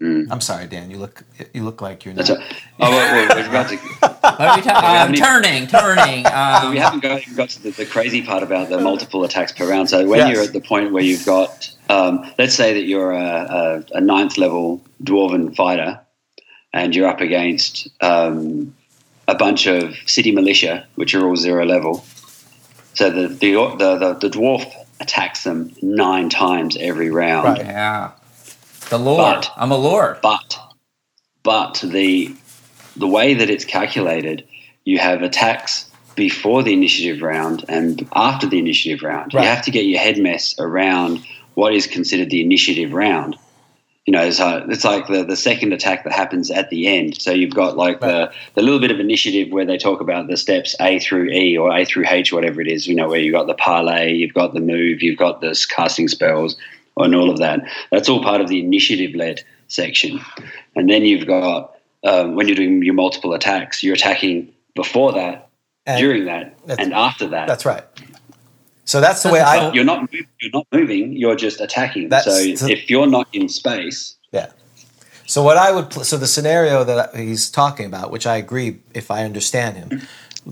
I'm 0.00 0.40
sorry, 0.40 0.66
Dan. 0.68 0.90
You 0.90 0.98
look 0.98 1.24
you 1.52 1.64
look 1.64 1.80
like 1.82 2.04
you're 2.04 2.14
not. 2.14 2.26
Mm. 2.26 2.28
That's 2.28 2.52
a, 2.52 2.56
oh, 2.80 2.90
well, 2.90 3.28
well, 3.28 3.36
we're 3.36 3.48
about 3.48 3.68
to. 3.70 3.76
What 4.38 4.40
are 4.40 4.56
we 4.56 4.62
talking? 4.62 4.88
I'm 4.88 5.12
turning, 5.14 5.66
turning. 5.66 6.24
Um, 6.32 6.70
we 6.70 6.78
haven't 6.78 7.00
got, 7.00 7.22
got 7.34 7.48
to 7.50 7.62
the, 7.62 7.70
the 7.70 7.86
crazy 7.86 8.22
part 8.22 8.42
about 8.44 8.68
the 8.68 8.78
multiple 8.80 9.24
attacks 9.24 9.50
per 9.50 9.68
round. 9.68 9.90
So 9.90 10.06
when 10.06 10.18
Yes. 10.20 10.32
you're 10.34 10.44
at 10.44 10.52
the 10.52 10.60
point 10.60 10.92
where 10.92 11.02
you've 11.02 11.26
got, 11.26 11.74
um, 11.88 12.30
let's 12.38 12.54
say 12.54 12.74
that 12.74 12.84
you're 12.84 13.10
a, 13.12 13.84
a, 13.92 13.96
a 13.98 14.00
ninth 14.00 14.38
level 14.38 14.80
dwarven 15.02 15.56
fighter, 15.56 15.98
and 16.72 16.94
you're 16.94 17.08
up 17.08 17.20
against 17.20 17.88
um, 18.00 18.74
a 19.26 19.34
bunch 19.34 19.66
of 19.66 19.94
city 20.06 20.30
militia, 20.30 20.86
which 20.94 21.14
are 21.14 21.26
all 21.26 21.34
zero 21.36 21.64
level. 21.64 22.04
So 22.94 23.10
the 23.10 23.28
the 23.28 23.52
the, 23.76 23.96
the, 23.98 24.14
the 24.14 24.28
dwarf 24.30 24.70
attacks 25.00 25.42
them 25.44 25.74
nine 25.82 26.28
times 26.28 26.76
every 26.78 27.10
round. 27.10 27.44
Right. 27.48 27.64
yeah. 27.64 28.12
The 28.90 28.98
Lord. 28.98 29.18
But- 29.18 29.52
I'm 29.56 29.70
a 29.70 29.76
Lord. 29.76 30.18
but 30.22 30.58
but 31.42 31.82
the 31.84 32.34
the 32.96 33.06
way 33.06 33.34
that 33.34 33.48
it's 33.48 33.64
calculated, 33.64 34.44
you 34.84 34.98
have 34.98 35.22
attacks 35.22 35.88
before 36.16 36.62
the 36.64 36.72
initiative 36.72 37.22
round 37.22 37.64
and 37.68 38.08
after 38.14 38.46
the 38.46 38.58
initiative 38.58 39.02
round. 39.02 39.32
Right. 39.32 39.42
You 39.42 39.48
have 39.48 39.64
to 39.64 39.70
get 39.70 39.84
your 39.84 40.00
head 40.00 40.18
mess 40.18 40.54
around 40.58 41.24
what 41.54 41.74
is 41.74 41.86
considered 41.86 42.30
the 42.30 42.40
initiative 42.40 42.92
round. 42.92 43.36
You 44.04 44.12
know, 44.12 44.30
so 44.30 44.64
it's 44.68 44.84
like 44.84 45.06
the, 45.06 45.22
the 45.22 45.36
second 45.36 45.74
attack 45.74 46.02
that 46.04 46.14
happens 46.14 46.50
at 46.50 46.70
the 46.70 46.86
end. 46.88 47.20
So 47.20 47.30
you've 47.30 47.54
got 47.54 47.76
like 47.76 48.00
the, 48.00 48.32
the 48.54 48.62
little 48.62 48.80
bit 48.80 48.90
of 48.90 48.98
initiative 48.98 49.52
where 49.52 49.66
they 49.66 49.76
talk 49.76 50.00
about 50.00 50.28
the 50.28 50.36
steps 50.38 50.74
A 50.80 50.98
through 50.98 51.28
E 51.28 51.58
or 51.58 51.76
A 51.76 51.84
through 51.84 52.06
H, 52.08 52.32
whatever 52.32 52.60
it 52.62 52.68
is. 52.68 52.86
You 52.88 52.94
know, 52.94 53.06
where 53.08 53.20
you've 53.20 53.34
got 53.34 53.48
the 53.48 53.54
parlay, 53.54 54.14
you've 54.14 54.32
got 54.32 54.54
the 54.54 54.60
move, 54.60 55.02
you've 55.02 55.18
got 55.18 55.42
this 55.42 55.66
casting 55.66 56.08
spells, 56.08 56.56
and 56.98 57.14
all 57.14 57.30
of 57.30 57.38
that. 57.38 57.60
That's 57.90 58.08
all 58.08 58.22
part 58.22 58.40
of 58.40 58.48
the 58.48 58.60
initiative 58.60 59.14
led 59.14 59.42
section. 59.68 60.20
And 60.76 60.88
then 60.88 61.04
you've 61.04 61.26
got 61.26 61.74
um, 62.04 62.34
when 62.36 62.46
you're 62.48 62.56
doing 62.56 62.82
your 62.82 62.94
multiple 62.94 63.32
attacks, 63.34 63.82
you're 63.82 63.94
attacking 63.94 64.52
before 64.74 65.12
that, 65.12 65.48
And- 65.86 66.00
during 66.00 66.24
that, 66.26 66.54
and 66.78 66.92
after 66.94 67.26
that. 67.28 67.48
That's 67.48 67.64
right. 67.64 67.84
So 68.84 69.00
that's 69.02 69.22
the 69.22 69.30
way 69.30 69.40
I. 69.40 69.70
You're 69.72 69.84
not 69.84 70.10
mov- 70.10 70.26
you're 70.40 70.50
not 70.54 70.66
moving. 70.72 71.12
You're 71.12 71.36
just 71.36 71.60
attacking. 71.60 72.08
That's- 72.08 72.58
so 72.60 72.66
if 72.66 72.88
you're 72.88 73.06
not 73.06 73.28
in 73.32 73.48
space, 73.48 74.16
Yeah. 74.32 74.46
So 75.26 75.42
what 75.42 75.58
I 75.58 75.72
would 75.72 75.92
so 75.92 76.16
the 76.16 76.26
scenario 76.26 76.84
that 76.84 77.14
he's 77.14 77.50
talking 77.50 77.84
about, 77.84 78.10
which 78.10 78.26
I 78.26 78.36
agree 78.38 78.78
if 78.94 79.10
I 79.10 79.24
understand 79.24 79.76
him, 79.76 80.02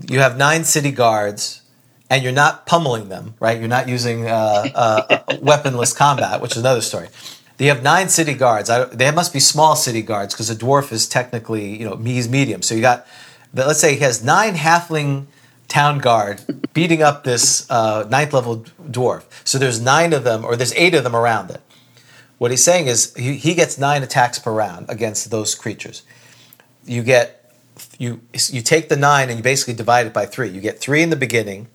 you 0.07 0.19
have 0.19 0.37
nine 0.37 0.65
city 0.65 0.91
guards, 0.91 1.61
and 2.09 2.23
you're 2.23 2.31
not 2.31 2.65
pummeling 2.65 3.09
them, 3.09 3.35
right? 3.39 3.59
You're 3.59 3.67
not 3.67 3.87
using 3.87 4.27
uh, 4.27 4.67
uh, 4.73 5.37
weaponless 5.41 5.93
combat, 5.93 6.41
which 6.41 6.51
is 6.51 6.57
another 6.57 6.81
story. 6.81 7.09
They 7.57 7.65
have 7.65 7.83
nine 7.83 8.09
city 8.09 8.33
guards. 8.33 8.69
I, 8.69 8.85
they 8.85 9.09
must 9.11 9.33
be 9.33 9.39
small 9.39 9.75
city 9.75 10.01
guards 10.01 10.33
because 10.33 10.49
a 10.49 10.55
dwarf 10.55 10.91
is 10.91 11.07
technically, 11.07 11.75
you 11.77 11.89
know, 11.89 11.95
he's 11.97 12.29
medium. 12.29 12.61
So 12.61 12.75
you 12.75 12.81
got, 12.81 13.05
let's 13.53 13.79
say 13.79 13.95
he 13.95 14.01
has 14.01 14.23
nine 14.23 14.53
halfling 14.55 15.25
town 15.67 15.97
guard 15.97 16.41
beating 16.73 17.01
up 17.01 17.23
this 17.23 17.69
uh, 17.69 18.07
ninth 18.09 18.33
level 18.33 18.63
dwarf. 18.89 19.23
So 19.43 19.57
there's 19.57 19.81
nine 19.81 20.13
of 20.13 20.23
them, 20.23 20.45
or 20.45 20.55
there's 20.55 20.73
eight 20.73 20.93
of 20.93 21.03
them 21.03 21.15
around 21.15 21.51
it. 21.51 21.61
What 22.37 22.51
he's 22.51 22.63
saying 22.63 22.87
is 22.87 23.13
he, 23.15 23.35
he 23.35 23.55
gets 23.55 23.77
nine 23.77 24.03
attacks 24.03 24.39
per 24.39 24.51
round 24.51 24.85
against 24.89 25.31
those 25.31 25.55
creatures. 25.55 26.03
You 26.85 27.03
get 27.03 27.33
you 27.97 28.21
you 28.31 28.61
take 28.61 28.89
the 28.89 28.95
nine 28.95 29.29
and 29.29 29.39
you 29.39 29.43
basically 29.43 29.73
divide 29.73 30.07
it 30.07 30.13
by 30.13 30.25
three. 30.25 30.49
You 30.49 30.61
get 30.61 30.79
three 30.79 31.01
in 31.01 31.09
the 31.09 31.15
beginning, 31.15 31.67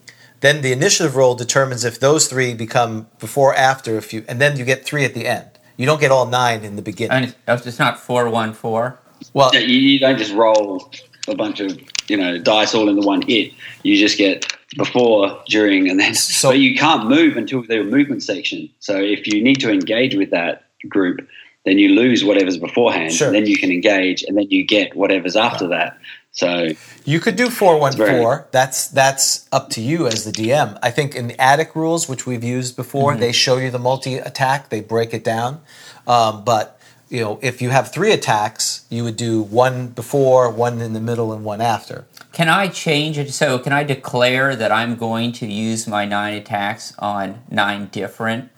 Then 0.42 0.60
the 0.60 0.72
initiative 0.72 1.14
roll 1.16 1.34
determines 1.34 1.84
if 1.84 1.98
those 2.00 2.26
three 2.26 2.52
become 2.52 3.06
before, 3.20 3.54
after, 3.54 3.96
if 3.96 4.12
you, 4.12 4.24
and 4.28 4.40
then 4.40 4.56
you 4.56 4.64
get 4.64 4.84
three 4.84 5.04
at 5.04 5.14
the 5.14 5.26
end. 5.26 5.46
You 5.76 5.86
don't 5.86 6.00
get 6.00 6.10
all 6.10 6.26
nine 6.26 6.64
in 6.64 6.76
the 6.76 6.82
beginning. 6.82 7.12
And 7.16 7.34
it's, 7.58 7.66
it's 7.66 7.78
not 7.78 7.98
four 7.98 8.28
one 8.28 8.52
four. 8.52 8.98
well, 9.32 9.50
Yeah, 9.54 9.60
you, 9.60 9.78
you 9.78 9.98
don't 10.00 10.18
just 10.18 10.34
roll 10.34 10.90
a 11.28 11.34
bunch 11.36 11.60
of 11.60 11.78
you 12.10 12.16
know 12.16 12.38
dice 12.38 12.74
all 12.74 12.88
in 12.88 12.96
the 13.00 13.06
one 13.06 13.22
hit. 13.22 13.52
You 13.84 13.96
just 13.96 14.18
get 14.18 14.52
before, 14.76 15.40
during, 15.48 15.88
and 15.88 15.98
then. 16.00 16.14
So- 16.14 16.50
but 16.50 16.58
you 16.58 16.76
can't 16.76 17.08
move 17.08 17.36
until 17.36 17.62
the 17.62 17.84
movement 17.84 18.22
section. 18.22 18.68
So 18.80 18.96
if 19.00 19.26
you 19.26 19.42
need 19.42 19.60
to 19.60 19.70
engage 19.70 20.16
with 20.16 20.30
that 20.30 20.64
group, 20.88 21.26
then 21.64 21.78
you 21.78 21.90
lose 21.90 22.24
whatever's 22.24 22.58
beforehand. 22.58 23.12
Sure. 23.12 23.28
And 23.28 23.36
then 23.36 23.46
you 23.46 23.56
can 23.56 23.70
engage, 23.70 24.24
and 24.24 24.36
then 24.36 24.50
you 24.50 24.64
get 24.64 24.96
whatever's 24.96 25.36
after 25.36 25.68
that. 25.68 25.96
So 26.32 26.68
You 27.04 27.20
could 27.20 27.36
do 27.36 27.50
four 27.50 27.78
one 27.78 27.92
very- 27.94 28.18
four. 28.18 28.48
That's 28.52 28.88
that's 28.88 29.46
up 29.52 29.68
to 29.70 29.80
you 29.82 30.06
as 30.06 30.24
the 30.24 30.32
DM. 30.32 30.78
I 30.82 30.90
think 30.90 31.14
in 31.14 31.28
the 31.28 31.34
ADDICT 31.38 31.74
rules, 31.76 32.08
which 32.08 32.26
we've 32.26 32.42
used 32.42 32.74
before, 32.74 33.14
they 33.16 33.32
show 33.32 33.58
you 33.58 33.70
the 33.70 33.78
multi 33.78 34.16
attack. 34.16 34.70
They 34.70 34.80
break 34.80 35.12
it 35.12 35.22
down. 35.24 35.60
Um, 36.06 36.42
but 36.44 36.78
you 37.10 37.20
know, 37.20 37.38
if 37.42 37.60
you 37.60 37.68
have 37.68 37.92
three 37.92 38.12
attacks, 38.12 38.86
you 38.88 39.04
would 39.04 39.18
do 39.18 39.42
one 39.42 39.88
before, 39.88 40.48
one 40.50 40.80
in 40.80 40.94
the 40.94 41.00
middle, 41.00 41.30
and 41.34 41.44
one 41.44 41.60
after. 41.60 42.06
Can 42.32 42.48
I 42.48 42.68
change 42.68 43.18
it? 43.18 43.30
So 43.34 43.58
can 43.58 43.74
I 43.74 43.84
declare 43.84 44.56
that 44.56 44.72
I'm 44.72 44.96
going 44.96 45.32
to 45.32 45.46
use 45.46 45.86
my 45.86 46.06
nine 46.06 46.32
attacks 46.32 46.94
on 46.98 47.42
nine 47.50 47.88
different? 47.92 48.48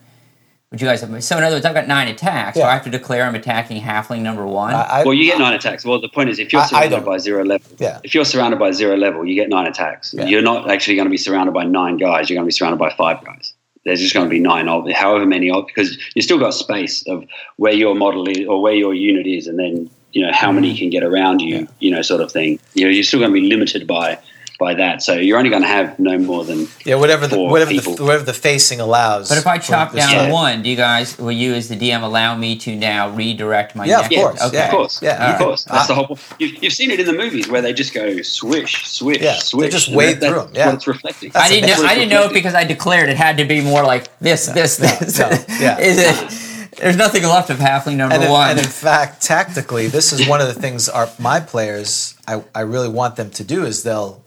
Would 0.74 0.80
you 0.80 0.88
guys 0.88 1.02
have? 1.02 1.22
So 1.22 1.38
in 1.38 1.44
other 1.44 1.54
words, 1.54 1.64
I've 1.64 1.72
got 1.72 1.86
nine 1.86 2.08
attacks. 2.08 2.58
So 2.58 2.64
I 2.64 2.72
have 2.72 2.82
to 2.82 2.90
declare 2.90 3.22
I'm 3.26 3.36
attacking 3.36 3.80
halfling 3.80 4.22
number 4.22 4.44
one. 4.44 4.74
I, 4.74 4.82
I, 4.82 5.04
well, 5.04 5.14
you 5.14 5.24
get 5.24 5.38
nine 5.38 5.54
attacks. 5.54 5.84
Well, 5.84 6.00
the 6.00 6.08
point 6.08 6.30
is, 6.30 6.40
if 6.40 6.52
you're 6.52 6.62
I- 6.62 6.64
I 6.64 6.66
surrounded 6.88 7.04
by 7.04 7.18
zero 7.18 7.44
level, 7.44 7.70
Yeah. 7.78 8.00
if 8.02 8.12
you're 8.12 8.24
surrounded 8.24 8.58
by 8.58 8.72
zero 8.72 8.96
level, 8.96 9.24
you 9.24 9.36
get 9.36 9.48
nine 9.48 9.68
attacks. 9.68 10.12
Yeah. 10.12 10.24
You're 10.24 10.42
not 10.42 10.68
actually 10.68 10.96
going 10.96 11.06
to 11.06 11.10
be 11.10 11.16
surrounded 11.16 11.52
by 11.52 11.62
nine 11.62 11.96
guys. 11.96 12.28
You're 12.28 12.34
going 12.38 12.44
to 12.44 12.48
be 12.48 12.52
surrounded 12.52 12.78
by 12.78 12.90
five 12.96 13.24
guys. 13.24 13.52
There's 13.84 14.00
just 14.00 14.14
going 14.14 14.26
to 14.26 14.30
be 14.30 14.40
nine 14.40 14.68
of 14.68 14.90
however 14.90 15.24
many 15.26 15.48
of 15.48 15.64
because 15.68 15.96
you 16.16 16.22
still 16.22 16.40
got 16.40 16.54
space 16.54 17.06
of 17.06 17.24
where 17.54 17.72
your 17.72 17.94
model 17.94 18.28
is 18.28 18.44
or 18.48 18.60
where 18.60 18.74
your 18.74 18.94
unit 18.94 19.28
is, 19.28 19.46
and 19.46 19.56
then 19.56 19.88
you 20.10 20.26
know 20.26 20.32
how 20.32 20.48
Mm-hmm. 20.48 20.54
many 20.56 20.76
can 20.76 20.90
get 20.90 21.04
around 21.04 21.38
you. 21.40 21.68
You 21.78 21.92
know, 21.92 22.02
sort 22.02 22.20
of 22.20 22.32
thing. 22.32 22.58
You 22.74 22.82
know, 22.86 22.90
you're 22.90 23.04
still 23.04 23.20
going 23.20 23.30
to 23.32 23.40
be 23.40 23.46
limited 23.48 23.86
by 23.86 24.18
by 24.64 24.72
that. 24.74 25.02
So 25.02 25.12
you're 25.14 25.36
only 25.36 25.50
going 25.50 25.60
to 25.62 25.68
have 25.68 25.98
no 25.98 26.16
more 26.18 26.42
than 26.44 26.66
yeah, 26.86 26.94
whatever 26.94 27.26
the 27.26 27.36
for 27.36 27.50
whatever 27.50 27.72
the, 27.74 28.02
whatever 28.02 28.24
the 28.24 28.32
facing 28.32 28.80
allows. 28.80 29.28
but 29.28 29.36
if 29.36 29.46
I 29.46 29.58
chop 29.58 29.92
down 29.92 30.08
side. 30.08 30.32
one, 30.32 30.62
do 30.62 30.70
you 30.70 30.76
guys, 30.76 31.18
will 31.18 31.32
you 31.32 31.52
as 31.54 31.68
the 31.68 31.76
DM 31.76 32.02
allow 32.02 32.34
me 32.36 32.56
to 32.64 32.74
now 32.74 33.10
redirect 33.10 33.76
my 33.76 33.84
Yeah, 33.84 33.96
of 34.00 34.02
next? 34.10 34.12
Yeah, 34.14 34.20
course, 34.22 34.42
Okay. 34.42 34.56
yeah. 34.56 34.64
Of 34.64 34.70
course, 34.70 35.02
Yeah, 35.02 35.24
of 35.34 35.40
you 35.40 35.44
course. 35.46 35.64
can- 35.64 35.74
That's 35.76 35.90
I- 35.90 35.94
the 35.94 35.94
whole. 36.06 36.18
You've, 36.38 36.62
you've 36.62 36.72
seen 36.72 36.90
it 36.90 36.98
in 37.00 37.06
the 37.06 37.12
movies 37.12 37.46
where 37.48 37.60
they 37.60 37.72
just 37.74 37.92
go 37.92 38.22
swish, 38.22 38.86
swish, 38.88 39.20
Yeah, 39.20 39.34
they 39.34 39.38
swish. 39.40 39.72
just 39.72 39.88
and 39.88 39.96
wade 39.96 40.20
that- 40.20 40.28
through 40.30 40.38
that's 40.38 40.48
'em, 40.48 40.56
yeah. 40.56 40.66
What 40.66 40.74
it's 40.76 40.86
reflecting. 40.86 41.32
I 41.34 41.48
didn't 41.50 41.68
know. 41.70 41.86
I 41.86 41.94
didn't 41.94 42.08
know 42.10 42.24
it 42.24 42.32
because 42.32 42.54
I 42.54 42.64
declared 42.64 43.08
it 43.10 43.16
had 43.18 43.36
to 43.36 43.44
be 43.44 43.60
more 43.60 43.82
like 43.84 44.04
this, 44.20 44.46
this, 44.46 44.76
this. 44.78 45.18
no, 45.18 45.28
yeah. 45.60 45.78
Is 45.78 45.98
it, 45.98 46.76
there's 46.78 46.96
nothing 46.96 47.22
left 47.22 47.50
of 47.50 47.58
halfling 47.58 47.96
number 47.96 48.14
and 48.16 48.24
in, 48.24 48.30
one. 48.30 48.50
and 48.50 48.58
in 48.58 48.64
fact, 48.64 49.22
tactically, 49.22 49.86
this 49.86 50.12
is 50.12 50.26
one 50.26 50.40
of 50.40 50.48
the 50.48 50.54
things 50.60 50.88
our 50.88 51.08
my 51.20 51.38
players 51.38 52.14
I, 52.26 52.42
I 52.54 52.60
really 52.62 52.88
want 52.88 53.14
them 53.16 53.30
to 53.30 53.44
do 53.44 53.64
is 53.64 53.82
they'll 53.84 54.23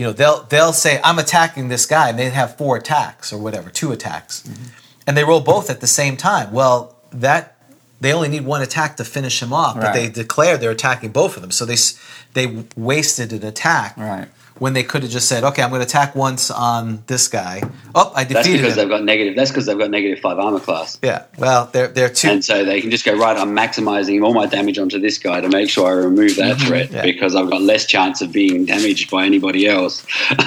you 0.00 0.06
know 0.06 0.12
they'll 0.14 0.44
they'll 0.44 0.72
say 0.72 0.98
I'm 1.04 1.18
attacking 1.18 1.68
this 1.68 1.84
guy 1.84 2.08
and 2.08 2.18
they 2.18 2.30
have 2.30 2.56
four 2.56 2.78
attacks 2.78 3.34
or 3.34 3.38
whatever, 3.38 3.68
two 3.68 3.92
attacks. 3.92 4.42
Mm-hmm. 4.42 4.64
And 5.06 5.14
they 5.14 5.24
roll 5.24 5.42
both 5.42 5.68
at 5.68 5.82
the 5.82 5.86
same 5.86 6.16
time. 6.16 6.52
Well, 6.52 6.96
that 7.12 7.58
they 8.00 8.14
only 8.14 8.28
need 8.28 8.46
one 8.46 8.62
attack 8.62 8.96
to 8.96 9.04
finish 9.04 9.42
him 9.42 9.52
off, 9.52 9.74
but 9.74 9.92
they 9.92 10.08
declare 10.08 10.56
they're 10.56 10.70
attacking 10.70 11.12
both 11.12 11.36
of 11.36 11.42
them. 11.42 11.50
So 11.50 11.66
they 11.66 11.76
they 12.32 12.64
wasted 12.76 13.34
an 13.34 13.44
attack 13.44 13.94
Right. 13.98 14.28
When 14.60 14.72
they 14.74 14.84
could 14.84 15.02
have 15.02 15.10
just 15.10 15.28
said, 15.28 15.42
"Okay, 15.42 15.62
I'm 15.62 15.70
going 15.70 15.80
to 15.80 15.86
attack 15.86 16.14
once 16.14 16.50
on 16.50 17.02
this 17.08 17.26
guy." 17.26 17.62
Oh, 17.94 18.12
I 18.14 18.22
defeated. 18.22 18.36
That's 18.36 18.46
defeated 18.46 18.62
because 18.62 18.72
him. 18.74 18.76
they've 18.78 18.88
got 18.88 19.04
negative. 19.04 19.34
That's 19.36 19.50
because 19.50 19.66
they've 19.66 19.78
got 19.78 19.90
negative 19.90 20.20
five 20.20 20.38
armor 20.38 20.60
class, 20.60 20.98
Yeah. 21.02 21.24
Well, 21.38 21.68
they're 21.72 21.88
they're 21.88 22.08
two 22.08 22.28
and 22.28 22.44
so 22.44 22.64
they 22.64 22.80
can 22.80 22.90
just 22.92 23.04
go 23.04 23.14
right. 23.16 23.36
I'm 23.36 23.56
maximizing 23.56 24.22
all 24.24 24.32
my 24.34 24.46
damage 24.46 24.78
onto 24.78 25.00
this 25.00 25.18
guy 25.18 25.40
to 25.40 25.48
make 25.48 25.68
sure 25.68 25.88
I 25.88 25.92
remove 26.04 26.36
that 26.36 26.60
threat 26.60 26.86
Mm-hmm. 26.86 26.94
Yeah. 26.96 27.02
because 27.02 27.34
I've 27.34 27.50
got 27.50 27.62
less 27.62 27.84
chance 27.86 28.20
of 28.22 28.30
being 28.32 28.64
damaged 28.66 29.10
by 29.10 29.24
anybody 29.26 29.66
else. 29.66 30.06
And- 30.30 30.40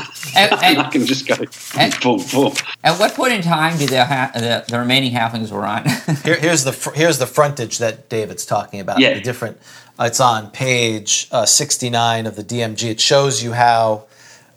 and- 0.64 0.80
I 0.80 0.90
can 0.90 1.06
just 1.06 1.28
go 1.28 1.36
and- 1.78 1.94
boom, 2.02 2.22
boom. 2.32 2.54
At 2.84 3.00
what 3.00 3.14
point 3.16 3.34
in 3.34 3.42
time 3.42 3.78
do 3.78 3.86
the 3.88 4.06
ha- 4.06 4.32
the, 4.34 4.64
the 4.68 4.80
remaining 4.80 5.12
halflings 5.14 5.52
run? 5.52 5.84
Here, 6.24 6.36
here's 6.40 6.64
the 6.64 6.72
fr- 6.74 6.94
here's 6.94 7.18
the 7.18 7.28
frontage 7.28 7.80
that 7.80 8.10
David's 8.10 8.46
talking 8.46 8.80
about. 8.80 9.00
Yeah. 9.00 9.16
The 9.16 9.22
different. 9.22 9.58
It's 10.00 10.20
on 10.20 10.50
page 10.52 11.28
uh, 11.32 11.46
69 11.46 12.26
of 12.26 12.36
the 12.36 12.44
DMG. 12.44 12.90
It 12.90 13.00
shows 13.00 13.44
you 13.44 13.54
how 13.54 14.06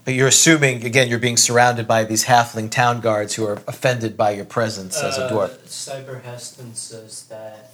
you're 0.07 0.29
assuming 0.29 0.85
again 0.85 1.09
you're 1.09 1.19
being 1.19 1.37
surrounded 1.37 1.87
by 1.87 2.05
these 2.05 2.25
halfling 2.25 2.71
town 2.71 3.01
guards 3.01 3.35
who 3.35 3.45
are 3.45 3.61
offended 3.67 4.17
by 4.17 4.31
your 4.31 4.45
presence 4.45 4.97
as 5.03 5.19
a 5.19 5.29
dwarf. 5.29 5.51
Uh, 5.55 5.67
Cyber 5.67 6.23
Heston 6.23 6.75
says 6.75 7.25
that 7.25 7.71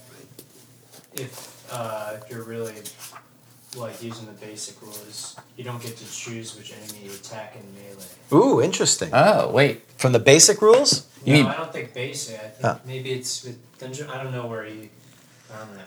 if 1.13 1.65
uh, 1.71 2.17
you're 2.29 2.43
really 2.43 2.73
like 3.77 4.01
using 4.03 4.25
the 4.25 4.31
basic 4.33 4.79
rules, 4.81 5.35
you 5.57 5.63
don't 5.63 5.81
get 5.81 5.95
to 5.97 6.11
choose 6.11 6.55
which 6.57 6.73
enemy 6.73 7.05
you 7.07 7.11
attack 7.11 7.55
in 7.55 7.61
melee. 7.75 8.05
Ooh, 8.45 8.61
interesting. 8.61 9.09
oh 9.13 9.49
wait, 9.51 9.81
From 9.97 10.11
the 10.11 10.19
basic 10.19 10.61
rules. 10.61 11.07
You 11.23 11.33
no, 11.33 11.39
mean- 11.39 11.47
I 11.51 11.57
don't 11.57 11.71
think 11.71 11.93
basic. 11.93 12.35
I 12.35 12.47
think 12.49 12.61
Huh. 12.61 12.77
maybe 12.85 13.11
it's 13.11 13.43
with 13.45 13.57
dungeon. 13.79 14.09
I 14.09 14.21
don't 14.21 14.33
know 14.33 14.47
where 14.47 14.67
you 14.67 14.73
found 14.73 14.89
that. 14.89 15.02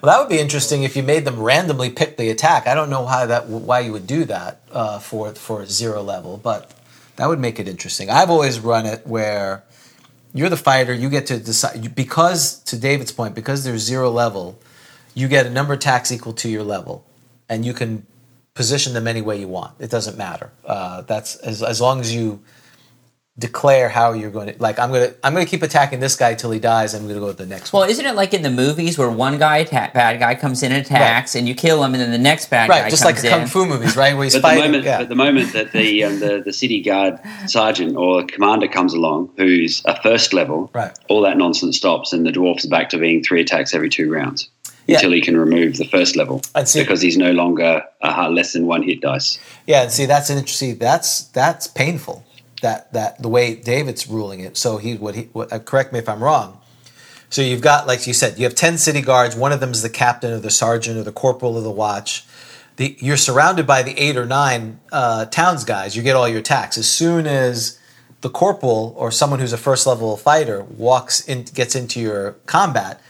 Well, 0.01 0.13
that 0.13 0.19
would 0.19 0.29
be 0.29 0.39
interesting 0.39 0.83
if 0.83 0.95
you 0.95 1.03
made 1.03 1.25
them 1.25 1.39
randomly 1.39 1.89
pick 1.89 2.17
the 2.17 2.29
attack. 2.29 2.67
I 2.67 2.75
don't 2.75 2.89
know 2.89 3.05
how 3.05 3.25
that 3.25 3.47
why 3.47 3.79
you 3.79 3.91
would 3.91 4.07
do 4.07 4.25
that 4.25 4.61
uh, 4.71 4.99
for 4.99 5.33
for 5.33 5.65
zero 5.65 6.03
level, 6.03 6.37
but 6.37 6.73
that 7.15 7.27
would 7.27 7.39
make 7.39 7.59
it 7.59 7.67
interesting. 7.67 8.09
I've 8.09 8.29
always 8.29 8.59
run 8.59 8.85
it 8.85 9.05
where 9.07 9.63
you're 10.33 10.49
the 10.49 10.57
fighter, 10.57 10.93
you 10.93 11.09
get 11.09 11.25
to 11.27 11.39
decide 11.39 11.95
because 11.95 12.59
to 12.63 12.77
David's 12.77 13.11
point, 13.11 13.33
because 13.33 13.63
there's 13.63 13.81
zero 13.81 14.11
level, 14.11 14.59
you 15.15 15.27
get 15.27 15.47
a 15.47 15.49
number 15.49 15.73
of 15.73 15.79
attacks 15.79 16.11
equal 16.11 16.33
to 16.33 16.49
your 16.49 16.63
level, 16.63 17.03
and 17.49 17.65
you 17.65 17.73
can 17.73 18.05
position 18.53 18.93
them 18.93 19.07
any 19.07 19.21
way 19.21 19.39
you 19.39 19.47
want. 19.47 19.73
It 19.79 19.89
doesn't 19.89 20.17
matter. 20.17 20.51
Uh, 20.63 21.01
that's 21.01 21.35
as 21.37 21.63
as 21.63 21.81
long 21.81 21.99
as 22.01 22.13
you 22.13 22.41
declare 23.39 23.87
how 23.87 24.13
you're 24.13 24.31
going 24.31 24.47
to 24.51 24.55
like 24.59 24.79
I'm 24.79 24.91
gonna 24.91 25.11
I'm 25.23 25.33
gonna 25.33 25.45
keep 25.45 25.61
attacking 25.61 25.99
this 25.99 26.15
guy 26.15 26.33
till 26.33 26.49
he 26.49 26.59
dies. 26.59 26.95
I'm 26.95 27.07
gonna 27.07 27.19
go 27.19 27.27
to 27.31 27.37
the 27.37 27.45
next 27.45 27.71
one. 27.71 27.81
well, 27.81 27.89
isn't 27.89 28.05
it 28.05 28.15
like 28.15 28.33
in 28.33 28.41
the 28.41 28.49
movies 28.49 28.97
where 28.97 29.11
one 29.11 29.37
guy 29.37 29.57
attack, 29.57 29.93
bad 29.93 30.19
guy 30.19 30.33
comes 30.33 30.63
in 30.63 30.71
and 30.71 30.83
attacks, 30.83 31.35
and 31.35 31.47
you 31.47 31.53
kill 31.53 31.83
him, 31.83 31.93
and 31.93 32.01
then 32.01 32.11
the 32.11 32.17
next 32.17 32.49
bad 32.49 32.67
guy 32.69 32.81
Right, 32.81 32.89
just 32.89 33.05
like 33.05 33.15
comes 33.15 33.23
the 33.23 33.29
kung 33.29 33.45
fu 33.47 33.65
movies, 33.67 33.95
right? 33.95 34.15
Where 34.15 34.23
he's 34.29 34.33
But 34.39 34.55
the 34.55 34.61
moment, 34.61 34.83
yeah. 34.85 34.97
but 34.99 35.09
the 35.09 35.15
moment 35.15 35.53
that 35.53 35.71
the, 35.71 36.03
um, 36.03 36.19
the 36.19 36.41
the 36.43 36.53
city 36.53 36.81
guard 36.81 37.19
sergeant 37.45 37.95
or 37.95 38.23
commander 38.25 38.67
comes 38.67 38.93
along, 38.93 39.29
who's 39.37 39.83
a 39.85 40.01
first 40.01 40.33
level, 40.33 40.71
Right. 40.73 40.91
all 41.07 41.21
that 41.21 41.37
nonsense 41.37 41.77
stops, 41.77 42.13
and 42.13 42.25
the 42.25 42.31
dwarf's 42.31 42.65
back 42.65 42.89
to 42.89 42.97
being 42.97 43.23
three 43.23 43.41
attacks 43.41 43.73
every 43.75 43.89
two 43.89 44.11
rounds 44.11 44.49
Yeah. 44.87 44.95
until 44.95 45.11
he 45.11 45.21
can 45.21 45.37
remove 45.37 45.77
the 45.77 45.85
first 45.87 46.15
level 46.15 46.41
And 46.55 46.67
see- 46.67 46.81
because 46.81 47.01
he's 47.01 47.17
no 47.17 47.31
longer 47.31 47.83
uh, 48.01 48.29
less 48.29 48.53
than 48.53 48.65
one 48.65 48.81
hit 48.81 49.01
dice. 49.01 49.37
Yeah, 49.67 49.83
and 49.83 49.91
see 49.91 50.05
that's 50.07 50.31
an 50.31 50.37
interesting. 50.39 50.77
That's 50.79 51.21
that's 51.33 51.67
painful. 51.67 52.23
That 52.61 52.91
that 52.93 53.21
the 53.21 53.29
way 53.29 53.55
David's 53.55 54.07
ruling 54.07 54.39
it. 54.39 54.57
So 54.57 54.77
he 54.77 54.95
what 54.95 55.15
he 55.15 55.23
what, 55.33 55.53
uh, 55.53 55.59
correct 55.59 55.93
me 55.93 55.99
if 55.99 56.09
I'm 56.09 56.23
wrong. 56.23 56.59
So 57.29 57.41
you've 57.41 57.61
got 57.61 57.85
like 57.87 58.07
you 58.07 58.13
said, 58.13 58.37
you 58.39 58.45
have 58.45 58.55
ten 58.55 58.77
city 58.77 59.01
guards. 59.01 59.35
One 59.35 59.51
of 59.51 59.59
them 59.59 59.71
is 59.71 59.81
the 59.83 59.89
captain 59.89 60.31
or 60.33 60.39
the 60.39 60.49
sergeant 60.49 60.97
or 60.97 61.03
the 61.03 61.11
corporal 61.11 61.57
of 61.57 61.63
the 61.63 61.71
watch. 61.71 62.25
The, 62.77 62.95
you're 62.99 63.17
surrounded 63.17 63.65
by 63.67 63.81
the 63.83 63.97
eight 63.99 64.17
or 64.17 64.25
nine 64.25 64.79
uh, 64.91 65.25
towns 65.25 65.63
guys. 65.63 65.95
You 65.95 66.03
get 66.03 66.15
all 66.15 66.27
your 66.27 66.39
attacks 66.39 66.77
as 66.77 66.89
soon 66.89 67.25
as 67.27 67.79
the 68.21 68.29
corporal 68.29 68.93
or 68.97 69.11
someone 69.11 69.39
who's 69.39 69.53
a 69.53 69.57
first 69.57 69.85
level 69.87 70.15
fighter 70.17 70.63
walks 70.63 71.21
in, 71.27 71.43
gets 71.43 71.75
into 71.75 71.99
your 71.99 72.33
combat. 72.45 73.01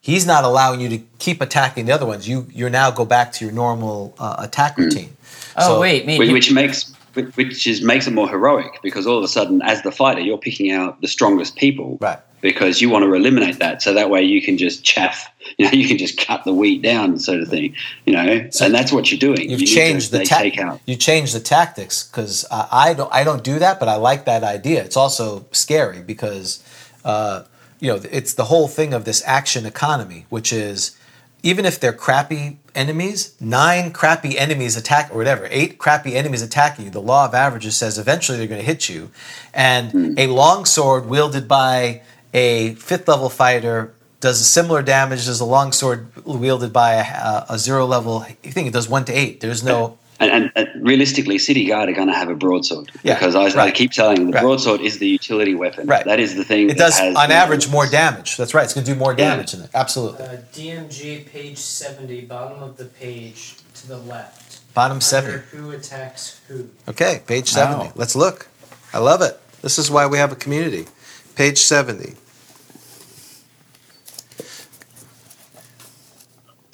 He's 0.00 0.24
not 0.26 0.44
allowing 0.44 0.80
you 0.80 0.88
to 0.88 0.98
keep 1.18 1.40
attacking 1.40 1.86
the 1.86 1.92
other 1.92 2.06
ones. 2.06 2.28
You 2.28 2.46
you 2.52 2.68
now 2.70 2.90
go 2.90 3.04
back 3.04 3.32
to 3.34 3.44
your 3.44 3.52
normal 3.52 4.14
uh, 4.18 4.36
attack 4.38 4.76
routine. 4.78 5.16
Oh 5.56 5.74
So- 5.74 5.80
wait, 5.80 6.06
me, 6.06 6.18
Which, 6.18 6.30
which 6.32 6.52
makes 6.52 6.92
which 7.16 7.66
is 7.66 7.82
makes 7.82 8.06
it 8.06 8.12
more 8.12 8.28
heroic 8.28 8.78
because 8.82 9.06
all 9.06 9.18
of 9.18 9.24
a 9.24 9.28
sudden, 9.28 9.62
as 9.62 9.82
the 9.82 9.90
fighter, 9.92 10.20
you're 10.20 10.38
picking 10.38 10.70
out 10.72 11.00
the 11.00 11.08
strongest 11.08 11.56
people, 11.56 11.98
Right. 12.00 12.18
Because 12.42 12.80
you 12.82 12.90
want 12.90 13.02
to 13.04 13.12
eliminate 13.14 13.58
that, 13.58 13.82
so 13.82 13.94
that 13.94 14.08
way 14.10 14.22
you 14.22 14.40
can 14.42 14.56
just 14.58 14.84
chaff, 14.84 15.26
you 15.56 15.64
know, 15.64 15.72
you 15.80 15.88
can 15.88 15.98
just 15.98 16.16
cut 16.18 16.44
the 16.44 16.52
wheat 16.52 16.80
down, 16.82 17.18
sort 17.18 17.40
of 17.40 17.48
thing, 17.48 17.74
you 18.04 18.12
know, 18.12 18.20
and 18.60 18.74
that's 18.74 18.92
what 18.92 19.10
you're 19.10 19.18
doing. 19.18 19.50
You've 19.50 19.60
You 19.62 19.66
to- 19.66 19.74
changed 19.74 20.12
the 20.12 20.24
ta- 20.24 20.38
take 20.38 20.58
out. 20.58 20.78
You 20.86 20.94
changed 20.96 21.34
the 21.34 21.40
tactics 21.40 22.06
because 22.06 22.44
uh, 22.50 22.68
I 22.70 22.92
don't. 22.94 23.12
I 23.12 23.24
don't 23.24 23.42
do 23.42 23.58
that, 23.58 23.80
but 23.80 23.88
I 23.88 23.96
like 23.96 24.26
that 24.26 24.44
idea. 24.44 24.84
It's 24.84 24.98
also 24.98 25.46
scary 25.50 26.02
because 26.02 26.62
uh, 27.04 27.44
you 27.80 27.88
know 27.88 28.00
it's 28.12 28.34
the 28.34 28.44
whole 28.44 28.68
thing 28.68 28.92
of 28.92 29.04
this 29.06 29.22
action 29.26 29.64
economy, 29.66 30.26
which 30.28 30.52
is 30.52 30.96
even 31.42 31.64
if 31.64 31.80
they're 31.80 31.92
crappy 31.94 32.58
enemies, 32.76 33.34
nine 33.40 33.92
crappy 33.92 34.38
enemies 34.38 34.76
attack 34.76 35.10
or 35.12 35.16
whatever, 35.16 35.48
eight 35.50 35.78
crappy 35.78 36.14
enemies 36.14 36.42
attacking 36.42 36.84
you. 36.84 36.90
The 36.90 37.00
law 37.00 37.24
of 37.24 37.34
averages 37.34 37.76
says 37.76 37.98
eventually 37.98 38.38
they're 38.38 38.46
going 38.46 38.60
to 38.60 38.66
hit 38.66 38.88
you, 38.88 39.10
and 39.54 39.90
Hmm. 39.90 40.14
a 40.18 40.26
longsword 40.28 41.06
wielded 41.06 41.48
by 41.48 42.02
a 42.34 42.74
fifth 42.74 43.08
level 43.08 43.28
fighter 43.30 43.92
does 44.20 44.40
a 44.40 44.44
similar 44.44 44.82
damage 44.82 45.28
as 45.28 45.40
a 45.40 45.44
longsword 45.44 46.08
wielded 46.24 46.72
by 46.72 46.94
a, 46.94 47.44
a 47.50 47.58
zero 47.58 47.86
level. 47.86 48.20
I 48.20 48.32
think 48.50 48.66
it 48.68 48.72
does 48.72 48.88
one 48.88 49.04
to 49.06 49.12
eight. 49.12 49.40
There's 49.40 49.62
no 49.62 49.98
And, 50.18 50.30
and, 50.30 50.52
and 50.56 50.86
realistically, 50.86 51.36
City 51.38 51.66
Guard 51.66 51.88
are 51.90 51.92
going 51.92 52.08
to 52.08 52.14
have 52.14 52.30
a 52.30 52.34
broadsword 52.34 52.90
Yeah, 53.02 53.14
because 53.14 53.34
I, 53.34 53.42
I 53.44 53.54
right. 53.66 53.74
keep 53.74 53.90
telling 53.92 54.16
them 54.16 54.26
the 54.30 54.32
Right. 54.36 54.42
broadsword 54.42 54.80
is 54.80 54.98
the 54.98 55.06
utility 55.08 55.54
weapon. 55.54 55.86
Right. 55.86 56.04
That 56.06 56.20
is 56.20 56.36
the 56.36 56.44
thing. 56.44 56.70
It 56.70 56.78
that 56.78 56.84
does, 56.84 56.98
has 56.98 57.14
on 57.14 57.28
the- 57.28 57.34
average, 57.34 57.68
more 57.68 57.86
damage. 57.86 58.36
That's 58.38 58.54
right. 58.54 58.64
It's 58.64 58.72
going 58.72 58.86
to 58.86 58.92
do 58.94 58.98
more 58.98 59.12
Yeah. 59.12 59.30
damage 59.30 59.52
in 59.52 59.60
it. 59.60 59.70
Absolutely. 59.74 60.24
Uh, 60.24 60.36
DMG 60.54 61.26
page 61.30 61.58
70, 61.58 62.22
bottom 62.22 62.62
of 62.62 62.78
the 62.78 62.86
page 62.86 63.56
to 63.74 63.88
the 63.88 63.98
left. 63.98 64.60
Bottom 64.74 65.00
70. 65.02 65.38
Who 65.52 65.70
attacks 65.72 66.40
who? 66.48 66.68
Okay, 66.88 67.22
page 67.26 67.48
70. 67.48 67.84
Wow. 67.86 67.92
Let's 67.94 68.16
look. 68.16 68.48
I 68.94 68.98
love 68.98 69.20
it. 69.22 69.38
This 69.62 69.78
is 69.78 69.90
why 69.90 70.06
we 70.06 70.16
have 70.18 70.32
a 70.32 70.36
community. 70.36 70.86
Page 71.34 71.58
70. 71.58 72.14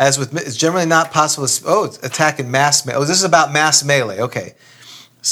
As 0.03 0.19
with, 0.19 0.35
it's 0.35 0.57
generally 0.57 0.87
not 0.87 1.13
possible. 1.13 1.47
To, 1.47 1.63
oh, 1.67 1.85
it's 1.85 1.99
attack 2.03 2.41
in 2.41 2.51
mass. 2.51 2.89
Oh, 2.89 3.05
this 3.05 3.19
is 3.19 3.23
about 3.23 3.53
mass 3.53 3.85
melee. 3.85 4.21
Okay, 4.21 4.55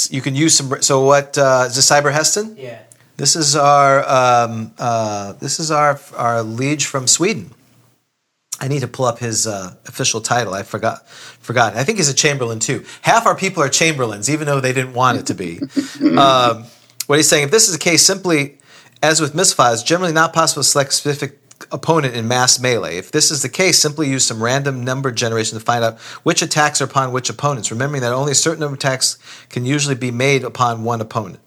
you 0.09 0.21
can 0.21 0.33
use 0.33 0.55
some. 0.55 0.81
So 0.81 1.03
what 1.05 1.37
uh, 1.37 1.65
is 1.67 1.75
this? 1.75 1.89
Cyber 1.89 2.13
Heston. 2.13 2.55
Yeah. 2.57 2.79
This 3.17 3.35
is 3.35 3.57
our. 3.57 3.99
Um, 4.07 4.73
uh, 4.79 5.33
this 5.33 5.59
is 5.59 5.71
our 5.71 5.99
our 6.15 6.41
liege 6.41 6.85
from 6.85 7.05
Sweden. 7.05 7.51
I 8.61 8.69
need 8.69 8.79
to 8.79 8.87
pull 8.87 9.05
up 9.05 9.19
his 9.19 9.45
uh, 9.45 9.75
official 9.87 10.21
title. 10.21 10.53
I 10.53 10.63
forgot. 10.63 11.05
Forgot. 11.09 11.75
I 11.75 11.83
think 11.83 11.97
he's 11.97 12.07
a 12.07 12.13
chamberlain 12.13 12.59
too. 12.59 12.85
Half 13.01 13.25
our 13.25 13.35
people 13.35 13.61
are 13.63 13.69
chamberlains, 13.69 14.29
even 14.29 14.47
though 14.47 14.61
they 14.61 14.71
didn't 14.71 14.93
want 14.93 15.17
it 15.17 15.25
to 15.25 15.33
be. 15.33 15.59
um, 16.17 16.63
what 17.07 17.17
he's 17.17 17.27
saying, 17.27 17.43
if 17.43 17.51
this 17.51 17.67
is 17.67 17.73
the 17.73 17.79
case, 17.79 18.05
simply 18.05 18.59
as 19.03 19.19
with 19.19 19.33
misfires, 19.33 19.83
generally 19.83 20.13
not 20.13 20.31
possible 20.31 20.63
to 20.63 20.69
select 20.69 20.93
specific 20.93 21.40
opponent 21.71 22.15
in 22.15 22.27
mass 22.27 22.59
melee. 22.59 22.97
If 22.97 23.11
this 23.11 23.31
is 23.31 23.41
the 23.41 23.49
case, 23.49 23.79
simply 23.79 24.09
use 24.09 24.25
some 24.25 24.41
random 24.41 24.83
number 24.83 25.11
generation 25.11 25.57
to 25.57 25.63
find 25.63 25.83
out 25.83 25.99
which 26.23 26.41
attacks 26.41 26.81
are 26.81 26.85
upon 26.85 27.11
which 27.11 27.29
opponents, 27.29 27.71
remembering 27.71 28.01
that 28.01 28.13
only 28.13 28.31
a 28.31 28.35
certain 28.35 28.59
number 28.59 28.73
of 28.73 28.79
attacks 28.79 29.17
can 29.49 29.65
usually 29.65 29.95
be 29.95 30.11
made 30.11 30.43
upon 30.43 30.83
one 30.83 31.01
opponent. 31.01 31.39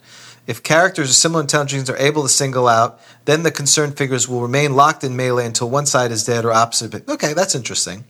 If 0.46 0.62
characters 0.62 1.08
of 1.08 1.16
similar 1.16 1.40
intelligence 1.40 1.88
are 1.88 1.96
able 1.96 2.22
to 2.22 2.28
single 2.28 2.68
out, 2.68 3.00
then 3.24 3.42
the 3.42 3.50
concerned 3.50 3.96
figures 3.96 4.28
will 4.28 4.42
remain 4.42 4.76
locked 4.76 5.02
in 5.02 5.16
melee 5.16 5.46
until 5.46 5.70
one 5.70 5.86
side 5.86 6.10
is 6.10 6.24
dead 6.24 6.44
or 6.44 6.52
opposite. 6.52 7.08
Okay, 7.08 7.32
that's 7.32 7.54
interesting. 7.54 8.04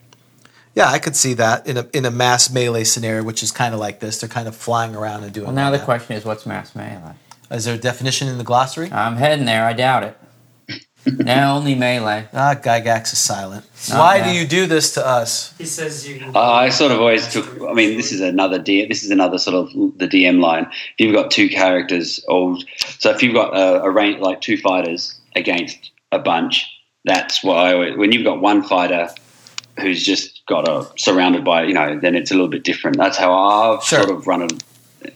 Yeah, 0.74 0.88
I 0.90 0.98
could 0.98 1.14
see 1.14 1.34
that 1.34 1.66
in 1.68 1.76
a 1.76 1.88
in 1.92 2.05
a 2.05 2.11
mass 2.11 2.52
melee 2.52 2.82
scenario, 2.82 3.22
which 3.22 3.44
is 3.44 3.52
kind 3.52 3.72
of 3.74 3.80
like 3.80 4.00
this. 4.00 4.20
They're 4.20 4.28
kind 4.28 4.48
of 4.48 4.57
flying 4.57 4.96
around 4.96 5.22
and 5.22 5.32
doing. 5.32 5.46
Well, 5.46 5.55
now 5.55 5.70
the 5.70 5.78
question 5.78 6.16
is, 6.16 6.24
what's 6.24 6.46
mass 6.46 6.74
melee? 6.74 7.14
Is 7.50 7.66
there 7.66 7.76
a 7.76 7.78
definition 7.78 8.26
in 8.26 8.38
the 8.38 8.44
glossary? 8.44 8.90
I'm 8.90 9.16
heading 9.16 9.44
there. 9.44 9.64
I 9.64 9.72
doubt 9.72 10.02
it. 10.02 10.18
no, 11.24 11.57
only 11.57 11.74
melee. 11.74 12.26
Ah, 12.32 12.55
Gygax 12.55 13.12
is 13.12 13.18
silent. 13.18 13.64
Not 13.90 13.98
Why 13.98 14.18
bad. 14.20 14.32
do 14.32 14.38
you 14.38 14.46
do 14.46 14.66
this 14.66 14.94
to 14.94 15.07
us? 15.07 15.55
He 15.59 15.66
says 15.66 16.09
you 16.09 16.18
can. 16.18 16.34
Uh, 16.34 16.40
I 16.40 16.70
sort 16.70 16.92
of 16.92 17.00
always 17.00 17.30
took. 17.32 17.46
I 17.68 17.72
mean, 17.74 17.96
this 17.96 18.12
is 18.12 18.20
another 18.20 18.59
D. 18.59 18.86
This 18.86 19.05
is 19.05 19.11
another 19.11 19.38
sort 19.38 19.55
of 19.57 19.72
the 19.98 20.09
DM 20.09 20.40
line. 20.40 20.64
If 20.98 21.07
you've 21.07 21.14
got 21.14 21.30
two 21.30 21.48
characters, 21.48 22.24
or 22.28 22.57
so 22.98 23.11
if 23.11 23.22
you've 23.22 23.34
got 23.34 23.55
a, 23.57 23.82
a 23.82 23.90
range 23.90 24.20
like 24.20 24.40
two 24.40 24.57
fighters 24.57 25.14
against 25.36 25.90
a 26.12 26.18
bunch, 26.18 26.64
that's 27.05 27.44
why 27.44 27.90
when 27.96 28.12
you've 28.12 28.24
got 28.24 28.40
one 28.40 28.62
fighter 28.62 29.09
who's 29.80 30.05
just 30.05 30.40
got 30.46 30.68
a 30.68 30.88
surrounded 30.96 31.44
by 31.44 31.64
you 31.64 31.74
know, 31.74 31.98
then 31.98 32.14
it's 32.14 32.30
a 32.30 32.34
little 32.34 32.48
bit 32.48 32.64
different. 32.64 32.96
That's 32.96 33.16
how 33.18 33.32
I've 33.34 33.82
Sure. 33.84 34.02
sort 34.05 34.11
of 34.16 34.26
run 34.26 34.42
it. 34.42 34.52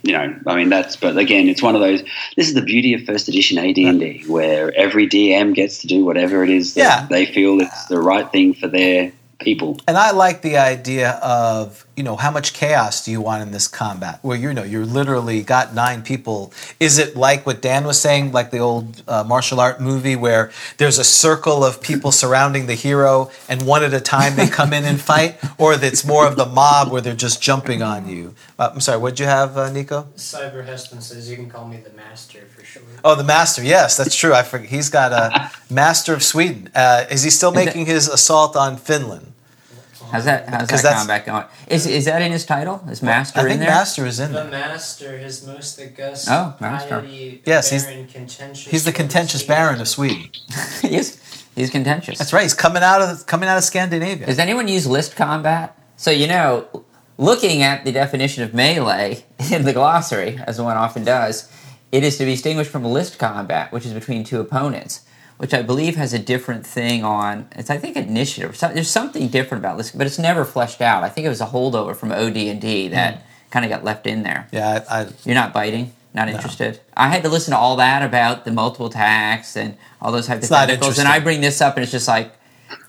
You 0.02 0.12
know, 0.12 0.34
I 0.46 0.56
mean 0.56 0.68
that's. 0.68 0.96
But 0.96 1.16
again, 1.16 1.48
it's 1.48 1.62
one 1.62 1.74
of 1.74 1.80
those. 1.80 2.02
This 2.36 2.48
is 2.48 2.54
the 2.54 2.62
beauty 2.62 2.94
of 2.94 3.02
first 3.04 3.28
edition 3.28 3.58
AD&D, 3.58 4.24
where 4.26 4.72
every 4.76 5.08
DM 5.08 5.54
gets 5.54 5.78
to 5.78 5.86
do 5.86 6.04
whatever 6.04 6.42
it 6.44 6.50
is 6.50 6.74
that 6.74 6.80
Yeah. 6.80 7.06
they 7.08 7.26
feel 7.26 7.60
it's 7.60 7.86
the 7.86 8.00
right 8.00 8.30
thing 8.30 8.54
for 8.54 8.68
their 8.68 9.12
people. 9.40 9.78
And 9.86 9.96
I 9.96 10.10
like 10.10 10.42
the 10.42 10.56
idea 10.58 11.12
of 11.22 11.86
you 11.98 12.04
know 12.04 12.14
how 12.14 12.30
much 12.30 12.52
chaos 12.54 13.04
do 13.04 13.10
you 13.10 13.20
want 13.20 13.42
in 13.42 13.50
this 13.50 13.66
combat, 13.66 14.20
where 14.22 14.38
you 14.38 14.54
know 14.54 14.62
you're 14.62 14.86
literally 14.86 15.42
got 15.42 15.74
nine 15.74 16.00
people. 16.02 16.52
Is 16.78 16.96
it 16.96 17.16
like 17.16 17.44
what 17.44 17.60
Dan 17.60 17.84
was 17.84 18.00
saying, 18.00 18.30
like 18.30 18.52
the 18.52 18.60
old 18.60 19.02
uh, 19.08 19.24
martial 19.24 19.58
art 19.58 19.80
movie, 19.80 20.14
where 20.14 20.52
there's 20.76 20.98
a 20.98 21.04
circle 21.04 21.64
of 21.64 21.82
people 21.82 22.12
surrounding 22.12 22.66
the 22.66 22.76
hero, 22.76 23.32
and 23.48 23.62
one 23.66 23.82
at 23.82 23.92
a 23.92 24.00
time 24.00 24.36
they 24.36 24.46
come 24.46 24.72
in 24.72 24.84
and 24.84 25.00
fight, 25.00 25.40
or 25.58 25.76
that's 25.76 26.06
more 26.06 26.24
of 26.24 26.36
the 26.36 26.46
mob 26.46 26.92
where 26.92 27.02
they're 27.02 27.14
just 27.14 27.42
jumping 27.42 27.82
on 27.82 28.08
you? 28.08 28.32
Uh, 28.60 28.70
I'm 28.72 28.80
sorry, 28.80 28.98
what'd 28.98 29.18
you 29.18 29.26
have, 29.26 29.56
uh, 29.58 29.68
Nico? 29.70 30.06
Cyber 30.16 30.64
Heston 30.64 31.00
says 31.00 31.28
you 31.28 31.34
can 31.34 31.50
call 31.50 31.66
me 31.66 31.78
the 31.78 31.90
master 31.90 32.42
for 32.54 32.64
sure. 32.64 32.82
Oh, 33.04 33.16
the 33.16 33.24
master. 33.24 33.64
Yes, 33.64 33.96
that's 33.96 34.14
true. 34.14 34.34
I 34.34 34.44
forget. 34.44 34.68
He's 34.68 34.88
got 34.88 35.12
a 35.12 35.50
master 35.68 36.14
of 36.14 36.22
Sweden. 36.22 36.70
Uh, 36.76 37.06
is 37.10 37.24
he 37.24 37.30
still 37.30 37.52
making 37.52 37.86
his 37.86 38.08
assault 38.08 38.54
on 38.54 38.76
Finland? 38.76 39.32
How's 40.10 40.24
that? 40.24 40.48
How's 40.48 40.68
'Cause 40.68 40.82
that 40.82 40.82
that's- 40.82 40.98
combat 41.00 41.26
going? 41.26 41.44
Is 41.68 41.86
is 41.86 42.04
that 42.06 42.22
in 42.22 42.32
his 42.32 42.44
title? 42.44 42.82
Is 42.90 43.02
master 43.02 43.40
I 43.40 43.42
in 43.42 43.48
think 43.48 43.60
there? 43.60 43.70
master 43.70 44.06
is 44.06 44.18
in 44.20 44.32
The 44.32 44.42
there. 44.42 44.50
master, 44.50 45.18
his 45.18 45.46
most 45.46 45.78
august, 45.80 46.28
Oh, 46.30 46.54
master. 46.60 47.00
piety, 47.00 47.42
Yes, 47.44 47.70
he's- 47.70 47.84
contentious 48.12 48.66
He's 48.70 48.84
the 48.84 48.92
contentious 48.92 49.42
baron 49.42 49.80
of 49.80 49.88
Sweden. 49.88 50.30
he's 50.82 51.18
he's 51.54 51.70
contentious. 51.70 52.18
That's 52.18 52.32
right. 52.32 52.42
He's 52.42 52.54
coming 52.54 52.82
out 52.82 53.00
of 53.02 53.26
coming 53.26 53.48
out 53.48 53.58
of 53.58 53.64
Scandinavia. 53.64 54.26
Does 54.26 54.38
anyone 54.38 54.68
use 54.68 54.86
list 54.86 55.16
combat? 55.16 55.74
So 55.96 56.10
you 56.10 56.26
know, 56.26 56.66
looking 57.18 57.62
at 57.62 57.84
the 57.84 57.92
definition 57.92 58.42
of 58.44 58.54
melee 58.54 59.24
in 59.50 59.64
the 59.64 59.72
glossary, 59.72 60.40
as 60.46 60.60
one 60.60 60.76
often 60.76 61.04
does, 61.04 61.48
it 61.92 62.04
is 62.04 62.16
to 62.18 62.24
be 62.24 62.32
distinguished 62.32 62.70
from 62.70 62.84
list 62.84 63.18
combat, 63.18 63.72
which 63.72 63.84
is 63.86 63.92
between 63.92 64.22
two 64.24 64.40
opponents, 64.40 65.00
which 65.38 65.54
I 65.54 65.62
believe 65.62 65.96
has 65.96 66.12
a 66.12 66.18
different 66.18 66.66
thing 66.66 67.04
on. 67.04 67.48
It's 67.52 67.70
I 67.70 67.78
think 67.78 67.96
initiative. 67.96 68.56
So- 68.56 68.68
There's 68.68 68.90
something 68.90 69.28
different 69.28 69.62
about 69.62 69.78
this, 69.78 69.92
but 69.92 70.06
it's 70.06 70.18
never 70.18 70.44
fleshed 70.44 70.80
out. 70.80 71.02
I 71.04 71.08
think 71.08 71.24
it 71.24 71.30
was 71.30 71.40
a 71.40 71.46
holdover 71.46 71.96
from 71.96 72.12
OD 72.12 72.36
and 72.36 72.60
D 72.60 72.88
that 72.88 73.14
hmm. 73.14 73.20
kind 73.50 73.64
of 73.64 73.70
got 73.70 73.84
left 73.84 74.06
in 74.06 74.22
there. 74.24 74.48
Yeah, 74.52 74.84
I, 74.90 75.00
I, 75.02 75.06
You're 75.24 75.34
not 75.34 75.52
biting. 75.52 75.92
Not 76.14 76.28
interested. 76.28 76.80
I 76.96 77.08
had 77.08 77.22
to 77.22 77.28
listen 77.28 77.52
to 77.52 77.58
all 77.58 77.76
that 77.76 78.02
about 78.02 78.44
the 78.44 78.50
multiple 78.50 78.88
tax 78.88 79.56
and 79.56 79.76
all 80.00 80.10
those 80.10 80.26
hypotheticals, 80.26 80.98
and. 80.98 81.06
I 81.06 81.20
bring 81.20 81.40
this 81.40 81.60
up, 81.60 81.76
and 81.76 81.82
it's 81.82 81.92
just 81.92 82.08
like 82.08 82.32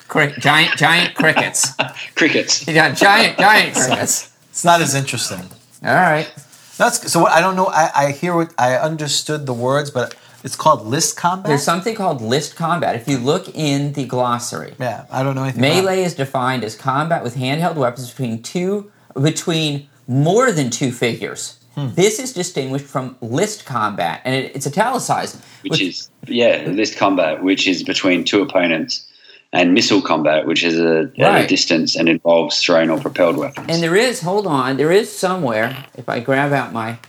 cri- 0.07 0.33
giant, 0.39 0.77
giant 0.77 1.15
crickets. 1.15 1.73
Crickets. 2.15 2.65
Got 2.65 2.97
giant, 2.97 3.37
giant 3.37 3.75
crickets. 3.75 4.33
it's 4.49 4.63
not 4.63 4.81
as 4.81 4.95
interesting. 4.95 5.41
All 5.83 5.93
right. 5.93 6.31
That's 6.77 7.11
so. 7.11 7.25
I 7.25 7.41
don't 7.41 7.55
know. 7.55 7.67
I, 7.67 7.91
I 7.93 8.11
hear 8.13 8.33
what 8.33 8.53
I 8.57 8.75
understood 8.75 9.45
the 9.45 9.53
words, 9.53 9.91
but 9.91 10.15
it's 10.43 10.55
called 10.55 10.85
list 10.85 11.17
combat. 11.17 11.47
There's 11.47 11.63
something 11.63 11.95
called 11.95 12.21
list 12.21 12.55
combat. 12.55 12.95
If 12.95 13.07
you 13.07 13.17
look 13.17 13.53
in 13.55 13.93
the 13.93 14.05
glossary, 14.05 14.75
yeah, 14.79 15.05
I 15.11 15.23
don't 15.23 15.35
know 15.35 15.43
anything. 15.43 15.63
about 15.63 15.75
melee 15.83 16.03
is 16.03 16.15
defined 16.15 16.63
as 16.63 16.75
combat 16.75 17.23
with 17.23 17.35
handheld 17.35 17.75
weapons 17.75 18.09
between 18.09 18.41
two, 18.41 18.91
between 19.21 19.87
more 20.07 20.51
than 20.51 20.69
two 20.69 20.91
figures. 20.91 21.59
Hmm. 21.75 21.89
This 21.93 22.19
is 22.19 22.33
distinguished 22.33 22.85
from 22.85 23.15
list 23.21 23.65
combat, 23.65 24.21
and 24.25 24.33
it, 24.35 24.55
it's 24.55 24.65
italicized. 24.67 25.39
which 25.63 25.81
is 25.81 26.09
yeah 26.27 26.63
list 26.67 26.97
combat 26.97 27.43
which 27.43 27.67
is 27.67 27.83
between 27.83 28.23
two 28.23 28.41
opponents 28.41 29.05
and 29.51 29.73
missile 29.73 30.01
combat 30.01 30.45
which 30.45 30.63
is 30.63 30.77
a, 30.79 31.11
at 31.17 31.45
a 31.45 31.47
distance 31.47 31.95
and 31.95 32.07
involves 32.07 32.61
thrown 32.61 32.89
or 32.89 32.99
propelled 32.99 33.35
weapons 33.37 33.67
And 33.69 33.81
there 33.81 33.95
is, 33.95 34.21
hold 34.21 34.45
on, 34.45 34.77
there 34.77 34.91
is 34.91 35.11
somewhere, 35.11 35.85
if 35.97 36.07
I 36.07 36.19
grab 36.19 36.53
out 36.53 36.71
my 36.71 36.99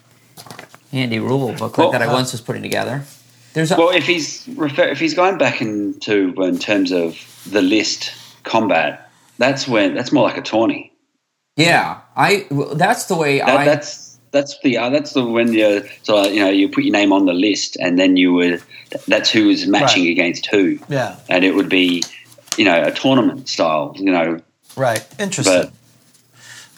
handy 0.90 1.19
rule 1.19 1.52
booklet 1.52 1.78
Well, 1.78 1.93
that 1.93 2.02
I 2.02 2.07
uh, 2.07 2.12
once 2.12 2.32
was 2.32 2.40
putting 2.40 2.62
together, 2.62 3.05
there's 3.55 3.70
a, 3.70 3.77
well 3.77 3.90
if 3.90 4.06
he's 4.06 4.47
refer- 4.56 4.89
if 4.89 4.98
he's 5.01 5.14
going 5.14 5.39
back 5.39 5.60
into 5.60 6.32
in 6.43 6.59
terms 6.59 6.93
of 6.93 7.16
the 7.51 7.62
list 7.62 8.12
combat 8.44 9.10
that's 9.39 9.66
when 9.68 9.94
that's 9.94 10.12
more 10.12 10.24
like 10.24 10.36
a 10.36 10.43
tourney 10.43 10.86
yeah, 11.56 12.01
I, 12.16 12.47
well, 12.51 12.74
that's 12.74 13.05
the 13.06 13.16
way 13.16 13.39
that, 13.39 13.48
I, 13.48 13.64
that's 13.66 14.18
that's 14.31 14.59
the 14.60 14.78
uh, 14.78 14.89
that's 14.89 15.12
the 15.12 15.24
when 15.27 15.52
you 15.52 15.86
so 16.05 16.27
you 16.27 16.40
know 16.40 16.48
you 16.48 16.68
put 16.70 16.85
your 16.85 16.93
name 16.93 17.12
on 17.12 17.27
the 17.27 17.35
list 17.35 17.77
and 17.81 17.98
then 17.98 18.16
you 18.16 18.32
would 18.32 18.62
that's 19.09 19.31
who 19.31 19.51
is 19.51 19.66
matching 19.66 20.05
Right. 20.05 20.10
against 20.12 20.47
who 20.47 20.78
Yeah, 20.89 21.16
and 21.28 21.44
it 21.44 21.55
would 21.55 21.68
be 21.68 22.02
you 22.56 22.64
know 22.64 22.82
a 22.82 22.93
tournament 22.93 23.48
style 23.48 23.93
you 23.97 24.10
know 24.10 24.40
right. 24.77 25.05
Interesting. 25.18 25.62
but 25.62 25.72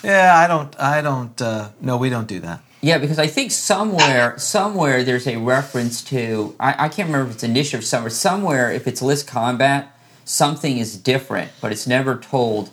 yeah, 0.02 0.36
I 0.36 0.48
don't. 0.48 0.74
I 0.80 1.00
don't. 1.00 1.40
Uh, 1.40 1.68
no, 1.80 1.96
we 1.96 2.10
don't 2.10 2.26
do 2.26 2.40
that. 2.40 2.60
Yeah, 2.82 2.98
because 2.98 3.20
I 3.20 3.28
think 3.28 3.52
somewhere, 3.52 4.38
somewhere 4.38 5.04
there's 5.04 5.28
a 5.28 5.38
reference 5.38 6.02
to, 6.06 6.56
I, 6.60 6.86
I 6.86 6.88
can't 6.90 7.08
remember 7.08 7.28
if 7.30 7.36
it's 7.36 7.44
initiative 7.44 7.86
somewhere, 7.86 8.10
somewhere 8.10 8.72
if 8.72 8.88
it's 8.88 9.02
list 9.02 9.28
combat, 9.28 9.96
something 10.24 10.78
is 10.78 10.98
different, 10.98 11.52
but 11.60 11.72
it's 11.72 11.86
never 11.86 12.16
told 12.16 12.70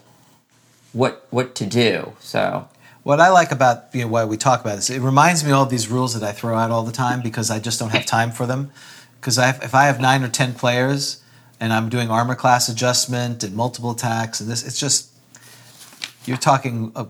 what 0.93 1.27
what 1.31 1.55
to 1.55 1.67
do. 1.67 2.13
So 2.19 2.67
What 3.03 3.19
I 3.21 3.29
like 3.29 3.51
about 3.51 3.85
you 3.93 4.03
know, 4.03 4.07
why 4.09 4.25
we 4.25 4.37
talk 4.37 4.61
about 4.61 4.77
this, 4.77 4.89
it 4.89 5.01
reminds 5.01 5.43
me 5.45 5.51
of 5.51 5.57
all 5.57 5.65
these 5.67 5.89
rules 5.89 6.19
that 6.19 6.27
I 6.27 6.33
throw 6.33 6.55
out 6.57 6.71
all 6.71 6.83
the 6.83 6.91
time 6.93 7.21
because 7.21 7.51
I 7.51 7.59
just 7.59 7.79
don't 7.79 7.91
have 7.91 8.05
time 8.05 8.31
for 8.31 8.47
them. 8.47 8.71
Because 9.19 9.37
if 9.37 9.75
I 9.75 9.85
have 9.85 9.99
nine 10.01 10.23
or 10.23 10.29
ten 10.29 10.53
players 10.55 11.23
and 11.59 11.73
I'm 11.73 11.89
doing 11.89 12.09
armor 12.11 12.35
class 12.35 12.69
adjustment 12.69 13.43
and 13.43 13.55
multiple 13.55 13.91
attacks 13.91 14.41
and 14.41 14.49
this, 14.49 14.65
it's 14.65 14.79
just 14.79 15.11
you're 16.25 16.37
talking. 16.37 16.91
Uh, 16.95 17.05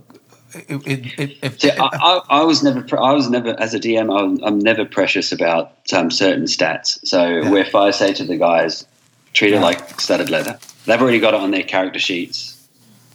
it, 0.53 0.87
it, 1.19 1.37
it, 1.43 1.61
See, 1.61 1.71
I, 1.71 1.89
I, 1.93 2.21
I 2.29 2.43
was 2.43 2.63
never, 2.63 2.83
I 2.99 3.13
was 3.13 3.29
never, 3.29 3.59
as 3.59 3.73
a 3.73 3.79
DM, 3.79 4.09
I'm, 4.17 4.43
I'm 4.43 4.59
never 4.59 4.85
precious 4.85 5.31
about 5.31 5.73
um, 5.93 6.11
certain 6.11 6.43
stats. 6.45 6.99
So 7.07 7.25
Yeah. 7.27 7.55
if 7.55 7.75
I 7.75 7.91
say 7.91 8.13
to 8.13 8.23
the 8.23 8.37
guys, 8.37 8.85
treat 9.33 9.51
Yeah. 9.51 9.57
it 9.59 9.61
like 9.61 9.99
studded 10.01 10.29
leather, 10.29 10.57
they've 10.85 11.01
already 11.01 11.19
got 11.19 11.33
it 11.33 11.39
on 11.39 11.51
their 11.51 11.63
character 11.63 11.99
sheets. 11.99 12.55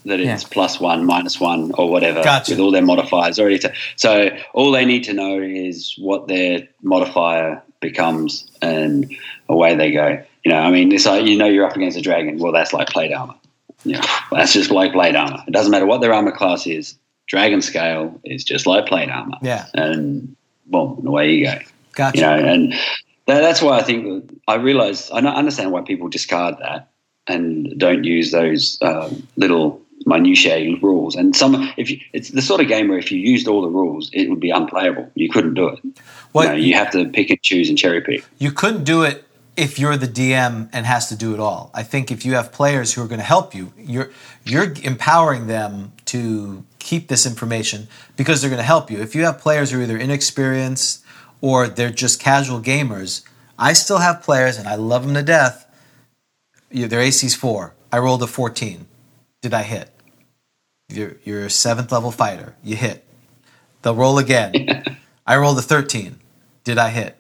that 0.06 0.20
it's 0.20 0.43
Yeah. 0.43 0.48
plus 0.51 0.78
one, 0.78 1.06
minus 1.06 1.40
one, 1.40 1.73
or 1.78 1.89
whatever 1.90 2.23
Gotcha. 2.23 2.52
with 2.52 2.61
all 2.61 2.70
their 2.70 2.82
modifiers 2.82 3.39
already. 3.40 3.59
To, 3.61 3.73
so 3.97 4.28
all 4.52 4.70
they 4.70 4.85
need 4.85 5.05
to 5.05 5.15
know 5.15 5.40
is 5.40 5.94
what 5.98 6.28
their 6.28 6.69
modifier 6.82 7.62
becomes, 7.81 8.47
and 8.61 9.11
away 9.48 9.74
they 9.77 9.93
go. 9.93 10.23
You 10.44 10.52
know, 10.52 10.59
I 10.59 10.70
mean, 10.70 10.93
it's 10.93 11.06
like 11.06 11.24
you 11.24 11.39
know 11.39 11.47
you're 11.47 11.65
up 11.66 11.74
against 11.74 11.97
a 11.97 12.02
dragon. 12.02 12.39
Well, 12.39 12.52
that's 12.52 12.74
like 12.74 12.89
plate 12.90 13.15
armor. 13.15 13.35
You 13.86 13.94
know, 13.94 14.02
that's 14.31 14.52
just 14.52 14.70
like 14.70 14.93
plate 14.93 15.16
armor. 15.16 15.43
It 15.48 15.52
doesn't 15.52 15.70
matter 15.70 15.86
what 15.86 16.02
their 16.02 16.12
armor 16.12 16.32
class 16.32 16.66
is. 16.66 16.97
Dragon 17.26 17.62
scale 17.62 18.20
is 18.24 18.44
just 18.44 18.66
like 18.66 18.86
plate 18.86 19.10
armor, 19.10 19.38
Yeah, 19.42 19.66
and 19.74 20.36
boom, 20.66 20.96
and 20.98 21.09
away 21.09 21.32
you 21.34 21.44
go 21.46 21.59
gotcha. 21.94 22.18
you 22.18 22.22
know, 22.22 22.34
and 22.36 22.72
that, 23.26 23.40
that's 23.40 23.62
why 23.62 23.78
I 23.78 23.82
think 23.82 24.30
I 24.46 24.56
realize 24.56 25.10
I 25.10 25.20
don't 25.20 25.34
understand 25.34 25.72
why 25.72 25.82
people 25.82 26.09
discard 26.09 26.56
that 26.60 26.90
and 27.26 27.78
don't 27.78 28.05
use 28.05 28.30
those 28.30 28.78
um, 28.82 29.26
little 29.36 29.80
minutiae 30.06 30.76
rules. 30.82 31.16
And 31.16 31.34
some, 31.34 31.72
if 31.76 31.90
you, 31.90 31.98
it's 32.12 32.30
the 32.30 32.42
sort 32.42 32.60
of 32.60 32.68
game 32.68 32.88
where 32.88 32.98
if 32.98 33.10
you 33.10 33.18
used 33.18 33.48
all 33.48 33.62
the 33.62 33.68
rules, 33.70 34.10
it 34.12 34.28
would 34.28 34.40
be 34.40 34.51
unplayable. 34.51 35.10
You 35.14 35.30
couldn't 35.30 35.55
do 35.55 35.68
it. 35.68 35.80
What 36.32 36.44
you, 36.44 36.48
know, 36.48 36.55
you 36.56 36.74
have 36.74 36.90
to 36.90 37.09
pick 37.09 37.30
and 37.30 37.40
choose 37.42 37.68
and 37.70 37.78
cherry 37.78 38.02
pick. 38.02 38.24
you 38.38 38.52
couldn't 38.52 38.84
do 38.84 39.02
it 39.02 39.24
if 39.56 39.78
you're 39.78 39.96
the 39.96 40.09
DM 40.09 40.68
and 40.72 40.84
has 40.84 41.09
to 41.09 41.16
do 41.16 41.32
it 41.32 41.40
all. 41.40 41.70
I 41.72 41.82
think 41.84 42.10
if 42.10 42.26
you 42.26 42.34
have 42.34 42.52
players 42.52 42.92
who 42.92 43.02
are 43.02 43.06
going 43.06 43.20
to 43.20 43.24
help 43.24 43.55
you, 43.55 43.72
you're 43.78 44.10
you're 44.44 44.74
empowering 44.82 45.46
them 45.46 45.92
to 46.06 46.64
keep 46.85 47.09
this 47.09 47.27
information 47.27 47.89
because 48.16 48.40
they're 48.40 48.51
going 48.51 48.61
to 48.61 48.62
help 48.62 48.90
you. 48.90 49.01
If 49.01 49.15
you 49.15 49.24
have 49.24 49.40
players 49.40 49.70
who 49.70 49.81
are 49.81 49.82
either 49.82 49.97
inexperienced 49.97 51.02
or 51.40 51.66
they're 51.66 51.90
just 51.90 52.20
casual 52.20 52.61
gamers, 52.61 53.24
I 53.59 53.73
still 53.73 53.98
have 53.98 54.23
players 54.23 54.59
and 54.59 54.69
I 54.69 54.74
love 54.74 55.05
them 55.05 55.15
to 55.15 55.23
death. 55.23 55.66
Their 56.70 57.01
AC's 57.01 57.35
four. 57.35 57.74
I 57.90 57.98
rolled 57.98 58.23
a 58.23 58.27
14. 58.27 58.86
Did 59.40 59.55
I 59.55 59.62
hit? 59.62 59.90
You're, 60.89 61.16
you're 61.24 61.47
a 61.47 61.51
seventh 61.51 61.90
level 61.90 62.11
fighter. 62.11 62.55
You 62.62 62.77
hit. 62.77 63.05
They'll 63.82 63.94
roll 63.94 64.19
again. 64.19 64.85
I 65.27 65.36
rolled 65.36 65.59
a 65.59 65.62
13. 65.62 66.19
Did 66.65 66.78
I 66.78 66.90
hit? 66.90 67.16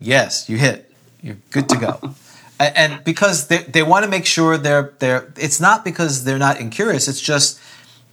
Yes, 0.00 0.48
you 0.48 0.56
hit. 0.56 0.92
You're 1.22 1.38
good 1.50 1.68
to 1.68 1.76
go. 1.76 2.14
And 2.58 3.04
because 3.04 3.48
they, 3.48 3.58
they 3.58 3.82
want 3.82 4.06
to 4.06 4.10
make 4.10 4.24
sure 4.24 4.56
they're 4.56 4.94
they're 4.98 5.30
it's 5.36 5.60
not 5.60 5.84
because 5.84 6.24
they're 6.24 6.38
not 6.38 6.58
incurious 6.58 7.06
it's 7.06 7.20
just 7.20 7.60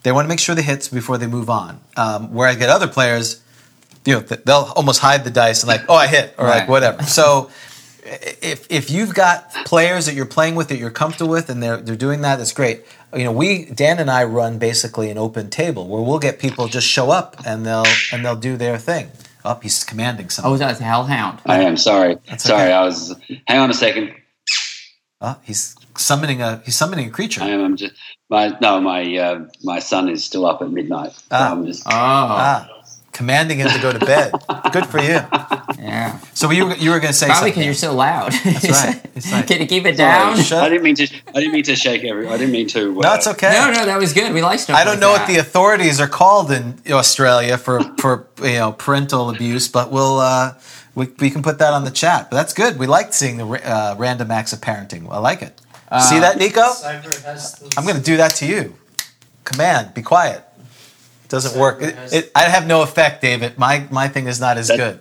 they 0.03 0.11
want 0.11 0.25
to 0.25 0.29
make 0.29 0.39
sure 0.39 0.53
they 0.55 0.61
hits 0.61 0.87
before 0.89 1.17
they 1.17 1.27
move 1.27 1.49
on 1.49 1.79
um, 1.97 2.33
where 2.33 2.47
i 2.47 2.55
get 2.55 2.69
other 2.69 2.87
players 2.87 3.41
you 4.05 4.13
know 4.13 4.19
they'll 4.19 4.71
almost 4.75 4.99
hide 4.99 5.23
the 5.23 5.31
dice 5.31 5.63
and 5.63 5.67
like 5.69 5.81
oh 5.89 5.95
i 5.95 6.07
hit 6.07 6.33
or 6.37 6.47
like 6.47 6.67
whatever 6.69 7.01
so 7.19 7.49
if 8.05 8.67
if 8.69 8.91
you've 8.91 9.13
got 9.13 9.49
players 9.65 10.05
that 10.07 10.13
you're 10.13 10.25
playing 10.25 10.55
with 10.55 10.67
that 10.67 10.77
you're 10.77 10.89
comfortable 10.91 11.31
with 11.31 11.49
and 11.49 11.63
they're 11.63 11.77
they're 11.77 11.95
doing 11.95 12.21
that 12.21 12.35
that's 12.35 12.51
great 12.51 12.83
you 13.15 13.23
know 13.23 13.31
we 13.31 13.65
dan 13.65 13.97
and 13.99 14.11
i 14.11 14.23
run 14.23 14.57
basically 14.59 15.09
an 15.09 15.17
open 15.17 15.49
table 15.49 15.87
where 15.87 16.01
we'll 16.01 16.19
get 16.19 16.37
people 16.37 16.67
just 16.67 16.85
show 16.87 17.11
up 17.11 17.37
and 17.45 17.65
they'll 17.65 17.85
and 18.11 18.25
they'll 18.25 18.35
do 18.35 18.57
their 18.57 18.77
thing 18.77 19.07
oh 19.45 19.57
he's 19.63 19.83
commanding 19.85 20.29
something 20.29 20.51
Oh, 20.51 20.57
that's 20.57 20.81
a 20.81 20.83
hellhound. 20.83 21.39
I 21.45 21.61
am 21.61 21.77
sorry. 21.77 22.17
That's 22.27 22.43
sorry, 22.43 22.63
okay. 22.63 22.73
I 22.73 22.83
was. 22.83 23.15
Hang 23.47 23.59
on 23.59 23.69
a 23.69 23.73
second. 23.73 24.13
oh 25.21 25.37
he's 25.43 25.75
summoning 25.95 26.41
a 26.41 26.61
he's 26.65 26.75
summoning 26.75 27.07
a 27.07 27.11
creature 27.11 27.41
I 27.41 27.49
am. 27.49 27.63
I'm 27.63 27.77
just. 27.77 27.93
My 28.33 28.45
no. 28.65 28.81
My 28.81 29.01
uh, 29.25 29.45
my 29.63 29.79
son 29.79 30.09
is 30.09 30.23
still 30.29 30.45
up 30.51 30.61
at 30.63 30.69
midnight. 30.79 31.11
So 31.13 31.21
Ah. 31.31 31.51
I'm 31.51 31.65
just. 31.65 31.81
Oh, 31.85 31.91
Ah, 31.93 32.59
commanding 33.19 33.59
him 33.59 33.69
to 33.69 33.79
go 33.79 33.91
to 33.93 33.99
bed. 34.13 34.29
Good 34.75 34.87
for 34.87 34.99
you. 34.99 35.19
yeah. 35.89 36.17
So 36.33 36.49
you 36.49 36.65
were, 36.65 36.75
you 36.83 36.89
were 36.89 36.99
going 36.99 37.13
to 37.13 37.19
say 37.23 37.27
Probably 37.27 37.51
because 37.51 37.65
you're 37.65 37.81
so 37.87 37.93
loud. 37.93 38.31
That's 38.43 38.69
right. 38.69 38.99
It's 39.15 39.31
like- 39.31 39.45
Can 39.45 39.61
you 39.61 39.67
keep 39.67 39.85
it 39.85 39.95
down? 39.97 40.35
Shut- 40.41 40.63
I 40.65 40.69
didn't 40.69 40.83
mean 40.83 40.95
to. 40.95 41.07
I 41.35 41.37
didn't 41.41 41.53
mean 41.53 41.63
to 41.71 41.75
shake 41.75 42.03
every. 42.11 42.25
I 42.27 42.37
didn't 42.39 42.51
mean 42.59 42.67
to. 42.69 42.81
Uh, 42.99 43.01
no, 43.05 43.13
it's 43.13 43.27
okay. 43.33 43.51
No, 43.53 43.69
no, 43.71 43.85
that 43.85 43.99
was 43.99 44.11
good. 44.13 44.33
We 44.33 44.41
like 44.41 44.59
stuff. 44.59 44.75
I 44.79 44.83
don't 44.83 44.93
like 44.95 45.01
know 45.05 45.13
that. 45.13 45.27
what 45.27 45.33
the 45.33 45.37
authorities 45.45 46.01
are 46.01 46.07
called 46.21 46.51
in 46.51 46.63
Australia 46.89 47.55
for 47.59 47.81
for 48.01 48.25
you 48.41 48.57
know 48.61 48.71
parental 48.85 49.29
abuse, 49.29 49.67
but 49.77 49.91
we'll 49.91 50.17
uh, 50.19 50.55
we 50.95 51.05
we 51.19 51.29
can 51.29 51.43
put 51.43 51.59
that 51.59 51.71
on 51.77 51.83
the 51.85 51.91
chat. 51.91 52.31
But 52.31 52.37
that's 52.37 52.53
good. 52.53 52.79
We 52.79 52.87
like 52.87 53.13
seeing 53.13 53.37
the 53.37 53.45
uh, 53.45 53.95
random 53.99 54.31
acts 54.31 54.53
of 54.53 54.59
parenting. 54.59 55.07
I 55.11 55.19
like 55.19 55.43
it. 55.43 55.53
See 56.01 56.19
that, 56.19 56.37
Nico? 56.37 56.61
Cyber 56.61 57.23
has 57.23 57.53
those- 57.55 57.77
I'm 57.77 57.83
going 57.85 57.97
to 57.97 58.03
do 58.03 58.17
that 58.17 58.31
to 58.35 58.45
you. 58.45 58.75
Command, 59.43 59.93
be 59.93 60.01
quiet. 60.01 60.41
It 61.25 61.29
doesn't 61.29 61.59
work. 61.59 61.81
It, 61.81 61.95
it, 62.13 62.31
I 62.35 62.43
have 62.43 62.65
no 62.67 62.81
effect, 62.81 63.21
David. 63.21 63.57
My 63.57 63.85
my 63.91 64.07
thing 64.07 64.27
is 64.27 64.39
not 64.39 64.57
as 64.57 64.67
That- 64.69 64.77
good. 64.77 64.99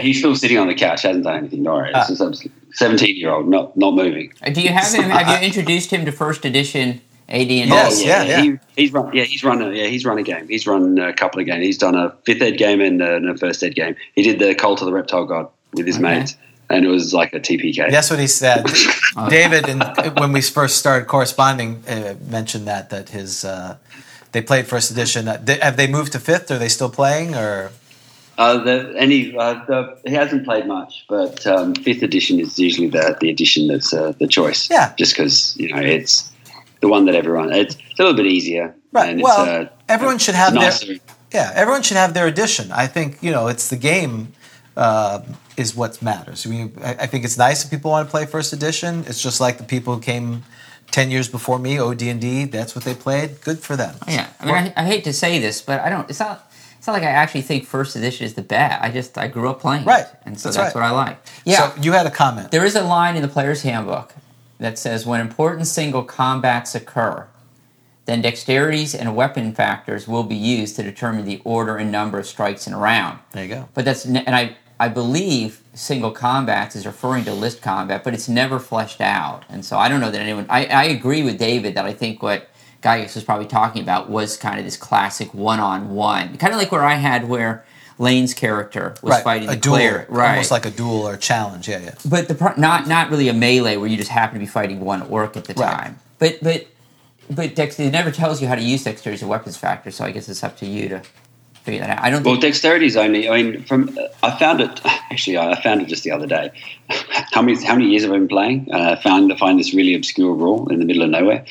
He's 0.00 0.18
still 0.20 0.36
sitting 0.36 0.56
on 0.56 0.68
the 0.68 0.74
couch. 0.74 1.02
Hasn't 1.02 1.24
done 1.24 1.36
anything. 1.36 1.64
Don't 1.64 1.74
worry. 1.74 1.90
Ah. 1.92 2.06
It's 2.08 2.16
just 2.20 2.44
a 2.46 2.50
seventeen-year-old, 2.72 3.48
not 3.48 3.76
not 3.76 3.94
moving. 3.94 4.32
Uh, 4.40 4.50
Do 4.50 4.60
you 4.62 4.68
have 4.68 4.92
him? 4.94 5.10
Have 5.10 5.28
you 5.40 5.44
introduced 5.46 5.90
him 5.90 6.04
to 6.04 6.12
first 6.12 6.44
edition 6.44 7.00
AD 7.28 7.40
and 7.50 7.70
Yes, 7.70 7.98
D? 7.98 8.06
yeah, 8.06 8.22
yeah. 8.22 8.42
He, 8.42 8.58
he's 8.76 8.92
run. 8.92 9.12
Yeah, 9.12 9.24
he's 9.24 9.42
run. 9.42 9.60
A, 9.60 9.70
yeah, 9.72 9.86
he's 9.86 10.04
run 10.04 10.16
a 10.18 10.22
game. 10.22 10.46
He's 10.46 10.64
run 10.66 10.96
a 10.98 11.12
couple 11.12 11.40
of 11.40 11.46
games. 11.46 11.64
He's 11.64 11.78
done 11.78 11.96
a 11.96 12.10
fifth 12.24 12.40
ed 12.40 12.56
game 12.56 12.80
and 12.80 13.02
a, 13.02 13.16
and 13.16 13.28
a 13.28 13.36
first 13.36 13.62
ed 13.64 13.74
game. 13.74 13.96
He 14.14 14.22
did 14.22 14.38
the 14.38 14.54
Cult 14.54 14.80
of 14.80 14.86
the 14.86 14.92
Reptile 14.92 15.24
God 15.26 15.48
with 15.74 15.86
his 15.88 15.96
Okay. 15.96 16.02
mates, 16.20 16.36
and 16.70 16.84
it 16.84 16.88
was 16.88 17.12
like 17.12 17.32
a 17.34 17.40
TPK. 17.40 17.90
That's 17.90 18.10
what 18.10 18.20
he 18.20 18.26
said. 18.26 18.64
David, 19.28 19.68
and 19.68 19.82
when 20.18 20.32
we 20.32 20.40
first 20.40 20.78
started 20.78 21.06
corresponding, 21.08 21.82
uh, 21.88 22.14
mentioned 22.28 22.66
that 22.66 22.90
that 22.90 23.10
his 23.10 23.44
uh, 23.44 23.76
they 24.32 24.40
played 24.40 24.66
first 24.66 24.90
edition. 24.90 25.28
Uh, 25.28 25.38
they, 25.42 25.58
have 25.58 25.76
they 25.76 25.86
moved 25.88 26.12
to 26.12 26.20
fifth? 26.20 26.50
Are 26.50 26.58
they 26.58 26.68
still 26.68 26.90
playing? 26.90 27.34
Or 27.34 27.70
Uh, 28.38 28.56
the, 28.64 28.94
any, 28.96 29.36
uh, 29.36 29.64
the, 29.68 29.98
he 30.06 30.14
hasn't 30.14 30.44
played 30.46 30.66
much, 30.66 31.04
but 31.08 31.46
um, 31.46 31.74
fifth 31.74 32.02
edition 32.02 32.40
is 32.40 32.58
usually 32.58 32.88
the, 32.88 33.14
the 33.20 33.28
edition 33.28 33.66
that's 33.68 33.92
uh, 33.92 34.12
the 34.18 34.26
choice. 34.26 34.70
Yeah. 34.70 34.94
Just 34.96 35.12
because 35.12 35.56
you 35.58 35.68
know 35.68 35.80
it's 35.82 36.30
the 36.80 36.88
one 36.88 37.04
that 37.06 37.14
everyone. 37.14 37.52
It's, 37.52 37.74
it's 37.90 37.98
a 38.00 38.02
little 38.02 38.16
bit 38.16 38.26
easier. 38.26 38.74
right? 38.92 39.10
And 39.10 39.20
Well, 39.22 39.42
it's, 39.44 39.70
uh, 39.70 39.74
everyone 39.88 40.18
should 40.18 40.36
have 40.36 40.54
nicer. 40.54 40.86
their 40.86 40.96
yeah. 41.32 41.52
Everyone 41.54 41.82
should 41.82 41.98
have 41.98 42.14
their 42.14 42.26
edition. 42.26 42.72
I 42.72 42.86
think 42.86 43.18
you 43.20 43.32
know 43.34 43.48
it's 43.48 43.68
the 43.68 43.76
game 43.76 44.32
uh, 44.76 45.20
is 45.60 45.76
what 45.76 46.00
matters. 46.02 46.46
I 46.46 46.50
mean, 46.50 46.72
I, 46.82 47.06
think 47.06 47.24
it's 47.24 47.38
nice 47.38 47.64
if 47.64 47.70
people 47.70 47.90
want 47.90 48.08
to 48.08 48.10
play 48.10 48.26
first 48.26 48.52
edition. 48.52 49.04
It's 49.06 49.22
just 49.22 49.40
like 49.40 49.58
the 49.58 49.64
people 49.64 49.94
who 49.94 50.00
came. 50.00 50.44
10 50.92 51.12
years 51.12 51.28
before 51.28 51.60
me, 51.60 51.78
OD 51.78 52.02
and 52.02 52.20
D, 52.20 52.46
that's 52.46 52.74
what 52.74 52.84
they 52.84 52.94
played. 52.96 53.40
Good 53.42 53.60
for 53.60 53.76
them. 53.76 53.94
Yeah, 54.08 54.26
I 54.40 54.44
mean, 54.44 54.54
I, 54.56 54.72
I 54.82 54.84
hate 54.84 55.04
to 55.04 55.12
say 55.12 55.38
this, 55.38 55.62
but 55.62 55.78
I 55.78 55.88
don't. 55.88 56.10
It's 56.10 56.18
not. 56.18 56.50
It's 56.78 56.86
not 56.88 56.94
like 56.94 57.04
I 57.04 57.10
actually 57.10 57.42
think 57.42 57.64
first 57.66 57.94
edition 57.94 58.24
is 58.26 58.34
the 58.34 58.42
bad. 58.42 58.80
I 58.82 58.90
just 58.90 59.16
I 59.18 59.28
grew 59.28 59.50
up 59.50 59.60
playing, 59.60 59.82
it, 59.82 59.86
Right. 59.86 60.06
And 60.24 60.40
so 60.40 60.48
That's 60.48 60.56
that's, 60.56 60.74
right. 60.74 60.80
what 60.80 60.88
I 60.88 60.90
like. 60.90 61.18
Yeah, 61.44 61.70
So 61.70 61.82
you 61.82 61.92
had 61.92 62.06
a 62.06 62.10
comment. 62.10 62.50
there 62.50 62.64
is 62.64 62.74
a 62.74 62.82
line 62.82 63.14
in 63.16 63.22
the 63.22 63.28
player's 63.28 63.62
handbook 63.62 64.14
that 64.58 64.78
says 64.78 65.04
when 65.04 65.20
important 65.20 65.66
single 65.66 66.02
combats 66.02 66.74
occur, 66.74 67.28
then 68.06 68.22
dexterities 68.22 68.98
and 68.98 69.14
weapon 69.14 69.54
factors 69.54 70.08
will 70.08 70.22
be 70.24 70.34
used 70.34 70.74
to 70.76 70.82
determine 70.82 71.26
the 71.26 71.42
order 71.44 71.76
and 71.76 71.92
number 71.92 72.18
of 72.18 72.26
strikes 72.26 72.66
in 72.66 72.72
a 72.72 72.78
round. 72.78 73.18
There 73.32 73.44
you 73.44 73.54
go. 73.54 73.68
But 73.74 73.84
that's 73.84 74.06
and 74.06 74.34
I 74.34 74.56
I 74.80 74.88
believe 74.88 75.62
single 75.74 76.10
combats 76.10 76.74
is 76.74 76.86
referring 76.86 77.24
to 77.26 77.34
list 77.34 77.60
combat, 77.60 78.02
but 78.02 78.14
it's 78.14 78.30
never 78.30 78.58
fleshed 78.58 79.02
out. 79.02 79.44
And 79.50 79.62
so 79.62 79.76
I 79.76 79.90
don't 79.90 80.00
know 80.00 80.10
that 80.10 80.20
anyone. 80.20 80.46
I, 80.48 80.64
I 80.66 80.84
agree 80.84 81.22
with 81.22 81.38
David 81.38 81.74
that 81.74 81.84
I 81.84 81.92
think 81.92 82.22
what 82.22 82.48
Gygax 82.82 83.14
was 83.14 83.22
probably 83.22 83.46
talking 83.46 83.82
about 83.82 84.08
was 84.08 84.38
kind 84.38 84.58
of 84.58 84.64
this 84.64 84.78
classic 84.78 85.34
one-on-one, 85.34 86.38
kind 86.38 86.54
of 86.54 86.58
like 86.58 86.72
where 86.72 86.82
I 86.82 86.94
had 86.94 87.28
where 87.28 87.62
Lane's 87.98 88.32
character 88.32 88.94
was 89.02 89.10
right. 89.16 89.22
fighting 89.22 89.48
a 89.50 89.52
the 89.52 89.58
duel, 89.58 89.74
player, 89.76 90.06
right? 90.08 90.30
almost 90.30 90.50
like 90.50 90.64
a 90.64 90.70
duel 90.70 91.02
or 91.06 91.12
a 91.12 91.18
challenge. 91.18 91.68
Yeah, 91.68 91.80
yeah. 91.80 91.94
but 92.06 92.28
the 92.28 92.34
pro- 92.34 92.54
not 92.56 92.86
not 92.88 93.10
really 93.10 93.28
a 93.28 93.34
melee 93.34 93.76
where 93.76 93.86
you 93.86 93.98
just 93.98 94.08
happen 94.10 94.34
to 94.36 94.40
be 94.40 94.46
fighting 94.46 94.80
one 94.80 95.02
orc 95.02 95.36
at 95.36 95.44
the 95.44 95.52
Right. 95.52 95.70
time. 95.70 95.98
But 96.18 96.38
but 96.42 96.66
but 97.28 97.54
Dex 97.54 97.78
it 97.78 97.90
never 97.90 98.10
tells 98.10 98.40
you 98.40 98.48
how 98.48 98.54
to 98.54 98.62
use 98.62 98.84
dexterity 98.84 99.16
as 99.18 99.22
a 99.22 99.26
weapons 99.28 99.58
factor, 99.58 99.90
so 99.90 100.06
I 100.06 100.10
guess 100.10 100.26
it's 100.30 100.42
up 100.42 100.56
to 100.58 100.66
you 100.66 100.88
to 100.88 101.02
figure 101.70 101.86
that 101.86 101.98
out. 101.98 102.04
I 102.04 102.10
don't 102.10 102.22
Well, 102.24 102.34
think 102.34 102.42
dexterity 102.42 102.86
is 102.86 102.96
only. 102.96 103.28
I 103.28 103.42
mean, 103.42 103.62
from 103.64 103.96
I 104.22 104.30
found 104.38 104.60
it 104.60 104.80
actually. 104.84 105.38
I 105.38 105.60
found 105.62 105.82
it 105.82 105.88
just 105.88 106.02
the 106.04 106.10
other 106.12 106.26
day. 106.26 106.50
How 107.32 107.40
many 107.42 107.62
how 107.64 107.74
many 107.76 107.88
years 107.88 108.02
have 108.02 108.10
I 108.10 108.14
been 108.18 108.26
playing? 108.26 108.68
Uh, 108.72 108.96
I 108.98 109.02
found 109.02 109.28
to 109.30 109.36
find 109.36 109.58
this 109.60 109.72
really 109.72 109.94
obscure 109.94 110.34
rule 110.34 110.68
in 110.72 110.80
the 110.80 110.84
middle 110.84 111.04
of 111.04 111.10
nowhere. 111.10 111.44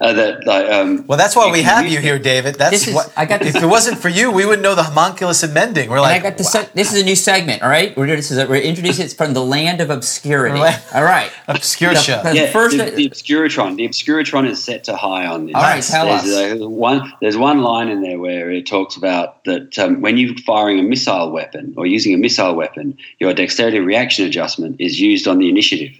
Uh, 0.00 0.14
that 0.14 0.46
like, 0.46 0.66
um, 0.70 1.04
Well, 1.06 1.18
that's 1.18 1.36
why 1.36 1.50
we 1.52 1.60
have 1.62 1.86
you 1.86 1.98
here, 1.98 2.18
David. 2.18 2.54
That's 2.54 2.88
is- 2.88 2.94
what. 2.94 3.12
I 3.14 3.26
got 3.26 3.42
if 3.42 3.54
it 3.56 3.66
wasn't 3.66 3.98
for 3.98 4.08
you, 4.08 4.30
we 4.30 4.46
wouldn't 4.46 4.62
know 4.62 4.74
the 4.74 4.84
homunculus 4.84 5.42
and 5.42 5.52
mending. 5.52 5.90
We're 5.90 5.96
And 5.96 6.02
like, 6.04 6.20
I 6.22 6.30
got 6.30 6.38
this. 6.38 6.54
wow, 6.54 6.64
This 6.72 6.94
is 6.94 7.02
a 7.02 7.04
new 7.04 7.14
segment. 7.14 7.62
All 7.62 7.68
right, 7.68 7.94
we're 7.94 8.06
doing 8.06 8.16
this. 8.16 8.30
Is 8.30 8.38
a, 8.38 8.46
we're 8.46 8.62
introducing 8.62 9.04
it 9.04 9.12
from 9.12 9.34
the 9.34 9.44
land 9.44 9.82
of 9.82 9.90
obscurity. 9.90 10.58
All 10.94 11.04
right. 11.04 11.30
obscure 11.46 11.92
The- 11.92 12.00
show. 12.00 12.22
the- 12.22 12.34
Yeah, 12.34 12.50
first- 12.50 12.78
the, 12.78 12.84
the 12.90 13.10
Obscuratron. 13.10 13.76
The 13.76 13.86
Obscuratron 13.86 14.48
is 14.48 14.64
set 14.64 14.84
to 14.84 14.96
high 14.96 15.26
on 15.26 15.44
this. 15.46 15.54
All 15.56 15.62
right, 15.62 15.82
tell 15.82 16.06
there's, 16.06 16.24
us. 16.24 16.62
uh, 16.62 16.68
one, 16.70 17.12
there's 17.20 17.36
one 17.36 17.60
line 17.60 17.88
in 17.88 18.00
there 18.00 18.18
where 18.18 18.50
it 18.50 18.66
talks 18.66 18.96
about 18.96 19.44
that 19.44 19.65
um, 19.78 20.00
when 20.00 20.16
you're 20.16 20.36
firing 20.46 20.78
a 20.78 20.82
missile 20.82 21.30
weapon 21.30 21.74
or 21.76 21.86
using 21.86 22.12
a 22.14 22.18
missile 22.26 22.54
weapon, 22.54 22.96
your 23.20 23.32
dexterity 23.34 23.80
reaction 23.80 24.24
adjustment 24.26 24.80
is 24.80 25.00
used 25.00 25.26
on 25.28 25.38
the 25.38 25.48
initiative. 25.48 25.92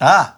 Ah, 0.00 0.36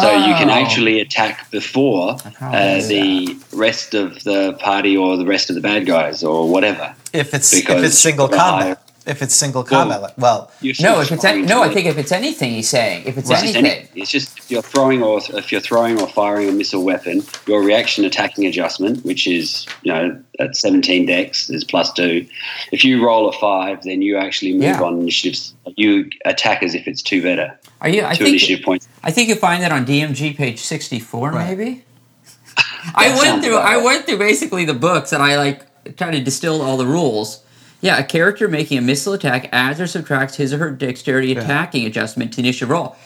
So 0.00 0.08
you 0.28 0.34
can 0.40 0.50
Oh. 0.50 0.62
actually 0.62 1.00
attack 1.00 1.50
before 1.50 2.16
uh, 2.40 2.78
the 2.94 3.36
rest 3.52 3.94
of 4.02 4.22
the 4.28 4.52
party 4.68 4.96
or 4.96 5.16
the 5.16 5.26
rest 5.34 5.50
of 5.50 5.54
the 5.58 5.60
bad 5.70 5.82
guys 5.86 6.22
or 6.22 6.48
whatever. 6.54 6.94
if 7.12 7.34
it's 7.34 7.52
if 7.52 7.68
it's 7.68 7.98
single 7.98 8.28
combat, 8.28 8.62
higher- 8.62 8.78
if 9.10 9.20
it's 9.22 9.34
single 9.34 9.62
combat. 9.64 10.00
like- 10.02 10.16
Well, 10.16 10.50
No, 10.80 11.00
if 11.00 11.12
it's 11.12 11.24
any, 11.24 11.42
no, 11.42 11.62
I 11.62 11.68
think 11.74 11.86
if 11.86 11.98
it's 11.98 12.12
anything, 12.12 12.52
he's 12.52 12.68
saying 12.68 13.02
if 13.06 13.18
it's 13.18 13.28
Well, 13.28 13.42
it's, 13.42 13.54
anything, 13.54 13.66
any- 13.66 13.88
it's 14.02 14.10
just 14.10 14.38
if 14.38 14.50
you're 14.50 14.62
throwing 14.62 15.02
or 15.02 15.20
if 15.34 15.50
you're 15.52 15.60
throwing 15.60 16.00
or 16.00 16.06
firing 16.08 16.48
a 16.48 16.52
missile 16.52 16.84
weapon, 16.84 17.22
your 17.46 17.62
reaction 17.62 18.04
attacking 18.04 18.46
adjustment, 18.46 19.04
which 19.04 19.26
is 19.26 19.66
you 19.82 19.92
know 19.92 20.18
at 20.38 20.56
17 20.56 21.04
dex 21.06 21.50
is 21.50 21.64
plus 21.64 21.92
two. 21.92 22.24
If 22.72 22.84
you 22.84 23.04
roll 23.04 23.28
a 23.28 23.32
five, 23.38 23.82
then 23.82 24.00
you 24.00 24.16
actually 24.16 24.52
move 24.54 24.62
Yeah. 24.62 24.80
on 24.82 25.00
initiatives. 25.00 25.52
You 25.76 26.08
attack 26.24 26.62
as 26.62 26.74
if 26.74 26.86
it's 26.88 27.02
two 27.02 27.20
better, 27.22 27.58
are 27.80 27.88
you? 27.88 28.02
I 28.04 28.14
two 28.14 28.24
think 28.24 28.28
initiative 28.36 28.64
points. 28.64 28.88
I 29.04 29.10
think 29.10 29.28
you 29.28 29.34
find 29.34 29.62
that 29.62 29.72
on 29.72 29.84
DMG 29.84 30.32
page 30.36 30.60
sixty 30.60 30.98
four, 31.00 31.30
Right. 31.30 31.56
maybe. 31.56 31.84
I 32.94 33.14
went 33.18 33.42
through. 33.44 33.56
about 33.56 33.66
I 33.66 33.76
went 33.76 34.06
through 34.06 34.18
basically 34.18 34.64
the 34.64 34.74
books, 34.74 35.12
and 35.12 35.22
I 35.22 35.36
like 35.36 35.62
tried 35.96 36.12
to 36.12 36.20
distill 36.20 36.62
all 36.62 36.76
the 36.76 36.86
rules. 36.86 37.40
Yeah, 37.80 37.98
a 37.98 38.04
character 38.04 38.48
making 38.48 38.78
a 38.78 38.82
missile 38.82 39.12
attack 39.12 39.48
adds 39.52 39.80
or 39.80 39.86
subtracts 39.86 40.36
his 40.36 40.52
or 40.52 40.58
her 40.58 40.70
dexterity 40.70 41.32
attacking 41.32 41.86
adjustment 41.86 42.32
to 42.32 42.36
the 42.36 42.42
initiative 42.42 42.70
roll. 42.70 42.96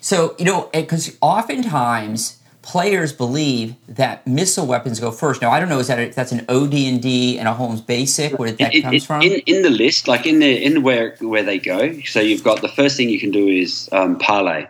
So 0.00 0.34
you 0.38 0.44
know, 0.44 0.70
because 0.72 1.16
oftentimes 1.20 2.38
players 2.62 3.12
believe 3.12 3.74
that 3.88 4.26
missile 4.26 4.66
weapons 4.66 5.00
go 5.00 5.10
first. 5.10 5.42
Now 5.42 5.50
I 5.50 5.60
don't 5.60 5.68
know 5.68 5.78
is 5.78 5.88
that 5.88 5.98
if 5.98 6.14
that's 6.14 6.32
an 6.32 6.44
OD 6.48 6.74
and 6.74 7.02
D 7.02 7.38
and 7.38 7.48
a 7.48 7.54
Holmes 7.54 7.80
Basic 7.80 8.38
where 8.38 8.52
that 8.52 8.74
It- 8.74 8.82
comes 8.82 9.02
it- 9.02 9.06
from. 9.06 9.22
In, 9.22 9.32
in 9.46 9.62
the 9.62 9.70
list, 9.70 10.08
like 10.08 10.26
in 10.26 10.38
the 10.38 10.62
in 10.64 10.82
where 10.82 11.16
where 11.20 11.42
they 11.42 11.58
go. 11.58 12.00
So 12.02 12.20
you've 12.20 12.44
got 12.44 12.60
the 12.60 12.68
first 12.68 12.96
thing 12.96 13.08
you 13.08 13.20
can 13.20 13.30
do 13.30 13.46
is 13.48 13.88
um, 13.92 14.18
parlay. 14.18 14.66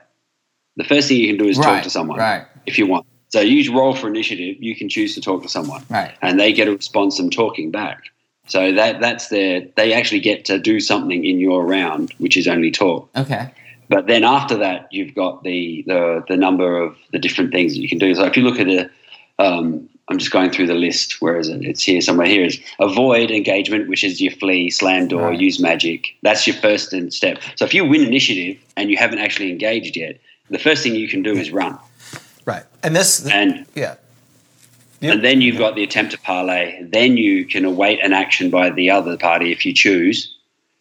The 0.77 0.85
first 0.85 1.09
thing 1.09 1.19
you 1.19 1.27
can 1.27 1.37
do 1.37 1.49
is 1.49 1.59
talk 1.59 1.83
to 1.83 1.91
someone 1.91 2.19
right. 2.19 2.47
if 2.65 2.79
you 2.79 2.87
want. 2.87 3.07
So 3.29 3.41
you 3.41 3.77
roll 3.77 3.95
for 3.95 4.09
initiative. 4.09 4.57
You 4.61 4.75
can 4.75 4.89
choose 4.89 5.15
to 5.15 5.21
talk 5.21 5.43
to 5.43 5.49
someone, 5.49 5.85
Right. 5.89 6.13
And 6.21 6.39
they 6.41 6.53
get 6.53 6.67
a 6.69 6.73
response 6.73 7.17
them 7.17 7.31
talking 7.31 7.71
back. 7.71 8.05
So 8.51 8.73
that 8.73 9.01
that's 9.01 9.29
their. 9.29 9.63
They 9.77 9.93
actually 9.93 10.21
get 10.21 10.45
to 10.47 10.59
do 10.59 10.81
something 10.81 11.25
in 11.25 11.39
your 11.39 11.65
round, 11.65 12.13
which 12.19 12.37
is 12.37 12.47
only 12.49 12.71
talk. 12.71 13.09
okay. 13.17 13.51
But 13.89 14.07
then 14.07 14.23
after 14.23 14.57
that, 14.59 14.87
you've 14.93 15.15
got 15.15 15.43
the 15.43 15.83
the, 15.87 16.25
the 16.29 16.37
number 16.37 16.79
of 16.81 16.97
the 17.13 17.19
different 17.19 17.51
things 17.53 17.75
that 17.75 17.81
you 17.81 17.89
can 17.89 17.99
do. 17.99 18.15
So 18.15 18.25
if 18.25 18.37
you 18.37 18.45
look 18.45 18.61
at 18.61 18.67
the, 18.67 18.91
um, 19.45 19.89
I'm 20.09 20.19
just 20.19 20.31
going 20.33 20.51
through 20.51 20.69
the 20.69 20.75
list. 20.75 21.21
Where 21.21 21.37
is 21.39 21.49
it? 21.49 21.65
It's 21.65 21.83
here 21.83 22.01
somewhere. 22.01 22.27
Here 22.29 22.45
is 22.45 22.61
avoid 22.79 23.31
engagement, 23.31 23.89
which 23.89 24.05
is 24.05 24.21
your 24.21 24.33
flee, 24.33 24.71
slam 24.71 25.09
door, 25.09 25.29
Right. 25.31 25.41
use 25.41 25.59
magic. 25.61 26.07
That's 26.23 26.47
your 26.47 26.57
first 26.57 26.95
step. 27.13 27.39
So 27.57 27.65
if 27.65 27.75
you 27.75 27.85
win 27.85 28.03
initiative 28.03 28.63
and 28.77 28.91
you 28.91 28.97
haven't 28.97 29.19
actually 29.19 29.51
engaged 29.51 29.97
yet, 29.97 30.19
the 30.51 30.59
first 30.59 30.83
thing 30.83 30.95
you 30.97 31.09
can 31.09 31.23
do 31.23 31.33
is 31.37 31.51
run, 31.53 31.79
right. 32.45 32.65
And 32.83 32.95
this, 32.97 33.25
and 33.27 33.67
yeah, 33.77 33.95
Yep. 35.01 35.15
and 35.15 35.25
then 35.25 35.41
you've 35.41 35.59
got 35.59 35.75
the 35.75 35.83
attempt 35.83 36.13
to 36.13 36.19
parlay. 36.19 36.83
Then 36.83 37.17
you 37.17 37.47
can 37.47 37.65
await 37.65 38.05
an 38.05 38.13
action 38.13 38.51
by 38.51 38.71
the 38.71 38.91
other 38.91 39.17
party 39.17 39.51
if 39.51 39.65
you 39.65 39.73
choose. 39.73 40.35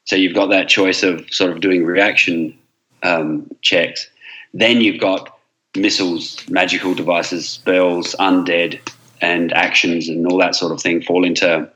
So 0.04 0.16
you've 0.16 0.36
got 0.36 0.48
that 0.48 0.68
choice 0.68 1.04
of 1.04 1.26
sort 1.32 1.52
of 1.52 1.62
doing 1.62 1.86
reaction 1.86 2.58
um, 3.04 3.50
checks. 3.62 4.10
Then 4.54 4.82
you've 4.82 5.00
got 5.00 5.40
missiles, 5.76 6.48
magical 6.50 6.94
devices, 6.94 7.48
spells, 7.48 8.16
undead, 8.20 8.80
and 9.22 9.54
actions, 9.54 10.10
and 10.10 10.26
all 10.28 10.38
that 10.40 10.56
sort 10.56 10.72
of 10.72 10.82
thing 10.82 11.02
fall 11.02 11.24
into 11.24 11.70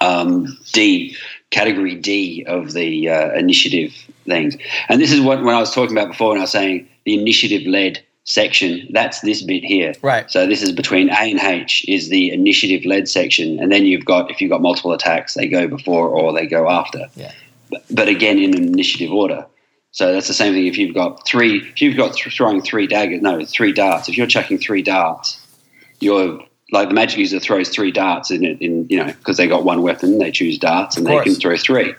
um, 0.00 0.58
D, 0.72 1.16
category 1.50 1.94
D 1.94 2.44
of 2.46 2.72
the 2.72 3.08
uh, 3.08 3.32
initiative 3.32 3.94
things. 4.26 4.56
And 4.88 5.00
this 5.00 5.12
is 5.12 5.20
what 5.20 5.42
when 5.42 5.54
I 5.54 5.60
was 5.60 5.74
talking 5.74 5.96
about 5.96 6.08
before, 6.08 6.30
when 6.30 6.38
I 6.38 6.42
was 6.42 6.50
saying 6.50 6.88
the 7.04 7.18
initiative 7.18 7.66
led 7.66 8.02
section, 8.24 8.88
that's 8.90 9.20
this 9.20 9.42
bit 9.42 9.64
here. 9.64 9.94
Right. 10.02 10.30
So 10.30 10.46
this 10.46 10.62
is 10.62 10.72
between 10.72 11.10
A 11.10 11.30
and 11.30 11.40
H 11.40 11.84
is 11.88 12.08
the 12.08 12.30
initiative 12.32 12.84
led 12.84 13.08
section, 13.08 13.58
and 13.58 13.72
then 13.72 13.84
you've 13.84 14.04
got 14.04 14.30
if 14.30 14.40
you've 14.40 14.50
got 14.50 14.62
multiple 14.62 14.92
attacks, 14.92 15.34
they 15.34 15.48
go 15.48 15.66
before 15.66 16.08
or 16.08 16.32
they 16.32 16.46
go 16.46 16.70
after. 16.70 17.06
Yeah. 17.16 17.32
But, 17.70 17.84
but 17.90 18.08
again, 18.08 18.38
in 18.38 18.54
an 18.54 18.64
initiative 18.64 19.12
order. 19.12 19.46
So 19.92 20.12
that's 20.12 20.28
the 20.28 20.34
same 20.34 20.54
thing. 20.54 20.66
If 20.66 20.78
you've 20.78 20.94
got 20.94 21.26
three, 21.26 21.58
if 21.58 21.82
you've 21.82 21.96
got 21.96 22.14
th- 22.14 22.34
throwing 22.34 22.62
three 22.62 22.86
daggers, 22.86 23.20
no, 23.20 23.44
three 23.44 23.72
darts. 23.72 24.08
If 24.08 24.16
you're 24.16 24.26
chucking 24.26 24.58
three 24.58 24.82
darts, 24.82 25.38
you're 26.00 26.42
like 26.70 26.88
the 26.88 26.94
magic 26.94 27.18
user 27.18 27.38
throws 27.38 27.68
three 27.68 27.92
darts 27.92 28.30
in 28.30 28.44
it. 28.44 28.60
In 28.60 28.86
you 28.88 28.98
know 28.98 29.06
because 29.06 29.36
they 29.36 29.46
got 29.46 29.64
one 29.64 29.82
weapon, 29.82 30.18
they 30.18 30.30
choose 30.30 30.58
darts 30.58 30.96
and 30.96 31.06
they 31.06 31.20
can 31.20 31.34
throw 31.34 31.56
three. 31.56 31.94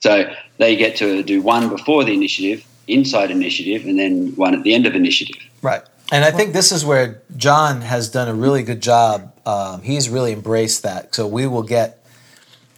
So 0.00 0.30
they 0.58 0.76
get 0.76 0.96
to 0.96 1.22
do 1.22 1.42
one 1.42 1.68
before 1.68 2.04
the 2.04 2.12
initiative, 2.12 2.64
inside 2.88 3.30
initiative, 3.30 3.86
and 3.86 3.98
then 3.98 4.34
one 4.36 4.54
at 4.54 4.62
the 4.62 4.74
end 4.74 4.86
of 4.86 4.94
initiative. 4.94 5.42
Right. 5.62 5.82
And 6.12 6.24
I 6.24 6.30
think 6.30 6.52
this 6.52 6.70
is 6.70 6.84
where 6.84 7.22
John 7.36 7.80
has 7.80 8.08
done 8.08 8.28
a 8.28 8.34
really 8.34 8.62
good 8.62 8.82
job. 8.82 9.32
Um, 9.46 9.82
he's 9.82 10.08
really 10.08 10.32
embraced 10.32 10.82
that. 10.82 11.14
So 11.14 11.26
we 11.26 11.46
will 11.46 11.62
get 11.62 12.04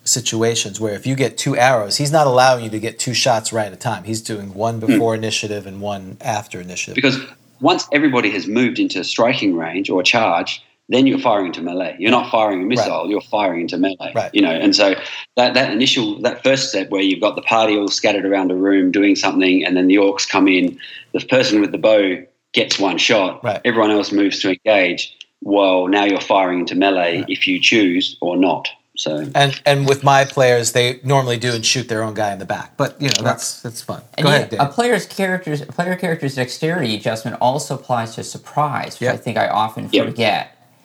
situations 0.05 0.81
where 0.81 0.95
if 0.95 1.07
you 1.07 1.17
get 1.17 1.37
two 1.37 1.57
arrows, 1.57 1.97
he's 1.97 2.13
not 2.13 2.27
allowing 2.27 2.65
you 2.65 2.71
to 2.71 2.79
get 2.79 2.99
two 2.99 3.15
shots 3.15 3.53
right 3.53 3.67
at 3.67 3.73
a 3.73 3.77
time. 3.77 4.05
He's 4.05 4.23
doing 4.23 4.55
one 4.55 4.79
before 4.79 5.15
initiative 5.15 5.67
and 5.67 5.81
one 5.81 6.17
after 6.21 6.61
initiative. 6.61 6.95
Because 6.95 7.19
once 7.61 7.89
everybody 7.93 8.31
has 8.31 8.47
moved 8.47 8.79
into 8.79 9.03
striking 9.03 9.57
range 9.57 9.91
or 9.91 10.03
charge, 10.03 10.63
then 10.89 11.07
you're 11.07 11.19
firing 11.19 11.47
into 11.47 11.63
melee. 11.63 11.97
You're 11.99 12.11
not 12.13 12.31
firing 12.31 12.63
a 12.63 12.65
missile, 12.65 13.09
you're 13.11 13.21
firing 13.21 13.63
into 13.63 13.77
melee. 13.77 14.13
Right. 14.15 14.31
You 14.33 14.43
know, 14.43 14.51
and 14.53 14.75
so 14.75 14.95
that, 15.37 15.55
that 15.55 15.73
initial 15.73 16.21
that 16.23 16.43
first 16.45 16.69
step 16.69 16.91
where 16.91 17.03
you've 17.03 17.21
got 17.21 17.35
the 17.37 17.43
party 17.43 17.77
all 17.77 17.89
scattered 17.89 18.25
around 18.25 18.51
a 18.51 18.55
room 18.55 18.93
doing 18.93 19.17
something 19.17 19.65
and 19.65 19.77
then 19.77 19.89
the 19.89 19.97
orcs 19.97 20.29
come 20.29 20.47
in, 20.49 20.79
the 21.13 21.21
person 21.21 21.61
with 21.61 21.73
the 21.73 21.79
bow 21.79 22.25
gets 22.53 22.79
one 22.79 22.99
shot, 22.99 23.43
Right. 23.45 23.61
everyone 23.65 23.91
else 23.91 24.13
moves 24.13 24.41
to 24.41 24.51
engage. 24.51 25.13
Well, 25.43 25.89
now 25.89 26.05
you're 26.05 26.21
firing 26.21 26.61
into 26.61 26.75
melee 26.75 27.25
if 27.29 27.47
you 27.47 27.61
choose 27.61 28.17
or 28.21 28.37
not. 28.37 28.69
So 28.99 29.27
and 29.35 29.61
and 29.67 29.87
with 29.87 30.03
my 30.03 30.25
players, 30.25 30.73
they 30.73 31.01
normally 31.05 31.37
do 31.37 31.53
and 31.53 31.67
shoot 31.67 31.87
their 31.91 32.03
own 32.03 32.15
guy 32.15 32.33
in 32.33 32.39
the 32.39 32.47
back. 32.47 32.79
But 32.79 32.99
you 33.03 33.09
know 33.09 33.23
that's 33.23 33.61
that's 33.61 33.83
fun. 33.83 34.01
And 34.17 34.25
Go 34.25 34.31
you- 34.31 34.37
ahead, 34.37 34.55
a 34.59 34.67
player's 34.69 35.05
character's 35.05 35.61
a 35.61 35.67
player 35.67 35.97
character's 35.97 36.37
dexterity 36.37 36.95
adjustment 36.95 37.37
also 37.43 37.75
applies 37.75 38.15
to 38.15 38.25
surprise, 38.25 38.95
which 38.95 39.03
Yep. 39.03 39.15
I 39.15 39.17
think 39.19 39.37
I 39.37 39.49
often 39.49 39.91
Yep. 39.93 40.07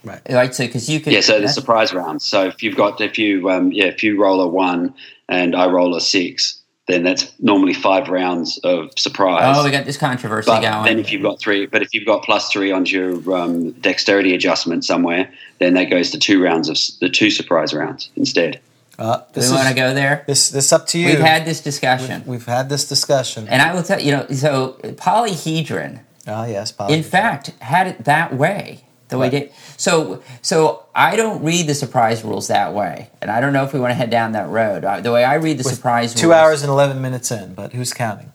Forget. 0.02 0.22
Right. 0.28 0.36
Right. 0.36 0.56
So 0.56 0.66
because 0.66 0.90
you 0.90 1.00
can. 1.00 1.14
Yeah, 1.14 1.22
so 1.22 1.40
the 1.40 1.48
surprise 1.48 1.94
rounds. 1.94 2.24
So 2.26 2.46
if 2.48 2.62
you've 2.64 2.76
got 2.76 3.00
if 3.02 3.18
you 3.18 3.50
um, 3.50 3.72
yeah 3.72 3.86
if 3.86 4.04
you 4.04 4.22
roll 4.22 4.42
a 4.42 4.48
one 4.48 4.94
and 5.30 5.56
I 5.56 5.68
roll 5.68 5.96
a 5.96 6.02
six, 6.02 6.60
then 6.88 7.04
that's 7.04 7.32
normally 7.40 7.74
five 7.74 8.10
rounds 8.10 8.58
of 8.64 8.90
surprise. 8.98 9.56
Oh, 9.58 9.64
we 9.64 9.72
got 9.72 9.86
this 9.86 9.98
controversy 9.98 10.48
but 10.48 10.62
going. 10.62 10.86
then 10.86 11.00
if 11.00 11.12
you've 11.12 11.22
got 11.22 11.40
three, 11.40 11.66
but 11.68 11.82
if 11.82 11.94
you've 11.94 12.06
got 12.06 12.24
plus 12.24 12.50
three 12.52 12.72
onto 12.72 12.98
your 12.98 13.36
um, 13.38 13.72
dexterity 13.74 14.34
adjustment 14.36 14.84
somewhere, 14.84 15.32
then 15.60 15.74
that 15.76 15.86
goes 15.86 16.12
to 16.12 16.20
two 16.20 16.44
rounds 16.44 16.68
of 16.70 16.78
the 17.00 17.10
two 17.10 17.30
surprise 17.30 17.74
rounds 17.74 18.10
instead. 18.16 18.60
Uh, 19.00 19.18
Do 19.18 19.24
this 19.36 19.50
we 19.50 19.56
want 19.56 19.70
to 19.70 19.74
go 19.74 19.94
there? 19.94 20.24
this 20.28 20.50
this 20.50 20.72
up 20.74 20.86
to 20.88 21.00
you. 21.00 21.06
We've 21.08 21.20
had 21.20 21.46
this 21.46 21.62
discussion, 21.62 22.24
We've 22.26 22.46
had 22.46 22.70
this 22.70 22.88
discussion. 22.88 23.48
and 23.48 23.62
I 23.62 23.74
will 23.74 23.84
tell 23.84 24.00
you 24.00 24.12
know. 24.12 24.28
So 24.30 24.78
polyhedron, 24.84 26.02
oh 26.28 26.46
yes, 26.46 26.72
Bob. 26.72 26.92
in 26.92 27.04
fact, 27.04 27.48
had 27.62 27.88
it 27.88 28.04
that 28.04 28.36
way. 28.36 28.84
The 29.12 29.18
way 29.20 29.30
Right. 29.30 29.50
they, 29.50 29.56
so 29.78 30.24
so 30.42 30.84
I 30.96 31.16
don't 31.16 31.44
read 31.44 31.68
the 31.68 31.76
surprise 31.76 32.24
rules 32.24 32.48
that 32.48 32.74
way, 32.74 33.10
and 33.22 33.30
I 33.30 33.40
don't 33.42 33.54
know 33.54 33.64
if 33.64 33.74
we 33.74 33.80
want 33.80 33.92
to 33.92 33.96
head 33.96 34.10
down 34.10 34.32
that 34.32 34.50
road. 34.50 34.84
Uh, 34.84 35.00
The 35.02 35.12
way 35.12 35.24
I 35.24 35.36
read 35.36 35.58
the 35.60 35.64
With 35.64 35.76
surprise 35.76 36.14
two 36.16 36.28
rules, 36.28 36.38
hours 36.38 36.62
and 36.64 36.70
eleven 36.72 37.02
minutes 37.02 37.30
in, 37.30 37.54
but 37.54 37.74
who's 37.74 37.94
counting? 37.94 38.32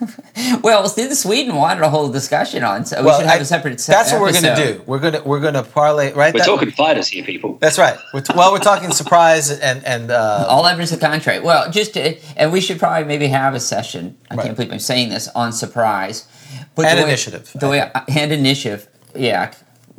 Well, 0.62 0.88
see, 0.88 1.06
the 1.08 1.16
Sweden 1.16 1.56
wanted 1.56 1.82
a 1.82 1.90
whole 1.90 2.08
discussion 2.08 2.62
on, 2.62 2.84
so 2.86 3.02
we 3.02 3.10
should 3.10 3.26
have 3.26 3.40
I- 3.40 3.42
a 3.42 3.44
separate. 3.44 3.80
se- 3.80 3.92
That's 3.92 4.12
what 4.12 4.20
we're 4.20 4.30
going 4.30 4.44
to 4.44 4.54
do. 4.54 4.82
We're 4.86 5.00
going 5.00 5.14
to 5.14 5.22
we're 5.22 5.40
going 5.40 5.54
to 5.54 5.64
parlay 5.64 6.12
right. 6.12 6.32
We're 6.32 6.38
that- 6.38 6.46
talking 6.46 6.70
fighters 6.70 7.08
here, 7.08 7.24
people. 7.24 7.58
That's 7.60 7.76
right. 7.78 7.98
We're 8.14 8.20
t- 8.20 8.32
well, 8.36 8.52
we're 8.52 8.60
talking 8.60 8.92
surprise 8.92 9.50
and 9.50 9.84
and 9.84 10.12
uh, 10.12 10.46
All 10.52 10.64
evidence 10.64 10.90
to 10.90 10.96
the 10.96 11.04
contrary. 11.04 11.40
Well, 11.40 11.68
just 11.72 11.94
to, 11.94 12.16
and 12.36 12.52
we 12.52 12.60
should 12.60 12.78
probably 12.78 13.04
maybe 13.12 13.26
have 13.26 13.54
a 13.56 13.60
session. 13.60 14.16
I 14.30 14.36
Right. 14.36 14.44
can't 14.44 14.56
believe 14.56 14.72
I'm 14.72 14.78
saying 14.78 15.08
this 15.08 15.26
on 15.34 15.52
surprise, 15.52 16.26
but 16.76 16.84
And 16.86 16.98
the 16.98 17.02
way- 17.02 17.08
initiative, 17.08 17.50
The 17.56 17.68
way 17.68 17.82
I, 17.82 18.02
and 18.16 18.30
initiative, 18.32 18.86
yeah. 19.16 19.50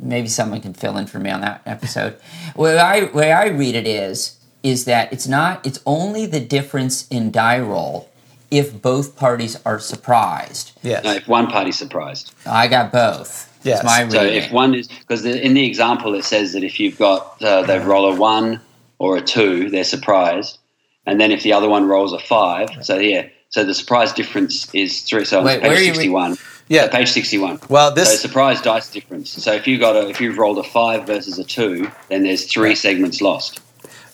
Maybe 0.02 0.28
someone 0.28 0.60
can 0.60 0.72
fill 0.72 0.96
in 0.96 1.06
for 1.06 1.18
me 1.18 1.30
on 1.30 1.40
that 1.42 1.62
episode. 1.66 2.16
Where 2.54 2.78
I 2.78 3.04
way 3.04 3.32
I 3.32 3.48
read 3.48 3.74
it 3.74 3.86
is 3.86 4.38
is 4.62 4.84
that 4.86 5.12
it's 5.12 5.26
not. 5.26 5.64
It's 5.66 5.80
only 5.86 6.26
the 6.26 6.40
difference 6.40 7.06
in 7.08 7.30
die 7.30 7.60
roll 7.60 8.10
if 8.50 8.80
both 8.82 9.16
parties 9.16 9.58
are 9.64 9.78
surprised. 9.78 10.72
yes, 10.82 11.04
No, 11.04 11.12
if 11.12 11.28
one 11.28 11.46
party's 11.46 11.78
surprised. 11.78 12.32
I 12.46 12.66
got 12.66 12.92
both. 12.92 13.46
Yes. 13.62 13.84
My 13.84 14.08
So 14.08 14.22
if 14.22 14.50
one 14.50 14.74
is 14.74 14.88
because 14.88 15.24
in 15.24 15.54
the 15.54 15.66
example 15.66 16.14
it 16.14 16.24
says 16.24 16.54
that 16.54 16.64
if 16.64 16.80
you've 16.80 16.98
got 16.98 17.42
uh, 17.42 17.62
they 17.62 17.78
roll 17.78 18.10
a 18.10 18.16
one 18.16 18.60
or 18.98 19.18
a 19.18 19.20
two, 19.20 19.68
they're 19.68 19.84
surprised, 19.84 20.58
and 21.06 21.20
then 21.20 21.30
if 21.30 21.42
the 21.42 21.52
other 21.52 21.68
one 21.68 21.86
rolls 21.86 22.12
a 22.12 22.18
five, 22.18 22.70
so 22.82 22.98
yeah, 22.98 23.26
so 23.50 23.64
the 23.64 23.74
surprise 23.74 24.12
difference 24.12 24.72
is 24.74 25.02
three. 25.02 25.24
So 25.26 25.40
on 25.40 25.44
Wait, 25.44 25.60
where 25.62 25.72
are 25.72 25.74
page 25.74 25.84
you 25.84 25.90
re- 25.90 25.94
sixty-one. 25.94 26.36
Yeah. 26.70 26.86
so 26.86 26.92
page 26.92 27.10
sixty-one. 27.10 27.60
Well, 27.68 27.90
so 27.90 27.94
this 27.96 28.20
surprise 28.22 28.62
dice 28.62 28.90
difference. 28.90 29.28
So 29.30 29.52
if 29.52 29.66
you 29.68 29.76
got 29.78 29.94
a 29.96 30.08
if 30.08 30.18
you've 30.22 30.38
rolled 30.38 30.58
a 30.58 30.62
five 30.78 31.06
versus 31.06 31.38
a 31.38 31.44
two, 31.44 31.90
then 32.08 32.22
there's 32.22 32.44
three 32.54 32.74
segments 32.74 33.20
lost. 33.20 33.60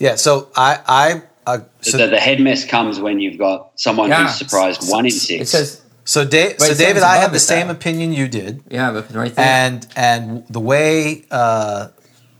yeah. 0.00 0.16
So 0.16 0.48
I 0.56 0.80
I 0.86 1.22
uh, 1.46 1.58
So 1.82 1.92
so, 1.92 1.98
the, 1.98 2.06
the 2.08 2.18
head 2.28 2.40
mess 2.40 2.64
comes 2.64 2.98
when 2.98 3.20
you've 3.20 3.38
got 3.38 3.70
someone 3.76 4.08
Yeah. 4.10 4.24
who's 4.26 4.36
surprised 4.36 4.80
one 4.90 5.04
in 5.06 5.12
six. 5.12 5.42
it 5.42 5.48
says, 5.56 5.82
so 6.04 6.24
Dave, 6.24 6.58
so 6.60 6.72
it 6.72 6.78
David, 6.78 7.02
I 7.04 7.16
have 7.24 7.32
the 7.32 7.38
same 7.38 7.66
though. 7.68 7.72
opinion 7.74 8.12
you 8.12 8.26
did, 8.28 8.62
yeah, 8.70 8.90
but 8.92 9.04
right 9.14 9.34
there. 9.34 9.46
and 9.46 9.86
and 9.96 10.44
the 10.48 10.60
way 10.60 11.24
uh, 11.30 11.88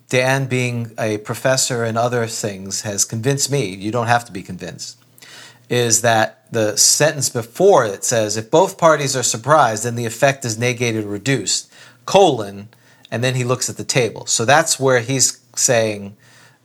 Dan, 0.09 0.47
being 0.47 0.79
a 0.99 1.19
professor 1.19 1.79
and 1.85 1.99
other 1.99 2.27
things, 2.27 2.83
has 2.83 3.05
convinced 3.05 3.51
me. 3.51 3.63
You 3.87 3.91
don't 3.91 4.07
have 4.17 4.25
to 4.27 4.33
be 4.33 4.43
convinced. 4.43 4.97
Is 5.69 6.03
that 6.03 6.51
the 6.53 6.77
sentence 6.77 7.29
before 7.29 7.85
it 7.85 8.05
says 8.05 8.37
if 8.37 8.51
both 8.51 8.79
parties 8.79 9.17
are 9.17 9.23
surprised, 9.23 9.85
then 9.85 9.97
the 9.97 10.07
effect 10.07 10.45
is 10.45 10.59
negated 10.59 11.05
or 11.05 11.09
reduced. 11.09 11.71
Colon, 12.05 12.69
and 13.11 13.23
then 13.25 13.35
he 13.35 13.45
looks 13.45 13.69
at 13.69 13.77
the 13.77 13.85
table. 13.85 14.27
So 14.27 14.45
that's 14.45 14.79
where 14.79 15.01
he's 15.01 15.41
saying 15.57 16.17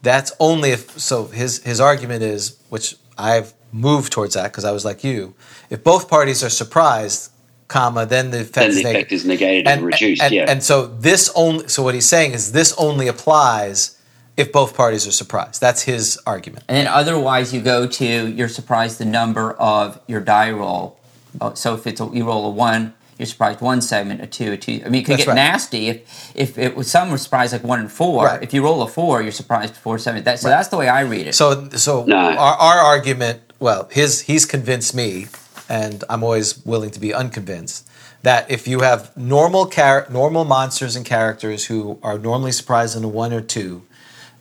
that's 0.03 0.31
only 0.39 0.71
if. 0.71 0.99
So 0.99 1.25
his 1.25 1.63
his 1.63 1.79
argument 1.79 2.21
is, 2.23 2.59
which 2.69 2.95
I've 3.17 3.53
moved 3.71 4.11
towards 4.11 4.33
that 4.35 4.51
because 4.51 4.65
I 4.65 4.71
was 4.71 4.85
like 4.85 5.03
you. 5.03 5.33
If 5.69 5.83
both 5.83 6.09
parties 6.09 6.43
are 6.43 6.49
surprised, 6.49 7.31
comma, 7.67 8.05
then 8.05 8.31
the 8.31 8.41
effect, 8.41 8.55
Then 8.55 8.69
is 8.69 8.75
the 8.77 8.93
neg- 8.93 9.13
is 9.13 9.25
negated 9.25 9.67
and, 9.67 9.81
reduced. 9.83 10.21
and, 10.21 10.33
yeah. 10.33 10.45
and 10.47 10.61
so 10.63 10.87
this 10.87 11.31
only 11.35 11.67
so 11.67 11.81
what 11.83 11.95
he's 11.95 12.07
saying 12.07 12.33
is 12.33 12.51
this 12.51 12.73
only 12.77 13.07
applies 13.07 13.97
if 14.37 14.51
both 14.51 14.75
parties 14.75 15.05
are 15.07 15.11
surprised. 15.11 15.61
That's 15.61 15.83
his 15.83 16.19
argument. 16.25 16.63
And 16.67 16.77
then 16.77 16.87
otherwise, 16.87 17.53
you 17.53 17.61
go 17.61 17.87
to 17.87 18.05
you're 18.27 18.47
surprised 18.49 18.97
the 18.99 19.05
number 19.05 19.53
of 19.53 19.99
your 20.07 20.21
die 20.21 20.51
roll. 20.51 20.97
Oh, 21.39 21.53
So 21.53 21.73
if 21.75 21.87
it's 21.87 22.01
a, 22.01 22.09
you 22.11 22.25
roll 22.25 22.45
a 22.47 22.49
one, 22.49 22.93
you're 23.17 23.25
surprised 23.27 23.61
one 23.61 23.81
segment, 23.81 24.21
a 24.21 24.27
two, 24.27 24.51
a 24.53 24.57
two. 24.57 24.81
I 24.85 24.89
mean, 24.89 25.01
it 25.01 25.05
could 25.05 25.13
That's 25.13 25.25
get 25.25 25.29
right. 25.29 25.35
nasty 25.35 25.89
if 25.89 26.31
if 26.35 26.57
it 26.57 26.75
was 26.75 26.89
some 26.89 27.11
were 27.11 27.17
surprised 27.17 27.53
like 27.53 27.63
one 27.63 27.79
and 27.79 27.91
four. 27.91 28.25
Right. 28.25 28.41
If 28.43 28.53
you 28.53 28.63
roll 28.63 28.81
a 28.81 28.87
four, 28.87 29.21
you're 29.21 29.31
surprised 29.31 29.75
four 29.75 29.97
seven. 29.99 30.23
That, 30.23 30.39
so 30.39 30.47
that's 30.47 30.69
the 30.69 30.77
way 30.77 30.89
I 30.89 31.01
read 31.01 31.27
it. 31.27 31.35
So 31.35 31.69
so 31.69 32.05
No. 32.05 32.17
our, 32.17 32.55
our 32.55 32.79
argument, 32.79 33.41
well, 33.59 33.87
his 33.91 34.21
he's 34.21 34.45
convinced 34.45 34.95
me, 34.95 35.27
and 35.69 36.03
I'm 36.09 36.23
always 36.23 36.65
willing 36.65 36.89
to 36.91 36.99
be 36.99 37.13
unconvinced 37.13 37.87
that 38.23 38.49
if 38.49 38.67
you 38.67 38.79
have 38.81 39.15
normal 39.15 39.67
char- 39.67 40.07
normal 40.09 40.43
monsters 40.45 40.95
and 40.95 41.05
characters 41.05 41.65
who 41.65 41.99
are 42.01 42.17
normally 42.17 42.51
surprised 42.51 42.97
in 42.97 43.03
a 43.03 43.07
one 43.07 43.33
or 43.33 43.41
two, 43.41 43.83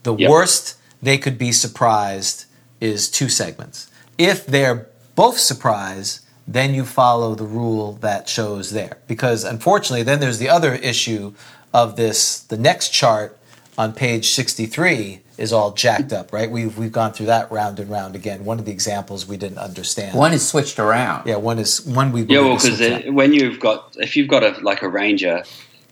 the 0.02 0.14
Yep. 0.14 0.30
worst 0.30 0.74
they 1.02 1.18
could 1.18 1.38
be 1.38 1.52
surprised 1.52 2.44
is 2.80 3.08
two 3.08 3.28
segments. 3.28 3.86
If 4.18 4.46
they're 4.46 4.86
both 5.14 5.38
surprised, 5.38 6.20
then 6.46 6.74
you 6.74 6.84
follow 6.84 7.34
the 7.34 7.44
rule 7.44 7.98
that 8.00 8.28
shows 8.28 8.70
there. 8.72 8.98
Because 9.06 9.44
unfortunately, 9.44 10.02
then 10.02 10.20
there's 10.20 10.38
the 10.38 10.48
other 10.48 10.74
issue 10.74 11.32
of 11.72 11.96
this. 11.96 12.40
The 12.40 12.56
next 12.58 12.90
chart 12.90 13.38
on 13.78 13.92
page 13.92 14.30
63 14.30 15.20
is 15.38 15.52
all 15.54 15.70
jacked 15.72 16.12
up, 16.12 16.32
right? 16.34 16.50
We've 16.50 16.76
we've 16.76 16.92
gone 16.92 17.12
through 17.12 17.26
that 17.26 17.50
round 17.50 17.78
and 17.80 17.88
round 17.90 18.14
again. 18.14 18.44
One 18.44 18.58
of 18.58 18.64
the 18.66 18.72
examples 18.72 19.26
we 19.26 19.36
didn't 19.38 19.58
understand. 19.58 20.18
one 20.18 20.32
is 20.34 20.46
switched 20.46 20.78
around. 20.78 21.26
yeah, 21.26 21.36
one 21.36 21.58
is 21.58 21.86
one 21.86 22.12
we 22.12 22.22
Yeah, 22.22 22.40
well, 22.40 22.56
because 22.56 22.80
when 23.06 23.32
you've 23.32 23.58
got, 23.60 23.94
if 23.98 24.16
you've 24.16 24.28
got 24.28 24.42
a 24.42 24.50
like 24.60 24.82
a 24.82 24.88
ranger, 24.88 25.44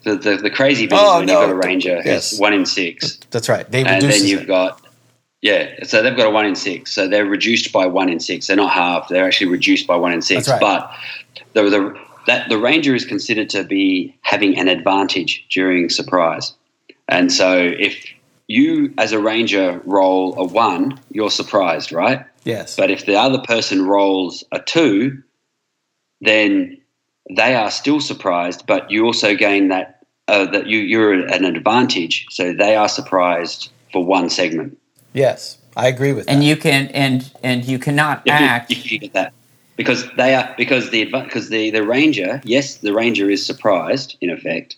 the 0.05 0.17
the, 0.17 0.37
the 0.37 0.51
crazy 0.51 0.87
bit 0.87 0.99
Oh, 1.01 1.15
is 1.15 1.19
when 1.19 1.27
no, 1.27 1.41
you've 1.41 1.49
got 1.49 1.65
a 1.65 1.69
ranger 1.69 2.03
yes. 2.05 2.31
who's 2.31 2.41
one 2.41 2.53
in 2.53 2.67
six, 2.67 3.19
That's 3.31 3.49
right. 3.49 3.71
They 3.71 3.85
and 3.85 4.03
then 4.03 4.25
you've 4.25 4.47
got, 4.47 4.81
yeah, 5.43 5.85
so 5.85 6.03
they've 6.03 6.17
got 6.17 6.27
a 6.27 6.31
one 6.31 6.47
in 6.47 6.57
six, 6.57 6.93
so 6.93 7.09
they're 7.09 7.27
reduced 7.27 7.73
by 7.73 7.87
one 7.87 8.09
in 8.09 8.21
six. 8.21 8.47
They're 8.47 8.57
not 8.57 8.73
halved; 8.73 9.09
they're 9.11 9.27
actually 9.27 9.51
reduced 9.51 9.87
by 9.87 9.97
one 9.97 10.13
in 10.13 10.23
six. 10.23 10.49
Right. 10.49 10.61
But 10.61 10.91
the 11.53 11.63
the 11.71 12.01
that 12.27 12.49
the 12.49 12.59
ranger 12.59 12.95
is 12.95 13.05
considered 13.05 13.51
to 13.51 13.65
be 13.65 14.17
having 14.23 14.59
an 14.59 14.69
advantage 14.69 15.47
during 15.51 15.89
surprise, 15.91 16.55
and 17.09 17.33
so 17.33 17.57
if 17.57 18.07
you 18.47 18.93
as 18.99 19.13
a 19.13 19.19
ranger 19.21 19.81
roll 19.85 20.35
a 20.39 20.45
one, 20.45 20.99
you're 21.11 21.31
surprised, 21.31 21.93
right? 21.93 22.25
yes. 22.45 22.77
But 22.77 22.91
if 22.91 23.07
the 23.07 23.17
other 23.17 23.39
person 23.39 23.87
rolls 23.87 24.43
a 24.51 24.59
two, 24.59 25.23
then 26.21 26.78
they 27.31 27.55
are 27.55 27.71
still 27.71 28.01
surprised, 28.01 28.65
but 28.67 28.91
you 28.91 29.05
also 29.07 29.35
gain 29.35 29.69
that 29.69 30.01
uh, 30.29 30.45
that 30.47 30.67
you 30.67 30.79
you're 30.79 31.13
an 31.13 31.45
advantage. 31.45 32.27
So 32.31 32.53
they 32.53 32.77
are 32.77 32.89
surprised 32.89 33.71
for 33.93 34.05
one 34.05 34.29
segment. 34.31 34.79
yes. 35.13 35.57
I 35.77 35.87
agree 35.87 36.13
with 36.13 36.29
And 36.29 36.41
that. 36.41 36.45
you 36.47 36.57
can 36.57 36.89
and 36.89 37.31
and 37.45 37.65
you 37.65 37.79
cannot 37.79 38.23
If 38.27 38.41
you- 38.41 38.47
act. 38.47 38.73
if 38.73 38.91
you 38.93 38.99
get 38.99 39.13
that. 39.13 39.33
Because 39.77 40.11
they 40.17 40.35
are 40.35 40.53
because 40.57 40.91
the 40.91 41.07
adva- 41.07 41.25
because 41.27 41.51
the, 41.51 41.71
the 41.71 41.85
ranger 41.87 42.41
yes 42.45 42.79
the 42.79 42.93
ranger 42.93 43.31
is 43.31 43.47
surprised 43.47 44.17
in 44.21 44.29
effect, 44.29 44.75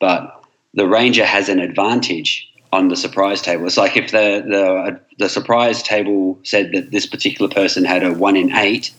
but 0.00 0.42
the 0.74 0.88
ranger 0.88 1.24
has 1.24 1.48
an 1.48 1.60
advantage 1.60 2.48
on 2.72 2.88
the 2.88 2.96
surprise 2.96 3.40
table. 3.42 3.64
It's 3.66 3.76
like 3.76 3.96
if 3.96 4.10
the 4.10 4.42
the 4.54 5.00
the 5.22 5.28
surprise 5.28 5.84
table 5.84 6.36
said 6.42 6.72
that 6.72 6.90
this 6.90 7.06
particular 7.06 7.48
person 7.48 7.84
had 7.84 8.02
a 8.02 8.12
one 8.12 8.36
in 8.36 8.50
eight, 8.56 8.90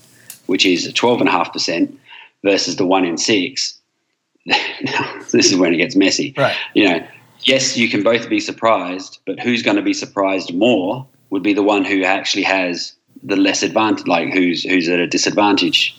which 0.45 0.65
is 0.65 0.89
twelve 0.93 1.19
and 1.19 1.27
a 1.27 1.33
half 1.33 1.51
percent, 1.51 1.99
versus 2.43 2.75
the 2.77 2.85
one 2.85 3.05
in 3.05 3.17
six. 3.17 3.77
this 4.45 5.51
is 5.51 5.55
when 5.55 5.73
it 5.73 5.77
gets 5.77 5.95
messy. 5.95 6.33
Right. 6.37 6.55
You 6.73 6.89
know, 6.89 7.07
yes, 7.43 7.77
you 7.77 7.89
can 7.89 8.03
both 8.03 8.27
be 8.29 8.39
surprised, 8.39 9.19
but 9.25 9.39
who's 9.39 9.61
going 9.61 9.77
to 9.77 9.83
be 9.83 9.93
surprised 9.93 10.53
more 10.53 11.05
would 11.29 11.43
be 11.43 11.53
the 11.53 11.63
one 11.63 11.85
who 11.85 12.03
actually 12.03 12.43
has 12.43 12.93
the 13.23 13.35
less 13.35 13.61
advantage, 13.63 14.07
like 14.07 14.33
who's 14.33 14.63
who's 14.63 14.89
at 14.89 14.99
a 14.99 15.07
disadvantage. 15.07 15.97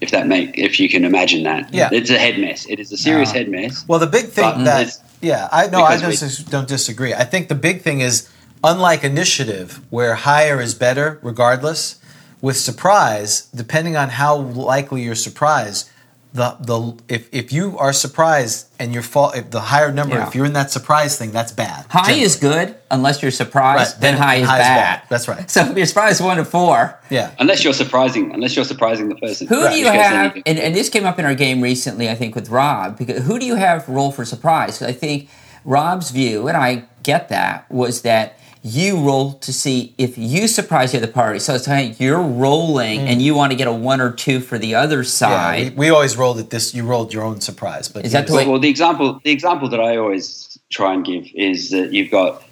If 0.00 0.10
that 0.12 0.26
make 0.28 0.56
if 0.56 0.78
you 0.78 0.88
can 0.88 1.04
imagine 1.04 1.42
that, 1.44 1.72
Yeah. 1.74 1.88
it's 1.90 2.10
a 2.10 2.18
head 2.18 2.38
mess. 2.38 2.66
It 2.68 2.78
is 2.78 2.92
a 2.92 2.96
serious 2.96 3.30
No. 3.32 3.38
head 3.38 3.48
mess. 3.48 3.84
Well, 3.88 3.98
the 3.98 4.06
big 4.06 4.26
thing 4.26 4.64
that 4.64 4.96
yeah, 5.20 5.48
I 5.50 5.66
no, 5.68 5.82
I 5.82 5.96
don't, 5.98 6.10
we- 6.10 6.44
don't 6.50 6.68
disagree. 6.68 7.14
I 7.14 7.24
think 7.24 7.48
the 7.48 7.56
big 7.56 7.82
thing 7.82 8.00
is 8.00 8.28
unlike 8.62 9.02
initiative, 9.04 9.80
where 9.90 10.14
higher 10.14 10.60
is 10.60 10.74
better 10.74 11.18
regardless. 11.22 11.96
With 12.40 12.56
surprise, 12.56 13.48
depending 13.54 13.96
on 13.96 14.10
how 14.10 14.36
likely 14.36 15.02
you're 15.02 15.14
surprised, 15.16 15.90
the 16.34 16.56
the 16.60 16.96
if, 17.08 17.28
if 17.32 17.52
you 17.52 17.76
are 17.78 17.92
surprised 17.92 18.66
and 18.78 18.92
you're 18.92 19.02
fall, 19.02 19.30
if 19.32 19.50
the 19.50 19.60
higher 19.60 19.90
number, 19.90 20.16
Yeah. 20.16 20.28
if 20.28 20.34
you're 20.34 20.44
in 20.46 20.52
that 20.52 20.70
surprise 20.70 21.16
thing, 21.18 21.32
that's 21.32 21.52
bad. 21.52 21.86
High 21.88 22.02
generally. 22.02 22.22
is 22.22 22.36
good 22.36 22.76
unless 22.90 23.22
you're 23.22 23.30
surprised. 23.32 23.94
Right, 23.94 24.00
Then, 24.02 24.14
then 24.14 24.22
high 24.22 24.34
is 24.36 24.46
high 24.46 24.58
is 24.60 24.66
bad. 24.66 24.76
bad. 25.00 25.02
That's 25.08 25.26
right. 25.26 25.50
So 25.50 25.62
if 25.70 25.76
you're 25.76 25.86
surprised 25.86 26.22
one 26.22 26.36
to 26.36 26.44
four, 26.44 26.98
yeah. 27.10 27.30
Unless 27.38 27.64
you're 27.64 27.72
surprising, 27.72 28.30
unless 28.32 28.54
you're 28.54 28.64
surprising 28.66 29.08
the 29.08 29.16
person. 29.16 29.46
Who 29.48 29.64
Right. 29.64 29.72
do 29.72 29.78
you 29.80 29.86
have? 29.86 30.36
And, 30.46 30.58
and 30.58 30.74
this 30.76 30.88
came 30.90 31.06
up 31.06 31.18
in 31.18 31.24
our 31.24 31.34
game 31.34 31.60
recently, 31.62 32.08
I 32.10 32.14
think, 32.14 32.34
with 32.36 32.50
Rob. 32.50 32.98
Because 32.98 33.24
who 33.24 33.38
do 33.40 33.46
you 33.46 33.56
have 33.56 33.88
roll 33.88 34.12
for 34.12 34.24
surprise 34.24 34.80
I 34.82 34.92
think 34.92 35.28
Rob's 35.64 36.10
view, 36.10 36.46
and 36.46 36.56
I 36.56 36.84
get 37.02 37.30
that, 37.30 37.68
was 37.70 38.02
that 38.02 38.38
you 38.62 38.98
roll 39.00 39.34
to 39.34 39.52
see 39.52 39.94
if 39.98 40.16
you 40.18 40.48
surprise 40.48 40.92
the 40.92 40.98
other 40.98 41.06
party. 41.06 41.38
So 41.38 41.54
it's 41.54 41.68
like 41.68 41.98
you're 42.00 42.20
rolling, 42.22 43.00
and 43.00 43.20
you 43.22 43.34
want 43.34 43.52
to 43.52 43.56
get 43.56 43.66
a 43.68 43.72
one 43.72 44.00
or 44.00 44.12
two 44.12 44.40
for 44.40 44.58
the 44.58 44.74
other 44.74 44.98
Yeah, 44.98 45.02
side. 45.04 45.70
we, 45.76 45.86
we 45.86 45.90
always 45.90 46.16
rolled 46.16 46.38
it 46.38 46.50
this. 46.50 46.74
You 46.74 46.84
rolled 46.84 47.12
your 47.12 47.24
own 47.24 47.40
surprise, 47.40 47.88
but 47.88 48.04
Is 48.04 48.12
that 48.12 48.26
the 48.26 48.34
way- 48.34 48.44
Well, 48.44 48.52
well, 48.52 48.60
the 48.60 48.68
example 48.68 49.20
the 49.24 49.30
example 49.32 49.68
that 49.70 49.80
I 49.80 49.96
always 49.96 50.58
try 50.70 50.92
and 50.94 51.04
give 51.04 51.26
is 51.34 51.70
that 51.70 51.92
you've 51.92 52.10
got 52.10 52.42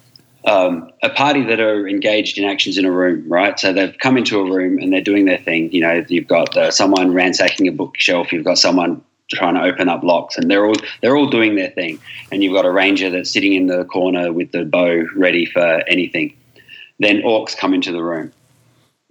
um, 0.45 0.89
a 1.03 1.09
party 1.09 1.43
that 1.43 1.59
are 1.59 1.87
engaged 1.87 2.37
in 2.37 2.45
actions 2.45 2.77
in 2.77 2.85
a 2.85 2.91
room, 2.91 3.23
right? 3.27 3.59
So 3.59 3.73
they've 3.73 3.95
come 3.99 4.17
into 4.17 4.39
a 4.39 4.49
room 4.49 4.77
and 4.79 4.93
they're 4.93 5.01
doing 5.01 5.25
their 5.25 5.37
thing. 5.39 5.71
You 5.73 5.81
know, 5.81 6.05
you've 6.07 6.27
got 6.27 6.55
uh, 6.55 6.71
someone 6.71 7.13
ransacking 7.13 7.67
a 7.67 7.71
bookshelf, 7.71 8.31
you've 8.31 8.45
got 8.45 8.57
someone 8.57 9.01
trying 9.29 9.55
to 9.55 9.61
open 9.61 9.89
up 9.89 10.03
locks, 10.03 10.37
and 10.37 10.49
they're 10.49 10.65
all 10.65 10.75
they're 11.01 11.15
all 11.15 11.29
doing 11.29 11.55
their 11.55 11.69
thing. 11.69 11.99
And 12.31 12.43
you've 12.43 12.53
got 12.53 12.65
a 12.65 12.71
ranger 12.71 13.09
that's 13.09 13.29
sitting 13.31 13.53
in 13.53 13.67
the 13.67 13.85
corner 13.85 14.31
with 14.31 14.51
the 14.51 14.65
bow 14.65 15.05
ready 15.15 15.45
for 15.45 15.83
anything. 15.87 16.35
Then 16.99 17.21
orcs 17.21 17.55
come 17.55 17.73
into 17.73 17.91
the 17.91 18.03
room. 18.03 18.31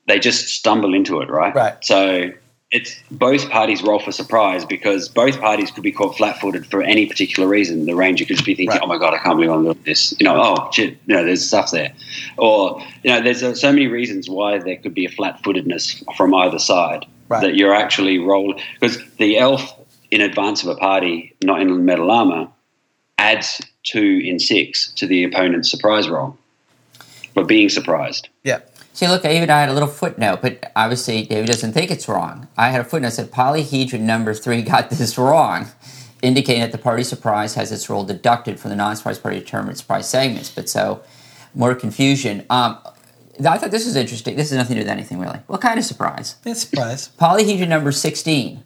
They 0.09 0.19
just 0.19 0.49
stumble 0.49 0.95
into 0.95 1.21
it, 1.21 1.29
right? 1.31 1.55
Right. 1.55 1.75
So 1.85 2.31
it's 2.73 2.97
both 3.13 3.49
parties 3.51 3.83
roll 3.83 4.01
for 4.01 4.11
surprise 4.11 4.65
because 4.65 5.09
both 5.09 5.41
parties 5.41 5.71
could 5.71 5.85
be 5.85 5.93
caught 5.93 6.17
flat-footed 6.17 6.67
for 6.67 6.83
any 6.83 7.07
particular 7.07 7.49
reason. 7.49 7.87
The 7.87 7.95
ranger 7.95 8.25
could 8.25 8.37
just 8.37 8.47
be 8.47 8.55
thinking, 8.55 8.71
Right. 8.71 8.81
"Oh 8.83 8.87
my 8.89 8.99
god, 8.99 9.15
I 9.15 9.19
can't 9.19 9.37
believe 9.37 9.51
I'm 9.51 9.63
doing 9.65 9.79
this." 9.85 10.15
You 10.19 10.25
know, 10.25 10.37
oh 10.41 10.69
shit, 10.73 10.97
you 11.07 11.15
know, 11.15 11.25
there's 11.25 11.47
stuff 11.47 11.71
there, 11.71 11.93
or 12.39 12.83
you 13.05 13.11
know, 13.11 13.21
there's 13.23 13.43
uh, 13.43 13.55
so 13.55 13.71
many 13.73 13.87
reasons 13.87 14.29
why 14.29 14.59
there 14.59 14.77
could 14.77 14.95
be 14.95 15.05
a 15.05 15.11
flat-footedness 15.11 16.03
from 16.17 16.35
either 16.35 16.59
side 16.59 17.07
Right. 17.29 17.41
that 17.43 17.57
you're 17.57 17.75
actually 17.75 18.19
rolling 18.19 18.61
because 18.81 19.03
the 19.19 19.37
elf 19.39 19.75
in 20.17 20.23
advance 20.23 20.63
of 20.63 20.71
a 20.71 20.77
party, 20.77 21.37
not 21.45 21.61
in 21.61 21.85
metal 21.85 22.11
armor, 22.11 22.49
adds 23.19 23.61
two 23.83 24.23
in 24.25 24.39
six 24.39 24.91
to 24.93 25.07
the 25.07 25.23
opponent's 25.25 25.71
surprise 25.71 26.09
roll 26.09 26.39
for 27.35 27.45
being 27.45 27.69
surprised. 27.69 28.29
yeah. 28.43 28.61
See, 28.95 29.07
look, 29.09 29.27
even 29.27 29.51
I 29.51 29.61
had 29.61 29.69
a 29.69 29.75
little 29.75 29.91
footnote, 29.91 30.41
but 30.41 30.73
obviously 30.75 31.27
David 31.27 31.49
doesn't 31.49 31.75
think 31.75 31.91
it's 31.91 32.09
wrong. 32.09 32.49
I 32.57 32.71
had 32.71 32.81
a 32.81 32.85
footnote 32.85 33.11
that 33.11 33.17
said 33.17 33.31
polyhedron 33.31 34.01
number 34.01 34.33
three 34.33 34.63
got 34.63 34.89
this 34.99 35.19
wrong, 35.19 35.67
indicating 36.23 36.63
that 36.63 36.73
the 36.73 36.79
party 36.79 37.03
surprise 37.03 37.53
has 37.57 37.71
its 37.71 37.91
roll 37.91 38.05
deducted 38.05 38.59
from 38.59 38.71
the 38.71 38.77
non-surprise 38.77 39.19
party 39.19 39.39
determined 39.39 39.77
surprise 39.77 40.09
segments. 40.09 40.49
But 40.49 40.71
so, 40.71 41.03
more 41.55 41.75
confusion. 41.75 42.47
Um, 42.49 42.79
I 43.47 43.59
thought 43.59 43.71
this 43.71 43.85
was 43.85 43.97
interesting. 43.97 44.35
This 44.35 44.49
has 44.49 44.57
nothing 44.57 44.77
to 44.77 44.83
do 44.83 44.87
with 44.87 44.93
anything 44.97 45.19
really. 45.19 45.41
What 45.47 45.61
kind 45.61 45.79
of 45.79 45.85
surprise? 45.85 46.37
It's 46.47 46.63
surprise. 46.63 47.11
Polyhedron 47.21 47.69
number 47.69 47.93
16. 47.93 48.65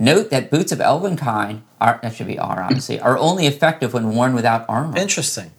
Note 0.00 0.30
that 0.30 0.50
boots 0.50 0.72
of 0.72 0.80
elven 0.80 1.16
kind 1.16 1.62
are 1.80 2.00
that 2.02 2.14
should 2.14 2.26
be 2.26 2.38
R 2.38 2.62
obviously 2.62 2.98
are 2.98 3.18
only 3.18 3.46
effective 3.46 3.92
when 3.92 4.14
worn 4.14 4.34
without 4.34 4.64
armor. 4.68 4.96
Interesting. 4.96 5.50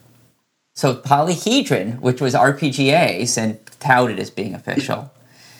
So 0.73 0.95
Polyhedron, 0.95 1.99
which 1.99 2.19
was 2.19 2.33
RPGA's 2.33 3.37
and 3.37 3.59
touted 3.79 4.19
as 4.19 4.29
being 4.31 4.55
official, 4.55 5.11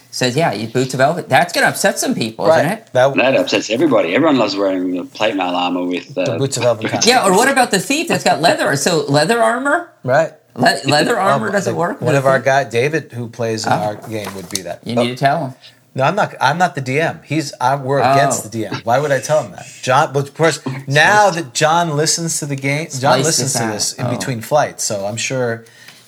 says, 0.10 0.36
yeah, 0.36 0.52
you 0.52 0.68
boots 0.68 0.94
of 0.94 0.98
velvet. 0.98 1.30
That's 1.30 1.54
going 1.54 1.64
to 1.64 1.70
upset 1.70 2.00
some 2.00 2.16
people, 2.16 2.48
isn't 2.48 2.66
it? 2.66 2.88
That, 2.94 3.16
That 3.16 3.36
upsets 3.36 3.70
everybody. 3.70 4.16
Everyone 4.16 4.38
loves 4.38 4.56
wearing 4.56 4.92
the 4.96 5.04
plate 5.06 5.36
mail 5.36 5.56
armor 5.56 5.84
with 5.86 6.18
uh, 6.18 6.26
the 6.34 6.38
boots 6.38 6.58
of 6.58 6.64
elven 6.64 6.88
kind. 6.90 7.06
Yeah, 7.06 7.26
or 7.26 7.34
what 7.34 7.50
about 7.50 7.70
the 7.72 7.80
thief 7.80 8.08
that's 8.08 8.24
got 8.24 8.42
leather? 8.42 8.76
So 8.78 9.06
leather 9.06 9.40
armor? 9.40 9.94
Right. 10.04 10.34
Le- 10.56 10.82
leather 10.86 11.18
armor 11.20 11.50
Oh, 11.50 11.52
doesn't 11.52 11.76
work. 11.76 12.02
One 12.02 12.08
with 12.14 12.18
of 12.18 12.26
our 12.26 12.40
guy, 12.40 12.64
David, 12.66 13.12
who 13.14 13.30
plays 13.30 13.66
in 13.66 13.72
Oh. 13.72 13.76
our 13.76 13.96
game, 13.96 14.34
would 14.36 14.50
be 14.50 14.62
that. 14.64 14.86
You 14.86 14.96
Oh, 14.98 15.04
need 15.04 15.10
to 15.12 15.16
tell 15.16 15.48
him. 15.48 15.54
No, 15.94 16.04
I'm 16.04 16.16
not. 16.16 16.34
I'm 16.40 16.58
not 16.58 16.76
the 16.76 16.82
DM. 16.82 17.24
He's. 17.26 17.54
I, 17.60 17.76
we're 17.76 18.02
Oh. 18.02 18.12
against 18.14 18.50
the 18.50 18.64
DM. 18.64 18.86
Why 18.86 19.00
would 19.00 19.12
I 19.12 19.20
tell 19.20 19.44
him 19.44 19.52
that? 19.52 19.68
John. 19.82 20.14
But 20.14 20.30
of 20.30 20.34
course, 20.34 20.60
now 20.88 21.30
that 21.32 21.54
John 21.54 21.96
listens 21.98 22.40
to 22.40 22.46
the 22.46 22.56
game, 22.56 22.88
John 22.98 23.22
listens 23.24 23.54
to 23.54 23.66
this 23.68 23.94
in 23.94 24.06
Oh. 24.08 24.18
between 24.18 24.42
flights. 24.42 24.84
So 24.84 25.06
I'm 25.06 25.18
sure 25.18 25.66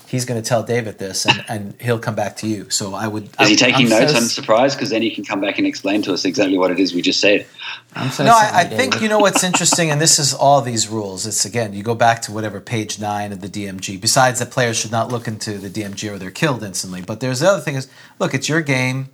he's 0.08 0.26
going 0.26 0.40
to 0.40 0.48
tell 0.48 0.62
David 0.62 1.00
this, 1.00 1.26
and, 1.26 1.44
and 1.50 1.74
he'll 1.82 1.98
come 1.98 2.14
back 2.14 2.38
to 2.38 2.48
you. 2.48 2.70
So 2.70 2.94
I 2.94 3.08
would. 3.08 3.30
Is 3.42 3.50
he 3.50 3.56
taking 3.56 3.88
I'm 3.88 3.90
so 3.92 4.00
notes? 4.00 4.16
I'm 4.16 4.24
surprised 4.24 4.78
because 4.78 4.90
then 4.92 5.02
he 5.02 5.10
can 5.10 5.26
come 5.26 5.42
back 5.42 5.58
and 5.58 5.66
explain 5.68 6.02
to 6.04 6.14
us 6.14 6.24
exactly 6.24 6.58
what 6.58 6.70
it 6.72 6.80
is 6.80 6.94
we 6.94 7.02
just 7.02 7.20
said. 7.20 7.46
So 8.12 8.24
no, 8.24 8.32
I, 8.32 8.52
I 8.62 8.64
think 8.64 9.02
you 9.02 9.10
know 9.10 9.20
what's 9.20 9.44
interesting, 9.52 9.92
and 9.92 10.00
this 10.00 10.18
is 10.18 10.34
all 10.34 10.62
these 10.62 10.88
rules. 10.88 11.26
It's 11.26 11.44
again, 11.46 11.74
you 11.74 11.84
go 11.84 11.94
back 11.96 12.22
to 12.24 12.32
whatever 12.32 12.60
page 12.62 13.00
nine 13.00 13.32
of 13.34 13.42
the 13.42 13.50
DMG. 13.50 14.00
Besides 14.00 14.40
that, 14.40 14.50
players 14.52 14.78
should 14.78 14.92
not 14.92 15.10
look 15.12 15.28
into 15.28 15.58
the 15.58 15.70
DMG 15.70 16.10
or 16.12 16.18
they're 16.18 16.32
killed 16.32 16.64
instantly. 16.64 17.02
But 17.02 17.20
there's 17.20 17.42
the 17.42 17.50
other 17.50 17.62
thing 17.62 17.76
is, 17.76 17.90
look, 18.20 18.34
it's 18.34 18.48
your 18.48 18.62
game. 18.62 19.10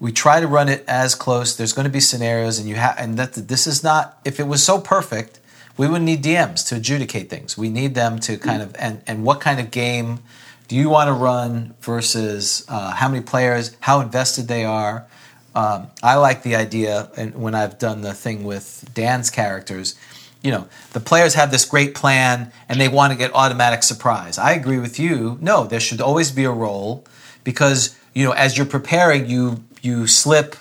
We 0.00 0.12
try 0.12 0.40
to 0.40 0.46
run 0.46 0.68
it 0.68 0.84
as 0.86 1.14
close. 1.14 1.56
There's 1.56 1.72
going 1.72 1.84
to 1.84 1.90
be 1.90 2.00
scenarios, 2.00 2.58
and 2.58 2.68
you 2.68 2.74
have, 2.74 2.96
and 2.98 3.16
that 3.18 3.34
this 3.34 3.66
is 3.66 3.82
not. 3.82 4.20
If 4.24 4.40
it 4.40 4.46
was 4.46 4.62
so 4.62 4.80
perfect, 4.80 5.40
we 5.76 5.86
wouldn't 5.86 6.04
need 6.04 6.22
DMs 6.22 6.66
to 6.68 6.76
adjudicate 6.76 7.30
things. 7.30 7.56
We 7.56 7.68
need 7.68 7.94
them 7.94 8.18
to 8.20 8.36
kind 8.36 8.62
of 8.62 8.74
and 8.78 9.02
and 9.06 9.24
what 9.24 9.40
kind 9.40 9.60
of 9.60 9.70
game 9.70 10.20
do 10.68 10.76
you 10.76 10.88
want 10.88 11.08
to 11.08 11.12
run 11.12 11.74
versus 11.80 12.64
uh, 12.68 12.92
how 12.92 13.08
many 13.08 13.22
players, 13.22 13.76
how 13.80 14.00
invested 14.00 14.48
they 14.48 14.64
are. 14.64 15.06
Um, 15.54 15.88
I 16.02 16.16
like 16.16 16.42
the 16.42 16.56
idea, 16.56 17.10
and 17.16 17.34
when 17.34 17.54
I've 17.54 17.78
done 17.78 18.00
the 18.00 18.12
thing 18.12 18.44
with 18.44 18.90
Dan's 18.92 19.30
characters, 19.30 19.94
you 20.42 20.50
know, 20.50 20.66
the 20.92 21.00
players 21.00 21.34
have 21.34 21.50
this 21.50 21.64
great 21.64 21.94
plan 21.94 22.52
and 22.68 22.80
they 22.80 22.88
want 22.88 23.12
to 23.12 23.18
get 23.18 23.34
automatic 23.34 23.82
surprise. 23.82 24.36
I 24.36 24.52
agree 24.52 24.78
with 24.78 24.98
you. 24.98 25.38
No, 25.40 25.64
there 25.64 25.80
should 25.80 26.00
always 26.00 26.32
be 26.32 26.44
a 26.44 26.50
roll 26.50 27.04
because 27.44 27.96
you 28.14 28.24
know, 28.24 28.32
as 28.32 28.56
you're 28.56 28.66
preparing, 28.66 29.26
you 29.26 29.64
you 29.84 30.06
slip, 30.06 30.56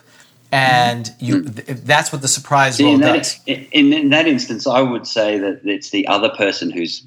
and 0.51 1.11
you 1.19 1.39
hmm. 1.41 1.47
th- 1.53 1.79
that's 1.79 2.11
what 2.11 2.21
the 2.21 2.27
surprise 2.27 2.75
See, 2.77 2.83
roll 2.85 2.95
in, 2.95 3.01
does. 3.01 3.39
that, 3.45 3.49
in, 3.77 3.93
in 3.93 4.09
that 4.09 4.27
instance, 4.27 4.67
I 4.67 4.81
would 4.81 5.07
say 5.07 5.37
that 5.39 5.61
it's 5.63 5.89
the 5.89 6.07
other 6.07 6.29
person 6.29 6.69
who's 6.69 7.05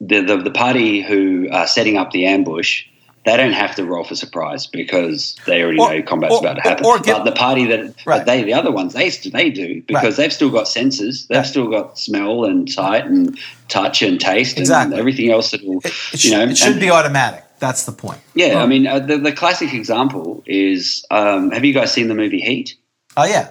the, 0.00 0.20
the, 0.20 0.36
the 0.36 0.50
party 0.50 1.00
who 1.02 1.48
are 1.52 1.66
setting 1.66 1.96
up 1.96 2.10
the 2.12 2.26
ambush. 2.26 2.84
They 3.24 3.36
don't 3.36 3.52
have 3.52 3.76
to 3.76 3.84
roll 3.84 4.02
for 4.02 4.16
surprise 4.16 4.66
because 4.66 5.36
they 5.46 5.62
already 5.62 5.78
Or- 5.78 5.90
know 5.94 6.02
combat's 6.02 6.34
or- 6.34 6.40
about 6.40 6.54
to 6.54 6.60
happen. 6.62 6.84
or 6.86 6.98
get- 6.98 7.18
but 7.18 7.24
the 7.24 7.30
party 7.32 7.66
that 7.66 7.94
Right. 8.04 8.26
they, 8.26 8.42
the 8.42 8.52
other 8.52 8.72
ones, 8.72 8.94
they 8.94 9.10
they 9.10 9.48
do 9.48 9.80
because 9.86 10.02
Right. 10.04 10.16
they've 10.16 10.32
still 10.32 10.50
got 10.50 10.66
senses. 10.66 11.26
They've 11.28 11.38
Right. 11.38 11.46
still 11.46 11.68
got 11.68 11.96
smell 12.00 12.44
and 12.44 12.68
sight 12.68 13.06
and 13.06 13.38
touch 13.68 14.02
and 14.02 14.20
taste 14.20 14.58
Exactly. 14.58 14.94
and 14.94 14.98
everything 14.98 15.30
else 15.30 15.52
that 15.52 15.64
will, 15.64 15.78
It, 15.84 15.86
it 15.86 15.92
you 16.14 16.18
should, 16.18 16.30
know. 16.32 16.42
it 16.46 16.58
should 16.58 16.72
and- 16.72 16.80
be 16.80 16.90
automatic. 16.90 17.44
That's 17.62 17.84
the 17.86 17.92
point. 17.92 18.18
yeah, 18.34 18.60
I 18.60 18.66
mean, 18.66 18.88
uh, 18.88 18.98
the, 18.98 19.18
the 19.18 19.30
classic 19.32 19.72
example 19.72 20.42
is 20.46 21.06
um, 21.12 21.52
have 21.52 21.64
you 21.64 21.72
guys 21.72 21.92
seen 21.92 22.08
the 22.08 22.14
movie 22.14 22.40
Heat? 22.40 22.74
Oh 23.16 23.24
yeah, 23.24 23.50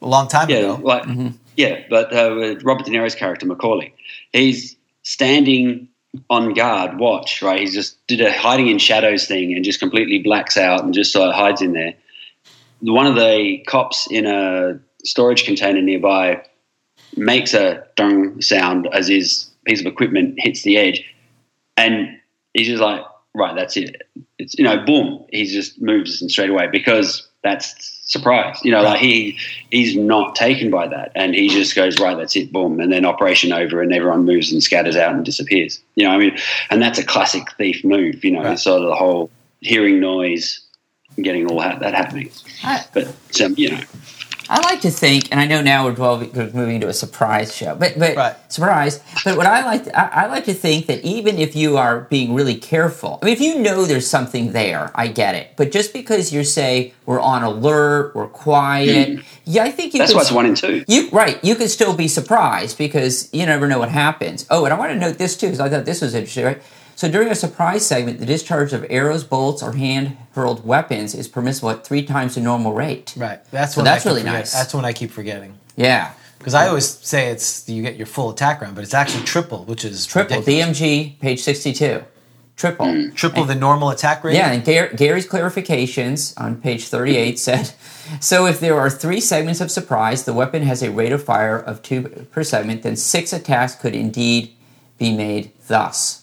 a 0.00 0.06
long 0.06 0.28
time 0.28 0.48
Yeah, 0.48 0.58
ago. 0.58 0.80
like 0.82 1.04
yeah, 1.56 1.80
but 1.90 2.12
uh, 2.14 2.56
Robert 2.62 2.86
De 2.86 2.92
Niro's 2.92 3.16
character 3.16 3.44
McCauley, 3.46 3.90
he's 4.32 4.76
standing 5.02 5.88
on 6.30 6.54
guard, 6.54 6.98
watch. 7.00 7.42
Right, 7.42 7.58
he's 7.58 7.74
just 7.74 8.06
did 8.06 8.20
a 8.20 8.30
hiding 8.32 8.68
in 8.68 8.78
shadows 8.78 9.26
thing 9.26 9.52
and 9.54 9.64
just 9.64 9.80
completely 9.80 10.20
blacks 10.20 10.56
out 10.56 10.84
and 10.84 10.94
just 10.94 11.12
sort 11.12 11.28
of 11.28 11.34
hides 11.34 11.60
in 11.60 11.72
there. 11.72 11.94
One 12.80 13.06
of 13.08 13.16
the 13.16 13.58
cops 13.66 14.06
in 14.10 14.24
a 14.26 14.78
storage 15.04 15.44
container 15.44 15.82
nearby 15.82 16.42
makes 17.16 17.54
a 17.54 17.82
dong 17.96 18.40
sound 18.40 18.86
as 18.92 19.08
his 19.08 19.50
piece 19.66 19.80
of 19.80 19.86
equipment 19.86 20.34
hits 20.38 20.62
the 20.62 20.76
edge, 20.78 21.02
and 21.76 22.08
he's 22.54 22.68
just 22.68 22.80
like, 22.82 23.02
right, 23.34 23.54
that's 23.54 23.76
it. 23.76 24.02
It's 24.38 24.56
you 24.58 24.64
know, 24.64 24.84
boom. 24.84 25.24
He 25.30 25.44
just 25.46 25.80
moves 25.80 26.20
and 26.20 26.30
straight 26.30 26.50
away 26.50 26.68
because 26.68 27.28
that's 27.42 27.90
surprise. 28.04 28.58
You 28.62 28.70
know, 28.72 28.82
like 28.82 29.00
he 29.00 29.38
he's 29.70 29.96
not 29.96 30.34
taken 30.34 30.70
by 30.70 30.86
that, 30.88 31.12
and 31.14 31.34
he 31.34 31.48
just 31.48 31.74
goes 31.74 31.98
right, 31.98 32.16
that's 32.16 32.36
it, 32.36 32.52
boom, 32.52 32.80
and 32.80 32.92
then 32.92 33.04
operation 33.04 33.52
over, 33.52 33.82
and 33.82 33.92
everyone 33.92 34.24
moves 34.24 34.52
and 34.52 34.62
scatters 34.62 34.96
out 34.96 35.14
and 35.14 35.24
disappears. 35.24 35.80
You 35.96 36.04
know, 36.04 36.10
I 36.10 36.18
mean, 36.18 36.36
and 36.70 36.80
that's 36.82 36.98
a 36.98 37.04
classic 37.04 37.44
thief 37.58 37.84
move. 37.84 38.24
You 38.24 38.32
know, 38.32 38.42
Right. 38.42 38.58
sort 38.58 38.82
of 38.82 38.88
the 38.88 38.94
whole 38.94 39.30
hearing 39.60 40.00
noise, 40.00 40.60
and 41.16 41.24
getting 41.24 41.46
all 41.50 41.60
that, 41.60 41.80
that 41.80 41.94
happening. 41.94 42.30
I, 42.64 42.84
But 42.92 43.40
um, 43.40 43.54
you 43.56 43.70
know, 43.70 43.80
I 44.52 44.60
like 44.68 44.82
to 44.82 44.90
think, 44.90 45.28
and 45.30 45.40
I 45.40 45.46
know 45.46 45.62
now 45.62 45.86
we're 45.86 45.96
moving 46.52 46.80
to 46.82 46.88
a 46.88 46.92
surprise 46.92 47.56
show, 47.56 47.74
but 47.74 47.98
but 47.98 48.14
Right. 48.16 48.36
surprise. 48.52 49.00
But 49.24 49.38
what 49.38 49.46
I 49.46 49.64
like, 49.64 49.84
to, 49.84 49.98
I, 49.98 50.24
I 50.24 50.26
like 50.26 50.44
to 50.44 50.52
think 50.52 50.88
that 50.88 51.02
even 51.02 51.38
if 51.38 51.56
you 51.56 51.78
are 51.78 52.00
being 52.10 52.34
really 52.34 52.56
careful, 52.56 53.18
I 53.22 53.24
mean, 53.24 53.32
if 53.32 53.40
you 53.40 53.60
know 53.60 53.86
there's 53.86 54.06
something 54.06 54.52
there, 54.52 54.90
I 54.94 55.06
get 55.06 55.34
it. 55.36 55.52
But 55.56 55.72
just 55.72 55.94
because 55.94 56.34
you 56.34 56.44
say 56.44 56.92
we're 57.06 57.18
on 57.18 57.42
alert, 57.42 58.14
we're 58.14 58.28
quiet, 58.28 59.08
mm. 59.08 59.24
yeah, 59.46 59.64
I 59.64 59.70
think 59.70 59.94
you. 59.94 60.00
that's 60.00 60.12
it's 60.12 60.30
one 60.30 60.44
and 60.44 60.56
two. 60.56 60.84
You 60.86 61.08
right, 61.12 61.42
you 61.42 61.54
could 61.54 61.70
still 61.70 61.96
be 61.96 62.06
surprised 62.06 62.76
because 62.76 63.30
you 63.32 63.46
never 63.46 63.66
know 63.66 63.78
what 63.78 63.88
happens. 63.88 64.44
Oh, 64.50 64.66
and 64.66 64.74
I 64.74 64.78
want 64.78 64.92
to 64.92 64.98
note 64.98 65.16
this 65.16 65.34
too 65.34 65.46
because 65.46 65.60
I 65.60 65.70
thought 65.70 65.86
this 65.86 66.02
was 66.02 66.14
interesting. 66.14 66.44
Right, 66.44 66.62
so 67.02 67.10
during 67.10 67.28
a 67.32 67.34
surprise 67.34 67.84
segment, 67.84 68.20
the 68.20 68.26
discharge 68.26 68.72
of 68.72 68.86
arrows, 68.88 69.24
bolts, 69.24 69.60
or 69.60 69.72
hand 69.72 70.16
hurled 70.36 70.64
weapons 70.64 71.16
is 71.16 71.26
permissible 71.26 71.70
at 71.70 71.84
three 71.84 72.04
times 72.04 72.36
the 72.36 72.40
normal 72.40 72.72
rate. 72.72 73.12
Right. 73.16 73.40
That's 73.50 73.74
So 73.74 73.80
when 73.80 73.86
that's 73.86 74.06
I 74.06 74.08
keep 74.08 74.10
really 74.10 74.20
forget- 74.20 74.34
nice. 74.34 74.52
That's 74.52 74.72
when 74.72 74.84
I 74.84 74.92
keep 74.92 75.10
forgetting. 75.10 75.58
Yeah, 75.74 76.12
Because 76.38 76.54
I 76.54 76.68
always 76.68 76.88
say 76.88 77.30
it's 77.30 77.68
you 77.68 77.82
get 77.82 77.96
your 77.96 78.06
full 78.06 78.30
attack 78.30 78.60
round, 78.62 78.76
but 78.76 78.84
it's 78.84 78.94
actually 78.94 79.24
triple, 79.24 79.64
which 79.64 79.84
is 79.84 80.06
triple 80.06 80.38
ridiculous. 80.38 80.78
DMG 80.78 81.18
page 81.20 81.40
sixty-two, 81.42 82.02
triple. 82.56 82.86
Hmm. 82.86 83.10
triple 83.14 83.44
the 83.44 83.54
normal 83.56 83.90
attack 83.90 84.22
rate. 84.22 84.36
Yeah, 84.36 84.52
and 84.52 84.64
Gar- 84.64 84.92
Gary's 84.94 85.26
clarifications 85.26 86.40
on 86.40 86.60
page 86.60 86.86
38 86.86 87.38
said 87.38 87.72
so 88.20 88.46
if 88.46 88.60
there 88.60 88.78
are 88.78 88.88
three 88.90 89.20
segments 89.20 89.60
of 89.60 89.70
surprise, 89.72 90.24
the 90.24 90.32
weapon 90.32 90.62
has 90.62 90.82
a 90.84 90.90
rate 90.92 91.12
of 91.12 91.24
fire 91.24 91.58
of 91.58 91.82
two 91.82 92.02
per 92.30 92.44
segment, 92.44 92.82
then 92.84 92.94
six 92.94 93.32
attacks 93.32 93.74
could 93.74 93.94
indeed 93.96 94.52
be 94.98 95.16
made 95.16 95.50
thus. 95.66 96.21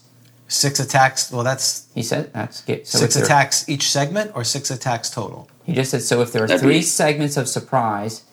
Six 0.49 0.79
attacks. 0.79 1.31
Well, 1.31 1.43
that's 1.43 1.85
He 1.95 2.03
said 2.03 2.33
that's 2.33 2.61
good. 2.61 2.85
So 2.87 2.97
six 2.97 3.15
if 3.15 3.21
there- 3.21 3.25
attacks 3.25 3.69
each 3.69 3.89
segment, 3.91 4.31
or 4.35 4.43
six 4.43 4.69
attacks 4.71 5.09
total. 5.09 5.47
He 5.63 5.73
just 5.73 5.91
said 5.91 6.01
so 6.01 6.21
if 6.21 6.31
there 6.33 6.43
are 6.43 6.47
That'd 6.47 6.61
three 6.61 6.79
be- 6.79 6.81
segments 6.81 7.37
of 7.37 7.47
surprise, 7.47 8.23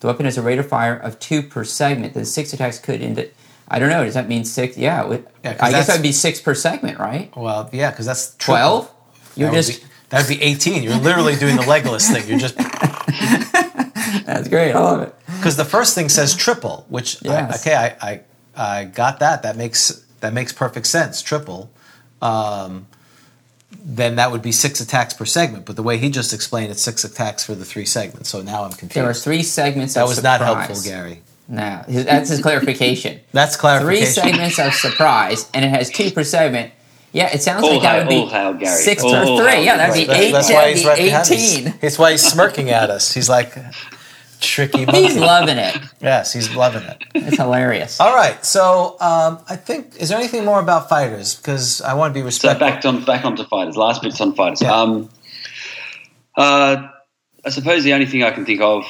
the 0.00 0.06
weapon 0.06 0.26
has 0.26 0.36
a 0.38 0.42
rate 0.42 0.58
of 0.58 0.68
fire 0.68 0.94
of 0.96 1.18
two 1.18 1.42
per 1.42 1.64
segment, 1.64 2.12
then 2.14 2.24
six 2.26 2.52
attacks 2.52 2.78
could 2.78 3.00
end 3.02 3.18
it. 3.18 3.34
I 3.68 3.78
don't 3.78 3.88
know. 3.88 4.04
Does 4.04 4.14
that 4.14 4.28
mean 4.28 4.44
six? 4.44 4.76
Yeah, 4.76 5.02
it 5.02 5.08
would, 5.08 5.26
Yeah, 5.42 5.54
'cause 5.54 5.62
I 5.62 5.70
guess 5.70 5.86
that 5.86 5.94
would 5.94 6.02
be 6.02 6.12
six 6.12 6.40
per 6.40 6.54
segment, 6.54 6.98
right? 6.98 7.32
Well, 7.36 7.70
yeah, 7.72 7.90
because 7.90 8.04
that's. 8.06 8.34
Twelve. 8.38 8.90
You're 9.34 9.48
That 9.48 9.56
would 9.56 9.64
just 9.64 9.80
be- 9.80 9.86
that'd 10.10 10.28
be 10.28 10.42
eighteen. 10.42 10.82
You're 10.82 10.96
literally 10.96 11.36
doing 11.36 11.56
the 11.56 11.62
Legolas 11.62 12.06
thing. 12.12 12.28
You're 12.28 12.38
just 12.38 12.56
that's 14.26 14.48
great. 14.48 14.72
I 14.72 14.78
love 14.80 15.02
it. 15.02 15.14
because 15.38 15.56
the 15.56 15.64
first 15.64 15.94
thing 15.94 16.08
says 16.10 16.34
triple, 16.36 16.84
which 16.90 17.24
I, 17.26 17.48
okay, 17.54 17.74
I, 17.74 18.10
I 18.10 18.20
I 18.54 18.84
got 18.84 19.20
that. 19.20 19.42
That 19.44 19.56
makes 19.56 20.04
that 20.22 20.32
makes 20.32 20.52
perfect 20.52 20.86
sense. 20.86 21.20
Triple. 21.22 21.70
Um, 22.22 22.86
then 23.84 24.16
that 24.16 24.30
would 24.30 24.42
be 24.42 24.52
six 24.52 24.80
attacks 24.80 25.14
per 25.14 25.24
segment. 25.24 25.64
But 25.66 25.76
the 25.76 25.82
way 25.82 25.98
he 25.98 26.10
just 26.10 26.32
explained, 26.32 26.70
it's 26.70 26.82
six 26.82 27.04
attacks 27.04 27.44
for 27.44 27.54
the 27.54 27.64
three 27.64 27.86
segments. 27.86 28.28
So 28.30 28.42
now 28.42 28.64
I'm 28.64 28.70
confused. 28.70 28.94
There 28.94 29.08
are 29.08 29.14
three 29.14 29.42
segments. 29.42 29.94
that 29.94 30.02
of 30.02 30.08
was 30.08 30.22
not 30.22 30.40
helpful, 30.40 30.76
Gary. 30.82 31.22
No, 31.48 31.82
his- 31.88 32.04
that's 32.04 32.28
his 32.30 32.40
clarification. 32.40 33.20
That's 33.32 33.56
clarification. 33.56 34.22
Three 34.22 34.32
segments 34.32 34.58
of 34.58 34.72
surprise, 34.74 35.50
and 35.52 35.64
it 35.64 35.68
has 35.68 35.90
two 35.90 36.10
per 36.12 36.22
segment. 36.22 36.72
Yeah, 37.12 37.30
it 37.34 37.42
sounds 37.42 37.64
All 37.64 37.72
like 37.72 37.82
that 37.82 37.98
would 37.98 38.08
be 38.08 38.16
all 38.16 38.28
hail 38.28 38.54
Gary. 38.54 38.74
six 38.80 39.02
All 39.02 39.10
per 39.10 39.24
hail 39.24 39.38
three. 39.38 39.64
Yeah, 39.64 39.76
that'd 39.76 39.94
be 39.94 40.06
Gary. 40.06 40.26
eight. 40.26 40.32
That's 40.32 40.48
that'd 40.48 40.62
why 40.62 40.70
he's 40.70 40.82
be 40.82 40.88
right 40.88 40.96
behind 40.98 41.20
us. 41.22 41.30
eighteen. 41.32 41.74
That's 41.80 41.98
why 41.98 42.10
he's 42.12 42.22
smirking 42.24 42.70
at 42.70 42.88
us. 42.90 43.12
He's 43.12 43.28
like 43.28 43.54
tricky 44.42 44.84
He's 44.84 45.16
loving 45.16 45.56
it. 45.58 45.76
yes, 46.00 46.32
he's 46.32 46.54
loving 46.54 46.82
it. 46.82 47.02
It's 47.14 47.36
hilarious. 47.36 48.00
All 48.00 48.14
right. 48.14 48.44
So 48.44 48.96
um, 49.00 49.38
I 49.48 49.56
think 49.56 49.96
is 49.98 50.08
there 50.10 50.18
anything 50.18 50.44
more 50.44 50.60
about 50.60 50.88
fighters? 50.88 51.34
Because 51.36 51.80
I 51.80 51.94
want 51.94 52.12
to 52.12 52.14
be 52.14 52.20
So 52.30 52.48
respectful. 52.50 52.68
back 52.68 52.84
on 52.84 53.04
back 53.04 53.24
onto 53.24 53.44
fighters. 53.44 53.76
Last 53.76 54.02
bit's 54.02 54.20
on 54.20 54.34
fighters. 54.34 54.60
Yeah. 54.62 54.72
Um, 54.74 55.08
uh, 56.36 56.88
I 57.44 57.50
suppose 57.50 57.84
the 57.84 57.92
only 57.92 58.06
thing 58.06 58.22
I 58.22 58.30
can 58.30 58.44
think 58.44 58.60
of 58.60 58.84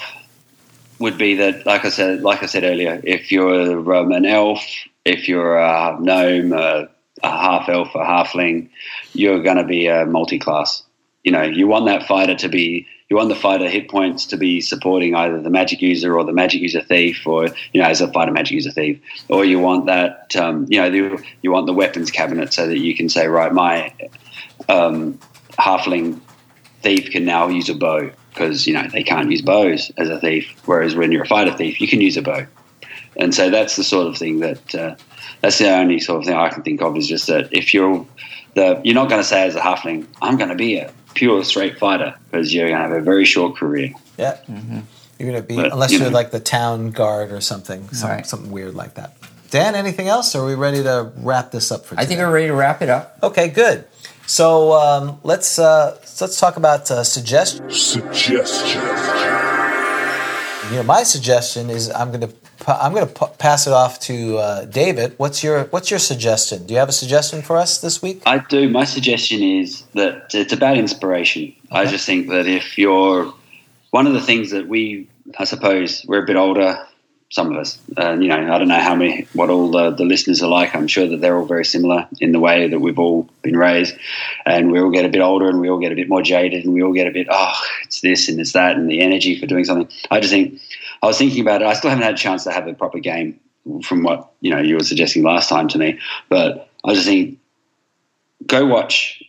would 0.98 1.18
be 1.18 1.34
that, 1.36 1.66
like 1.66 1.84
I 1.84 1.88
said, 1.88 2.22
like 2.22 2.42
I 2.42 2.46
said 2.46 2.64
earlier, 2.64 3.00
if 3.04 3.32
you're 3.32 3.94
um, 3.96 4.12
an 4.12 4.24
elf, 4.26 4.62
if 5.04 5.28
you're 5.28 5.56
a 5.58 5.96
gnome, 6.00 6.52
a, 6.52 6.88
a 7.24 7.28
half 7.30 7.68
elf, 7.68 7.88
a 7.94 7.98
halfling, 7.98 8.68
you're 9.14 9.42
going 9.42 9.56
to 9.56 9.64
be 9.64 9.86
a 9.88 10.06
multi-class. 10.06 10.82
You 11.24 11.32
know, 11.32 11.42
you 11.42 11.66
want 11.66 11.86
that 11.86 12.06
fighter 12.06 12.34
to 12.34 12.48
be. 12.48 12.86
You 13.08 13.16
want 13.16 13.28
the 13.28 13.36
fighter 13.36 13.68
hit 13.68 13.90
points 13.90 14.24
to 14.26 14.38
be 14.38 14.62
supporting 14.62 15.14
either 15.14 15.40
the 15.40 15.50
magic 15.50 15.82
user 15.82 16.16
or 16.16 16.24
the 16.24 16.32
magic 16.32 16.62
user 16.62 16.80
thief, 16.80 17.26
or 17.26 17.48
you 17.72 17.80
know, 17.80 17.86
as 17.86 18.00
a 18.00 18.10
fighter 18.10 18.32
magic 18.32 18.52
user 18.52 18.70
thief, 18.70 19.00
or 19.28 19.44
you 19.44 19.58
want 19.58 19.86
that. 19.86 20.34
Um, 20.34 20.66
you 20.68 20.78
know, 20.78 20.90
the, 20.90 21.24
you 21.42 21.52
want 21.52 21.66
the 21.66 21.74
weapons 21.74 22.10
cabinet 22.10 22.52
so 22.52 22.66
that 22.66 22.78
you 22.78 22.96
can 22.96 23.08
say, 23.08 23.28
right, 23.28 23.52
my 23.52 23.94
um, 24.68 25.18
halfling 25.58 26.20
thief 26.82 27.10
can 27.10 27.24
now 27.24 27.48
use 27.48 27.68
a 27.68 27.74
bow 27.74 28.10
because 28.30 28.66
you 28.66 28.74
know 28.74 28.86
they 28.92 29.02
can't 29.02 29.30
use 29.30 29.42
bows 29.42 29.92
as 29.98 30.08
a 30.08 30.18
thief. 30.18 30.50
Whereas 30.64 30.94
when 30.94 31.12
you're 31.12 31.24
a 31.24 31.28
fighter 31.28 31.52
thief, 31.56 31.80
you 31.80 31.88
can 31.88 32.00
use 32.00 32.16
a 32.16 32.22
bow. 32.22 32.46
and 33.16 33.34
so 33.34 33.50
that's 33.50 33.76
the 33.76 33.84
sort 33.84 34.06
of 34.06 34.16
thing 34.16 34.40
that 34.40 34.74
uh, 34.74 34.96
that's 35.40 35.58
the 35.58 35.70
only 35.70 36.00
sort 36.00 36.20
of 36.20 36.26
thing 36.26 36.36
I 36.36 36.48
can 36.48 36.62
think 36.62 36.82
of 36.82 36.96
is 36.96 37.06
just 37.06 37.26
that 37.26 37.48
if 37.52 37.74
you're 37.74 38.06
the 38.54 38.80
you're 38.84 38.94
not 38.94 39.08
going 39.08 39.20
to 39.20 39.26
say 39.26 39.46
as 39.46 39.54
a 39.54 39.60
halfling, 39.60 40.06
I'm 40.20 40.36
going 40.36 40.50
to 40.50 40.56
be 40.56 40.76
a 40.76 40.92
pure 41.14 41.44
straight 41.44 41.78
fighter 41.78 42.14
because 42.30 42.52
you're 42.52 42.68
going 42.68 42.76
to 42.80 42.82
have 42.88 42.92
a 42.92 43.00
very 43.00 43.24
short 43.24 43.56
career. 43.56 43.92
Yeah. 44.18 44.38
You're 45.18 45.30
gonna 45.30 45.42
be 45.42 45.54
But, 45.56 45.72
unless 45.72 45.92
you 45.92 45.98
you're 45.98 46.08
know. 46.10 46.14
like 46.14 46.32
the 46.32 46.40
town 46.40 46.90
guard 46.90 47.30
or 47.30 47.40
something, 47.40 47.88
some, 47.92 48.10
Right. 48.10 48.26
something 48.26 48.50
weird 48.50 48.74
like 48.74 48.94
that. 48.94 49.14
Dan, 49.50 49.74
anything 49.76 50.08
else? 50.08 50.34
Or 50.34 50.42
are 50.42 50.46
we 50.46 50.54
ready 50.56 50.82
to 50.82 51.12
wrap 51.18 51.52
this 51.52 51.70
up 51.70 51.84
for 51.86 51.98
I 52.00 52.06
think 52.06 52.18
we're 52.18 52.30
ready 52.32 52.48
to 52.48 52.54
wrap 52.54 52.82
it 52.82 52.88
up. 52.88 53.18
Okay, 53.22 53.46
good. 53.48 53.84
So 54.26 54.72
um, 54.72 55.18
let's 55.22 55.58
uh, 55.60 55.96
let's 56.20 56.40
talk 56.40 56.56
about 56.56 56.90
uh, 56.90 57.04
suggestions. 57.04 57.80
Suggestion. 57.80 58.80
You 60.70 60.76
know, 60.78 60.82
my 60.84 61.02
suggestion 61.02 61.70
is 61.70 61.90
I'm 61.90 62.08
going 62.08 62.22
to 62.22 62.32
I'm 62.66 62.92
going 62.92 63.06
to 63.06 63.26
pass 63.38 63.66
it 63.66 63.72
off 63.72 64.00
to 64.00 64.38
uh, 64.38 64.64
David. 64.64 65.14
What's 65.18 65.42
your 65.42 65.64
what's 65.64 65.90
your 65.90 65.98
suggestion? 65.98 66.66
Do 66.66 66.74
you 66.74 66.80
have 66.80 66.88
a 66.88 66.92
suggestion 66.92 67.42
for 67.42 67.56
us 67.56 67.80
this 67.80 68.02
week? 68.02 68.22
I 68.26 68.38
do. 68.38 68.68
My 68.68 68.84
suggestion 68.84 69.42
is 69.42 69.82
that 69.94 70.34
it's 70.34 70.52
about 70.52 70.76
inspiration. 70.76 71.54
I 71.70 71.86
just 71.86 72.06
think 72.06 72.28
that 72.28 72.46
if 72.46 72.78
you're 72.78 73.32
one 73.90 74.06
of 74.06 74.14
the 74.14 74.20
things 74.20 74.50
that 74.50 74.68
we, 74.68 75.08
I 75.38 75.44
suppose, 75.44 76.04
we're 76.08 76.22
a 76.22 76.26
bit 76.26 76.36
older, 76.36 76.78
some 77.28 77.50
of 77.50 77.56
us, 77.58 77.78
uh, 77.96 78.12
you 78.12 78.28
know, 78.28 78.52
I 78.52 78.58
don't 78.58 78.68
know 78.68 78.78
how 78.78 78.94
many, 78.94 79.26
what 79.32 79.48
all 79.48 79.70
the, 79.70 79.90
the 79.90 80.04
listeners 80.04 80.42
are 80.42 80.50
like. 80.50 80.74
I'm 80.74 80.86
sure 80.86 81.06
that 81.06 81.20
they're 81.20 81.38
all 81.38 81.46
very 81.46 81.64
similar 81.64 82.06
in 82.20 82.32
the 82.32 82.40
way 82.40 82.68
that 82.68 82.80
we've 82.80 82.98
all 82.98 83.28
been 83.40 83.56
raised. 83.56 83.94
And 84.44 84.70
we 84.70 84.80
all 84.80 84.90
get 84.90 85.06
a 85.06 85.08
bit 85.08 85.22
older 85.22 85.48
and 85.48 85.60
we 85.60 85.70
all 85.70 85.78
get 85.78 85.92
a 85.92 85.94
bit 85.94 86.10
more 86.10 86.22
jaded 86.22 86.64
and 86.64 86.74
we 86.74 86.82
all 86.82 86.92
get 86.92 87.06
a 87.06 87.10
bit, 87.10 87.28
oh, 87.30 87.58
it's 87.84 88.02
this 88.02 88.28
and 88.28 88.38
it's 88.38 88.52
that 88.52 88.76
and 88.76 88.90
the 88.90 89.00
energy 89.00 89.38
for 89.38 89.46
doing 89.46 89.64
something. 89.64 89.88
I 90.10 90.20
just 90.20 90.32
think, 90.32 90.60
I 91.02 91.06
was 91.06 91.18
thinking 91.18 91.40
about 91.40 91.62
it. 91.62 91.66
I 91.66 91.74
still 91.74 91.90
haven't 91.90 92.04
had 92.04 92.14
a 92.14 92.18
chance 92.18 92.44
to 92.44 92.52
have 92.52 92.66
a 92.66 92.74
proper 92.74 92.98
game 92.98 93.38
from 93.82 94.02
what, 94.02 94.32
you 94.40 94.50
know, 94.50 94.60
you 94.60 94.76
were 94.76 94.84
suggesting 94.84 95.22
last 95.22 95.48
time 95.48 95.68
to 95.68 95.78
me. 95.78 95.98
But 96.28 96.68
I 96.84 96.94
just 96.94 97.06
think, 97.06 97.38
go 98.46 98.66
watch 98.66 99.22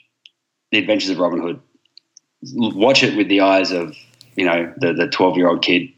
The 0.72 0.78
Adventures 0.78 1.10
of 1.10 1.20
Robin 1.20 1.42
Hood. 1.42 1.60
Watch 2.54 3.04
it 3.04 3.16
with 3.16 3.30
the 3.30 3.42
eyes 3.42 3.72
of 3.72 3.96
you 4.36 4.46
know 4.46 4.74
the 4.78 4.94
the 4.94 5.08
twelve 5.08 5.38
year 5.38 5.48
old 5.48 5.62
kid 5.62 5.90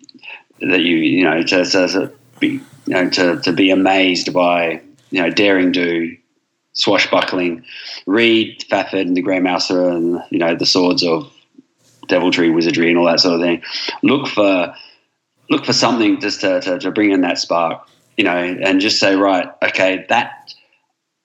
that 0.61 0.81
you 0.81 0.97
you 0.97 1.23
know 1.23 1.41
to, 1.43 1.65
to, 1.65 1.87
to 1.87 2.11
be 2.39 2.47
you 2.47 2.61
know 2.87 3.09
to, 3.09 3.39
to 3.41 3.51
be 3.51 3.71
amazed 3.71 4.33
by 4.33 4.81
you 5.11 5.21
know 5.21 5.29
daring 5.29 5.71
do 5.71 6.15
swashbuckling. 6.73 7.63
Read 8.05 8.59
Fafhrd 8.69 9.01
and 9.01 9.17
the 9.17 9.21
Grey 9.21 9.39
Mouser 9.39 9.89
and 9.89 10.21
you 10.29 10.37
know 10.37 10.55
the 10.55 10.65
swords 10.65 11.03
of 11.03 11.31
deviltry, 12.07 12.49
wizardry, 12.49 12.89
and 12.89 12.99
all 12.99 13.05
that 13.05 13.19
sort 13.19 13.35
of 13.35 13.41
thing. 13.41 13.63
Look 14.03 14.27
for 14.27 14.75
look 15.49 15.65
for 15.65 15.73
something 15.73 16.19
just 16.19 16.41
to, 16.41 16.61
to, 16.61 16.79
to 16.79 16.91
bring 16.91 17.11
in 17.11 17.21
that 17.21 17.37
spark, 17.37 17.87
you 18.17 18.23
know, 18.23 18.35
and 18.35 18.79
just 18.79 18.99
say, 18.99 19.15
right, 19.15 19.47
okay, 19.61 20.05
that 20.09 20.53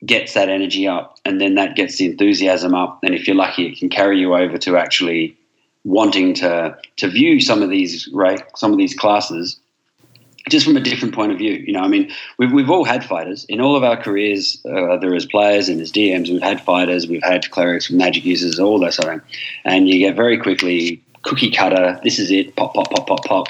gets 0.05 0.35
that 0.35 0.49
energy 0.49 0.89
up 0.89 1.19
and 1.25 1.41
then 1.41 1.55
that 1.57 1.77
gets 1.77 1.97
the 1.97 2.07
enthusiasm 2.07 2.75
up. 2.75 3.01
And 3.03 3.15
if 3.15 3.27
you're 3.27 3.37
lucky 3.37 3.67
it 3.67 3.79
can 3.79 3.89
carry 3.89 4.19
you 4.19 4.35
over 4.35 4.57
to 4.59 4.77
actually 4.77 5.37
wanting 5.85 6.35
to 6.35 6.77
to 6.97 7.09
view 7.09 7.41
some 7.41 7.63
of 7.63 7.71
these 7.71 8.09
right 8.13 8.43
some 8.55 8.73
of 8.73 8.79
these 8.79 8.95
classes 8.95 9.59
just 10.49 10.67
from 10.67 10.77
a 10.77 10.81
different 10.81 11.15
point 11.15 11.33
of 11.33 11.39
view. 11.39 11.53
You 11.53 11.73
know 11.73 11.81
i 11.81 11.89
mean 11.89 12.11
we've, 12.39 12.53
we've 12.53 12.71
all 12.71 12.85
had 12.85 13.05
fighters. 13.05 13.45
In 13.45 13.61
all 13.61 13.77
of 13.77 13.85
our 13.85 13.97
careers 13.97 14.61
uh, 14.65 14.97
there 14.97 15.15
as 15.15 15.27
players 15.27 15.69
and 15.69 15.81
as 15.81 15.93
dms 15.93 16.31
we've 16.31 16.43
had 16.43 16.63
fighters. 16.63 17.07
We've 17.07 17.23
had 17.23 17.51
clerics 17.51 17.91
magic 17.91 18.25
users 18.25 18.59
all 18.59 18.79
that 18.81 18.95
sort 18.95 19.15
of 19.15 19.21
thing. 19.21 19.31
And 19.65 19.89
you 19.89 19.99
get 19.99 20.17
very 20.17 20.39
quickly 20.39 21.03
cookie 21.23 21.51
cutter 21.51 22.01
this 22.03 22.19
is 22.19 22.31
it 22.31 22.57
pop 22.57 22.75
pop 22.75 22.91
pop 22.91 23.07
pop 23.07 23.25
pop 23.25 23.47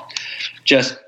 just 0.64 0.98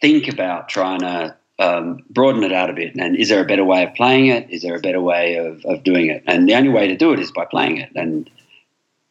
think 0.00 0.28
about 0.28 0.68
trying 0.68 1.00
to 1.00 1.36
um, 1.58 2.04
broaden 2.10 2.44
it 2.44 2.52
out 2.52 2.70
a 2.70 2.74
bit. 2.74 2.94
And 2.96 3.16
is 3.16 3.28
there 3.28 3.42
a 3.42 3.46
better 3.46 3.64
way 3.64 3.84
of 3.84 3.94
playing 3.94 4.26
it? 4.26 4.50
Is 4.50 4.62
there 4.62 4.76
a 4.76 4.80
better 4.80 5.00
way 5.00 5.36
of, 5.36 5.64
of 5.64 5.82
doing 5.82 6.06
it? 6.06 6.22
And 6.26 6.48
the 6.48 6.54
only 6.54 6.68
way 6.68 6.88
to 6.88 6.96
do 6.96 7.12
it 7.12 7.20
is 7.20 7.30
by 7.30 7.46
playing 7.46 7.78
it. 7.78 7.90
And 7.94 8.28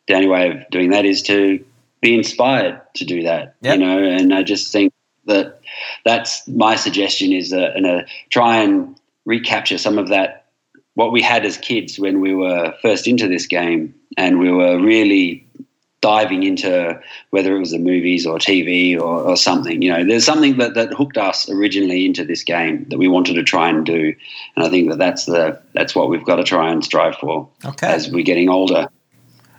the 0.08 0.14
only 0.14 0.28
way 0.28 0.52
of 0.52 0.70
doing 0.70 0.92
that 0.92 1.06
is 1.06 1.24
to 1.24 1.64
be 2.02 2.14
inspired 2.14 2.82
to 2.96 3.06
do 3.06 3.24
that. 3.24 3.56
Yep. 3.62 3.80
You 3.80 3.86
know, 3.86 4.04
and 4.04 4.34
I 4.34 4.44
just 4.44 4.72
think 4.72 4.94
that 5.26 5.60
that's 6.04 6.48
my 6.48 6.76
suggestion 6.76 7.34
is 7.34 7.50
that 7.50 7.76
and 7.76 7.86
uh, 7.86 8.02
try 8.30 8.58
and 8.58 8.96
recapture 9.26 9.80
some 9.80 9.98
of 9.98 10.10
that 10.10 10.46
what 10.94 11.12
we 11.12 11.22
had 11.22 11.46
as 11.46 11.58
kids 11.58 12.00
when 12.00 12.22
we 12.22 12.34
were 12.34 12.74
first 12.82 13.08
into 13.08 13.28
this 13.28 13.48
game 13.48 13.94
and 14.18 14.40
we 14.40 14.52
were 14.52 14.80
really 14.80 15.45
diving 16.06 16.44
into 16.44 17.02
whether 17.32 17.56
it 17.56 17.60
was 17.60 17.72
the 17.72 17.80
movies 17.80 18.28
or 18.28 18.38
TV 18.38 18.96
or, 18.96 19.24
or 19.24 19.36
something. 19.36 19.82
You 19.82 19.92
know, 19.92 20.06
there's 20.06 20.24
something 20.24 20.60
that, 20.60 20.76
that 20.76 20.94
hooked 20.94 21.18
us 21.18 21.50
originally 21.50 22.06
into 22.06 22.24
this 22.24 22.44
game 22.44 22.86
that 22.90 23.00
we 23.00 23.08
wanted 23.08 23.34
to 23.34 23.44
try 23.44 23.70
and 23.70 23.84
do, 23.84 24.14
and 24.56 24.66
I 24.66 24.70
think 24.70 24.90
that 24.90 25.00
that's 25.00 25.26
the 25.26 25.60
that's 25.74 25.96
what 25.96 26.10
we've 26.10 26.24
got 26.24 26.36
to 26.36 26.44
try 26.44 26.70
and 26.72 26.86
strive 26.86 27.16
for 27.16 27.50
Okay. 27.66 27.88
as 27.88 28.12
we're 28.12 28.24
getting 28.24 28.50
older. 28.50 28.88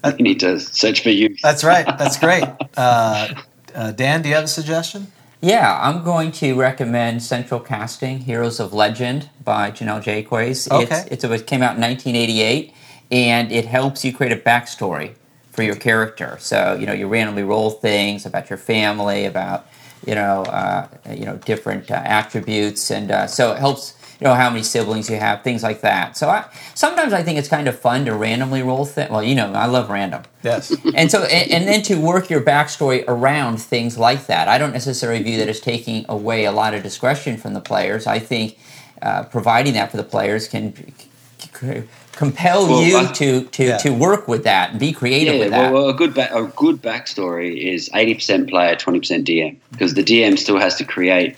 we 0.04 0.12
need 0.22 0.38
to 0.38 0.60
search 0.60 1.02
for 1.02 1.10
youth. 1.10 1.40
That's 1.42 1.64
right. 1.64 1.86
That's 1.98 2.18
great. 2.18 2.44
Uh, 2.76 3.34
uh, 3.74 3.92
Dan, 3.92 4.20
do 4.22 4.28
you 4.28 4.34
have 4.34 4.44
a 4.44 4.48
suggestion? 4.48 5.06
Yeah, 5.40 5.80
I'm 5.82 6.04
going 6.04 6.30
to 6.42 6.54
recommend 6.54 7.22
Central 7.22 7.58
Casting 7.58 8.20
Heroes 8.20 8.60
of 8.60 8.72
Legend 8.74 9.30
by 9.42 9.70
Jennell 9.70 10.02
Jaquays. 10.02 10.70
Okay. 10.70 11.06
It's, 11.10 11.24
it's, 11.24 11.24
it 11.24 11.46
came 11.46 11.62
out 11.62 11.76
in 11.76 11.82
1988, 11.82 12.72
and 13.10 13.50
it 13.50 13.64
helps 13.64 14.04
you 14.04 14.12
create 14.12 14.32
a 14.32 14.36
backstory 14.36 15.14
for 15.56 15.64
your 15.64 15.76
character. 15.76 16.38
So, 16.40 16.76
you 16.78 16.86
know, 16.86 16.94
you 16.94 17.08
randomly 17.08 17.44
roll 17.44 17.70
things 17.72 18.26
about 18.26 18.50
your 18.50 18.58
family, 18.58 19.26
about, 19.26 19.66
you 20.06 20.14
know, 20.14 20.42
uh, 20.44 20.88
you 21.10 21.26
know, 21.26 21.38
different 21.38 21.90
uh, 21.90 22.02
attributes. 22.04 22.92
And 22.92 23.10
uh, 23.10 23.26
so 23.26 23.52
it 23.52 23.58
helps, 23.58 23.96
you 24.20 24.26
know, 24.26 24.34
how 24.34 24.50
many 24.50 24.62
siblings 24.62 25.10
you 25.10 25.16
have, 25.16 25.42
things 25.42 25.64
like 25.64 25.82
that. 25.82 26.16
So 26.16 26.28
I, 26.28 26.46
sometimes 26.74 27.14
I 27.14 27.22
think 27.24 27.38
it's 27.38 27.48
kind 27.48 27.68
of 27.68 27.78
fun 27.78 28.06
to 28.06 28.14
randomly 28.14 28.62
roll 28.62 28.84
things. 28.86 29.10
Well, 29.10 29.24
you 29.24 29.34
know, 29.34 29.52
I 29.54 29.66
love 29.66 29.90
random 29.90 30.24
Yes. 30.44 30.72
and 30.94 31.10
so 31.10 31.24
and, 31.24 31.50
and 31.50 31.68
then 31.68 31.82
to 31.84 31.96
work 32.00 32.30
your 32.30 32.42
backstory 32.42 33.04
around 33.08 33.58
things 33.60 33.98
like 33.98 34.26
that 34.26 34.48
i 34.48 34.58
don't 34.58 34.72
necessarily 34.72 35.22
view 35.22 35.38
that 35.38 35.48
as 35.48 35.60
taking 35.60 36.06
away 36.08 36.44
a 36.44 36.52
lot 36.52 36.74
of 36.74 36.82
discretion 36.82 37.36
from 37.36 37.54
the 37.54 37.60
players 37.60 38.06
i 38.06 38.18
think 38.18 38.58
uh, 39.02 39.24
providing 39.24 39.74
that 39.74 39.90
for 39.90 39.96
the 39.98 40.04
players 40.04 40.48
can 40.48 40.72
compel 42.16 42.66
Well, 42.66 42.82
you 42.82 42.96
I- 42.98 43.04
to 43.12 43.42
to, 43.42 43.64
Yeah. 43.64 43.76
to 43.78 43.90
work 43.90 44.26
with 44.26 44.42
that 44.44 44.70
and 44.72 44.80
be 44.80 44.92
creative 44.92 45.34
Yeah, 45.34 45.40
with 45.40 45.50
that 45.50 45.72
well, 45.72 45.82
well, 45.84 45.88
a 45.90 45.94
good 45.94 46.14
ba- 46.14 46.34
a 46.36 46.44
good 46.56 46.82
backstory 46.82 47.56
is 47.74 47.88
eighty 47.94 48.14
percent 48.14 48.48
player, 48.50 48.74
twenty 48.74 48.98
percent 48.98 49.26
DM, 49.26 49.56
because 49.70 49.94
the 49.94 50.02
DM 50.02 50.36
still 50.38 50.58
has 50.58 50.74
to 50.76 50.84
create 50.84 51.36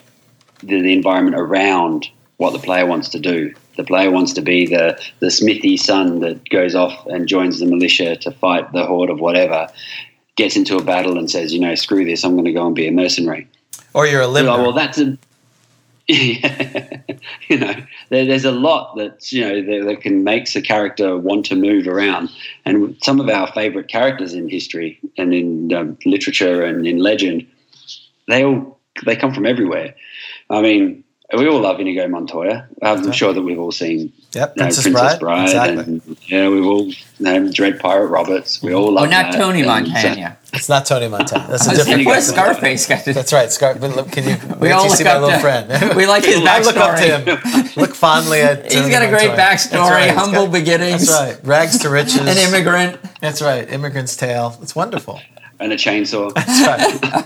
the, 0.62 0.80
the 0.80 0.92
environment 0.92 1.36
around 1.36 2.09
what 2.38 2.52
the 2.52 2.59
player 2.59 2.86
wants 2.86 3.09
to 3.10 3.18
do. 3.18 3.52
The 3.76 3.84
player 3.84 4.10
wants 4.10 4.32
to 4.34 4.40
be 4.42 4.66
the 4.66 4.98
the 5.20 5.30
smithy 5.30 5.76
son 5.76 6.20
that 6.20 6.48
goes 6.48 6.74
off 6.74 7.06
and 7.06 7.28
joins 7.28 7.59
the 7.59 7.66
militia 7.66 8.16
to 8.16 8.30
fight 8.30 8.72
the 8.72 8.86
horde 8.86 9.10
of 9.10 9.20
whatever, 9.20 9.68
gets 10.36 10.56
into 10.56 10.76
a 10.76 10.82
battle 10.82 11.18
and 11.18 11.30
says, 11.30 11.52
you 11.52 11.60
know, 11.60 11.74
screw 11.74 12.05
this, 12.05 12.24
I'm 12.24 12.32
going 12.32 12.44
to 12.44 12.52
go 12.52 12.66
and 12.66 12.74
be 12.74 12.86
a 12.86 12.92
mercenary. 12.92 13.46
Or 13.94 14.06
you're 14.06 14.20
a 14.20 14.24
Well, 14.24 14.32
limber. 14.32 14.62
well, 14.62 14.72
that's 14.72 14.98
a 14.98 15.16
you 16.10 17.59
know, 17.59 17.74
there, 18.09 18.24
there's 18.24 18.47
a 18.47 18.51
lot 18.51 18.97
that 18.97 19.30
you 19.30 19.43
know 19.43 19.62
that, 19.62 19.85
that 19.85 20.01
can 20.01 20.24
makes 20.24 20.56
a 20.56 20.62
character 20.62 21.18
want 21.18 21.44
to 21.47 21.55
move 21.55 21.86
around. 21.86 22.30
And 22.64 22.97
some 23.02 23.20
of 23.20 23.28
our 23.28 23.52
favourite 23.52 23.89
characters 23.89 24.32
in 24.32 24.48
history 24.48 24.98
and 25.18 25.35
in 25.35 25.70
um, 25.74 25.98
literature 26.06 26.62
and 26.62 26.86
in 26.86 26.98
legend, 26.98 27.47
they 28.26 28.43
all 28.43 28.80
they 29.05 29.16
come 29.16 29.35
from 29.35 29.44
everywhere. 29.44 29.94
I 30.48 30.62
mean, 30.62 31.05
we 31.36 31.46
all 31.46 31.60
love 31.60 31.78
Inigo 31.78 32.09
Montoya. 32.09 32.66
I'm 32.80 33.05
right. 33.05 33.14
sure 33.14 33.34
that 33.34 33.42
we've 33.42 33.59
all 33.59 33.70
seen 33.70 34.12
yep. 34.32 34.55
you 34.56 34.60
know, 34.62 34.66
Princess, 34.66 35.18
Bride. 35.18 35.42
Exactly. 35.44 35.84
and 35.84 36.16
yeah, 36.26 36.48
we've 36.48 36.64
all 36.64 36.86
you 36.86 36.94
know, 37.20 37.52
Dread 37.52 37.78
Pirate 37.80 38.06
Roberts. 38.06 38.62
We 38.62 38.72
all 38.72 38.92
love. 38.92 39.09
oh 39.09 39.10
not 39.10 39.32
that. 39.32 39.38
tony 39.38 39.60
And, 39.60 39.68
uh, 39.68 39.74
montana 39.80 40.38
It's 40.55 40.70
not 40.70 40.86
Tony 40.86 41.06
Montana. 41.09 41.46
That's 41.50 41.66
a 41.66 41.70
different. 41.76 41.98
like, 41.98 42.06
what 42.06 42.14
guy. 42.14 42.20
Scarface 42.20 42.86
got 42.86 43.05
to 43.05 43.12
That's 43.12 43.32
right. 43.34 43.52
Scar. 43.52 43.74
but 43.74 43.94
look, 43.94 44.10
Can 44.10 44.24
you? 44.26 44.56
We 44.59 44.70
all 44.70 44.84
you 44.84 44.90
see 44.90 45.05
my 45.05 45.18
little 45.18 45.30
to- 45.30 45.38
friend. 45.40 45.68
we 45.96 46.06
like 46.06 46.24
his 46.24 46.40
I 46.40 46.60
look 46.62 46.76
up 46.78 46.96
to 46.96 47.02
backstory. 47.02 47.62
him. 47.66 47.82
Look 47.82 47.94
fondly 47.94 48.40
at. 48.40 48.64
He's 48.64 48.74
Tony 48.80 48.90
got 48.90 49.02
a 49.02 49.09
great 49.09 49.28
Montoya. 49.28 49.36
Backstory, 49.36 49.90
right. 49.90 50.10
Humble 50.10 50.44
got- 50.46 50.52
beginnings, 50.52 51.09
That's 51.09 51.36
right. 51.36 51.46
Rags 51.46 51.78
to 51.80 51.90
riches. 51.90 52.16
an 52.16 52.38
immigrant. 52.38 52.98
That's 53.20 53.42
right. 53.42 53.68
Immigrant's 53.70 54.16
tale. 54.16 54.56
It's 54.62 54.74
wonderful. 54.74 55.20
And 55.60 55.72
a 55.72 55.76
chainsaw. 55.76 56.32
That's 56.35 57.02
right. 57.02 57.24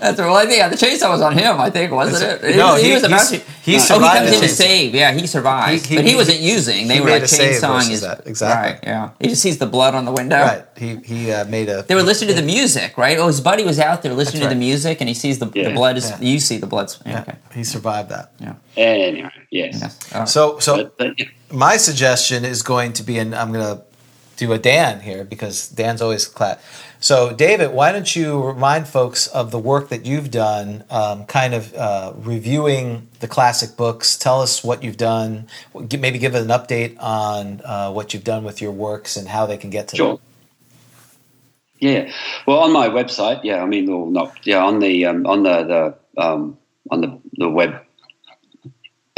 That's 0.00 0.18
well, 0.18 0.36
I 0.36 0.44
think 0.46 0.58
yeah, 0.58 0.68
the 0.68 0.76
chainsaw 0.76 1.10
was 1.10 1.20
on 1.22 1.36
him. 1.36 1.58
I 1.60 1.70
think 1.70 1.92
wasn't 1.92 2.44
it? 2.44 2.56
No, 2.56 2.76
he- 2.76 2.92
was 2.92 3.02
about 3.04 3.26
he's- 3.28 3.30
to. 3.44 3.50
he 3.62 3.76
oh, 3.76 3.78
survived 3.78 4.12
he 4.12 4.18
comes 4.18 4.30
the 4.30 4.36
in 4.36 4.42
to 4.42 4.48
save. 4.48 4.94
Yeah, 4.94 5.12
he 5.12 5.26
survived, 5.26 5.86
He- 5.86 5.88
he- 5.88 5.96
but 5.96 6.04
he 6.04 6.10
he- 6.10 6.16
wasn't 6.16 6.40
using. 6.40 6.88
They 6.88 6.94
he 6.94 7.00
were 7.00 7.06
made 7.06 7.12
like 7.14 7.22
a 7.22 7.28
save 7.28 7.60
chainsawing 7.60 7.74
versus 7.76 7.88
his. 7.90 8.00
that. 8.02 8.26
Exactly. 8.26 8.70
Right. 8.70 8.80
Yeah. 8.86 9.10
He 9.20 9.28
just 9.28 9.42
sees 9.42 9.58
the 9.58 9.66
blood 9.66 9.94
on 9.94 10.04
the 10.04 10.12
window. 10.12 10.40
Right. 10.40 10.64
He 10.76 10.96
he 10.96 11.32
uh, 11.32 11.44
made 11.46 11.68
a. 11.68 11.82
They 11.82 11.94
were 11.94 12.02
listening 12.02 12.34
to 12.34 12.40
the 12.40 12.46
music, 12.46 12.98
right? 12.98 13.18
Oh, 13.18 13.26
his 13.28 13.40
buddy 13.40 13.64
was 13.64 13.78
out 13.80 14.02
there 14.02 14.12
listening 14.12 14.42
That's 14.42 14.52
to 14.52 14.58
the 14.58 14.60
music, 14.60 15.00
and 15.00 15.08
he 15.08 15.14
sees 15.14 15.38
the, 15.38 15.46
the 15.46 15.70
blood. 15.72 15.96
Is 15.96 16.10
Yeah. 16.10 16.18
you 16.20 16.38
see 16.40 16.58
the 16.58 16.66
blood? 16.66 16.92
Yeah. 17.06 17.12
Yeah, 17.12 17.20
Okay. 17.22 17.36
he 17.54 17.64
survived 17.64 18.10
that. 18.10 18.32
Yeah. 18.38 18.54
Anyway, 18.76 19.30
yes. 19.50 19.78
Yes. 19.80 19.98
Oh. 20.14 20.24
So 20.26 20.58
so 20.58 20.76
But, 20.76 20.98
but, 20.98 21.18
yeah. 21.18 21.26
my 21.50 21.76
suggestion 21.78 22.44
is 22.44 22.62
going 22.62 22.92
to 22.94 23.02
be, 23.02 23.18
and 23.18 23.34
I'm 23.34 23.52
going 23.52 23.64
to 23.76 23.82
do 24.36 24.52
a 24.52 24.58
Dan 24.58 25.00
here 25.00 25.24
because 25.24 25.68
Dan's 25.68 26.02
always 26.02 26.26
cla 26.26 26.58
So, 27.02 27.32
David, 27.32 27.72
why 27.72 27.90
don't 27.90 28.14
you 28.14 28.40
remind 28.40 28.86
folks 28.86 29.26
of 29.26 29.50
the 29.50 29.58
work 29.58 29.88
that 29.88 30.06
you've 30.06 30.30
done, 30.30 30.84
um, 30.88 31.26
kind 31.26 31.52
of 31.52 31.74
uh, 31.74 32.12
reviewing 32.16 33.08
the 33.18 33.26
classic 33.26 33.76
books? 33.76 34.16
Tell 34.16 34.40
us 34.40 34.62
what 34.62 34.84
you've 34.84 34.98
done. 34.98 35.48
Maybe 35.74 36.20
give 36.20 36.36
an 36.36 36.46
update 36.46 36.96
on 37.00 37.60
uh, 37.64 37.90
what 37.90 38.14
you've 38.14 38.22
done 38.22 38.44
with 38.44 38.62
your 38.62 38.70
works 38.70 39.16
and 39.16 39.26
how 39.26 39.46
they 39.46 39.56
can 39.56 39.68
get 39.68 39.88
to 39.88 39.96
Sure. 39.96 40.08
them. 40.14 40.18
Yeah. 41.80 42.12
Well, 42.46 42.58
on 42.60 42.72
my 42.72 42.88
website, 42.88 43.40
yeah, 43.42 43.60
I 43.60 43.66
mean, 43.66 43.90
well, 43.90 44.06
not 44.06 44.36
yeah, 44.46 44.62
on 44.62 44.78
the 44.78 45.04
um, 45.06 45.26
on 45.26 45.42
the 45.42 45.64
the 46.14 46.22
um, 46.22 46.56
on 46.92 47.00
the 47.00 47.18
the 47.36 47.50
web 47.50 47.84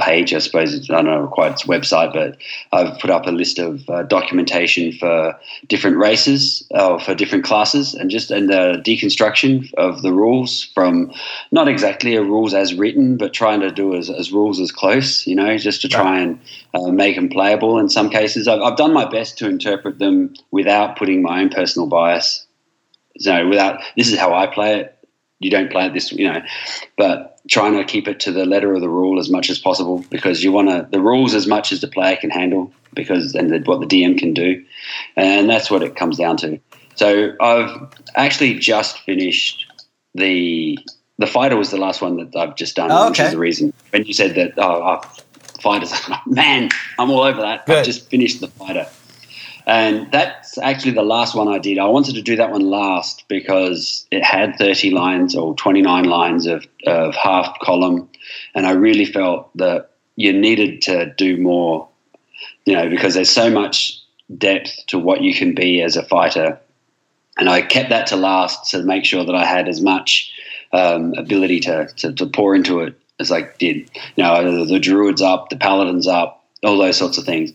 page, 0.05 0.35
I 0.35 0.39
suppose 0.39 0.75
it's, 0.75 0.91
I 0.91 0.97
don't 0.97 1.07
know 1.07 1.27
quite 1.27 1.53
its 1.53 1.65
website, 1.65 2.13
but 2.13 2.37
I've 2.73 2.99
put 2.99 3.11
up 3.11 3.27
a 3.27 3.31
list 3.31 3.59
of 3.59 3.89
uh, 3.89 4.03
documentation 4.03 4.93
for 4.93 5.39
different 5.69 5.97
races, 5.97 6.63
uh, 6.75 6.99
for 6.99 7.15
different 7.15 7.45
classes, 7.45 7.95
and 7.95 8.11
just 8.11 8.31
and 8.31 8.51
the 8.51 8.83
deconstruction 8.85 9.73
of 9.75 10.03
the 10.03 10.13
rules 10.13 10.65
from 10.75 11.13
not 11.53 11.69
exactly 11.69 12.17
a 12.17 12.23
rules 12.23 12.55
as 12.55 12.75
written, 12.75 13.17
but 13.17 13.33
trying 13.33 13.61
to 13.61 13.71
do 13.71 13.95
as, 13.95 14.11
as 14.11 14.33
rules 14.33 14.61
as 14.61 14.71
close, 14.71 15.27
you 15.27 15.35
know, 15.35 15.57
just 15.57 15.81
to 15.83 15.89
try 15.89 16.21
and 16.21 16.39
uh, 16.75 16.91
make 16.91 17.17
them 17.17 17.29
playable. 17.29 17.79
In 17.79 17.89
some 17.89 18.11
cases, 18.11 18.47
I've, 18.47 18.61
I've 18.61 18.77
done 18.77 18.93
my 18.93 19.09
best 19.09 19.39
to 19.39 19.49
interpret 19.49 19.99
them 19.99 20.35
without 20.51 20.97
putting 20.97 21.23
my 21.23 21.41
own 21.41 21.49
personal 21.49 21.89
bias. 21.89 22.47
So 23.19 23.49
without 23.49 23.81
this 23.97 24.09
is 24.09 24.19
how 24.19 24.35
I 24.35 24.47
play 24.47 24.81
it. 24.81 24.94
You 25.45 25.51
don't 25.51 25.71
play 25.71 25.87
it 25.87 25.93
this, 25.93 26.11
you 26.13 26.31
know, 26.31 26.43
but 26.97 27.39
trying 27.49 27.75
to 27.75 27.85
keep 27.85 28.09
it 28.09 28.21
to 28.21 28.33
the 28.33 28.47
letter 28.47 28.75
of 28.75 28.81
the 28.81 28.89
rule 28.89 29.21
as 29.21 29.31
much 29.31 29.51
as 29.51 29.59
possible 29.59 30.05
because 30.11 30.43
you 30.43 30.51
want 30.51 30.69
to 30.71 30.89
the 30.91 31.01
rules 31.01 31.35
as 31.35 31.47
much 31.47 31.73
as 31.73 31.81
the 31.81 31.89
player 31.89 32.17
can 32.17 32.31
handle 32.31 32.73
because 32.95 33.35
and 33.35 33.51
the, 33.51 33.59
what 33.61 33.81
the 33.81 33.87
DM 33.87 34.19
can 34.19 34.33
do, 34.33 34.65
and 35.17 35.49
that's 35.49 35.71
what 35.71 35.83
it 35.83 35.97
comes 35.97 36.17
down 36.17 36.37
to. 36.39 36.59
So 36.95 37.35
I've 37.41 37.93
actually 38.15 38.55
just 38.55 39.01
finished 39.01 39.67
the 40.15 40.79
the 41.19 41.27
fighter 41.27 41.57
was 41.57 41.71
the 41.71 41.77
last 41.77 42.03
one 42.03 42.17
that 42.17 42.37
I've 42.37 42.57
just 42.57 42.77
done, 42.77 42.91
Oh, 42.91 43.11
which 43.11 43.21
is 43.21 43.33
the 43.33 43.39
reason 43.39 43.73
when 43.91 44.05
you 44.05 44.15
said 44.15 44.35
that 44.37 44.55
oh, 44.59 45.01
oh 45.03 45.25
fighters, 45.61 45.93
man, 46.27 46.71
I'm 46.99 47.11
all 47.11 47.23
over 47.23 47.41
that. 47.41 47.67
Good. 47.67 47.79
I've 47.79 47.85
just 47.85 48.09
finished 48.11 48.41
the 48.41 48.49
fighter. 48.49 48.87
And 49.67 50.11
that's 50.13 50.59
actually 50.59 50.93
the 50.93 51.03
last 51.03 51.35
one 51.35 51.49
I 51.49 51.59
did. 51.59 51.79
I 51.79 51.87
wanted 51.87 52.15
to 52.17 52.23
do 52.23 52.37
that 52.37 52.51
one 52.51 52.69
last 52.69 53.25
because 53.29 54.07
it 54.11 54.23
had 54.23 54.57
30 54.57 54.91
lines 54.91 55.35
or 55.35 55.55
29 55.55 56.05
lines 56.05 56.47
of, 56.47 56.67
of 56.87 57.15
half 57.15 57.59
column. 57.61 58.09
And 58.55 58.67
I 58.67 58.73
really 58.73 59.07
felt 59.07 59.57
that 59.57 59.91
you 60.17 60.33
needed 60.33 60.83
to 60.83 61.07
do 61.15 61.39
more, 61.39 61.89
you 62.67 62.75
know, 62.75 62.91
because 62.91 63.15
there's 63.15 63.31
so 63.31 63.51
much 63.51 63.99
depth 64.37 64.87
to 64.89 64.99
what 64.99 65.23
you 65.23 65.35
can 65.35 65.55
be 65.55 65.81
as 65.81 65.97
a 65.97 66.05
fighter. 66.05 66.61
And 67.39 67.49
I 67.49 67.63
kept 67.63 67.89
that 67.89 68.07
to 68.09 68.17
last 68.17 68.71
to 68.71 68.83
make 68.83 69.05
sure 69.05 69.25
that 69.25 69.35
I 69.35 69.45
had 69.45 69.69
as 69.69 69.81
much 69.81 70.31
um, 70.73 71.15
ability 71.15 71.61
to, 71.61 71.87
to, 71.97 72.13
to 72.13 72.27
pour 72.27 72.55
into 72.55 72.81
it 72.81 72.95
as 73.19 73.33
I 73.33 73.43
did. 73.59 73.91
You 74.17 74.25
know, 74.25 74.59
the, 74.59 74.65
the 74.67 74.79
druids 74.79 75.23
up, 75.23 75.49
the 75.49 75.57
paladins 75.57 76.07
up, 76.07 76.45
all 76.63 76.79
those 76.79 76.97
sorts 76.97 77.19
of 77.19 77.25
things. 77.25 77.53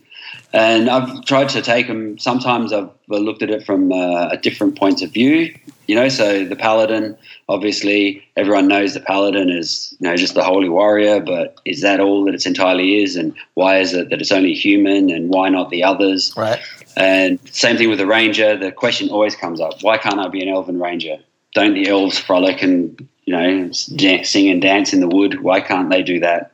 And 0.51 0.89
I've 0.89 1.25
tried 1.25 1.49
to 1.49 1.61
take 1.61 1.87
them. 1.87 2.17
Sometimes 2.17 2.73
I've 2.73 2.89
looked 3.07 3.43
at 3.43 3.49
it 3.49 3.65
from 3.65 3.91
uh, 3.91 4.29
a 4.29 4.37
different 4.37 4.77
points 4.77 5.01
of 5.01 5.11
view. 5.11 5.53
You 5.87 5.95
know, 5.95 6.09
so 6.09 6.45
the 6.45 6.55
paladin, 6.55 7.17
obviously, 7.47 8.23
everyone 8.35 8.67
knows 8.67 8.93
the 8.93 8.99
paladin 8.99 9.49
is, 9.49 9.95
you 9.99 10.07
know, 10.07 10.15
just 10.15 10.35
the 10.35 10.43
holy 10.43 10.69
warrior. 10.69 11.19
But 11.19 11.59
is 11.65 11.81
that 11.81 11.99
all 11.99 12.25
that 12.25 12.33
it's 12.33 12.45
entirely 12.45 13.03
is? 13.03 13.15
And 13.15 13.33
why 13.55 13.79
is 13.79 13.93
it 13.93 14.09
that 14.09 14.21
it's 14.21 14.31
only 14.31 14.53
human? 14.53 15.09
And 15.11 15.29
why 15.29 15.49
not 15.49 15.69
the 15.69 15.83
others? 15.83 16.33
Right. 16.35 16.59
And 16.95 17.39
same 17.49 17.77
thing 17.77 17.89
with 17.89 17.99
the 17.99 18.07
ranger. 18.07 18.57
The 18.57 18.71
question 18.71 19.09
always 19.09 19.35
comes 19.35 19.61
up: 19.61 19.81
Why 19.81 19.97
can't 19.97 20.19
I 20.19 20.27
be 20.27 20.41
an 20.41 20.49
elven 20.49 20.79
ranger? 20.79 21.17
Don't 21.53 21.73
the 21.73 21.87
elves 21.87 22.19
frolic 22.19 22.61
and 22.61 23.07
you 23.25 23.35
know 23.35 23.71
sing 23.71 24.49
and 24.49 24.61
dance 24.61 24.93
in 24.93 24.99
the 24.99 25.07
wood? 25.07 25.41
Why 25.41 25.61
can't 25.61 25.89
they 25.89 26.03
do 26.03 26.19
that? 26.19 26.51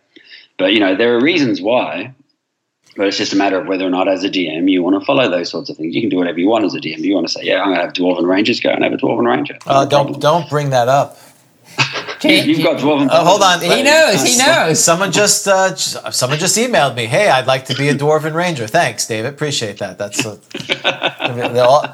But 0.57 0.73
you 0.73 0.79
know 0.79 0.95
there 0.95 1.15
are 1.15 1.21
reasons 1.21 1.61
why. 1.61 2.13
But 2.97 3.07
it's 3.07 3.17
just 3.17 3.33
a 3.33 3.35
matter 3.35 3.59
of 3.59 3.67
whether 3.67 3.85
or 3.85 3.89
not, 3.89 4.07
as 4.07 4.23
a 4.23 4.29
DM, 4.29 4.71
you 4.71 4.81
want 4.81 4.97
to 4.99 5.05
follow 5.05 5.29
those 5.29 5.49
sorts 5.49 5.69
of 5.69 5.75
things. 5.77 5.93
You 5.93 6.01
can 6.01 6.09
do 6.09 6.17
whatever 6.17 6.39
you 6.39 6.47
want 6.47 6.63
as 6.63 6.73
a 6.75 6.79
DM. 6.79 6.99
You 6.99 7.13
want 7.15 7.27
to 7.27 7.33
say, 7.33 7.41
"Yeah, 7.43 7.59
I'm 7.61 7.67
going 7.67 7.77
to 7.77 7.81
have 7.83 7.93
dwarven 7.93 8.25
rangers." 8.25 8.59
Go 8.61 8.69
and 8.69 8.83
have 8.83 8.93
a 8.93 8.97
dwarven 8.97 9.27
ranger. 9.27 9.57
Uh, 9.67 9.83
No 9.83 9.89
don't 9.89 10.05
problem. 10.05 10.19
don't 10.21 10.49
bring 10.49 10.69
that 10.69 10.87
up. 10.87 11.17
You- 12.23 12.31
You've 12.31 12.63
got 12.63 12.79
dwarven. 12.79 13.07
Uh, 13.09 13.23
hold 13.23 13.41
on. 13.43 13.59
He 13.61 13.83
knows. 13.83 14.23
He 14.23 14.37
knows. 14.37 14.81
Someone 14.83 15.11
just 15.11 15.47
uh, 15.47 15.75
someone 15.75 16.39
just 16.39 16.57
emailed 16.57 16.95
me. 16.95 17.05
Hey, 17.05 17.29
I'd 17.29 17.45
like 17.45 17.65
to 17.65 17.75
be 17.75 17.89
a 17.89 17.93
dwarven 17.93 18.33
ranger. 18.33 18.65
Thanks, 18.65 19.05
David. 19.05 19.31
Appreciate 19.31 19.77
that. 19.79 19.97
That's 19.99 20.25
a, 20.25 20.39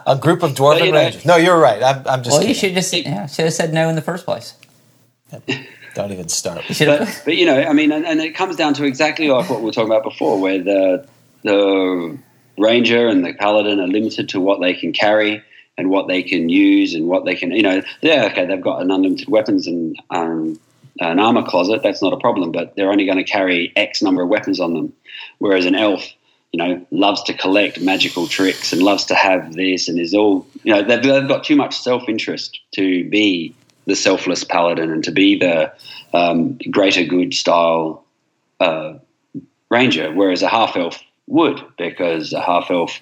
a 0.06 0.16
group 0.22 0.44
of 0.44 0.52
dwarven 0.52 0.60
Well, 0.60 0.86
you 0.86 0.92
know- 0.92 0.98
rangers. 1.00 1.26
No, 1.26 1.36
you're 1.36 1.58
right. 1.60 1.82
I'm, 1.84 2.08
I'm 2.08 2.24
just. 2.24 2.38
Well, 2.38 2.48
you 2.48 2.54
should 2.54 2.74
just 2.76 2.94
yeah, 2.94 3.26
should 3.26 3.46
have 3.46 3.54
said 3.54 3.74
no 3.74 3.90
in 3.90 3.96
the 3.96 4.02
first 4.02 4.24
place. 4.26 4.54
Don't 5.94 6.12
even 6.12 6.30
start. 6.30 6.64
But, 6.80 7.22
but 7.26 7.38
you 7.38 7.46
know, 7.46 7.62
I 7.62 7.74
mean, 7.74 7.92
and, 7.92 8.06
and 8.06 8.22
it 8.22 8.34
comes 8.34 8.56
down 8.56 8.74
to 8.76 8.86
exactly 8.86 9.30
like 9.30 9.50
what 9.50 9.60
we 9.60 9.66
were 9.66 9.72
talking 9.72 9.92
about 9.92 10.04
before, 10.04 10.40
where 10.40 10.60
the 10.60 11.08
the 11.44 12.18
ranger 12.58 13.08
and 13.08 13.26
the 13.26 13.34
paladin 13.34 13.80
are 13.80 13.88
limited 13.88 14.30
to 14.30 14.40
what 14.40 14.62
they 14.62 14.74
can 14.74 14.94
carry 14.94 15.44
and 15.78 15.90
what 15.90 16.08
they 16.08 16.22
can 16.22 16.50
use 16.50 16.94
and 16.94 17.08
what 17.08 17.26
they 17.26 17.36
can, 17.36 17.52
you 17.52 17.64
know, 17.64 17.82
yeah, 18.02 18.26
okay, 18.26 18.46
they've 18.46 18.62
got 18.62 18.82
an 18.82 18.92
unlimited 18.92 19.28
weapons 19.30 19.68
and 19.68 19.96
um, 20.12 20.60
an 21.00 21.20
armor 21.20 21.44
closet. 21.44 21.82
That's 21.82 22.02
not 22.02 22.14
a 22.14 22.18
problem, 22.18 22.52
but 22.52 22.76
they're 22.76 22.92
only 22.92 23.06
going 23.06 23.18
to 23.18 23.24
carry 23.24 23.74
X 23.76 24.02
number 24.02 24.22
of 24.22 24.30
weapons 24.30 24.60
on 24.60 24.74
them, 24.74 24.94
whereas 25.40 25.66
an 25.66 25.76
elf. 25.76 26.08
You 26.54 26.58
know, 26.58 26.86
loves 26.92 27.24
to 27.24 27.34
collect 27.34 27.80
magical 27.80 28.28
tricks 28.28 28.74
and 28.74 28.84
loves 28.84 29.06
to 29.06 29.16
have 29.16 29.54
this 29.54 29.88
and 29.88 29.98
is 29.98 30.14
all, 30.14 30.46
you 30.64 30.74
know, 30.74 30.82
they've, 30.82 31.02
they've 31.02 31.26
got 31.26 31.46
too 31.46 31.56
much 31.56 31.80
self 31.80 32.10
interest 32.10 32.60
to 32.74 33.10
be 33.10 33.56
the 33.86 33.96
selfless 33.96 34.44
paladin 34.44 34.92
and 34.92 35.04
to 35.04 35.12
be 35.12 35.38
the 35.38 35.72
um, 36.14 36.58
greater 36.70 37.04
good 37.04 37.34
style 37.34 38.04
uh, 38.60 38.94
ranger, 39.70 40.12
whereas 40.14 40.42
a 40.42 40.48
half 40.48 40.76
elf 40.76 41.02
would, 41.28 41.62
because 41.78 42.34
a 42.34 42.42
half 42.42 42.70
elf 42.70 43.02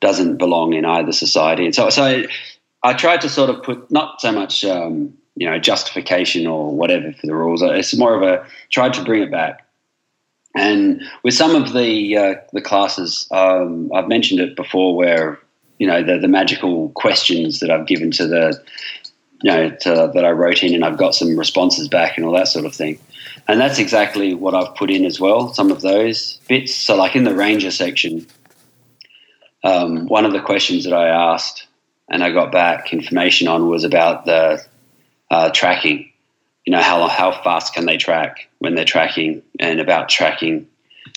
doesn't 0.00 0.38
belong 0.38 0.72
in 0.72 0.84
either 0.84 1.12
society. 1.12 1.64
And 1.64 1.74
so, 1.74 1.90
so 1.90 2.02
I, 2.04 2.26
I 2.82 2.94
tried 2.94 3.20
to 3.20 3.28
sort 3.28 3.50
of 3.50 3.62
put 3.62 3.90
not 3.90 4.20
so 4.20 4.32
much 4.32 4.64
um, 4.64 5.14
you 5.36 5.48
know 5.48 5.58
justification 5.58 6.46
or 6.46 6.70
whatever 6.74 7.12
for 7.12 7.26
the 7.26 7.34
rules. 7.34 7.62
It's 7.62 7.96
more 7.96 8.14
of 8.14 8.22
a 8.22 8.46
tried 8.70 8.94
to 8.94 9.04
bring 9.04 9.22
it 9.22 9.30
back. 9.30 9.66
And 10.56 11.02
with 11.22 11.34
some 11.34 11.54
of 11.54 11.72
the 11.72 12.16
uh, 12.16 12.34
the 12.52 12.60
classes, 12.60 13.26
um, 13.30 13.90
I've 13.94 14.08
mentioned 14.08 14.40
it 14.40 14.56
before, 14.56 14.96
where 14.96 15.38
you 15.78 15.86
know 15.86 16.02
the, 16.02 16.18
the 16.18 16.28
magical 16.28 16.90
questions 16.90 17.60
that 17.60 17.70
I've 17.70 17.86
given 17.86 18.10
to 18.12 18.26
the 18.26 18.62
you 19.42 19.50
know 19.50 19.70
to, 19.70 20.10
that 20.14 20.24
I 20.24 20.30
wrote 20.30 20.62
in, 20.62 20.74
and 20.74 20.84
I've 20.84 20.98
got 20.98 21.14
some 21.14 21.36
responses 21.36 21.88
back 21.88 22.16
and 22.16 22.26
all 22.26 22.32
that 22.32 22.48
sort 22.48 22.64
of 22.64 22.74
thing. 22.74 22.98
And 23.48 23.60
that's 23.60 23.78
exactly 23.78 24.34
what 24.34 24.54
I've 24.54 24.74
put 24.74 24.90
in 24.90 25.04
as 25.04 25.18
well. 25.18 25.52
Some 25.52 25.70
of 25.70 25.80
those 25.80 26.38
bits. 26.48 26.74
So, 26.74 26.96
like 26.96 27.16
in 27.16 27.24
the 27.24 27.34
ranger 27.34 27.70
section, 27.70 28.26
um, 29.64 30.06
one 30.06 30.24
of 30.24 30.32
the 30.32 30.40
questions 30.40 30.84
that 30.84 30.92
I 30.92 31.08
asked 31.08 31.66
and 32.10 32.24
I 32.24 32.32
got 32.32 32.52
back 32.52 32.92
information 32.92 33.48
on 33.48 33.68
was 33.68 33.84
about 33.84 34.26
the 34.26 34.62
uh, 35.30 35.50
tracking. 35.50 36.10
You 36.66 36.72
know, 36.72 36.82
how 36.82 37.08
how 37.08 37.32
fast 37.42 37.72
can 37.72 37.86
they 37.86 37.96
track 37.96 38.48
when 38.58 38.74
they're 38.74 38.84
tracking, 38.84 39.42
and 39.58 39.80
about 39.80 40.08
tracking. 40.08 40.66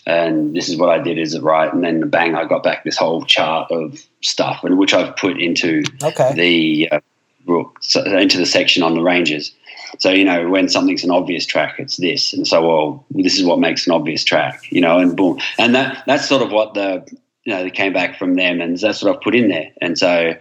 And 0.05 0.55
this 0.55 0.69
is 0.69 0.77
what 0.77 0.89
I 0.89 0.99
did. 0.99 1.17
Is 1.17 1.33
it 1.33 1.43
right? 1.43 1.71
And 1.71 1.83
then 1.83 2.09
bang, 2.09 2.35
I 2.35 2.45
got 2.45 2.63
back 2.63 2.83
this 2.83 2.97
whole 2.97 3.25
chart 3.25 3.71
of 3.71 4.01
stuff, 4.21 4.63
and 4.63 4.77
which 4.77 4.93
I've 4.93 5.15
put 5.17 5.41
into 5.41 5.83
Okay. 6.01 6.33
the 6.33 6.89
uh, 6.91 6.99
into 7.47 8.37
the 8.37 8.45
section 8.45 8.83
on 8.83 8.95
the 8.95 9.01
ranges. 9.01 9.53
So 9.99 10.09
you 10.11 10.25
know 10.25 10.49
when 10.49 10.69
something's 10.69 11.03
an 11.03 11.11
obvious 11.11 11.45
track, 11.45 11.75
it's 11.79 11.97
this, 11.97 12.33
and 12.33 12.47
so 12.47 12.67
well, 12.67 13.05
this 13.11 13.37
is 13.37 13.45
what 13.45 13.59
makes 13.59 13.85
an 13.85 13.93
obvious 13.93 14.23
track, 14.23 14.61
you 14.71 14.81
know, 14.81 14.99
and 14.99 15.15
boom, 15.15 15.39
and 15.59 15.75
that 15.75 16.03
that's 16.07 16.27
sort 16.27 16.41
of 16.41 16.51
what 16.51 16.73
the 16.73 17.05
you 17.43 17.53
know 17.53 17.63
that 17.63 17.73
came 17.73 17.93
back 17.93 18.17
from 18.17 18.35
them, 18.35 18.59
and 18.59 18.77
that's 18.77 19.03
what 19.03 19.15
I've 19.15 19.21
put 19.21 19.35
in 19.35 19.49
there, 19.49 19.71
and 19.81 19.97
so 19.97 20.35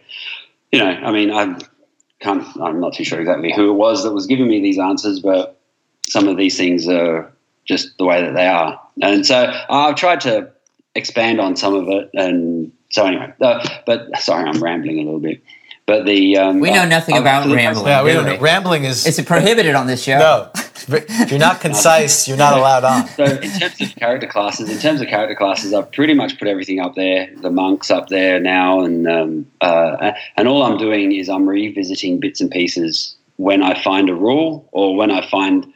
you 0.73 0.79
know, 0.79 0.87
I 0.87 1.13
mean, 1.13 1.31
I 1.31 1.59
can't, 2.21 2.47
I'm 2.63 2.81
not 2.81 2.95
too 2.95 3.05
sure 3.05 3.21
exactly 3.21 3.53
who 3.53 3.71
it 3.71 3.75
was 3.75 4.05
that 4.05 4.13
was 4.13 4.27
giving 4.27 4.49
me 4.49 4.63
these 4.63 4.79
answers, 4.79 5.21
but 5.21 5.61
some 6.09 6.29
of 6.29 6.39
these 6.39 6.57
things 6.57 6.89
are 6.89 7.31
just 7.67 7.99
the 7.99 8.07
way 8.07 8.23
that 8.23 8.35
they 8.35 8.47
are, 8.47 8.81
and 9.03 9.27
so 9.27 9.53
I've 9.69 9.97
tried 9.97 10.23
to 10.23 10.51
expand 10.95 11.41
on 11.41 11.57
some 11.57 11.75
of 11.75 11.89
it, 11.89 12.11
and 12.15 12.73
so 12.91 13.07
anyway, 13.07 13.33
uh, 13.41 13.69
but 13.87 14.17
sorry, 14.19 14.49
I'm 14.49 14.63
rambling 14.63 14.99
a 14.99 15.03
little 15.03 15.21
bit. 15.21 15.43
But 15.87 16.05
the 16.07 16.37
um, 16.39 16.61
We 16.61 16.71
know 16.71 16.87
nothing 16.87 17.17
uh, 17.17 17.21
about 17.21 17.43
for 17.43 17.49
the- 17.49 17.57
rambling. 17.57 17.87
Yeah, 17.87 18.03
we 18.05 18.11
do 18.13 18.17
don't 18.23 18.27
know. 18.27 18.39
Rambling 18.41 18.85
is 18.85 19.07
It's 19.07 19.21
prohibited 19.23 19.75
on 19.75 19.87
this 19.87 20.03
show. 20.03 20.19
no. 20.19 20.51
If 20.89 21.31
you're 21.31 21.39
not 21.39 21.61
concise, 21.61 22.27
you're 22.27 22.37
not 22.37 22.57
allowed 22.59 22.83
on. 22.85 23.07
So 23.11 23.25
in 23.25 23.51
terms 23.61 23.81
of 23.81 23.95
character 23.95 24.27
classes, 24.27 24.69
in 24.69 24.79
terms 24.79 25.01
of 25.01 25.07
character 25.07 25.37
classes, 25.37 25.73
I've 25.73 25.93
pretty 25.93 26.13
much 26.15 26.39
put 26.41 26.49
everything 26.49 26.81
up 26.81 26.97
there. 26.97 27.29
The 27.41 27.51
monks 27.51 27.89
up 27.91 28.09
there 28.09 28.41
now, 28.41 28.81
and 28.81 29.07
um, 29.07 29.47
uh, 29.61 30.11
and 30.37 30.49
all 30.49 30.65
I'm 30.65 30.79
doing 30.79 31.13
is 31.13 31.29
I'm 31.29 31.49
revisiting 31.49 32.19
bits 32.19 32.41
and 32.41 32.51
pieces 32.51 33.15
when 33.37 33.63
I 33.63 33.81
find 33.81 34.09
a 34.11 34.15
rule 34.15 34.69
or 34.73 34.97
when 34.97 35.13
I 35.13 35.25
find 35.29 35.73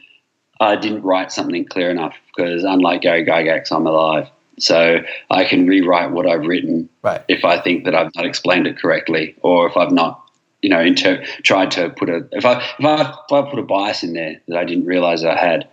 I 0.59 0.75
didn't 0.75 1.03
write 1.03 1.31
something 1.31 1.63
clear 1.65 1.89
enough. 1.89 2.15
Because 2.35 2.65
unlike 2.65 3.01
Gary 3.01 3.25
Gygax, 3.25 3.71
I'm 3.71 3.87
alive, 3.87 4.27
so 4.59 4.99
I 5.29 5.43
can 5.45 5.67
rewrite 5.67 6.11
what 6.11 6.27
I've 6.27 6.45
written 6.45 6.89
Right. 7.01 7.21
if 7.27 7.45
I 7.45 7.59
think 7.61 7.85
that 7.85 7.95
I've 7.95 8.13
not 8.15 8.25
explained 8.25 8.67
it 8.67 8.77
correctly, 8.77 9.35
or 9.41 9.67
if 9.67 9.77
I've 9.77 9.91
not 9.91 10.23
you 10.63 10.69
know, 10.71 10.81
inter- 10.81 11.23
tried 11.43 11.69
to 11.71 11.89
put 11.91 12.09
a 12.09 12.27
if 12.31 12.43
I 12.43 12.53
if 12.79 12.85
I 12.85 13.01
if 13.11 13.31
I 13.31 13.49
put 13.49 13.59
a 13.59 13.63
bias 13.63 14.03
in 14.03 14.13
there 14.13 14.41
that 14.47 14.57
I 14.57 14.65
didn't 14.65 14.85
realize 14.85 15.23
I 15.23 15.37
had. 15.37 15.67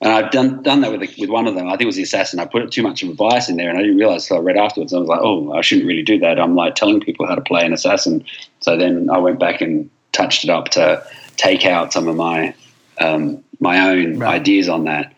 And 0.00 0.12
I've 0.12 0.32
done 0.32 0.62
done 0.62 0.80
that 0.82 0.90
with 0.90 1.02
a, 1.02 1.14
with 1.18 1.30
one 1.30 1.46
of 1.46 1.54
them. 1.54 1.68
I 1.68 1.70
think 1.72 1.82
it 1.82 1.86
was 1.86 1.96
the 1.96 2.02
assassin. 2.02 2.40
I 2.40 2.44
put 2.44 2.70
too 2.72 2.82
much 2.82 3.02
of 3.02 3.08
a 3.08 3.14
bias 3.14 3.48
in 3.48 3.56
there, 3.56 3.70
and 3.70 3.78
I 3.78 3.82
didn't 3.82 3.96
realize. 3.96 4.26
So 4.26 4.36
I 4.36 4.40
read 4.40 4.56
afterwards. 4.56 4.92
I 4.92 4.98
was 4.98 5.08
like, 5.08 5.20
"Oh, 5.22 5.52
I 5.52 5.60
shouldn't 5.62 5.86
really 5.86 6.02
do 6.02 6.18
that." 6.18 6.38
I'm 6.40 6.56
like 6.56 6.74
telling 6.74 7.00
people 7.00 7.26
how 7.26 7.36
to 7.36 7.40
play 7.40 7.64
an 7.64 7.72
assassin. 7.72 8.24
So 8.60 8.76
then 8.76 9.08
I 9.08 9.18
went 9.18 9.38
back 9.38 9.60
and 9.60 9.88
touched 10.12 10.42
it 10.44 10.50
up 10.50 10.68
to 10.70 11.02
take 11.36 11.64
out 11.64 11.92
some 11.92 12.08
of 12.08 12.16
my 12.16 12.54
um, 13.00 13.42
my 13.60 13.88
own 13.88 14.18
Right. 14.18 14.34
ideas 14.40 14.68
on 14.68 14.84
that. 14.84 15.13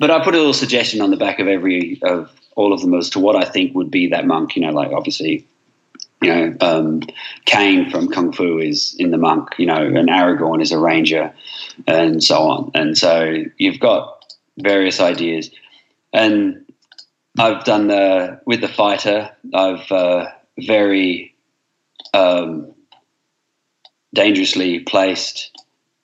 But 0.00 0.10
I 0.10 0.24
put 0.24 0.34
a 0.34 0.38
little 0.38 0.54
suggestion 0.54 1.02
on 1.02 1.10
the 1.10 1.18
back 1.18 1.40
of 1.40 1.46
every 1.46 2.00
of 2.02 2.32
all 2.56 2.72
of 2.72 2.80
them 2.80 2.94
as 2.94 3.10
to 3.10 3.20
what 3.20 3.36
I 3.36 3.44
think 3.44 3.74
would 3.74 3.90
be 3.90 4.08
that 4.08 4.26
monk. 4.26 4.56
You 4.56 4.62
know, 4.62 4.72
like 4.72 4.92
obviously, 4.92 5.46
you 6.22 6.34
know, 6.34 6.56
um, 6.62 7.02
Caine 7.44 7.90
from 7.90 8.08
Kung 8.08 8.32
Fu 8.32 8.58
is 8.58 8.96
in 8.98 9.10
the 9.10 9.18
monk. 9.18 9.50
You 9.58 9.66
know, 9.66 9.76
and 9.76 10.08
Aragorn 10.08 10.62
is 10.62 10.72
a 10.72 10.78
ranger, 10.78 11.34
and 11.86 12.24
so 12.24 12.38
on. 12.38 12.70
And 12.74 12.96
so 12.96 13.44
you've 13.58 13.78
got 13.78 14.34
various 14.56 15.00
ideas, 15.00 15.50
and 16.14 16.64
I've 17.38 17.64
done 17.64 17.88
the 17.88 18.40
with 18.46 18.62
the 18.62 18.68
fighter. 18.68 19.30
I've 19.52 19.92
uh, 19.92 20.30
very 20.60 21.34
um, 22.14 22.72
dangerously 24.14 24.80
placed 24.80 25.50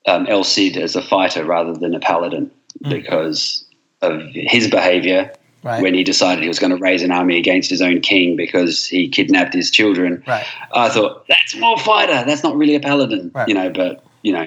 um, 0.06 0.26
El 0.26 0.44
Cid 0.44 0.76
as 0.76 0.96
a 0.96 1.02
fighter 1.02 1.46
rather 1.46 1.72
than 1.72 1.94
a 1.94 2.00
paladin 2.00 2.50
because 2.82 3.65
of 4.02 4.22
his 4.32 4.68
behavior 4.70 5.32
Right. 5.62 5.82
when 5.82 5.94
he 5.94 6.04
decided 6.04 6.42
he 6.42 6.48
was 6.48 6.60
going 6.60 6.70
to 6.70 6.76
raise 6.76 7.02
an 7.02 7.10
army 7.10 7.36
against 7.38 7.70
his 7.70 7.82
own 7.82 8.00
king 8.00 8.36
because 8.36 8.86
he 8.86 9.08
kidnapped 9.08 9.52
his 9.52 9.68
children. 9.68 10.22
Right. 10.24 10.44
I 10.72 10.88
thought 10.90 11.26
that's 11.26 11.56
more 11.56 11.76
fighter. 11.76 12.22
That's 12.24 12.44
not 12.44 12.54
really 12.56 12.76
a 12.76 12.80
paladin, 12.80 13.32
Right. 13.34 13.48
you 13.48 13.54
know. 13.54 13.70
But 13.70 14.04
you 14.22 14.32
know, 14.32 14.46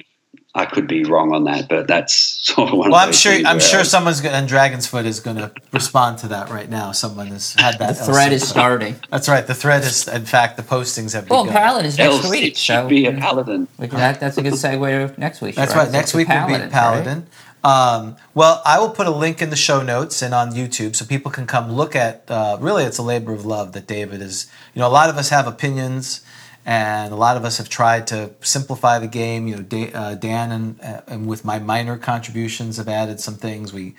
I 0.54 0.64
could 0.64 0.86
be 0.86 1.04
wrong 1.04 1.34
on 1.34 1.44
that. 1.44 1.68
But 1.68 1.88
that's 1.88 2.14
sort 2.48 2.70
of 2.70 2.78
one. 2.78 2.90
Well, 2.90 3.00
of 3.00 3.02
I'm 3.02 3.08
those 3.08 3.20
sure. 3.20 3.34
I'm 3.44 3.60
sure 3.60 3.80
I- 3.80 3.82
someone's 3.82 4.22
going 4.22 4.34
and 4.34 4.48
Dragonsfoot 4.48 5.04
is 5.04 5.20
going 5.20 5.36
to 5.36 5.52
respond 5.72 6.16
to 6.18 6.28
that 6.28 6.48
right 6.48 6.70
now. 6.70 6.92
Someone 6.92 7.26
has 7.26 7.52
had 7.58 7.78
that. 7.80 7.98
The 7.98 8.04
thread 8.04 8.32
is 8.32 8.48
starting. 8.48 8.96
That's 9.10 9.28
right. 9.28 9.46
The 9.46 9.54
thread 9.54 9.82
is. 9.82 10.08
In 10.08 10.24
fact, 10.24 10.56
the 10.56 10.62
postings 10.62 11.12
have 11.12 11.26
been. 11.28 11.34
Well, 11.34 11.44
begun. 11.44 11.60
Paladin 11.60 11.86
is 11.86 11.98
El 11.98 12.12
next 12.12 12.22
Cid 12.22 12.30
week, 12.30 12.56
should 12.56 12.74
so 12.76 12.88
be 12.88 13.04
a 13.04 13.12
paladin. 13.12 13.68
that, 13.78 14.20
that's 14.20 14.38
a 14.38 14.42
good 14.42 14.54
segue 14.54 15.14
to 15.14 15.20
next 15.20 15.42
week. 15.42 15.54
That's 15.54 15.74
right. 15.74 15.90
Next 15.90 16.14
week 16.14 16.28
will 16.28 16.46
be 16.46 16.54
right? 16.54 16.70
Paladin. 16.70 17.26
Um, 17.62 18.16
well, 18.34 18.62
I 18.64 18.78
will 18.78 18.90
put 18.90 19.06
a 19.06 19.10
link 19.10 19.42
in 19.42 19.50
the 19.50 19.56
show 19.56 19.82
notes 19.82 20.22
and 20.22 20.34
on 20.34 20.52
YouTube 20.52 20.96
so 20.96 21.04
people 21.04 21.30
can 21.30 21.46
come 21.46 21.72
look 21.72 21.94
at. 21.94 22.24
Uh, 22.28 22.56
really, 22.60 22.84
it's 22.84 22.98
a 22.98 23.02
labor 23.02 23.32
of 23.32 23.44
love 23.44 23.72
that 23.72 23.86
David 23.86 24.22
is. 24.22 24.50
You 24.74 24.80
know, 24.80 24.88
a 24.88 24.90
lot 24.90 25.10
of 25.10 25.16
us 25.16 25.28
have 25.28 25.46
opinions, 25.46 26.24
and 26.64 27.12
a 27.12 27.16
lot 27.16 27.36
of 27.36 27.44
us 27.44 27.58
have 27.58 27.68
tried 27.68 28.06
to 28.08 28.30
simplify 28.40 28.98
the 28.98 29.06
game. 29.06 29.46
You 29.46 29.56
know, 29.56 29.62
Da- 29.62 29.92
uh, 29.92 30.14
Dan 30.14 30.52
and 30.52 30.80
uh, 30.80 31.02
and 31.06 31.26
with 31.26 31.44
my 31.44 31.58
minor 31.58 31.98
contributions 31.98 32.78
have 32.78 32.88
added 32.88 33.20
some 33.20 33.34
things. 33.34 33.72
We, 33.74 33.94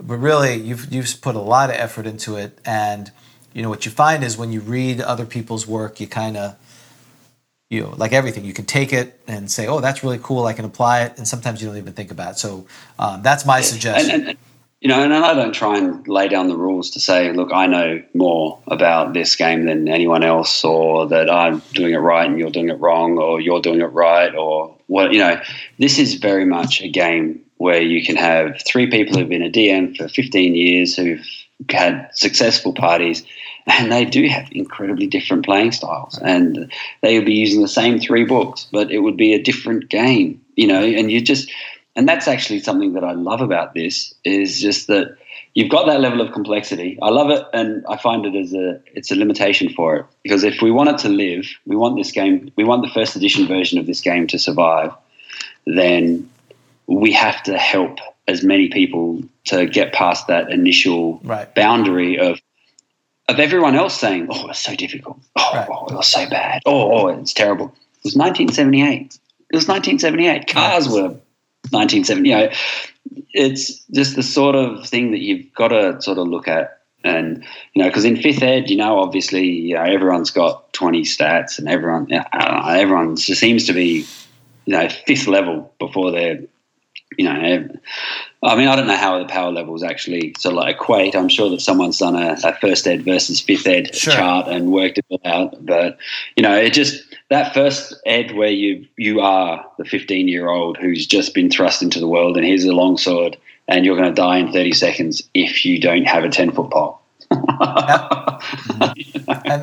but 0.00 0.16
really, 0.16 0.54
you've 0.54 0.92
you've 0.92 1.20
put 1.20 1.36
a 1.36 1.40
lot 1.40 1.68
of 1.68 1.76
effort 1.76 2.06
into 2.06 2.36
it, 2.36 2.58
and 2.64 3.10
you 3.52 3.62
know 3.62 3.68
what 3.68 3.84
you 3.84 3.92
find 3.92 4.24
is 4.24 4.38
when 4.38 4.52
you 4.52 4.60
read 4.60 5.02
other 5.02 5.26
people's 5.26 5.66
work, 5.66 6.00
you 6.00 6.06
kind 6.06 6.38
of 6.38 6.56
you 7.72 7.80
know, 7.80 7.94
like 7.96 8.12
everything, 8.12 8.44
you 8.44 8.52
can 8.52 8.66
take 8.66 8.92
it 8.92 9.18
and 9.26 9.50
say, 9.50 9.66
"Oh, 9.66 9.80
that's 9.80 10.04
really 10.04 10.20
cool. 10.22 10.44
I 10.44 10.52
can 10.52 10.66
apply 10.66 11.04
it," 11.04 11.16
and 11.16 11.26
sometimes 11.26 11.62
you 11.62 11.68
don't 11.68 11.78
even 11.78 11.94
think 11.94 12.10
about 12.10 12.32
it. 12.32 12.38
So 12.38 12.66
um, 12.98 13.22
that's 13.22 13.46
my 13.46 13.62
suggestion. 13.62 14.14
And, 14.14 14.28
and, 14.28 14.38
you 14.82 14.88
know, 14.88 15.02
and 15.02 15.14
I 15.14 15.32
don't 15.32 15.54
try 15.54 15.78
and 15.78 16.06
lay 16.06 16.28
down 16.28 16.48
the 16.48 16.56
rules 16.56 16.90
to 16.90 17.00
say, 17.00 17.32
look, 17.32 17.50
I 17.50 17.66
know 17.66 18.02
more 18.14 18.58
about 18.66 19.14
this 19.14 19.36
game 19.36 19.64
than 19.64 19.88
anyone 19.88 20.22
else, 20.22 20.62
or 20.64 21.06
that 21.06 21.30
I'm 21.30 21.62
doing 21.72 21.94
it 21.94 21.98
right 21.98 22.28
and 22.28 22.38
you're 22.38 22.50
doing 22.50 22.68
it 22.68 22.78
wrong, 22.78 23.16
or 23.16 23.40
you're 23.40 23.62
doing 23.62 23.80
it 23.80 23.92
right, 23.92 24.34
or 24.34 24.76
what. 24.88 25.12
You 25.12 25.20
know, 25.20 25.40
this 25.78 25.98
is 25.98 26.14
very 26.14 26.44
much 26.44 26.82
a 26.82 26.88
game 26.90 27.40
where 27.56 27.80
you 27.80 28.04
can 28.04 28.16
have 28.16 28.60
three 28.66 28.90
people 28.90 29.16
who've 29.16 29.30
been 29.30 29.42
a 29.42 29.50
DM 29.50 29.96
for 29.96 30.08
15 30.08 30.54
years 30.54 30.94
who've 30.94 31.24
had 31.70 32.10
successful 32.12 32.74
parties. 32.74 33.24
And 33.66 33.92
they 33.92 34.04
do 34.04 34.26
have 34.26 34.48
incredibly 34.52 35.06
different 35.06 35.44
playing 35.44 35.72
styles, 35.72 36.18
and 36.18 36.72
they 37.00 37.16
would 37.16 37.26
be 37.26 37.34
using 37.34 37.62
the 37.62 37.68
same 37.68 38.00
three 38.00 38.24
books, 38.24 38.66
but 38.72 38.90
it 38.90 38.98
would 39.00 39.16
be 39.16 39.34
a 39.34 39.42
different 39.42 39.88
game, 39.88 40.40
you 40.56 40.66
know. 40.66 40.82
And 40.82 41.12
you 41.12 41.20
just, 41.20 41.50
and 41.94 42.08
that's 42.08 42.26
actually 42.26 42.60
something 42.60 42.94
that 42.94 43.04
I 43.04 43.12
love 43.12 43.40
about 43.40 43.74
this 43.74 44.14
is 44.24 44.60
just 44.60 44.88
that 44.88 45.16
you've 45.54 45.70
got 45.70 45.86
that 45.86 46.00
level 46.00 46.20
of 46.20 46.32
complexity. 46.32 46.98
I 47.02 47.10
love 47.10 47.30
it, 47.30 47.46
and 47.52 47.84
I 47.88 47.96
find 47.96 48.26
it 48.26 48.34
as 48.34 48.52
a 48.52 48.80
it's 48.94 49.12
a 49.12 49.14
limitation 49.16 49.68
for 49.72 49.96
it 49.96 50.06
because 50.24 50.42
if 50.42 50.60
we 50.60 50.70
want 50.72 50.90
it 50.90 50.98
to 50.98 51.08
live, 51.08 51.46
we 51.66 51.76
want 51.76 51.96
this 51.96 52.10
game, 52.10 52.50
we 52.56 52.64
want 52.64 52.82
the 52.82 52.90
first 52.90 53.14
edition 53.14 53.46
version 53.46 53.78
of 53.78 53.86
this 53.86 54.00
game 54.00 54.26
to 54.28 54.38
survive, 54.38 54.92
then 55.66 56.28
we 56.86 57.12
have 57.12 57.42
to 57.44 57.56
help 57.56 57.98
as 58.28 58.42
many 58.42 58.68
people 58.68 59.22
to 59.44 59.66
get 59.66 59.92
past 59.92 60.26
that 60.26 60.50
initial 60.50 61.20
Right. 61.24 61.52
boundary 61.54 62.18
of 62.18 62.40
of 63.32 63.40
everyone 63.40 63.74
else 63.74 63.98
saying, 63.98 64.28
"Oh, 64.30 64.48
it's 64.48 64.60
so 64.60 64.74
difficult. 64.74 65.18
Oh, 65.36 65.50
Right. 65.54 65.68
oh, 65.70 65.86
it 65.86 65.94
was 65.94 66.06
so 66.06 66.28
bad. 66.28 66.62
Oh, 66.66 66.92
oh, 66.92 67.06
it's 67.08 67.32
terrible." 67.32 67.66
It 67.66 68.04
was 68.04 68.16
1978. 68.16 69.18
It 69.52 69.56
was 69.56 69.68
1978. 69.68 70.48
Cars 70.48 70.88
were 70.88 71.14
1970. 71.70 72.28
You 72.28 72.36
know, 72.36 72.50
it's 73.32 73.80
just 73.86 74.16
the 74.16 74.22
sort 74.22 74.54
of 74.54 74.86
thing 74.86 75.10
that 75.12 75.20
you've 75.20 75.52
got 75.54 75.68
to 75.68 76.00
sort 76.02 76.18
of 76.18 76.28
look 76.28 76.48
at. 76.48 76.78
And 77.04 77.44
you 77.74 77.82
know, 77.82 77.88
because 77.88 78.04
in 78.04 78.16
fifth 78.16 78.42
ed, 78.42 78.70
you 78.70 78.76
know, 78.76 78.98
obviously, 78.98 79.46
you 79.48 79.74
know, 79.74 79.82
everyone's 79.82 80.30
got 80.30 80.72
20 80.72 81.02
stats, 81.02 81.58
and 81.58 81.68
everyone, 81.68 82.06
know, 82.06 82.24
know, 82.32 82.68
everyone 82.68 83.16
just 83.16 83.40
seems 83.40 83.66
to 83.66 83.72
be, 83.72 84.06
you 84.66 84.76
know, 84.76 84.88
fifth 84.88 85.26
level 85.26 85.74
before 85.80 86.12
they're, 86.12 86.40
you 87.18 87.24
know, 87.24 87.68
I 88.44 88.56
mean, 88.56 88.66
I 88.66 88.74
don't 88.74 88.88
know 88.88 88.96
how 88.96 89.20
the 89.20 89.24
power 89.26 89.52
levels 89.52 89.84
actually 89.84 90.34
sort 90.36 90.54
of 90.54 90.58
like 90.58 90.74
equate. 90.74 91.14
I'm 91.14 91.28
sure 91.28 91.48
that 91.50 91.60
someone's 91.60 91.98
done 91.98 92.16
a, 92.16 92.36
a 92.42 92.54
first 92.56 92.88
ed 92.88 93.04
versus 93.04 93.40
fifth 93.40 93.68
ed 93.68 93.94
Sure. 93.94 94.12
chart 94.12 94.48
and 94.48 94.72
worked 94.72 94.98
it 94.98 95.20
out. 95.24 95.64
But 95.64 95.98
you 96.36 96.42
know, 96.42 96.56
it 96.56 96.72
just 96.72 97.04
that 97.30 97.54
first 97.54 97.94
ed 98.04 98.34
where 98.34 98.50
you 98.50 98.84
you 98.96 99.20
are 99.20 99.64
the 99.78 99.84
15 99.84 100.26
year 100.26 100.48
old 100.48 100.76
who's 100.76 101.06
just 101.06 101.34
been 101.34 101.50
thrust 101.50 101.82
into 101.82 102.00
the 102.00 102.08
world, 102.08 102.36
and 102.36 102.44
here's 102.44 102.64
a 102.64 102.72
longsword, 102.72 103.36
and 103.68 103.84
you're 103.84 103.96
going 103.96 104.08
to 104.08 104.14
die 104.14 104.38
in 104.38 104.52
30 104.52 104.72
seconds 104.72 105.22
if 105.34 105.64
you 105.64 105.80
don't 105.80 106.04
have 106.04 106.24
a 106.24 106.28
10 106.28 106.50
foot 106.50 106.70
pole. 106.70 107.00
and 107.30 107.40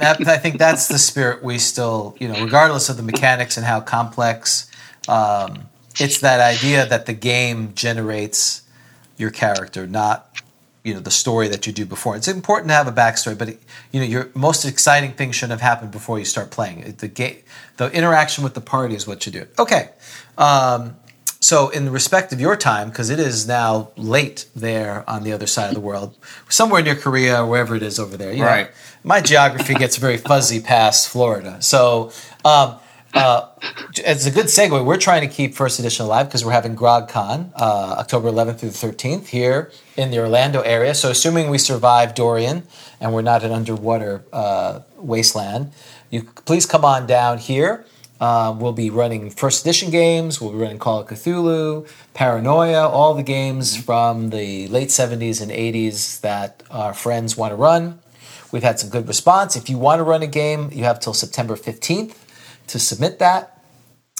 that, 0.01 0.17
I 0.25 0.37
think 0.37 0.57
that's 0.57 0.87
the 0.87 0.97
spirit 0.97 1.43
we 1.43 1.57
still, 1.59 2.15
you 2.19 2.27
know, 2.27 2.41
regardless 2.43 2.89
of 2.89 2.97
the 2.97 3.03
mechanics 3.03 3.57
and 3.57 3.65
how 3.65 3.81
complex, 3.81 4.71
um, 5.07 5.63
it's 5.99 6.19
that 6.21 6.39
idea 6.39 6.85
that 6.87 7.05
the 7.05 7.13
game 7.13 7.73
generates 7.75 8.63
your 9.19 9.29
character, 9.29 9.85
not 9.85 10.25
you 10.83 10.93
know 10.93 11.01
the 11.01 11.11
story 11.11 11.47
that 11.49 11.67
you 11.67 11.73
do 11.73 11.85
before. 11.85 12.15
It's 12.15 12.27
important 12.27 12.69
to 12.69 12.73
have 12.73 12.87
a 12.87 12.91
backstory, 12.91 13.37
but 13.37 13.49
it, 13.49 13.61
you 13.91 13.99
know 13.99 14.05
your 14.05 14.29
most 14.33 14.63
exciting 14.65 15.11
thing 15.11 15.31
shouldn't 15.31 15.59
have 15.59 15.61
happened 15.71 15.91
before 15.91 16.17
you 16.17 16.25
start 16.25 16.49
playing. 16.51 16.79
It- 16.79 16.97
The 16.99 17.07
game, 17.09 17.37
the 17.77 17.91
interaction 17.91 18.43
with 18.43 18.53
the 18.53 18.61
party 18.61 18.95
is 18.95 19.05
what 19.05 19.25
you 19.25 19.31
do. 19.31 19.45
Okay. 19.59 19.89
Um, 20.37 20.95
so, 21.41 21.69
in 21.69 21.89
respect 21.91 22.33
of 22.33 22.39
your 22.41 22.55
time, 22.57 22.89
because 22.89 23.09
it 23.09 23.19
is 23.19 23.47
now 23.47 23.89
late 23.95 24.45
there 24.55 25.09
on 25.09 25.23
the 25.23 25.31
other 25.31 25.47
side 25.47 25.69
of 25.69 25.73
the 25.73 25.79
world, 25.79 26.17
somewhere 26.49 26.81
near 26.81 26.95
Korea 26.95 27.41
or 27.43 27.45
wherever 27.45 27.75
it 27.75 27.83
is 27.83 27.97
over 27.99 28.17
there. 28.17 28.31
you 28.33 28.39
know, 28.39 28.45
Right. 28.45 28.71
my 29.03 29.21
geography 29.21 29.73
gets 29.73 29.95
very 29.97 30.17
fuzzy 30.17 30.59
past 30.59 31.07
Florida. 31.07 31.57
So, 31.61 32.11
um, 32.43 32.75
uh, 33.13 33.49
it's 33.97 34.25
a 34.25 34.31
good 34.31 34.45
segue. 34.45 34.85
We're 34.85 34.97
trying 34.97 35.27
to 35.27 35.33
keep 35.33 35.55
First 35.55 35.79
Edition 35.79 36.05
alive 36.05 36.27
because 36.27 36.45
we're 36.45 36.51
having 36.51 36.75
GrogCon 36.75 37.51
uh, 37.55 37.95
October 37.99 38.29
11th 38.31 38.59
through 38.59 38.69
the 38.69 38.77
13th 38.77 39.27
here 39.27 39.71
in 39.97 40.11
the 40.11 40.19
Orlando 40.19 40.61
area. 40.61 40.93
So, 40.93 41.09
assuming 41.09 41.49
we 41.49 41.57
survive 41.57 42.13
Dorian 42.13 42.63
and 42.99 43.13
we're 43.13 43.21
not 43.21 43.43
an 43.43 43.51
underwater 43.51 44.23
uh, 44.31 44.81
wasteland, 44.97 45.71
you 46.11 46.23
please 46.23 46.65
come 46.65 46.85
on 46.85 47.07
down 47.07 47.39
here. 47.39 47.85
Um, 48.21 48.59
we'll 48.59 48.73
be 48.73 48.89
running 48.89 49.29
first 49.29 49.61
edition 49.61 49.91
games. 49.91 50.41
We'll 50.41 50.51
be 50.51 50.57
running 50.57 50.77
Call 50.77 50.99
of 50.99 51.07
Cthulhu, 51.07 51.87
Paranoia, 52.13 52.87
all 52.87 53.13
the 53.13 53.23
games 53.23 53.77
from 53.77 54.29
the 54.29 54.67
late 54.67 54.89
70s 54.89 55.41
and 55.41 55.51
80s 55.51 56.19
that 56.21 56.61
our 56.69 56.93
friends 56.93 57.37
want 57.37 57.51
to 57.51 57.55
run. 57.55 57.99
We've 58.51 58.63
had 58.63 58.79
some 58.79 58.89
good 58.89 59.07
response. 59.07 59.55
If 59.55 59.69
you 59.69 59.77
want 59.77 59.99
to 59.99 60.03
run 60.03 60.21
a 60.21 60.27
game, 60.27 60.69
you 60.73 60.83
have 60.83 60.99
till 60.99 61.13
September 61.13 61.55
15th 61.55 62.13
to 62.69 62.79
submit 62.79 63.19
that. 63.19 63.59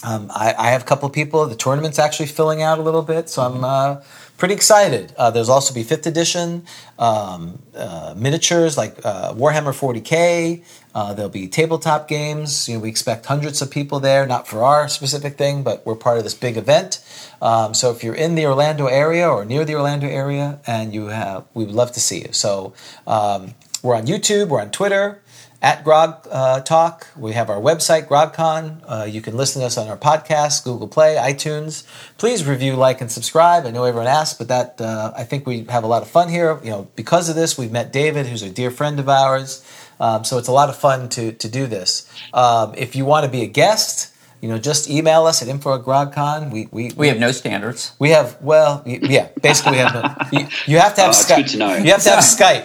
Um, 0.02 0.30
I, 0.34 0.54
I 0.56 0.70
have 0.70 0.82
a 0.82 0.84
couple 0.86 1.06
of 1.06 1.12
people. 1.12 1.46
The 1.46 1.56
tournament's 1.56 1.98
actually 1.98 2.26
filling 2.26 2.62
out 2.62 2.78
a 2.78 2.82
little 2.82 3.02
bit, 3.02 3.28
so 3.28 3.42
I'm 3.42 3.62
uh, 3.62 4.02
pretty 4.38 4.54
excited. 4.54 5.12
Uh, 5.18 5.30
there's 5.30 5.50
also 5.50 5.74
be 5.74 5.82
fifth 5.82 6.06
edition 6.06 6.64
um, 6.98 7.60
uh, 7.76 8.14
miniatures 8.16 8.78
like 8.78 8.96
uh, 9.04 9.34
Warhammer 9.34 9.74
40k. 9.74 10.64
Uh, 10.94 11.12
there'll 11.12 11.30
be 11.30 11.46
tabletop 11.46 12.08
games. 12.08 12.66
You 12.66 12.76
know, 12.76 12.80
we 12.80 12.88
expect 12.88 13.26
hundreds 13.26 13.60
of 13.60 13.70
people 13.70 14.00
there, 14.00 14.26
not 14.26 14.48
for 14.48 14.64
our 14.64 14.88
specific 14.88 15.36
thing, 15.36 15.62
but 15.62 15.84
we're 15.84 15.94
part 15.94 16.16
of 16.16 16.24
this 16.24 16.34
big 16.34 16.56
event. 16.56 17.04
Um, 17.42 17.74
so 17.74 17.90
if 17.90 18.02
you're 18.02 18.14
in 18.14 18.34
the 18.34 18.46
Orlando 18.46 18.86
area 18.86 19.28
or 19.28 19.44
near 19.44 19.66
the 19.66 19.74
Orlando 19.74 20.08
area, 20.08 20.60
and 20.66 20.94
you 20.94 21.06
have, 21.08 21.44
we 21.52 21.66
would 21.66 21.74
love 21.74 21.92
to 21.92 22.00
see 22.00 22.22
you. 22.22 22.32
So 22.32 22.72
um, 23.06 23.54
we're 23.82 23.94
on 23.94 24.06
YouTube, 24.06 24.48
we're 24.48 24.62
on 24.62 24.70
Twitter. 24.70 25.20
At 25.62 25.84
Grog 25.84 26.26
uh, 26.30 26.60
Talk. 26.60 27.08
We 27.16 27.32
have 27.32 27.50
our 27.50 27.60
website, 27.60 28.08
GrogCon. 28.08 28.82
Uh, 28.86 29.04
you 29.04 29.20
can 29.20 29.36
listen 29.36 29.60
to 29.60 29.66
us 29.66 29.76
on 29.76 29.88
our 29.88 29.96
podcast, 29.96 30.64
Google 30.64 30.88
Play, 30.88 31.16
iTunes. 31.16 31.84
Please 32.18 32.46
review, 32.46 32.76
like, 32.76 33.00
and 33.00 33.10
subscribe. 33.12 33.66
I 33.66 33.70
know 33.70 33.84
everyone 33.84 34.06
asks, 34.06 34.38
but 34.38 34.48
that 34.48 34.80
uh, 34.80 35.12
I 35.16 35.24
think 35.24 35.46
we 35.46 35.64
have 35.64 35.84
a 35.84 35.86
lot 35.86 36.02
of 36.02 36.08
fun 36.08 36.28
here. 36.28 36.58
You 36.62 36.70
know, 36.70 36.88
because 36.96 37.28
of 37.28 37.36
this, 37.36 37.58
we've 37.58 37.72
met 37.72 37.92
David, 37.92 38.26
who's 38.26 38.42
a 38.42 38.50
dear 38.50 38.70
friend 38.70 38.98
of 38.98 39.08
ours. 39.08 39.64
Um, 39.98 40.24
so 40.24 40.38
it's 40.38 40.48
a 40.48 40.52
lot 40.52 40.70
of 40.70 40.76
fun 40.76 41.08
to 41.10 41.32
to 41.32 41.48
do 41.48 41.66
this. 41.66 42.10
Um, 42.32 42.74
if 42.76 42.96
you 42.96 43.04
want 43.04 43.26
to 43.26 43.30
be 43.30 43.42
a 43.42 43.46
guest, 43.46 44.09
you 44.40 44.48
know, 44.48 44.58
just 44.58 44.88
email 44.90 45.26
us 45.26 45.42
at 45.42 45.48
info 45.48 45.74
at 45.74 45.82
GrogCon. 45.82 46.50
We 46.50 46.68
we 46.70 46.92
We 46.96 47.08
have 47.08 47.18
no 47.18 47.30
standards. 47.32 47.92
we 47.98 48.10
have 48.10 48.36
well, 48.40 48.82
yeah. 48.86 49.28
Basically, 49.42 49.72
we 49.72 49.78
have 49.78 49.94
no. 49.94 50.14
You, 50.40 50.46
you 50.66 50.78
have 50.78 50.94
to 50.94 51.00
have 51.02 51.10
Oh, 51.10 51.12
Skype. 51.12 51.36
good 51.36 51.48
to 51.48 51.58
know. 51.58 51.74
You 51.76 51.90
have 51.92 52.02
to 52.04 52.10
have 52.10 52.20
Skype. 52.24 52.64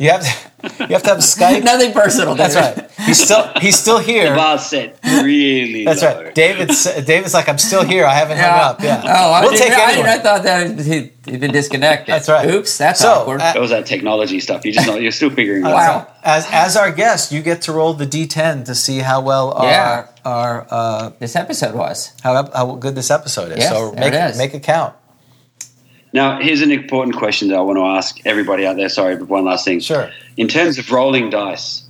You 0.00 0.10
have 0.10 0.22
to. 0.22 0.46
You 0.80 0.94
have 0.96 1.02
to 1.04 1.10
have 1.10 1.18
Skype. 1.18 1.62
Nothing 1.72 1.92
personal. 1.92 2.34
That's 2.34 2.54
right. 2.56 2.90
He's 3.06 3.22
still 3.22 3.50
he's 3.60 3.78
still 3.78 3.98
The 3.98 4.04
here. 4.04 4.34
bar 4.34 4.58
set 4.58 4.98
really 5.04 5.84
That's 5.84 6.02
low. 6.02 6.22
right. 6.24 6.34
David's 6.34 6.84
David's 7.04 7.34
like 7.34 7.48
I'm 7.48 7.58
still 7.58 7.84
here. 7.84 8.04
I 8.04 8.14
haven't 8.14 8.38
hung 8.38 8.50
up. 8.50 8.82
Yeah. 8.82 9.02
Oh, 9.04 9.32
I, 9.32 9.40
we'll 9.42 9.52
didn't, 9.52 9.68
take 9.68 9.78
I, 9.78 9.92
anyone. 9.92 10.08
I 10.10 10.18
thought 10.18 10.42
that 10.42 10.80
he'd, 10.80 11.12
he'd 11.24 11.40
been 11.40 11.52
disconnected. 11.52 12.08
That's 12.12 12.28
right. 12.28 12.48
Oops, 12.50 12.76
that's 12.78 13.00
So, 13.00 13.12
awkward. 13.12 13.40
uh, 13.40 13.52
That 13.52 13.60
was 13.60 13.70
that 13.70 13.86
technology 13.86 14.40
stuff. 14.40 14.64
You 14.64 14.72
just 14.72 14.86
not, 14.86 15.00
you're 15.02 15.12
still 15.12 15.30
figuring 15.30 15.62
it 15.64 15.68
out. 15.68 15.74
Wow. 15.74 16.08
As 16.24 16.46
as 16.50 16.76
our 16.76 16.90
guest, 16.90 17.30
you 17.32 17.42
get 17.42 17.62
to 17.62 17.72
roll 17.72 17.94
the 17.94 18.06
D10 18.06 18.64
to 18.64 18.74
see 18.74 18.98
how 19.00 19.20
well 19.20 19.52
our 19.52 19.66
Yeah. 19.70 19.90
our 19.90 20.08
uh, 20.28 21.10
this 21.18 21.36
episode 21.36 21.74
was. 21.74 22.12
how 22.22 22.50
how 22.52 22.74
good 22.74 22.94
this 22.94 23.10
episode 23.10 23.52
is. 23.52 23.58
Yes, 23.58 23.70
so 23.70 23.92
make 23.92 24.12
it 24.12 24.30
is. 24.30 24.38
make 24.38 24.54
it 24.54 24.62
count. 24.62 24.94
Now, 26.12 26.40
here's 26.40 26.62
an 26.62 26.70
important 26.70 27.16
question 27.16 27.48
that 27.48 27.56
I 27.56 27.60
want 27.60 27.76
to 27.78 27.84
ask 27.84 28.18
everybody 28.24 28.66
out 28.66 28.76
there. 28.76 28.88
Sorry, 28.88 29.16
but 29.16 29.28
one 29.28 29.44
last 29.44 29.64
thing. 29.64 29.80
Sure. 29.80 30.10
In 30.36 30.48
terms 30.48 30.78
of 30.78 30.90
rolling 30.90 31.28
dice, 31.30 31.82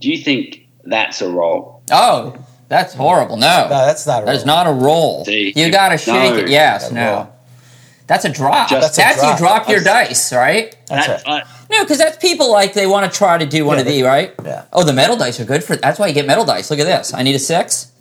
do 0.00 0.08
you 0.08 0.18
think 0.18 0.66
that's 0.84 1.20
a 1.20 1.28
roll? 1.28 1.82
Oh, 1.90 2.36
that's 2.68 2.94
horrible. 2.94 3.36
No, 3.36 3.64
No, 3.68 3.86
that's 3.86 4.06
not. 4.06 4.22
A 4.22 4.26
roll. 4.26 4.26
that 4.26 4.36
is 4.36 4.46
not 4.46 4.66
a 4.66 4.72
roll. 4.72 5.24
See? 5.24 5.52
you 5.56 5.70
got 5.72 5.88
to 5.90 5.98
shake 5.98 6.14
No. 6.34 6.36
it. 6.38 6.48
Yes, 6.48 6.92
no. 6.92 7.12
roll. 7.14 7.28
That's 8.06 8.24
a 8.24 8.28
drop. 8.28 8.68
Just- 8.68 8.94
that's 8.94 9.18
That's 9.18 9.22
a 9.22 9.32
you 9.32 9.36
drop. 9.38 9.64
drop 9.64 9.68
your 9.68 9.82
dice, 9.82 10.32
right? 10.32 10.76
That's 10.86 11.06
That- 11.08 11.26
right. 11.26 11.42
I- 11.44 11.48
No, 11.70 11.82
because 11.82 11.98
that's 11.98 12.16
people 12.18 12.50
like 12.52 12.72
they 12.74 12.86
want 12.86 13.10
to 13.10 13.16
try 13.18 13.38
to 13.38 13.46
do 13.46 13.64
one 13.64 13.76
Yeah, 13.76 13.80
of 13.80 13.86
they- 13.86 13.92
these, 13.94 14.02
right? 14.04 14.34
Yeah. 14.44 14.64
Oh, 14.72 14.84
the 14.84 14.92
metal 14.92 15.16
dice 15.16 15.40
are 15.40 15.44
good 15.44 15.64
for. 15.64 15.76
That's 15.76 15.98
why 15.98 16.06
you 16.06 16.14
get 16.14 16.26
metal 16.26 16.44
dice. 16.44 16.70
Look 16.70 16.78
at 16.78 16.84
this. 16.86 17.12
I 17.12 17.22
need 17.22 17.34
a 17.34 17.38
six. 17.40 17.92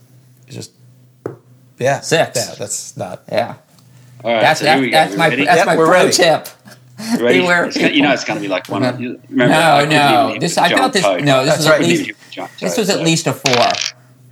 Just 0.50 0.72
yeah. 1.80 2.00
Six. 2.02 2.36
Yeah, 2.36 2.56
that's 2.56 2.96
not. 2.98 3.24
Yeah, 3.32 3.56
all 4.24 4.32
right, 4.34 4.42
that's 4.42 4.60
so 4.62 4.66
here 4.80 4.92
that's, 4.92 5.12
we 5.12 5.18
go. 5.18 5.20
my 5.24 5.30
ready? 5.30 5.46
that's 5.46 5.58
Yep, 5.58 5.66
my 5.66 5.78
we're 5.78 5.86
pro 5.88 5.94
ready. 6.06 6.12
tip. 6.14 6.48
Ready? 7.20 7.40
beware 7.42 7.66
It's 7.66 7.76
gonna- 7.78 7.90
you 7.90 8.02
know 8.04 8.14
it's 8.14 8.24
going 8.24 8.38
to 8.38 8.42
be 8.42 8.48
like 8.48 8.70
one. 8.70 8.84
of 8.84 9.02
you 9.02 9.20
No, 9.30 9.46
I 9.46 9.86
no. 9.86 10.38
This 10.40 10.58
I 10.58 10.70
the 10.70 10.76
felt 10.78 10.94
this. 10.94 11.02
toad. 11.04 11.24
No, 11.26 11.44
this 11.44 11.56
That's 11.56 11.58
was 11.60 11.70
right. 11.70 11.82
at 11.82 11.88
least 11.88 12.06
hit 12.06 12.18
this 12.60 12.76
toad, 12.76 12.78
was 12.82 12.90
at 12.90 13.02
least 13.02 13.28
a 13.28 13.34
four. 13.34 13.68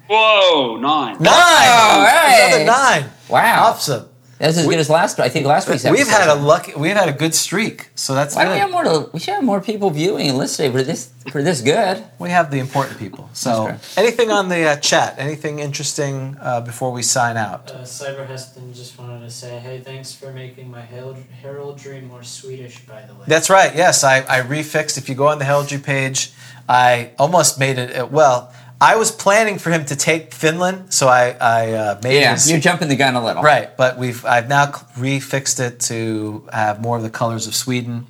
Whoa, 0.09 0.77
nine. 0.77 1.17
Nine. 1.19 1.33
Oh, 1.33 2.05
hey. 2.09 2.47
Another 2.63 2.65
nine. 2.65 3.09
Wow, 3.29 3.69
Awesome. 3.71 4.07
That's 4.39 4.57
as 4.57 4.65
good 4.65 4.79
as 4.79 4.89
last. 4.89 5.19
I 5.19 5.29
think 5.29 5.45
last 5.45 5.69
week's. 5.69 5.83
We've 5.83 6.07
had 6.07 6.27
a 6.29 6.35
lucky. 6.35 6.73
We've 6.75 6.95
had 6.95 7.09
a 7.09 7.13
good 7.13 7.33
streak. 7.33 7.89
So 7.95 8.13
that's 8.13 8.35
Why 8.35 8.45
do 8.45 8.51
we 8.51 8.57
have 8.57 8.71
more? 8.71 8.83
To, 8.83 9.09
we 9.13 9.19
should 9.19 9.33
have 9.35 9.43
more 9.43 9.61
people 9.61 9.89
viewing 9.89 10.27
and 10.29 10.37
listening 10.37 10.71
for 10.71 10.83
this 10.83 11.11
for 11.31 11.41
this 11.43 11.61
good. 11.61 12.03
We 12.19 12.29
have 12.29 12.51
the 12.51 12.59
important 12.59 12.99
people. 12.99 13.29
So 13.33 13.77
anything 13.95 14.31
on 14.31 14.49
the 14.49 14.63
uh, 14.71 14.75
chat? 14.77 15.15
Anything 15.17 15.59
interesting 15.59 16.35
uh, 16.41 16.61
before 16.61 16.91
we 16.91 17.01
sign 17.03 17.37
out? 17.37 17.71
Uh, 17.73 17.79
Cyber 17.79 18.27
Heston 18.27 18.73
just 18.73 18.99
wanted 18.99 19.21
to 19.21 19.29
say, 19.31 19.59
hey, 19.59 19.79
thanks 19.79 20.13
for 20.13 20.31
making 20.33 20.69
my 20.69 20.81
heraldry 20.81 22.01
more 22.01 22.23
Swedish, 22.23 22.79
by 22.85 23.01
the 23.03 23.13
way. 23.13 23.21
That's 23.27 23.49
right. 23.49 23.75
Yes, 23.75 24.03
I, 24.03 24.19
I 24.21 24.41
refixed. 24.41 24.97
If 24.97 25.09
you 25.09 25.15
go 25.15 25.27
on 25.27 25.39
the 25.39 25.45
Heraldry 25.45 25.77
page, 25.79 26.31
I 26.67 27.11
almost 27.17 27.59
made 27.59 27.77
it. 27.77 27.95
uh, 27.95 28.05
Well, 28.05 28.53
I 28.91 28.95
was 28.97 29.11
planning 29.11 29.57
for 29.59 29.69
him 29.71 29.85
to 29.85 29.95
take 29.95 30.33
Finland, 30.33 30.93
so 30.93 31.07
I 31.07 31.35
I 31.39 31.71
uh, 31.71 31.99
made 32.03 32.19
Yeah, 32.21 32.33
his 32.33 32.49
you're 32.49 32.59
jumping 32.59 32.89
the 32.89 32.97
gun 32.97 33.15
a 33.15 33.23
little. 33.23 33.41
right. 33.41 33.75
But 33.77 33.97
we've 33.97 34.25
I've 34.25 34.49
now 34.49 34.65
refixed 34.97 35.59
it 35.67 35.79
to 35.91 36.47
have 36.51 36.81
more 36.81 36.97
of 36.97 37.03
the 37.03 37.09
colors 37.09 37.47
of 37.47 37.55
Sweden. 37.55 38.07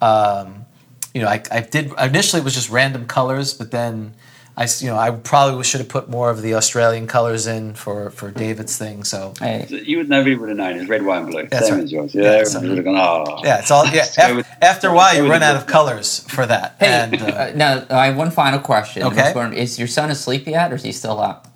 Um, 0.00 0.66
you 1.14 1.22
know, 1.22 1.28
I, 1.28 1.42
I 1.50 1.60
did 1.60 1.92
initially 1.98 2.40
it 2.40 2.44
was 2.44 2.54
just 2.54 2.70
random 2.70 3.06
colors, 3.06 3.54
but 3.54 3.70
then 3.70 4.14
I 4.58 4.62
s- 4.64 4.82
you 4.82 4.88
know 4.88 4.96
I 4.96 5.10
probably 5.10 5.62
should 5.64 5.80
have 5.80 5.88
put 5.90 6.08
more 6.08 6.30
of 6.30 6.40
the 6.40 6.54
Australian 6.54 7.06
colors 7.06 7.46
in 7.46 7.74
for 7.74 8.10
for 8.10 8.30
David's 8.30 8.76
thing. 8.78 9.04
So 9.04 9.34
Hey, 9.38 9.66
You 9.84 9.98
would 9.98 10.08
never 10.08 10.34
would 10.38 10.48
have 10.48 10.56
known. 10.58 10.76
It's 10.80 10.88
red, 10.88 11.04
white, 11.04 11.18
and 11.18 11.30
blue. 11.30 11.46
That's 11.50 11.66
Same 11.66 11.74
right. 11.74 11.84
as 11.84 11.92
yours. 11.92 12.14
Yeah, 12.14 12.22
Yeah, 12.38 12.44
so- 12.44 12.58
everybody 12.58 12.68
would 12.68 12.76
have 12.78 12.84
gone. 13.26 13.26
Oh, 13.28 13.40
yeah, 13.44 13.58
it's 13.58 13.70
all 13.70 13.86
yeah. 13.86 14.06
Af- 14.18 14.36
with- 14.36 14.46
after 14.62 14.88
a 14.88 14.94
while, 14.94 15.14
you 15.14 15.28
run 15.30 15.42
out 15.42 15.56
of 15.56 15.66
colors 15.66 16.20
for 16.28 16.46
that. 16.46 16.76
hey. 16.80 16.86
and, 16.86 17.22
uh, 17.22 17.26
uh, 17.26 17.52
now 17.54 17.84
I 17.90 18.06
have 18.06 18.16
one 18.16 18.30
final 18.30 18.58
question. 18.60 19.02
Okay. 19.02 19.16
What's 19.16 19.32
going- 19.34 19.52
Is 19.52 19.78
your 19.78 19.88
son 19.88 20.10
asleep 20.10 20.46
yet, 20.46 20.72
or 20.72 20.76
is 20.76 20.82
he 20.84 20.92
still 20.92 21.20
up? 21.20 21.48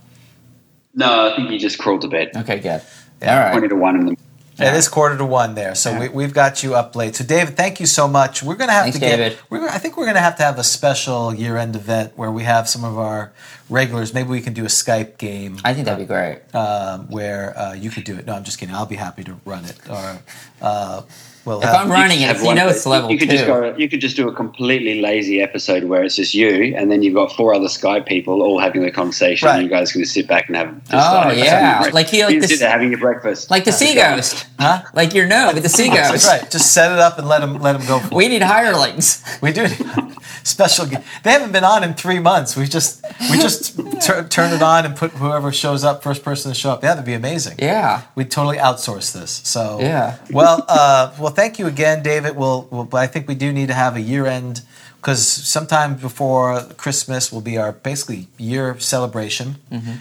No, 0.94 1.30
I 1.32 1.36
think 1.36 1.48
he 1.50 1.56
just 1.58 1.78
crawled 1.78 2.02
to 2.02 2.08
bed. 2.08 2.32
Okay, 2.36 2.58
good. 2.58 2.82
Yeah. 3.22 3.34
All 3.34 3.40
right. 3.44 3.52
Twenty 3.52 3.68
to 3.68 3.76
one 3.76 3.96
in 3.96 4.06
the 4.06 4.16
It 4.60 4.74
is 4.74 4.88
quarter 4.88 5.16
to 5.16 5.24
one 5.24 5.54
there, 5.54 5.74
so 5.74 5.90
Yeah. 5.92 5.98
we, 6.00 6.08
we've 6.08 6.34
got 6.34 6.62
you 6.62 6.74
up 6.74 6.94
late. 6.94 7.16
So, 7.16 7.24
David, 7.24 7.56
thank 7.56 7.80
you 7.80 7.86
so 7.86 8.06
much. 8.06 8.42
We're 8.42 8.56
gonna 8.56 8.72
have 8.72 8.84
Thanks, 8.84 8.98
to 8.98 9.00
get. 9.00 9.16
David. 9.16 9.38
We're 9.48 9.68
I 9.68 9.78
think 9.78 9.96
we're 9.96 10.06
gonna 10.06 10.20
have 10.20 10.36
to 10.36 10.42
have 10.42 10.58
a 10.58 10.64
special 10.64 11.34
year-end 11.34 11.76
event 11.76 12.12
where 12.16 12.30
we 12.30 12.44
have 12.44 12.68
some 12.68 12.84
of 12.84 12.98
our 12.98 13.32
regulars. 13.68 14.12
Maybe 14.12 14.28
we 14.28 14.40
can 14.40 14.52
do 14.52 14.64
a 14.64 14.68
Skype 14.68 15.16
game. 15.18 15.58
I 15.64 15.72
think 15.74 15.86
that'd 15.86 15.98
be 16.06 16.12
great. 16.12 16.40
um, 16.54 17.08
where 17.08 17.56
uh, 17.58 17.72
you 17.74 17.90
could 17.90 18.04
do 18.04 18.16
it. 18.18 18.26
No, 18.26 18.34
I'm 18.34 18.44
just 18.44 18.58
kidding. 18.58 18.74
I'll 18.74 18.86
be 18.86 18.96
happy 18.96 19.24
to 19.24 19.36
run 19.44 19.64
it. 19.64 19.76
Or 19.88 20.18
uh, 20.60 21.02
we'll 21.50 21.58
If 21.60 21.64
have. 21.68 21.76
I'm 21.86 21.90
running 21.90 22.20
it, 22.22 22.36
you 22.42 22.54
know 22.54 22.68
it's 22.68 22.86
level 22.86 23.10
you 23.10 23.18
could 23.18 23.28
two. 23.30 23.36
just 23.36 23.46
go. 23.46 23.76
You 23.76 23.88
could 23.88 24.00
just 24.00 24.16
do 24.16 24.28
a 24.28 24.32
completely 24.34 25.00
lazy 25.00 25.42
episode 25.42 25.84
where 25.84 26.02
it's 26.02 26.16
just 26.16 26.32
you, 26.34 26.74
and 26.76 26.90
then 26.90 27.02
you've 27.02 27.14
got 27.14 27.32
four 27.32 27.54
other 27.54 27.66
Skype 27.66 28.06
people 28.06 28.42
all 28.42 28.58
having 28.58 28.82
the 28.82 28.90
conversation. 28.90 29.46
Right. 29.46 29.56
And 29.56 29.64
you 29.64 29.68
guys 29.70 29.92
can 29.92 30.00
just 30.02 30.14
sit 30.14 30.26
back 30.26 30.48
and 30.48 30.56
have. 30.56 30.70
Just 30.84 30.92
Oh, 30.94 31.28
like, 31.28 31.38
yeah. 31.38 31.78
having 31.78 31.92
Like 31.94 32.12
you- 32.12 32.18
you 32.20 32.24
like 32.26 32.32
can 32.34 32.40
the 32.42 32.48
sit 32.48 32.58
there 32.60 32.68
s- 32.68 32.72
having 32.72 32.90
your 32.90 33.00
breakfast. 33.00 33.50
like 33.50 33.64
the 33.64 33.72
sea 33.72 33.94
ghost, 33.94 34.46
huh? 34.58 34.82
like 34.94 35.14
your 35.14 35.26
no, 35.26 35.50
with 35.52 35.62
the 35.62 35.68
sea 35.68 35.88
That's 35.94 36.10
ghost. 36.12 36.26
right. 36.28 36.50
Just 36.50 36.72
set 36.72 36.92
it 36.92 36.98
up 36.98 37.18
and 37.18 37.28
let 37.28 37.40
them 37.40 37.60
let 37.60 37.72
them 37.78 37.86
go. 37.86 37.98
For 37.98 38.14
We 38.14 38.28
need 38.28 38.42
hirelings. 38.42 39.22
We 39.42 39.52
do 39.52 39.66
special. 40.44 40.86
ge- 40.86 40.98
They 41.22 41.30
haven't 41.32 41.52
been 41.52 41.64
on 41.64 41.84
in 41.84 41.94
three 41.94 42.18
months. 42.18 42.56
We 42.56 42.66
just 42.66 43.04
we 43.30 43.38
just 43.38 43.76
tur- 44.06 44.26
turn 44.28 44.52
it 44.52 44.62
on 44.62 44.84
and 44.86 44.96
put 44.96 45.10
whoever 45.12 45.52
shows 45.52 45.84
up 45.84 46.02
first 46.02 46.22
person 46.22 46.50
to 46.52 46.54
show 46.58 46.70
up. 46.70 46.82
Yeah, 46.82 46.90
that'd 46.90 47.04
be 47.04 47.14
amazing. 47.14 47.56
Yeah. 47.58 48.02
We 48.14 48.24
totally 48.24 48.58
outsource 48.58 49.12
this. 49.12 49.40
So 49.44 49.78
Yeah. 49.80 50.16
Well, 50.30 50.64
uh, 50.68 51.12
well, 51.18 51.30
thank 51.40 51.58
you 51.58 51.66
again, 51.66 52.02
David. 52.02 52.36
We'll, 52.36 52.68
we'll 52.70 52.84
but 52.84 52.98
I 52.98 53.06
think 53.06 53.26
we 53.26 53.34
do 53.34 53.50
need 53.50 53.68
to 53.68 53.74
have 53.74 53.96
a 53.96 54.00
year 54.00 54.26
end 54.26 54.60
because 54.96 55.26
sometime 55.26 55.94
before 55.94 56.60
Christmas 56.76 57.32
will 57.32 57.40
be 57.40 57.56
our 57.56 57.72
basically 57.72 58.28
year 58.36 58.78
celebration, 58.78 59.56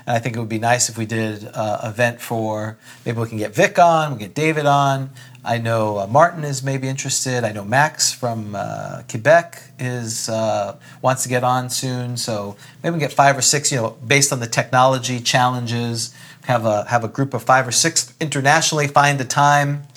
and 0.06 0.16
I 0.18 0.20
think 0.20 0.36
it 0.36 0.40
would 0.40 0.50
be 0.50 0.60
nice 0.60 0.90
if 0.90 0.98
we 0.98 1.06
did 1.06 1.48
uh, 1.54 1.80
event 1.86 2.20
for 2.20 2.78
maybe 3.06 3.20
we 3.22 3.30
can 3.30 3.38
get 3.38 3.56
Vic 3.56 3.80
on, 3.80 4.14
we 4.14 4.20
get 4.20 4.34
David 4.34 4.66
on. 4.66 5.12
I 5.46 5.60
know 5.60 6.00
uh, 6.00 6.08
Martin 6.08 6.44
is 6.44 6.62
maybe 6.62 6.90
interested. 6.90 7.46
I 7.46 7.54
know 7.54 7.64
Max 7.64 8.12
from 8.12 8.54
uh, 8.54 9.04
Quebec 9.10 9.62
is 9.80 10.28
uh, 10.28 10.76
wants 11.02 11.24
to 11.24 11.30
get 11.30 11.46
on 11.46 11.70
soon. 11.70 12.18
So 12.18 12.58
maybe 12.84 12.96
we 12.96 13.00
can 13.00 13.08
get 13.08 13.14
five 13.14 13.38
or 13.38 13.42
six. 13.42 13.72
You 13.72 13.78
know, 13.78 13.90
based 14.06 14.34
on 14.34 14.42
the 14.42 14.48
technology 14.48 15.22
challenges, 15.22 16.14
have 16.44 16.66
a 16.66 16.84
have 16.90 17.06
a 17.06 17.08
group 17.08 17.34
of 17.34 17.44
five 17.44 17.66
or 17.66 17.72
six 17.72 18.14
internationally. 18.20 18.88
Find 18.88 19.22
a 19.22 19.26
time 19.26 19.88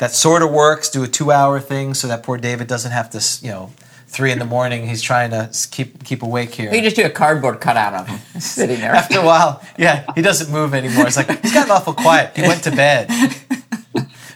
that 0.00 0.12
sort 0.12 0.42
of 0.42 0.50
works. 0.50 0.88
Do 0.88 1.04
a 1.04 1.06
two-hour 1.06 1.60
thing 1.60 1.94
so 1.94 2.08
that 2.08 2.22
poor 2.22 2.38
David 2.38 2.66
doesn't 2.66 2.90
have 2.90 3.10
to, 3.10 3.44
you 3.44 3.52
know, 3.52 3.70
three 4.08 4.32
in 4.32 4.38
the 4.38 4.44
morning. 4.44 4.88
He's 4.88 5.02
trying 5.02 5.30
to 5.30 5.50
keep 5.70 6.02
keep 6.04 6.22
awake 6.22 6.54
here. 6.54 6.70
We 6.70 6.80
just 6.80 6.96
do 6.96 7.04
a 7.04 7.10
cardboard 7.10 7.60
cutout 7.60 7.94
of 7.94 8.08
him 8.08 8.18
sitting 8.40 8.80
there. 8.80 8.92
After 8.92 9.20
a 9.20 9.24
while, 9.24 9.62
yeah, 9.78 10.10
he 10.14 10.22
doesn't 10.22 10.50
move 10.50 10.74
anymore. 10.74 11.06
It's 11.06 11.16
like 11.16 11.40
he's 11.42 11.52
gotten 11.52 11.70
awful 11.70 11.92
quiet. 11.92 12.36
He 12.36 12.42
went 12.42 12.64
to 12.64 12.72
bed. 12.72 13.10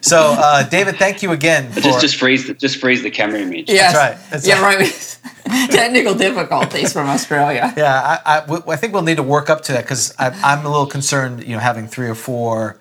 So, 0.04 0.34
uh, 0.36 0.68
David, 0.68 0.96
thank 0.96 1.22
you 1.22 1.32
again. 1.32 1.72
For, 1.72 1.80
just 1.80 2.02
just 2.02 2.16
freeze 2.16 2.46
the 2.46 2.52
just 2.52 2.76
freeze 2.76 3.02
the 3.02 3.10
camera 3.10 3.40
image. 3.40 3.70
Yes. 3.70 3.94
right, 3.94 4.18
that's 4.30 4.46
yeah, 4.46 4.60
right. 4.60 5.18
Technical 5.70 6.14
difficulties 6.14 6.92
from 6.92 7.08
Australia. 7.08 7.72
yeah, 7.74 8.20
I, 8.26 8.40
I, 8.40 8.60
I 8.68 8.76
think 8.76 8.92
we'll 8.92 9.00
need 9.00 9.16
to 9.16 9.22
work 9.22 9.48
up 9.48 9.62
to 9.62 9.72
that 9.72 9.84
because 9.84 10.14
I'm 10.18 10.66
a 10.66 10.68
little 10.68 10.84
concerned. 10.84 11.42
You 11.42 11.54
know, 11.54 11.58
having 11.58 11.86
three 11.86 12.06
or 12.06 12.14
four 12.14 12.78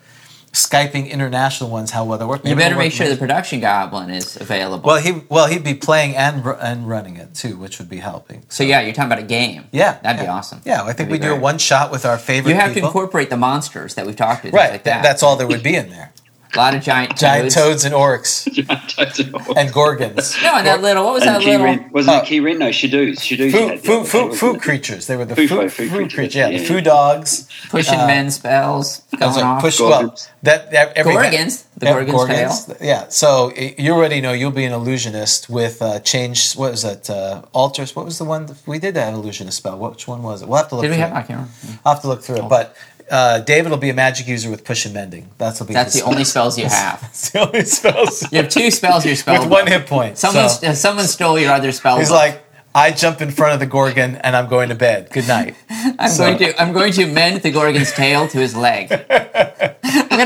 skyping 0.53 1.09
international 1.09 1.69
ones, 1.69 1.91
how 1.91 2.05
well 2.05 2.17
they 2.17 2.25
work. 2.25 2.45
You 2.45 2.55
better 2.55 2.77
make 2.77 2.93
sure 2.93 3.09
the 3.09 3.17
production 3.17 3.59
goblin 3.59 4.09
is 4.11 4.39
available. 4.39 4.87
Well, 4.87 5.01
he 5.01 5.23
well 5.27 5.47
he'd 5.47 5.63
be 5.63 5.73
playing 5.73 6.15
and 6.15 6.45
and 6.45 6.87
running 6.87 7.17
it 7.17 7.33
too, 7.33 7.57
which 7.57 7.79
would 7.79 7.89
be 7.89 7.97
helping. 7.97 8.45
so 8.49 8.63
yeah, 8.63 8.81
you're 8.81 8.93
talking 8.93 9.11
about 9.11 9.23
a 9.23 9.27
game. 9.27 9.65
Yeah, 9.71 9.99
that'd 9.99 10.21
be 10.21 10.27
awesome. 10.27 10.61
Yeah, 10.63 10.83
I 10.83 10.93
think 10.93 11.09
we 11.09 11.19
do 11.19 11.33
a 11.33 11.39
one 11.39 11.57
shot 11.57 11.91
with 11.91 12.05
our 12.05 12.17
favorite. 12.17 12.51
You 12.51 12.57
have 12.57 12.73
to 12.73 12.79
incorporate 12.79 13.29
the 13.29 13.37
monsters 13.37 13.95
that 13.95 14.05
we've 14.05 14.15
talked 14.15 14.43
to. 14.43 14.43
things 14.43 14.53
right. 14.53 14.71
like 14.71 14.83
th- 14.83 14.95
that. 14.95 15.03
That's 15.03 15.23
all 15.23 15.35
there 15.35 15.47
would 15.47 15.63
be 15.63 15.75
in 15.75 15.89
there. 15.89 16.12
A 16.55 16.59
lot 16.59 16.75
of 16.75 16.83
giant 16.83 17.17
Giant 17.17 17.51
toads. 17.51 17.55
toads 17.55 17.85
and 17.85 17.95
orcs 17.95 18.45
and 19.57 19.73
gorgons. 19.73 20.41
No, 20.43 20.57
and 20.57 20.67
that 20.67 20.81
little. 20.81 21.03
What 21.03 21.13
was 21.15 21.23
and 21.23 21.35
that 21.35 21.41
little? 21.43 21.65
Kirin, 21.65 21.91
wasn't 21.91 22.17
Oh. 22.17 22.19
it 22.21 22.25
Kirin? 22.25 22.57
No, 22.59 22.71
Shadoos. 22.71 23.23
Shadoos. 23.23 23.51
Food, 23.53 23.69
had 23.69 23.79
the 23.79 23.83
food, 23.83 23.91
other 23.93 24.03
day, 24.03 24.09
food, 24.09 24.23
wasn't 24.23 24.39
food 24.39 24.55
it? 24.55 24.61
creatures. 24.61 25.07
They 25.07 25.17
were 25.17 25.25
the 25.25 25.35
Food- 25.35 25.49
food, 25.49 25.71
food 25.73 25.89
food 25.89 25.89
creatures, 25.91 26.13
creatures. 26.13 26.35
Yeah, 26.35 26.47
yeah, 26.49 26.57
the 26.57 26.63
yeah. 26.63 26.69
food 26.69 26.83
dogs. 26.83 27.47
Pushing 27.69 27.99
Uh, 27.99 28.07
men 28.07 28.29
spells 28.31 29.01
That's 29.11 29.33
going 29.35 29.45
right, 29.45 29.51
off. 29.55 29.61
push 29.61 29.79
well. 29.79 29.89
Gorgons. 30.03 30.29
That, 30.43 30.71
that 30.71 30.93
every 30.97 31.13
Gorgons, 31.13 31.63
the 31.77 31.85
yeah, 31.87 32.03
Gorgon's 32.05 32.65
tail. 32.65 32.77
Yeah. 32.81 33.05
So 33.09 33.51
y- 33.57 33.73
you 33.77 33.93
already 33.93 34.21
know 34.21 34.33
you'll 34.33 34.51
be 34.51 34.65
an 34.65 34.73
illusionist 34.73 35.49
with 35.49 35.81
uh, 35.81 35.99
change. 36.01 36.53
What 36.53 36.71
was 36.71 36.83
that? 36.83 37.09
Uh, 37.09 37.41
altars. 37.53 37.95
What 37.95 38.05
was 38.05 38.17
the 38.19 38.25
one 38.25 38.45
that 38.45 38.57
we 38.67 38.77
did 38.77 38.93
that 38.93 39.13
illusionist 39.13 39.57
spell? 39.57 39.77
Which 39.79 40.07
one 40.07 40.21
was 40.21 40.41
it? 40.43 40.47
We'll 40.47 40.57
have 40.57 40.69
to 40.69 40.75
look. 40.75 40.83
Did 40.83 40.91
we 40.91 40.97
through 40.97 41.05
have? 41.05 41.11
it. 41.13 41.15
I 41.15 41.21
can't 41.23 41.29
remember. 41.39 41.79
I'll 41.85 41.93
have 41.93 42.01
to 42.03 42.07
look 42.09 42.21
through 42.23 42.37
it. 42.45 42.49
But 42.49 42.75
uh, 43.09 43.39
David 43.39 43.69
will 43.71 43.77
be 43.77 43.89
a 43.89 43.93
magic 43.93 44.27
user 44.27 44.49
with 44.49 44.63
push 44.63 44.85
and 44.85 44.93
mending. 44.93 45.29
That's 45.37 45.59
will 45.59 45.67
be. 45.67 45.73
That's 45.73 45.93
the 45.99 46.03
only 46.05 46.23
spells 46.23 46.57
you 46.57 46.65
have. 46.65 47.01
That's 47.01 47.29
the 47.31 47.39
only 47.47 47.65
spells. 47.65 48.31
You 48.31 48.37
have 48.41 48.49
two 48.49 48.71
spells. 48.71 49.05
Your 49.05 49.15
spell 49.15 49.41
with 49.41 49.49
one 49.51 49.67
hit 49.67 49.85
point. 49.87 50.17
Someone, 50.17 50.49
So 50.49 50.73
someone 50.73 51.05
stole 51.05 51.39
your 51.39 51.51
other 51.51 51.71
spell. 51.71 51.99
he's 51.99 52.09
book. 52.09 52.15
like, 52.17 52.39
I 52.75 52.89
jump 52.91 53.21
in 53.21 53.29
front 53.29 53.53
of 53.53 53.59
the 53.59 53.67
gorgon 53.67 54.15
and 54.15 54.35
I'm 54.35 54.49
going 54.49 54.69
to 54.69 54.75
bed. 54.75 55.09
Good 55.11 55.27
night. 55.27 55.55
I'm 55.69 56.09
so- 56.09 56.25
going 56.25 56.37
to, 56.39 56.61
I'm 56.61 56.73
going 56.73 56.91
to 56.93 57.05
mend 57.05 57.41
the 57.43 57.51
Gorgon's 57.51 57.91
tail 57.91 58.27
to 58.29 58.39
his 58.39 58.55
leg. 58.55 58.89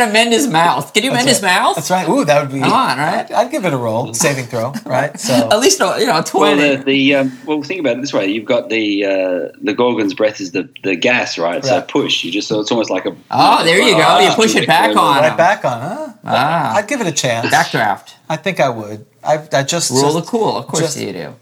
I'm 0.02 0.10
going 0.10 0.10
to 0.10 0.14
mend 0.14 0.34
his 0.34 0.48
mouth. 0.48 0.94
Can 0.94 1.04
you 1.04 1.12
mend 1.12 1.28
his 1.28 1.42
mouth? 1.42 1.76
That's 1.76 1.90
right. 1.90 2.08
Ooh, 2.08 2.24
that 2.24 2.42
would 2.42 2.52
be. 2.54 2.60
Come 2.60 2.72
on, 2.72 2.98
right? 2.98 3.26
I'd, 3.26 3.32
I'd 3.32 3.52
give 3.52 3.66
it 3.66 3.74
a 3.74 3.78
roll, 3.78 4.14
saving 4.14 4.46
throw, 4.46 4.74
right? 4.86 5.20
So 5.20 5.34
At 5.52 5.60
least 5.60 5.80
a, 5.82 5.96
you 6.00 6.06
know 6.06 6.14
Well, 6.14 6.24
twenty. 6.24 6.76
the, 6.76 6.84
the 6.84 7.16
um, 7.16 7.38
well, 7.46 7.62
think 7.64 7.80
about 7.80 7.98
it 7.98 8.02
this 8.02 8.14
way: 8.14 8.28
you've 8.28 8.46
got 8.46 8.70
the 8.70 9.06
uh, 9.06 9.58
the 9.62 9.74
Gorgon's 9.74 10.14
breath 10.14 10.40
is 10.40 10.52
the, 10.52 10.70
the 10.84 10.96
gas, 10.96 11.38
right? 11.40 11.66
So 11.66 11.82
push. 11.82 12.24
You 12.24 12.32
just 12.32 12.48
so 12.48 12.60
it's 12.60 12.72
almost 12.72 12.90
like 12.92 13.06
a. 13.06 13.16
Oh, 13.32 13.64
there 13.64 13.82
you 13.82 13.96
go. 13.96 14.20
You 14.20 14.32
push 14.36 14.56
it 14.56 14.68
back 14.68 14.96
on. 14.96 15.22
right 15.22 15.36
back 15.38 15.66
on, 15.66 15.82
huh? 15.82 16.14
Ah. 16.24 16.76
I'd 16.76 16.88
give 16.88 17.02
it 17.02 17.08
a 17.08 17.12
chance. 17.12 17.48
Backdraft. 17.48 18.14
I 18.30 18.38
think 18.38 18.60
I 18.60 18.70
would. 18.70 19.06
I, 19.24 19.48
I 19.52 19.64
just 19.64 19.90
Rule 19.90 20.02
just- 20.04 20.18
of 20.18 20.26
cool. 20.28 20.58
Of 20.58 20.68
course 20.68 20.82
just- 20.82 21.00
you 21.00 21.14
do. 21.14 21.36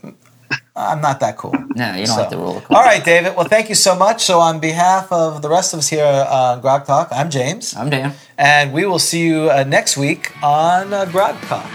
I'm 0.75 0.99
not 1.01 1.19
that 1.21 1.37
cool. 1.37 1.53
No, 1.75 1.91
you 1.93 2.05
don't 2.05 2.15
So- 2.15 2.21
like 2.21 2.29
the 2.29 2.37
rule 2.37 2.57
of 2.57 2.63
cool. 2.63 2.77
All 2.77 2.83
right, 2.83 3.03
David. 3.03 3.35
Well, 3.35 3.47
thank 3.47 3.67
you 3.69 3.75
so 3.75 3.95
much. 3.95 4.23
So, 4.23 4.39
on 4.39 4.59
behalf 4.61 5.11
of 5.11 5.41
the 5.41 5.49
rest 5.49 5.73
of 5.73 5.79
us 5.79 5.89
here 5.89 6.05
on 6.05 6.61
Grog 6.61 6.85
Talk, 6.85 7.09
I'm 7.11 7.29
James, 7.29 7.75
I'm 7.75 7.89
Dan. 7.89 8.13
and 8.37 8.71
we 8.71 8.85
will 8.85 8.99
see 8.99 9.25
you 9.27 9.49
uh, 9.51 9.63
next 9.67 9.97
week 9.97 10.31
on 10.41 10.93
uh, 10.93 11.03
Grog 11.05 11.35
Talk. 11.51 11.69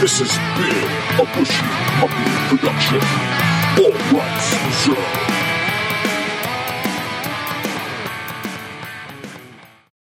This 0.00 0.18
has 0.20 0.32
been 0.56 0.88
a 1.20 1.24
Bushy 1.36 1.64
Puppy 2.00 2.24
production. 2.56 3.00